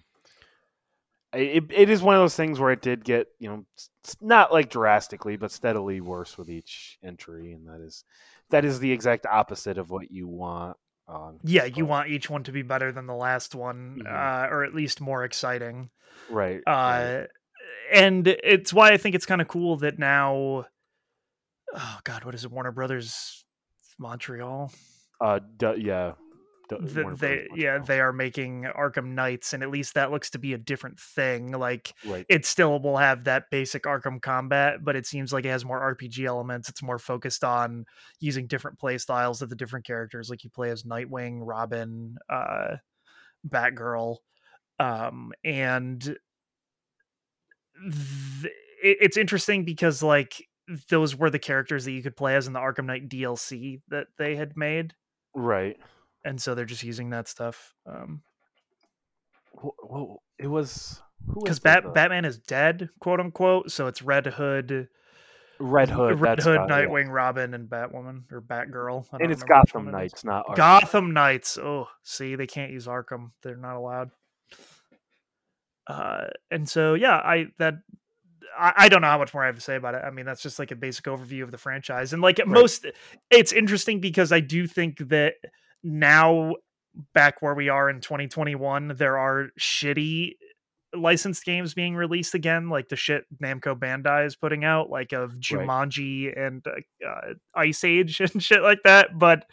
it 1.33 1.63
it 1.71 1.89
is 1.89 2.01
one 2.01 2.15
of 2.15 2.21
those 2.21 2.35
things 2.35 2.59
where 2.59 2.71
it 2.71 2.81
did 2.81 3.03
get 3.03 3.27
you 3.39 3.49
know, 3.49 3.65
not 4.21 4.51
like 4.51 4.69
drastically, 4.69 5.35
but 5.37 5.51
steadily 5.51 6.01
worse 6.01 6.37
with 6.37 6.49
each 6.49 6.97
entry, 7.03 7.51
and 7.53 7.67
that 7.67 7.81
is 7.81 8.03
that 8.49 8.65
is 8.65 8.79
the 8.79 8.91
exact 8.91 9.25
opposite 9.25 9.77
of 9.77 9.89
what 9.91 10.11
you 10.11 10.27
want. 10.27 10.77
Um, 11.07 11.39
yeah 11.43 11.65
you 11.65 11.85
want 11.85 12.09
each 12.09 12.29
one 12.29 12.43
to 12.43 12.51
be 12.53 12.61
better 12.61 12.91
than 12.93 13.05
the 13.05 13.13
last 13.15 13.53
one 13.53 13.99
Mhm. 14.01 14.07
uh, 14.07 14.47
or 14.49 14.63
at 14.63 14.73
least 14.73 15.01
more 15.01 15.25
exciting 15.25 15.89
right, 16.29 16.61
right. 16.65 17.23
uh 17.23 17.25
and 17.91 18.27
it's 18.27 18.71
why 18.73 18.91
i 18.91 18.97
think 18.97 19.13
it's 19.15 19.25
kind 19.25 19.41
of 19.41 19.47
cool 19.49 19.75
that 19.77 19.99
now 19.99 20.65
oh 21.73 21.97
god 22.05 22.23
what 22.23 22.33
is 22.35 22.45
it 22.45 22.51
warner 22.51 22.71
brothers 22.71 23.43
montreal 23.99 24.71
Uh, 25.19 25.39
du- 25.57 25.79
yeah, 25.79 26.13
the, 26.79 27.15
they 27.17 27.47
yeah 27.55 27.79
they 27.79 27.99
are 27.99 28.13
making 28.13 28.65
arkham 28.77 29.09
knights 29.09 29.53
and 29.53 29.63
at 29.63 29.69
least 29.69 29.95
that 29.95 30.11
looks 30.11 30.29
to 30.29 30.39
be 30.39 30.53
a 30.53 30.57
different 30.57 30.99
thing 30.99 31.51
like 31.51 31.93
right, 32.05 32.25
it 32.29 32.45
still 32.45 32.79
will 32.79 32.97
have 32.97 33.25
that 33.25 33.45
basic 33.51 33.83
arkham 33.83 34.21
combat 34.21 34.83
but 34.83 34.95
it 34.95 35.05
seems 35.05 35.33
like 35.33 35.45
it 35.45 35.49
has 35.49 35.65
more 35.65 35.95
rpg 35.95 36.25
elements 36.25 36.69
it's 36.69 36.83
more 36.83 36.99
focused 36.99 37.43
on 37.43 37.85
using 38.19 38.47
different 38.47 38.79
play 38.79 38.97
styles 38.97 39.41
of 39.41 39.49
the 39.49 39.55
different 39.55 39.85
characters 39.85 40.29
like 40.29 40.43
you 40.43 40.49
play 40.49 40.69
as 40.69 40.83
nightwing 40.83 41.39
robin 41.41 42.15
uh 42.29 42.75
batgirl 43.47 44.17
um 44.79 45.31
and 45.43 46.01
th- 46.01 46.17
it's 48.83 49.17
interesting 49.17 49.63
because 49.63 50.01
like 50.01 50.47
those 50.89 51.15
were 51.15 51.29
the 51.29 51.39
characters 51.39 51.85
that 51.85 51.91
you 51.91 52.03
could 52.03 52.15
play 52.15 52.35
as 52.35 52.47
in 52.47 52.53
the 52.53 52.59
arkham 52.59 52.85
knight 52.85 53.09
dlc 53.09 53.81
that 53.89 54.07
they 54.17 54.35
had 54.35 54.55
made. 54.55 54.93
Right. 55.33 55.77
And 56.23 56.41
so 56.41 56.55
they're 56.55 56.65
just 56.65 56.83
using 56.83 57.09
that 57.09 57.27
stuff 57.27 57.73
um 57.85 58.21
it 60.39 60.47
was 60.47 61.01
because 61.39 61.59
Bat- 61.59 61.83
the- 61.83 61.89
batman 61.89 62.25
is 62.25 62.37
dead 62.37 62.89
quote 62.99 63.19
unquote 63.19 63.71
so 63.71 63.87
it's 63.87 64.01
red 64.01 64.25
hood 64.25 64.87
Red 65.61 65.89
Hood, 65.89 66.19
Red 66.19 66.39
Hood, 66.39 66.59
yeah. 66.67 66.75
Nightwing, 66.75 67.09
Robin, 67.09 67.53
and 67.53 67.69
Batwoman 67.69 68.23
or 68.31 68.41
Batgirl. 68.41 69.05
I 69.13 69.17
don't 69.17 69.21
and 69.21 69.31
it's 69.31 69.43
Gotham 69.43 69.85
one 69.85 69.93
it 69.93 69.97
is. 70.05 70.11
Knights, 70.13 70.23
not 70.23 70.47
Arkham. 70.47 70.55
Gotham 70.55 71.13
Knights. 71.13 71.57
Oh, 71.57 71.87
see, 72.03 72.35
they 72.35 72.47
can't 72.47 72.71
use 72.71 72.87
Arkham. 72.87 73.31
They're 73.43 73.55
not 73.55 73.75
allowed. 73.75 74.09
Uh, 75.87 76.27
and 76.49 76.67
so 76.67 76.95
yeah, 76.95 77.15
I 77.15 77.47
that 77.59 77.75
I, 78.57 78.73
I 78.75 78.89
don't 78.89 79.01
know 79.01 79.07
how 79.07 79.17
much 79.17 79.33
more 79.33 79.43
I 79.43 79.47
have 79.47 79.55
to 79.55 79.61
say 79.61 79.75
about 79.75 79.95
it. 79.95 80.03
I 80.03 80.09
mean, 80.11 80.25
that's 80.25 80.41
just 80.41 80.59
like 80.59 80.71
a 80.71 80.75
basic 80.75 81.05
overview 81.05 81.43
of 81.43 81.51
the 81.51 81.57
franchise, 81.57 82.13
and 82.13 82.21
like 82.21 82.39
most, 82.45 82.85
it's 83.29 83.51
interesting 83.51 83.99
because 83.99 84.31
I 84.31 84.39
do 84.39 84.67
think 84.67 85.09
that 85.09 85.35
now 85.83 86.55
back 87.13 87.41
where 87.41 87.53
we 87.53 87.69
are 87.69 87.89
in 87.89 88.01
2021, 88.01 88.95
there 88.97 89.17
are 89.17 89.49
shitty 89.59 90.33
licensed 90.93 91.45
games 91.45 91.73
being 91.73 91.95
released 91.95 92.35
again, 92.35 92.69
like 92.69 92.89
the 92.89 92.95
shit 92.95 93.23
Namco 93.41 93.77
Bandai 93.77 94.25
is 94.25 94.35
putting 94.35 94.63
out, 94.63 94.89
like 94.89 95.13
of 95.13 95.33
Jumanji 95.39 96.37
and 96.37 96.65
uh, 96.67 97.07
uh, 97.07 97.33
Ice 97.55 97.83
Age 97.83 98.19
and 98.33 98.41
shit 98.41 98.61
like 98.61 98.79
that. 98.83 99.17
But 99.17 99.45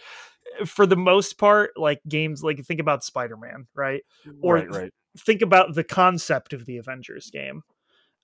for 0.66 0.86
the 0.86 0.96
most 0.96 1.38
part, 1.38 1.70
like 1.76 2.00
games 2.08 2.42
like 2.42 2.64
think 2.64 2.80
about 2.80 3.04
Spider 3.04 3.36
Man, 3.36 3.66
right? 3.74 4.02
or 4.40 4.56
right, 4.56 4.70
right. 4.70 4.92
Think 5.18 5.42
about 5.42 5.74
the 5.74 5.84
concept 5.84 6.52
of 6.52 6.66
the 6.66 6.78
Avengers 6.78 7.30
game. 7.30 7.62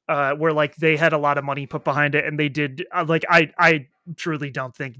Uh, 0.06 0.34
where 0.34 0.52
like 0.52 0.76
they 0.76 0.98
had 0.98 1.14
a 1.14 1.18
lot 1.18 1.38
of 1.38 1.44
money 1.44 1.66
put 1.66 1.82
behind 1.82 2.14
it, 2.14 2.26
and 2.26 2.38
they 2.38 2.50
did 2.50 2.84
uh, 2.94 3.06
like 3.08 3.24
I 3.26 3.50
I 3.58 3.86
truly 4.16 4.50
don't 4.50 4.76
think 4.76 4.96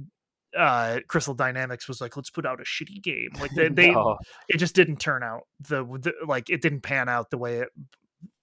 uh 0.57 1.01
Crystal 1.09 1.35
Dynamics 1.35 1.89
was 1.89 2.01
like 2.01 2.17
let's 2.17 2.31
put 2.31 2.47
out 2.47 2.61
a 2.61 2.65
shitty 2.65 3.03
game 3.03 3.31
like 3.41 3.51
they, 3.53 3.69
they 3.71 3.91
No. 3.91 4.17
it 4.49 4.59
just 4.59 4.75
didn't 4.75 4.97
turn 5.01 5.23
out 5.23 5.43
the, 5.61 5.85
the 5.85 6.13
like 6.27 6.51
it 6.51 6.61
didn't 6.63 6.81
pan 6.83 7.09
out 7.09 7.31
the 7.31 7.39
way 7.39 7.59
it 7.59 7.69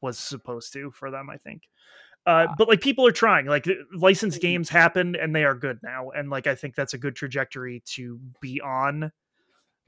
was 0.02 0.18
supposed 0.18 0.74
to 0.74 0.92
for 0.92 1.10
them 1.12 1.30
i 1.30 1.38
think 1.38 1.64
uh 2.28 2.46
Ah. 2.50 2.56
but 2.58 2.68
like 2.68 2.82
people 2.82 3.08
are 3.08 3.12
trying 3.12 3.46
like 3.48 3.68
licensed 3.96 4.42
games 4.42 4.70
happen 4.70 5.16
and 5.16 5.36
they 5.36 5.44
are 5.44 5.56
good 5.56 5.80
now 5.84 6.10
and 6.12 6.30
like 6.30 6.48
i 6.48 6.54
think 6.56 6.76
that's 6.76 6.94
a 6.94 6.98
good 6.98 7.16
trajectory 7.16 7.82
to 7.86 8.20
be 8.42 8.62
on 8.62 9.12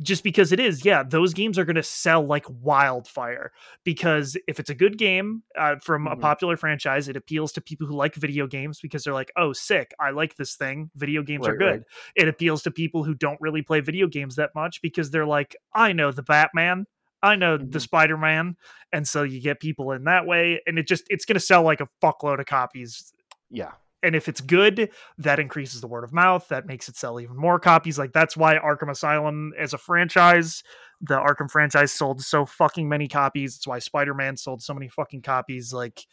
just 0.01 0.23
because 0.23 0.51
it 0.51 0.59
is 0.59 0.83
yeah 0.83 1.03
those 1.03 1.33
games 1.33 1.57
are 1.59 1.65
going 1.65 1.75
to 1.75 1.83
sell 1.83 2.25
like 2.25 2.45
wildfire 2.61 3.51
because 3.83 4.35
if 4.47 4.59
it's 4.59 4.69
a 4.69 4.75
good 4.75 4.97
game 4.97 5.43
uh, 5.57 5.75
from 5.81 6.07
a 6.07 6.15
Mhm. 6.15 6.21
popular 6.21 6.57
franchise 6.57 7.07
it 7.07 7.15
appeals 7.15 7.51
to 7.53 7.61
people 7.61 7.85
who 7.87 7.95
like 7.95 8.15
video 8.15 8.47
games 8.47 8.79
because 8.81 9.03
they're 9.03 9.13
like 9.13 9.31
oh 9.37 9.53
sick 9.53 9.93
i 9.99 10.09
like 10.09 10.35
this 10.35 10.55
thing 10.55 10.89
video 10.95 11.21
games 11.21 11.47
are 11.47 11.55
good 11.55 11.65
right. 11.71 11.81
it 12.15 12.27
appeals 12.27 12.63
to 12.63 12.71
people 12.71 13.03
who 13.03 13.13
don't 13.13 13.39
really 13.39 13.61
play 13.61 13.79
video 13.81 14.07
games 14.07 14.35
that 14.35 14.49
much 14.55 14.81
because 14.81 15.11
they're 15.11 15.27
like 15.27 15.55
i 15.73 15.93
know 15.93 16.11
the 16.11 16.23
batman 16.23 16.85
i 17.21 17.35
know 17.35 17.55
the 17.57 17.63
Mhm. 17.77 17.81
spider-man 17.81 18.55
and 18.91 19.07
so 19.07 19.21
you 19.23 19.39
get 19.41 19.59
people 19.59 19.91
in 19.91 20.05
that 20.05 20.25
way 20.25 20.59
and 20.65 20.79
it 20.79 20.87
just 20.87 21.03
it's 21.09 21.23
going 21.25 21.35
to 21.35 21.39
sell 21.39 21.61
like 21.63 21.81
a 21.81 21.87
fuckload 22.01 22.39
of 22.39 22.45
copies 22.47 23.13
Yeah. 23.51 23.73
And 24.03 24.15
if 24.15 24.27
it's 24.27 24.41
good 24.41 24.89
that 25.17 25.39
increases 25.39 25.81
the 25.81 25.87
word 25.87 26.03
of 26.03 26.13
mouth 26.13 26.47
that 26.49 26.67
makes 26.67 26.87
it 26.87 26.95
sell 26.95 27.19
even 27.19 27.35
more 27.35 27.59
copies 27.59 27.97
like 27.97 28.13
that's 28.13 28.37
why 28.37 28.55
arkham 28.57 28.91
asylum 28.91 29.51
as 29.57 29.73
a 29.73 29.77
franchise 29.77 30.63
the 31.01 31.15
arkham 31.15 31.49
franchise 31.49 31.91
sold 31.91 32.21
so 32.21 32.45
fucking 32.45 32.87
many 32.87 33.07
copies 33.07 33.55
it's 33.55 33.67
why 33.67 33.79
spider-man 33.79 34.37
sold 34.37 34.61
so 34.61 34.73
many 34.73 34.87
fucking 34.87 35.21
copies 35.21 35.73
like 35.73 36.05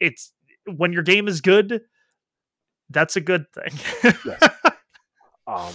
it's 0.00 0.32
when 0.76 0.92
your 0.92 1.02
game 1.02 1.28
is 1.28 1.40
good 1.40 1.82
that's 2.90 3.16
a 3.16 3.20
good 3.20 3.46
thing 3.52 4.24
Um, 5.46 5.72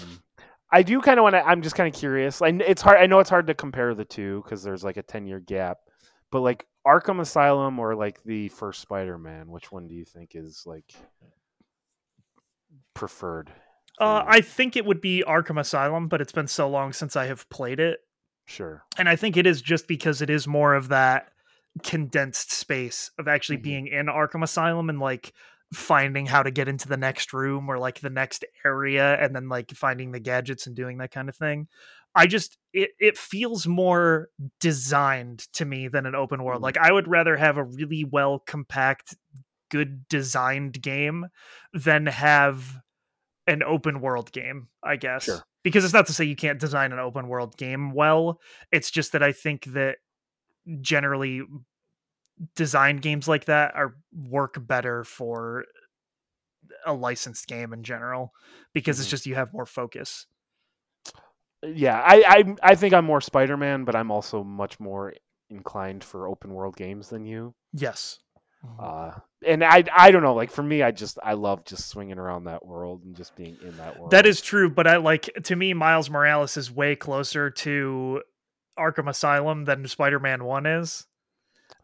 I 0.71 0.83
do 0.83 1.01
kind 1.01 1.19
of 1.19 1.23
want 1.23 1.33
to. 1.33 1.45
I'm 1.45 1.61
just 1.61 1.75
kind 1.75 1.93
of 1.93 1.99
curious. 1.99 2.41
I, 2.41 2.47
it's 2.47 2.81
hard. 2.81 2.97
I 2.97 3.07
know 3.07 3.19
it's 3.19 3.29
hard 3.29 3.47
to 3.47 3.53
compare 3.53 3.93
the 3.95 4.05
two 4.05 4.41
because 4.43 4.63
there's 4.63 4.83
like 4.83 4.97
a 4.97 5.03
10 5.03 5.25
year 5.25 5.39
gap. 5.39 5.79
But 6.31 6.41
like 6.41 6.65
Arkham 6.85 7.19
Asylum 7.19 7.79
or 7.79 7.95
like 7.95 8.21
the 8.23 8.49
first 8.49 8.81
Spider-Man, 8.81 9.49
which 9.49 9.71
one 9.71 9.87
do 9.87 9.95
you 9.95 10.05
think 10.05 10.31
is 10.35 10.63
like 10.65 10.93
preferred? 12.93 13.51
uh, 13.99 14.23
i 14.27 14.39
think 14.41 14.75
it 14.75 14.85
would 14.85 15.01
be 15.01 15.23
arkham 15.27 15.59
asylum 15.59 16.07
but 16.07 16.21
it's 16.21 16.31
been 16.31 16.47
so 16.47 16.69
long 16.69 16.93
since 16.93 17.15
i 17.15 17.25
have 17.25 17.49
played 17.49 17.79
it 17.79 17.99
sure. 18.47 18.83
and 18.97 19.07
I 19.07 19.15
think 19.15 19.37
it 19.37 19.45
is 19.45 19.61
just 19.61 19.87
because 19.87 20.21
it 20.21 20.29
is 20.29 20.47
more 20.47 20.73
of 20.73 20.87
that 20.89 21.31
condensed 21.83 22.51
space 22.51 23.11
of 23.19 23.27
actually 23.27 23.57
Mhm. 23.59 23.63
being 23.63 23.87
in 23.87 24.07
Arkham 24.07 24.43
Asylum 24.43 24.89
and 24.89 24.99
like 24.99 25.33
finding 25.71 26.25
how 26.25 26.41
to 26.41 26.49
get 26.49 26.67
into 26.67 26.87
the 26.87 26.97
next 26.97 27.31
room 27.31 27.69
or 27.69 27.77
like 27.77 27.99
the 27.99 28.09
next 28.09 28.43
area 28.65 29.13
and 29.23 29.35
then 29.35 29.49
like 29.49 29.69
finding 29.71 30.11
the 30.11 30.19
gadgets 30.19 30.65
and 30.65 30.75
doing 30.75 30.97
that 30.97 31.11
kind 31.11 31.29
of 31.29 31.35
thing. 31.35 31.67
I 32.15 32.25
just 32.25 32.57
it 32.73 32.89
it 32.99 33.17
feels 33.19 33.67
more 33.67 34.29
designed 34.59 35.39
to 35.53 35.63
me 35.65 35.87
than 35.87 36.07
an 36.07 36.15
open 36.15 36.43
world. 36.43 36.61
Mhm. 36.61 36.63
Like 36.63 36.77
I 36.77 36.91
would 36.91 37.07
rather 37.07 37.37
have 37.37 37.57
a 37.57 37.63
really 37.63 38.03
well 38.03 38.39
compact 38.39 39.15
good 39.69 40.07
designed 40.09 40.81
game 40.81 41.27
than 41.73 42.05
have 42.07 42.81
an 43.47 43.63
open 43.63 44.01
world 44.01 44.31
game, 44.31 44.67
I 44.83 44.95
guess. 44.95 45.23
Sure. 45.23 45.43
Because 45.63 45.83
it's 45.83 45.93
not 45.93 46.07
to 46.07 46.13
say 46.13 46.23
you 46.25 46.35
can't 46.35 46.59
design 46.59 46.91
an 46.93 46.99
open 46.99 47.27
world 47.27 47.57
game 47.57 47.91
well. 47.91 48.39
It's 48.71 48.91
just 48.91 49.11
that 49.11 49.23
I 49.23 49.31
think 49.31 49.65
that 49.65 49.97
generally 50.81 51.41
designed 52.55 53.01
games 53.01 53.27
like 53.27 53.45
that 53.45 53.75
are 53.75 53.95
work 54.13 54.55
better 54.65 55.03
for 55.03 55.65
a 56.85 56.93
licensed 56.93 57.47
game 57.47 57.73
in 57.73 57.83
general 57.83 58.33
because 58.73 58.99
it's 58.99 59.07
Mhm. 59.07 59.11
just 59.11 59.25
you 59.25 59.35
have 59.35 59.51
more 59.53 59.65
focus. 59.65 60.27
Yeah, 61.61 61.99
I, 61.99 62.23
I 62.25 62.71
I 62.71 62.75
think 62.75 62.93
I'm 62.93 63.03
more 63.05 63.19
Spider-Man, 63.19 63.83
but 63.83 63.95
I'm 63.95 64.11
also 64.11 64.43
much 64.43 64.79
more 64.79 65.13
inclined 65.49 66.03
for 66.03 66.27
open 66.27 66.53
world 66.53 66.77
games 66.77 67.09
than 67.09 67.25
you. 67.25 67.53
Yes. 67.73 68.19
Uh, 68.79 69.11
and 69.45 69.63
I 69.63 69.83
I 69.93 70.11
don't 70.11 70.21
know. 70.23 70.33
Like 70.35 70.51
for 70.51 70.63
me, 70.63 70.83
I 70.83 70.91
just 70.91 71.17
I 71.23 71.33
love 71.33 71.63
just 71.65 71.87
swinging 71.87 72.17
around 72.19 72.43
that 72.45 72.65
world 72.65 73.03
and 73.05 73.15
just 73.15 73.35
being 73.35 73.57
in 73.61 73.75
that 73.77 73.97
world. 73.97 74.11
That 74.11 74.25
is 74.25 74.41
true, 74.41 74.69
but 74.69 74.85
I 74.87 74.97
like 74.97 75.29
to 75.43 75.55
me 75.55 75.73
Miles 75.73 76.09
Morales 76.09 76.57
is 76.57 76.69
way 76.71 76.95
closer 76.95 77.49
to 77.49 78.21
Arkham 78.77 79.09
Asylum 79.09 79.65
than 79.65 79.87
Spider-Man 79.87 80.43
1 80.43 80.65
is. 80.65 81.05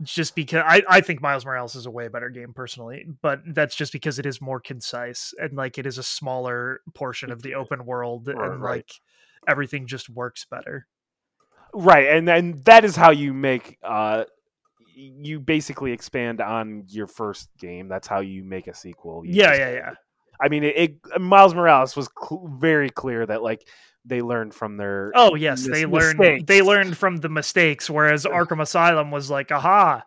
Just 0.02 0.35
because 0.35 0.64
I, 0.65 0.81
I 0.89 0.99
think 1.02 1.22
Miles 1.22 1.45
Morales 1.45 1.76
is 1.76 1.85
a 1.85 1.91
way 1.91 2.10
better 2.10 2.30
game 2.30 2.53
personally, 2.53 3.06
but 3.22 3.41
that's 3.45 3.76
just 3.76 3.93
because 3.93 4.19
it 4.19 4.26
is 4.26 4.41
more 4.41 4.60
concise 4.60 5.34
and 5.38 5.53
like 5.53 5.77
it 5.77 5.85
is 5.85 5.97
a 5.97 6.03
smaller 6.03 6.81
portion 6.93 7.31
of 7.31 7.41
the 7.41 7.53
open 7.56 7.85
world 7.85 8.27
Right, 8.27 8.52
and 8.52 8.61
right. 8.61 8.72
like 8.77 8.91
everything 9.47 9.88
just 9.88 10.10
works 10.10 10.45
better. 10.49 10.88
right, 11.73 12.07
and 12.07 12.27
then 12.27 12.61
that 12.65 12.84
is 12.84 12.95
how 12.95 13.11
you 13.11 13.34
make 13.34 13.77
uh 13.84 14.26
you 14.95 15.39
basically 15.39 15.91
expand 15.91 16.41
on 16.41 16.85
your 16.88 17.07
first 17.07 17.49
game. 17.59 17.88
That's 17.88 18.07
how 18.07 18.22
you 18.22 18.43
make 18.43 18.67
a 18.67 18.73
sequel. 18.73 19.23
You 19.26 19.34
Yeah, 19.34 19.47
just- 19.49 19.59
yeah, 19.59 19.72
yeah. 19.73 19.93
I 20.41 20.49
mean, 20.49 20.63
it, 20.63 20.76
it 20.77 21.22
Miles 21.22 21.53
Morales 21.55 21.95
was 21.95 22.09
cl- 22.22 22.49
very 22.59 22.89
clear 22.89 23.26
that 23.26 23.41
like 23.41 23.67
they 24.03 24.22
learned 24.22 24.53
from 24.53 24.77
their 24.77 25.11
Oh 25.15 25.35
yes, 25.35 25.65
mis- 25.65 25.77
they 25.80 25.85
learned 25.85 26.19
mistakes. 26.19 26.43
they 26.47 26.61
learned 26.61 26.97
from 26.97 27.17
the 27.17 27.30
mistakes, 27.30 27.89
whereas 27.89 28.26
Arkham 28.26 28.61
Asylum 28.61 29.11
was 29.11 29.30
like, 29.30 29.51
aha, 29.51 30.03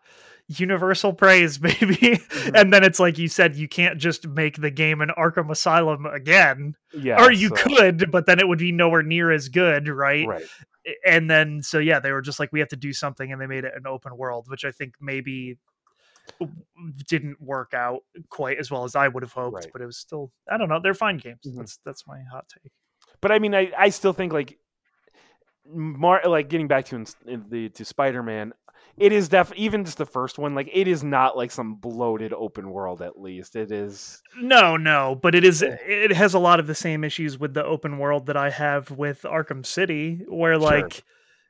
universal 0.49 1.13
praise, 1.13 1.59
baby. 1.59 1.77
Mm-hmm. 1.97 2.57
and 2.57 2.73
then 2.73 2.85
it's 2.85 3.01
like 3.01 3.17
you 3.19 3.29
said, 3.29 3.57
you 3.57 3.69
can't 3.69 3.99
just 3.99 4.27
make 4.29 4.57
the 4.61 4.71
game 4.71 5.01
an 5.01 5.11
Arkham 5.17 5.51
Asylum 5.51 6.05
again. 6.07 6.75
yeah, 6.93 7.23
or 7.25 7.33
you 7.33 7.49
so- 7.49 7.57
could, 7.57 8.11
but 8.11 8.27
then 8.27 8.39
it 8.39 8.47
would 8.49 8.59
be 8.59 8.73
nowhere 8.73 9.03
near 9.03 9.31
as 9.31 9.49
good, 9.49 9.89
right? 9.89 10.27
right. 10.27 10.45
And 11.07 11.31
then 11.31 11.63
so 11.63 11.79
yeah, 11.79 12.01
they 12.01 12.13
were 12.13 12.23
just 12.23 12.39
like, 12.41 12.51
we 12.53 12.61
have 12.61 12.69
to 12.69 12.77
do 12.77 12.93
something, 12.93 13.33
and 13.33 13.41
they 13.41 13.47
made 13.47 13.65
it 13.65 13.73
an 13.77 13.87
open 13.87 14.17
world, 14.17 14.47
which 14.49 14.65
I 14.65 14.71
think 14.71 14.95
maybe 15.01 15.59
didn't 17.09 17.41
work 17.41 17.73
out 17.75 18.01
quite 18.29 18.59
as 18.59 18.71
well 18.71 18.85
as 18.85 18.95
I 18.95 19.09
would 19.09 19.23
have 19.23 19.33
hoped, 19.33 19.55
Right. 19.55 19.71
but 19.73 19.81
it 19.83 19.87
was 19.87 19.97
still 19.97 20.31
I 20.51 20.59
don't 20.59 20.69
know, 20.69 20.79
they're 20.83 20.95
fine 20.95 21.17
games. 21.17 21.41
Mhm. 21.47 21.57
That's 21.57 21.79
that's 21.85 22.07
my 22.07 22.21
hot 22.31 22.47
take. 22.49 22.71
but 23.21 23.33
I 23.33 23.39
mean, 23.39 23.55
I, 23.55 23.73
I 23.77 23.89
still 23.89 24.13
think 24.13 24.33
like 24.33 24.59
more 25.67 26.21
like 26.25 26.49
getting 26.49 26.69
back 26.69 26.87
to 26.87 26.97
in, 26.97 27.07
in 27.27 27.45
the 27.49 27.69
to 27.71 27.85
Spider 27.85 28.23
Man, 28.23 28.53
it 29.01 29.13
is 29.13 29.29
def 29.29 29.53
even 29.57 29.85
just 29.85 29.99
the 29.99 30.07
first 30.07 30.39
one. 30.39 30.55
Like 30.55 30.69
it 30.73 30.89
is 30.89 31.03
not 31.05 31.37
like 31.37 31.51
some 31.51 31.75
bloated 31.77 32.33
open 32.33 32.71
world. 32.71 33.01
At 33.03 33.21
least 33.21 33.57
it 33.57 33.71
is. 33.73 34.23
No, 34.41 34.77
no, 34.77 35.19
but 35.23 35.35
it 35.35 35.45
is 35.45 35.63
it 35.63 36.13
has 36.13 36.35
a 36.35 36.39
lot 36.39 36.61
of 36.61 36.67
the 36.67 36.75
same 36.75 37.05
issues 37.05 37.39
with 37.39 37.55
the 37.55 37.65
open 37.65 37.99
world 37.99 38.27
that 38.27 38.37
I 38.37 38.51
have 38.51 38.91
with 38.91 39.23
Arkham 39.23 39.65
City 39.65 40.23
where 40.29 40.55
Sure. 40.55 40.61
like 40.63 41.03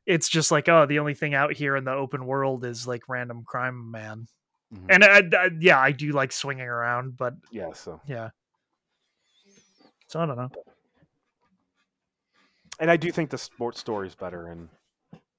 it's 0.07 0.29
just 0.29 0.51
like 0.51 0.69
oh 0.69 0.87
the 0.87 0.99
only 0.99 1.15
thing 1.15 1.35
out 1.35 1.53
here 1.53 1.77
in 1.77 1.85
the 1.85 1.93
open 1.93 2.25
world 2.27 2.65
is 2.65 2.87
like 2.87 3.09
random 3.09 3.45
crime 3.47 3.91
man. 3.91 4.27
Mhm. 4.75 4.87
And 4.91 5.05
I, 5.05 5.19
I- 5.45 5.51
yeah, 5.59 5.79
I 5.81 5.93
do 5.93 6.13
like 6.13 6.33
swinging 6.33 6.67
around, 6.67 7.17
but 7.17 7.35
Yeah. 7.51 7.73
So 7.73 8.01
yeah. 8.07 8.31
So 10.09 10.21
I 10.21 10.27
don't 10.27 10.37
know. 10.37 10.51
and 12.81 12.91
I 12.91 12.97
do 12.97 13.11
think 13.11 13.31
the 13.31 13.39
sports 13.39 13.81
story 13.81 14.07
is 14.07 14.15
better 14.15 14.49
in 14.49 14.69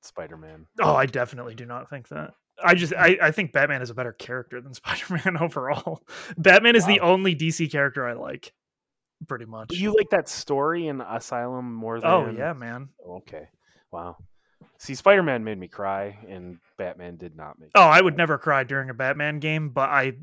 Spider 0.01 0.37
Man. 0.37 0.65
Oh, 0.81 0.95
I 0.95 1.05
definitely 1.05 1.55
do 1.55 1.65
not 1.65 1.89
think 1.89 2.07
that. 2.09 2.31
I 2.63 2.75
just 2.75 2.93
I, 2.93 3.17
I 3.21 3.31
think 3.31 3.53
Batman 3.53 3.81
is 3.81 3.89
a 3.89 3.93
better 3.93 4.13
character 4.13 4.61
than 4.61 4.73
Spider-Man 4.75 5.37
overall. 5.37 6.03
Batman 6.37 6.75
is 6.75 6.85
the 6.85 6.99
only 6.99 7.35
DC 7.35 7.71
character 7.71 8.05
I 8.05 8.13
like, 8.13 8.53
pretty 9.27 9.45
much. 9.45 9.71
You 9.73 9.95
like 9.95 10.09
that 10.11 10.27
story 10.27 10.87
in 10.87 11.01
Asylum 11.01 11.73
more 11.73 11.99
than? 11.99 12.09
oh 12.09 12.29
yeah, 12.29 12.53
man. 12.53 12.89
Okay. 13.07 13.47
Wow. 13.91 14.17
See, 14.77 14.95
Spider 14.95 15.23
Man 15.23 15.43
made 15.43 15.57
me 15.57 15.67
cry, 15.67 16.17
and 16.27 16.57
Batman 16.77 17.17
did 17.17 17.35
not 17.35 17.59
make. 17.59 17.71
Oh, 17.75 17.81
I 17.81 18.01
would 18.01 18.17
never 18.17 18.37
cry 18.37 18.63
during 18.63 18.89
a 18.89 18.93
Batman 18.93 19.39
game, 19.39 19.69
but 19.69 19.89
I, 19.89 20.13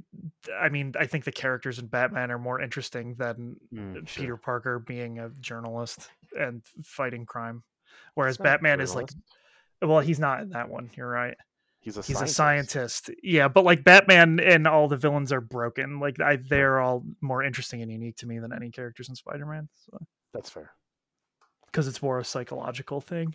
I 0.58 0.68
mean, 0.68 0.94
I 0.98 1.06
think 1.06 1.24
the 1.24 1.32
characters 1.32 1.78
in 1.78 1.86
Batman 1.86 2.30
are 2.30 2.38
more 2.38 2.60
interesting 2.60 3.14
than 3.16 3.56
Mm, 3.72 4.06
sure. 4.08 4.22
Peter 4.22 4.36
Parker 4.36 4.78
being 4.78 5.18
a 5.18 5.30
journalist 5.40 6.08
and 6.38 6.62
fighting 6.84 7.24
crime. 7.26 7.62
Whereas 8.14 8.36
He's 8.36 8.40
not 8.40 8.46
a 8.46 8.50
Batman 8.52 8.80
is 8.80 8.94
like. 8.94 9.08
Well, 9.82 10.00
he's 10.00 10.18
not 10.18 10.42
in 10.42 10.50
that 10.50 10.68
one. 10.68 10.90
You're 10.96 11.08
right. 11.08 11.36
he's 11.80 11.96
a 11.96 12.02
He's 12.02 12.16
scientist. 12.16 12.32
a 12.32 12.34
scientist. 12.34 13.10
Yeah, 13.22 13.48
but 13.48 13.64
like 13.64 13.84
Batman 13.84 14.40
and 14.40 14.66
all 14.66 14.88
the 14.88 14.96
villains 14.96 15.32
are 15.32 15.40
broken. 15.40 16.00
Like 16.00 16.20
I, 16.20 16.36
they're 16.36 16.80
all 16.80 17.04
more 17.20 17.42
interesting 17.42 17.82
and 17.82 17.90
unique 17.90 18.16
to 18.18 18.26
me 18.26 18.38
than 18.38 18.52
any 18.52 18.70
characters 18.70 19.08
in 19.08 19.14
Spider-Man. 19.14 19.68
So, 19.90 19.98
That's 20.32 20.50
fair. 20.50 20.72
because 21.66 21.86
it's 21.88 22.02
more 22.02 22.18
a 22.18 22.24
psychological 22.24 23.00
thing. 23.00 23.34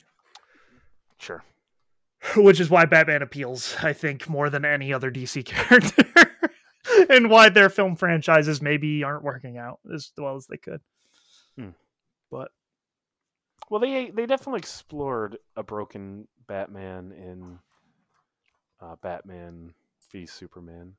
Sure. 1.20 1.44
which 2.36 2.60
is 2.60 2.70
why 2.70 2.86
Batman 2.86 3.22
appeals, 3.22 3.76
I 3.82 3.94
think, 3.94 4.28
more 4.30 4.50
than 4.50 4.66
any 4.66 4.94
other 4.94 5.12
DC 5.12 5.46
character, 5.46 6.04
and 7.10 7.30
why 7.30 7.50
their 7.50 7.70
film 7.70 7.96
franchises 7.96 8.62
maybe 8.62 9.04
aren't 9.04 9.24
working 9.24 9.58
out 9.58 9.80
as 9.94 10.12
well 10.18 10.36
as 10.36 10.48
they 10.48 10.58
could. 10.58 10.82
Hmm. 11.58 11.70
But 12.30 12.50
Well, 13.72 13.80
they 13.80 14.12
they 14.12 14.26
definitely 14.26 14.60
explored 14.60 15.38
a 15.56 15.64
broken 15.64 16.28
Batman 16.46 17.14
in 17.14 17.58
uh, 18.82 18.98
Batman 19.02 19.74
v 20.12 20.26
Superman. 20.26 20.96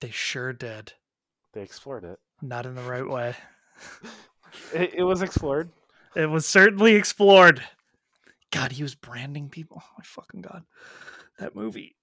they 0.00 0.08
sure 0.10 0.54
did, 0.54 0.94
They 1.52 1.60
explored 1.62 2.04
it. 2.04 2.18
not 2.40 2.64
in 2.64 2.74
the 2.74 2.82
right 2.82 3.06
way. 3.16 3.34
It, 4.74 4.94
it 4.94 5.02
was 5.02 5.20
explored. 5.20 5.68
It 6.16 6.30
was 6.30 6.46
certainly 6.46 6.94
explored. 6.94 7.62
God, 8.50 8.72
he 8.72 8.82
was 8.82 8.94
branding 8.94 9.50
people. 9.50 9.82
Oh 9.84 9.90
my 9.98 10.04
fucking 10.04 10.40
god, 10.40 10.62
that 11.38 11.54
movie. 11.54 11.94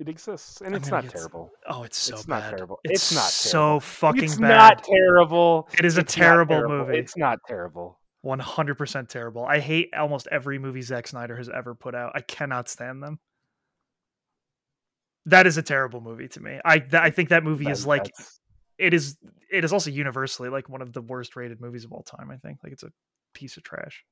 It 0.00 0.08
exists, 0.08 0.62
and 0.62 0.74
it's 0.74 0.90
not 0.90 1.08
terrible. 1.08 1.52
Oh, 1.68 1.84
it's 1.84 1.96
so 1.96 2.16
It's 2.16 2.26
bad. 2.26 2.40
not 2.40 2.50
terrible. 2.56 2.80
It's, 2.82 3.12
It's 3.12 3.14
not 3.14 3.30
so 3.30 3.78
fucking 3.78 4.24
it's 4.24 4.34
bad. 4.36 4.78
It's 4.80 4.88
not 4.88 4.96
terrible. 4.96 5.68
It 5.78 5.84
is 5.84 5.96
a 5.96 6.00
not 6.00 6.08
terrible 6.08 6.68
movie. 6.68 6.98
It's 6.98 7.16
not 7.16 7.38
terrible. 7.46 8.00
One 8.22 8.38
hundred 8.38 8.76
percent 8.76 9.08
terrible. 9.08 9.44
I 9.44 9.58
hate 9.58 9.92
almost 9.94 10.28
every 10.30 10.58
movie 10.58 10.82
Zack 10.82 11.08
Snyder 11.08 11.36
has 11.36 11.48
ever 11.48 11.74
put 11.74 11.94
out. 11.94 12.12
I 12.14 12.20
cannot 12.20 12.68
stand 12.68 13.02
them. 13.02 13.18
That 15.26 15.46
is 15.46 15.56
a 15.56 15.62
terrible 15.62 16.00
movie 16.00 16.28
to 16.28 16.40
me. 16.40 16.60
I 16.64 16.78
th- 16.78 16.94
I 16.94 17.10
think 17.10 17.28
that 17.28 17.44
movie 17.44 17.68
is 17.68 17.86
like 17.86 18.04
that's- 18.04 18.38
it 18.78 18.94
is 18.94 19.16
it 19.50 19.64
is 19.64 19.72
also 19.72 19.90
universally 19.90 20.48
like 20.48 20.68
one 20.68 20.82
of 20.82 20.92
the 20.92 21.02
worst 21.02 21.36
rated 21.36 21.60
movies 21.60 21.84
of 21.84 21.92
all 21.92 22.02
time. 22.02 22.30
I 22.30 22.36
think 22.36 22.58
like 22.62 22.72
it's 22.72 22.82
a 22.84 22.92
piece 23.34 23.56
of 23.56 23.64
trash 23.64 24.04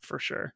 for 0.00 0.18
sure. 0.18 0.54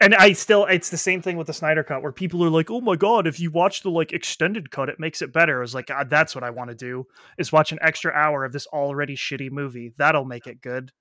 And 0.00 0.14
I 0.14 0.32
still 0.32 0.66
it's 0.66 0.90
the 0.90 0.96
same 0.96 1.22
thing 1.22 1.36
with 1.36 1.46
the 1.48 1.52
Snyder 1.52 1.82
cut 1.82 2.02
where 2.02 2.12
people 2.12 2.44
are 2.44 2.50
like, 2.50 2.70
"Oh 2.70 2.80
my 2.80 2.96
god, 2.96 3.26
if 3.26 3.40
you 3.40 3.50
watch 3.50 3.82
the 3.82 3.90
like 3.90 4.12
extended 4.12 4.70
cut, 4.70 4.88
it 4.88 5.00
makes 5.00 5.20
it 5.20 5.32
better." 5.32 5.58
I 5.58 5.60
was 5.62 5.74
like, 5.74 5.86
"God, 5.86 6.10
that's 6.10 6.34
what 6.34 6.44
I 6.44 6.50
want 6.50 6.70
to 6.70 6.76
do 6.76 7.06
is 7.38 7.50
watch 7.50 7.72
an 7.72 7.78
extra 7.82 8.12
hour 8.12 8.44
of 8.44 8.52
this 8.52 8.66
already 8.68 9.16
shitty 9.16 9.50
movie. 9.50 9.94
That'll 9.96 10.24
make 10.24 10.46
it 10.46 10.60
good." 10.60 10.92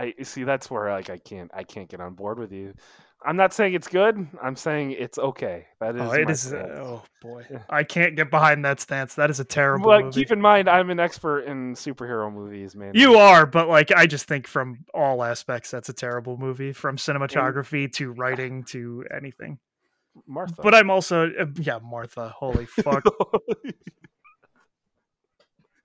I 0.00 0.22
see. 0.22 0.44
That's 0.44 0.70
where 0.70 0.90
like 0.90 1.10
I 1.10 1.18
can't 1.18 1.50
I 1.54 1.62
can't 1.64 1.88
get 1.88 2.00
on 2.00 2.14
board 2.14 2.38
with 2.38 2.52
you. 2.52 2.74
I'm 3.22 3.36
not 3.36 3.52
saying 3.52 3.74
it's 3.74 3.86
good. 3.88 4.26
I'm 4.42 4.56
saying 4.56 4.92
it's 4.92 5.18
okay. 5.18 5.66
That 5.78 5.94
is. 5.94 6.00
Oh, 6.00 6.12
it 6.12 6.26
my 6.54 6.58
oh 6.80 7.02
boy, 7.20 7.44
I 7.68 7.84
can't 7.84 8.16
get 8.16 8.30
behind 8.30 8.64
that 8.64 8.80
stance. 8.80 9.14
That 9.16 9.28
is 9.28 9.40
a 9.40 9.44
terrible 9.44 9.84
But 9.90 10.04
movie. 10.06 10.20
keep 10.22 10.32
in 10.32 10.40
mind, 10.40 10.70
I'm 10.70 10.88
an 10.88 10.98
expert 10.98 11.40
in 11.40 11.74
superhero 11.74 12.32
movies, 12.32 12.74
man. 12.74 12.92
you 12.94 13.16
are, 13.16 13.44
but 13.44 13.68
like 13.68 13.92
I 13.92 14.06
just 14.06 14.26
think 14.26 14.46
from 14.46 14.86
all 14.94 15.22
aspects, 15.22 15.70
that's 15.70 15.90
a 15.90 15.92
terrible 15.92 16.38
movie. 16.38 16.72
From 16.72 16.96
cinematography 16.96 17.92
to 17.94 18.12
writing 18.12 18.64
to 18.64 19.04
anything. 19.14 19.58
Martha. 20.26 20.62
But 20.62 20.74
I'm 20.74 20.90
also, 20.90 21.30
uh, 21.38 21.46
yeah, 21.56 21.78
Martha. 21.82 22.30
Holy 22.30 22.64
fuck. 22.82 23.04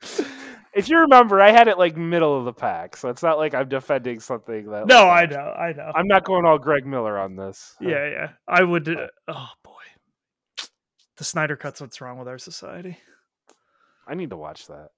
if 0.75 0.89
you 0.89 0.99
remember, 0.99 1.41
I 1.41 1.51
had 1.51 1.67
it 1.67 1.77
like 1.77 1.95
middle 1.97 2.37
of 2.37 2.45
the 2.45 2.53
pack, 2.53 2.97
so 2.97 3.09
it's 3.09 3.23
not 3.23 3.37
like 3.37 3.53
I'm 3.55 3.67
defending 3.69 4.19
something 4.19 4.69
that. 4.69 4.87
no, 4.87 5.05
like, 5.07 5.31
I 5.31 5.33
know, 5.35 5.49
I 5.57 5.73
know. 5.73 5.91
I'm 5.95 6.07
not 6.07 6.23
going 6.25 6.45
all 6.45 6.57
Greg 6.59 6.85
Miller 6.85 7.17
on 7.17 7.35
this. 7.35 7.75
yeah, 7.79 8.09
yeah. 8.09 8.29
I 8.47 8.63
would. 8.63 8.87
Uh, 8.89 9.07
oh 9.29 9.49
boy, 9.63 9.71
the 11.17 11.23
Snyder 11.23 11.55
cut's 11.55 11.81
what's 11.81 12.01
wrong 12.01 12.17
with 12.19 12.27
our 12.27 12.37
society. 12.37 12.97
I 14.07 14.15
need 14.15 14.29
to 14.31 14.37
watch 14.37 14.67
that. 14.67 14.89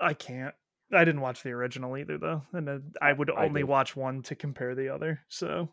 I 0.00 0.14
can't. 0.14 0.54
I 0.92 1.04
didn't 1.04 1.20
watch 1.20 1.42
the 1.44 1.50
original 1.50 1.96
either, 1.96 2.18
though, 2.18 2.42
and 2.52 2.68
uh, 2.68 2.78
I 3.00 3.12
would 3.12 3.30
only 3.30 3.60
did. 3.60 3.68
watch 3.68 3.94
one 3.94 4.22
to 4.22 4.34
compare 4.34 4.74
the 4.74 4.88
other. 4.88 5.20
So, 5.28 5.68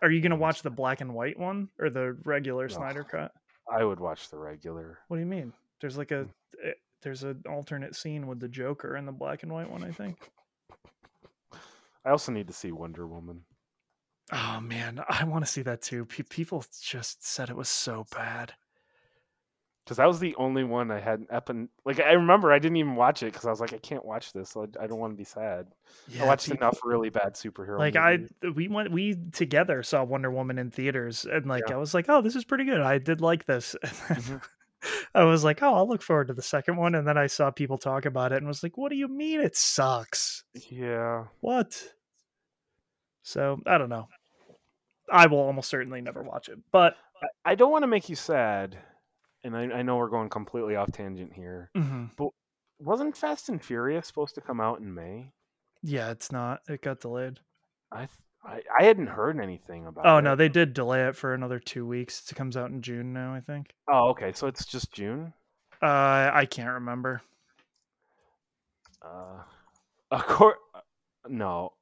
are 0.00 0.10
you 0.10 0.22
gonna 0.22 0.36
watch 0.36 0.62
the 0.62 0.70
black 0.70 1.00
and 1.02 1.12
white 1.14 1.38
one 1.38 1.68
or 1.78 1.90
the 1.90 2.16
regular 2.24 2.68
No. 2.68 2.74
Snyder 2.74 3.04
cut? 3.04 3.32
I 3.70 3.84
would 3.84 4.00
watch 4.00 4.30
the 4.30 4.38
regular. 4.38 5.00
What 5.08 5.16
do 5.16 5.20
you 5.20 5.26
mean? 5.26 5.52
There's 5.80 5.98
like 5.98 6.12
a 6.12 6.24
Mm. 6.24 6.30
eh, 6.64 6.72
there's 7.06 7.22
an 7.22 7.40
alternate 7.48 7.94
scene 7.94 8.26
with 8.26 8.40
the 8.40 8.48
Joker 8.48 8.96
in 8.96 9.06
the 9.06 9.12
black 9.12 9.44
and 9.44 9.52
white 9.52 9.70
one. 9.70 9.84
I 9.84 9.92
think. 9.92 10.28
I 12.04 12.10
also 12.10 12.32
need 12.32 12.48
to 12.48 12.52
see 12.52 12.72
Wonder 12.72 13.06
Woman. 13.06 13.42
Oh 14.32 14.58
man, 14.60 15.00
I 15.08 15.22
want 15.22 15.46
to 15.46 15.50
see 15.50 15.62
that 15.62 15.82
too. 15.82 16.04
Pe- 16.04 16.24
people 16.24 16.64
just 16.82 17.24
said 17.24 17.48
it 17.48 17.54
was 17.56 17.68
so 17.68 18.06
bad. 18.12 18.54
because 19.84 19.98
that 19.98 20.06
was 20.08 20.18
the 20.18 20.34
only 20.34 20.64
one 20.64 20.90
I 20.90 20.98
had 20.98 21.26
up 21.30 21.48
and 21.48 21.68
like 21.84 22.00
I 22.00 22.14
remember 22.14 22.52
I 22.52 22.58
didn't 22.58 22.78
even 22.78 22.96
watch 22.96 23.22
it 23.22 23.26
because 23.26 23.46
I 23.46 23.50
was 23.50 23.60
like 23.60 23.72
I 23.72 23.78
can't 23.78 24.04
watch 24.04 24.32
this. 24.32 24.50
so 24.50 24.62
I, 24.80 24.84
I 24.84 24.86
don't 24.88 24.98
want 24.98 25.12
to 25.12 25.16
be 25.16 25.22
sad. 25.22 25.68
Yeah, 26.08 26.24
I 26.24 26.26
watched 26.26 26.48
peop- 26.48 26.56
enough 26.56 26.80
really 26.82 27.08
bad 27.10 27.34
superhero. 27.34 27.78
Like 27.78 27.94
movies. 27.94 28.32
I, 28.42 28.48
we 28.48 28.66
went, 28.66 28.90
we 28.90 29.16
together 29.32 29.84
saw 29.84 30.02
Wonder 30.02 30.32
Woman 30.32 30.58
in 30.58 30.72
theaters, 30.72 31.24
and 31.24 31.46
like 31.46 31.68
Yeah. 31.68 31.76
I 31.76 31.78
was 31.78 31.94
like, 31.94 32.06
oh, 32.08 32.20
this 32.20 32.34
is 32.34 32.44
pretty 32.44 32.64
good. 32.64 32.80
I 32.80 32.98
did 32.98 33.20
like 33.20 33.46
this. 33.46 33.76
Mm-hmm. 33.84 34.36
I 35.16 35.24
was 35.24 35.42
like, 35.44 35.62
oh, 35.62 35.74
I'll 35.74 35.88
look 35.88 36.02
forward 36.02 36.28
to 36.28 36.34
the 36.34 36.42
second 36.42 36.76
one, 36.76 36.94
and 36.94 37.06
then 37.08 37.16
I 37.16 37.26
saw 37.26 37.50
people 37.50 37.78
talk 37.78 38.04
about 38.04 38.32
it, 38.32 38.36
and 38.36 38.46
was 38.46 38.62
like, 38.62 38.76
what 38.76 38.90
do 38.90 38.96
you 38.96 39.08
mean 39.08 39.40
it 39.40 39.56
sucks? 39.56 40.44
yeah, 40.70 41.24
What? 41.40 41.82
So 43.22 43.58
I 43.66 43.78
don't 43.78 43.88
know. 43.88 44.08
I 45.10 45.26
will 45.26 45.38
almost 45.38 45.68
certainly 45.70 46.00
never 46.00 46.22
watch 46.22 46.48
it, 46.48 46.58
but 46.72 46.96
I- 47.44 47.54
don't 47.54 47.70
want 47.72 47.82
to 47.82 47.88
make 47.88 48.08
you 48.08 48.16
sad, 48.16 48.76
and 49.44 49.56
I, 49.56 49.62
I 49.78 49.82
know 49.82 49.96
we're 49.96 50.08
going 50.10 50.28
completely 50.28 50.76
off 50.76 50.92
tangent 50.92 51.32
here. 51.32 51.70
mhm. 51.76 52.10
Wasn't 52.78 53.16
Fast 53.16 53.48
and 53.48 53.64
Furious 53.64 54.06
supposed 54.06 54.34
to 54.34 54.40
come 54.42 54.60
out 54.60 54.80
in 54.80 54.92
May? 54.94 55.32
yeah, 55.82 56.10
it's 56.10 56.30
not. 56.32 56.60
It 56.68 56.82
got 56.82 57.00
delayed. 57.00 57.38
I 57.92 57.98
th- 58.00 58.10
I, 58.46 58.60
I 58.78 58.84
hadn't 58.84 59.08
heard 59.08 59.40
anything 59.40 59.86
about. 59.86 60.06
Oh 60.06 60.18
it. 60.18 60.22
no, 60.22 60.36
they 60.36 60.48
did 60.48 60.72
delay 60.72 61.06
it 61.08 61.16
for 61.16 61.34
another 61.34 61.58
two 61.58 61.84
weeks. 61.86 62.30
It 62.30 62.34
comes 62.36 62.56
out 62.56 62.70
in 62.70 62.80
June 62.80 63.12
now, 63.12 63.34
I 63.34 63.40
think. 63.40 63.72
Oh, 63.90 64.08
okay, 64.10 64.32
so 64.32 64.46
it's 64.46 64.64
just 64.64 64.92
June. 64.92 65.32
Uh, 65.82 66.30
I 66.32 66.46
can't 66.48 66.72
remember. 66.74 67.22
Uh, 69.02 69.42
of 70.10 70.26
course, 70.26 70.58
no. 71.28 71.72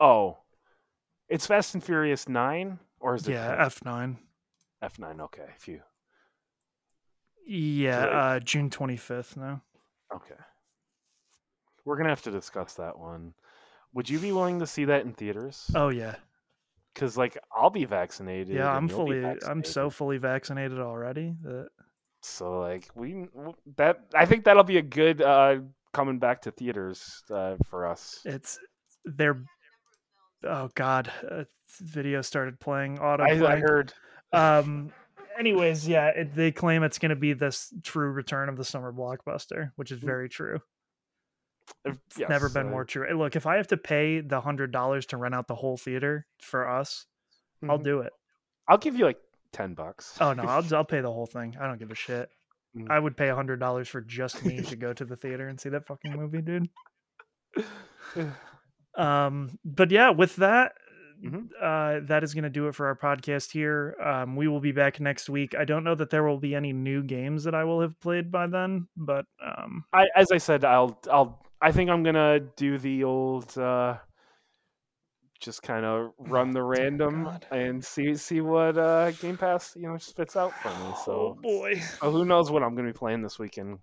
Oh, 0.00 0.38
it's 1.28 1.46
Fast 1.46 1.74
and 1.74 1.84
Furious 1.84 2.28
nine, 2.28 2.78
or 2.98 3.14
is 3.14 3.28
it 3.28 3.32
Yeah, 3.32 3.54
F 3.58 3.84
nine. 3.84 4.18
F 4.82 4.98
nine? 4.98 5.20
Okay, 5.20 5.46
phew. 5.58 5.80
Yeah, 7.46 8.04
Good. 8.04 8.12
uh, 8.12 8.40
June 8.40 8.70
twenty 8.70 8.96
fifth 8.96 9.36
now. 9.36 9.62
Okay. 10.14 10.34
We're 11.84 11.96
gonna 11.96 12.08
have 12.10 12.22
to 12.22 12.30
discuss 12.30 12.74
that 12.74 12.98
one. 12.98 13.32
Would 13.94 14.08
you 14.08 14.18
be 14.18 14.32
willing 14.32 14.60
to 14.60 14.66
see 14.66 14.84
that 14.86 15.04
in 15.04 15.12
theaters? 15.12 15.70
Oh 15.74 15.88
yeah, 15.88 16.16
Because 16.94 17.16
like 17.16 17.36
I'll 17.54 17.70
be 17.70 17.84
vaccinated. 17.84 18.54
yeah. 18.56 18.70
I'm 18.70 18.88
fully. 18.88 19.20
I'm 19.46 19.64
so 19.64 19.90
fully 19.90 20.18
vaccinated 20.18 20.78
already 20.78 21.34
that 21.42 21.68
So 22.22 22.60
like 22.60 22.88
we 22.94 23.28
that 23.76 24.00
I 24.14 24.26
think 24.26 24.44
that'll 24.44 24.62
be 24.64 24.78
a 24.78 24.82
good 24.82 25.22
uh 25.22 25.58
coming 25.92 26.18
back 26.18 26.42
to 26.42 26.50
theaters 26.50 27.22
uh, 27.30 27.56
for 27.68 27.86
us. 27.86 28.20
it's 28.24 28.58
they're. 29.04 29.38
Oh 30.44 30.70
God, 30.74 31.12
a 31.24 31.46
video 31.80 32.22
started 32.22 32.60
playing 32.60 32.98
auto. 32.98 33.24
I, 33.24 33.56
I 33.56 33.60
heard. 33.60 33.92
Um. 34.32 34.92
Anyways, 35.38 35.88
yeah, 35.88 36.08
it, 36.08 36.34
they 36.36 36.52
claim 36.52 36.82
it's 36.84 36.98
going 36.98 37.10
to 37.10 37.16
be 37.16 37.32
this 37.32 37.72
true 37.82 38.10
return 38.12 38.48
of 38.48 38.56
the 38.56 38.64
summer 38.64 38.92
blockbuster, 38.92 39.72
which 39.76 39.90
is 39.90 39.98
Mm, 39.98 40.04
very 40.04 40.28
true. 40.28 40.60
It's 41.84 42.18
never 42.18 42.48
been 42.48 42.70
more 42.70 42.84
true. 42.84 43.06
Look, 43.16 43.36
if 43.36 43.46
I 43.46 43.56
have 43.56 43.68
to 43.68 43.76
pay 43.76 44.20
the 44.20 44.40
hundred 44.40 44.72
dollars 44.72 45.06
to 45.06 45.16
rent 45.16 45.34
out 45.34 45.48
the 45.48 45.54
whole 45.54 45.76
theater 45.76 46.26
for 46.40 46.68
us, 46.68 47.06
I'll 47.68 47.78
mhm. 47.78 47.84
do 47.84 48.00
it. 48.00 48.12
I'll 48.68 48.78
give 48.78 48.96
you 48.96 49.04
like 49.06 49.18
ten 49.52 49.74
bucks. 49.74 50.16
Oh 50.20 50.32
no, 50.32 50.42
I'll 50.44 50.64
I'll 50.74 50.84
pay 50.84 51.00
the 51.00 51.12
whole 51.12 51.26
thing. 51.26 51.56
I 51.60 51.66
don't 51.66 51.78
give 51.78 51.90
a 51.90 51.94
shit. 51.94 52.30
Mm. 52.76 52.90
I 52.90 52.98
would 52.98 53.16
pay 53.16 53.28
a 53.28 53.34
hundred 53.34 53.60
dollars 53.60 53.88
for 53.88 54.00
just 54.00 54.44
me 54.44 54.60
to 54.62 54.76
go 54.84 54.92
to 54.92 55.04
the 55.04 55.16
theater 55.16 55.48
and 55.48 55.60
see 55.60 55.70
that 55.70 55.86
fucking 55.86 56.12
movie, 56.12 56.42
dude. 56.42 56.68
Um, 58.96 59.56
but 59.64 59.92
yeah, 59.92 60.10
with 60.10 60.34
that, 60.36 60.72
Mhm. 61.24 61.48
uh, 61.60 62.00
that 62.06 62.24
is 62.24 62.34
going 62.34 62.44
to 62.44 62.50
do 62.50 62.66
it 62.66 62.74
for 62.74 62.86
our 62.86 62.96
podcast 62.96 63.52
here. 63.52 63.94
Um, 64.02 64.34
we 64.34 64.48
will 64.48 64.60
be 64.60 64.72
back 64.72 64.98
next 64.98 65.28
week. 65.28 65.54
I 65.54 65.64
don't 65.64 65.84
know 65.84 65.94
that 65.94 66.10
there 66.10 66.24
will 66.24 66.38
be 66.40 66.56
any 66.56 66.72
new 66.72 67.02
games 67.02 67.44
that 67.44 67.54
I 67.54 67.62
will 67.62 67.80
have 67.82 67.98
played 68.00 68.32
by 68.32 68.48
then, 68.48 68.88
but 68.96 69.26
um, 69.44 69.84
I 69.92 70.08
as 70.16 70.32
I 70.32 70.38
said, 70.38 70.64
I'll 70.64 70.98
I'll 71.10 71.40
I 71.62 71.72
think 71.72 71.90
I'm 71.90 72.02
gonna 72.02 72.40
do 72.56 72.78
the 72.78 73.04
old 73.04 73.56
uh 73.58 73.96
just 75.40 75.62
kind 75.62 75.84
of 75.86 76.12
run 76.18 76.50
the 76.50 76.62
random 76.62 77.24
God. 77.24 77.46
and 77.50 77.84
see 77.84 78.14
see 78.14 78.40
what 78.40 78.76
uh, 78.76 79.10
Game 79.12 79.36
Pass 79.38 79.74
you 79.74 79.88
know 79.88 79.96
spits 79.96 80.36
out 80.36 80.52
for 80.60 80.68
me. 80.68 80.74
oh 80.84 81.02
So, 81.04 81.38
boy, 81.42 81.76
so 81.76 82.10
who 82.10 82.24
knows 82.24 82.50
what 82.50 82.62
I'm 82.62 82.74
going 82.74 82.86
to 82.86 82.92
be 82.92 82.98
playing 82.98 83.22
this 83.22 83.38
weekend? 83.38 83.78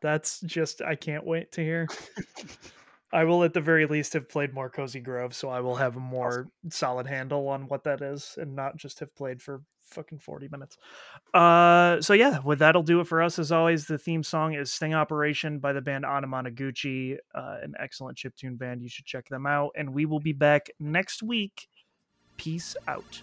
that's 0.00 0.40
just 0.40 0.82
I 0.82 0.94
can't 0.96 1.24
wait 1.26 1.52
to 1.52 1.60
hear. 1.62 1.88
I 3.12 3.24
will 3.24 3.42
at 3.42 3.54
the 3.54 3.60
very 3.60 3.86
least 3.86 4.12
have 4.12 4.28
played 4.28 4.52
more 4.52 4.68
Cozy 4.68 5.00
Grove, 5.00 5.32
so 5.34 5.48
I 5.48 5.60
will 5.60 5.76
have 5.76 5.96
a 5.96 6.00
more 6.00 6.48
solid 6.70 7.06
handle 7.06 7.48
on 7.48 7.68
what 7.68 7.84
that 7.84 8.02
is 8.02 8.34
and 8.36 8.54
not 8.54 8.76
just 8.76 9.00
have 9.00 9.14
played 9.14 9.40
for 9.40 9.62
fucking 9.90 10.18
40 10.18 10.48
minutes. 10.48 10.76
Uh 11.34 12.00
so 12.00 12.12
yeah, 12.14 12.38
with 12.40 12.60
that'll 12.60 12.82
do 12.82 13.00
it 13.00 13.06
for 13.06 13.22
us. 13.22 13.38
As 13.38 13.52
always, 13.52 13.86
the 13.86 13.98
theme 13.98 14.22
song 14.22 14.54
is 14.54 14.72
Sting 14.72 14.94
Operation 14.94 15.58
by 15.58 15.72
the 15.72 15.80
band 15.80 16.04
Anamanaguchi, 16.04 17.16
uh, 17.34 17.56
an 17.62 17.74
excellent 17.78 18.18
chiptune 18.18 18.58
band. 18.58 18.82
You 18.82 18.88
should 18.88 19.06
check 19.06 19.28
them 19.28 19.46
out. 19.46 19.70
And 19.76 19.94
we 19.94 20.06
will 20.06 20.20
be 20.20 20.32
back 20.32 20.70
next 20.78 21.22
week. 21.22 21.68
Peace 22.36 22.76
out. 22.86 23.20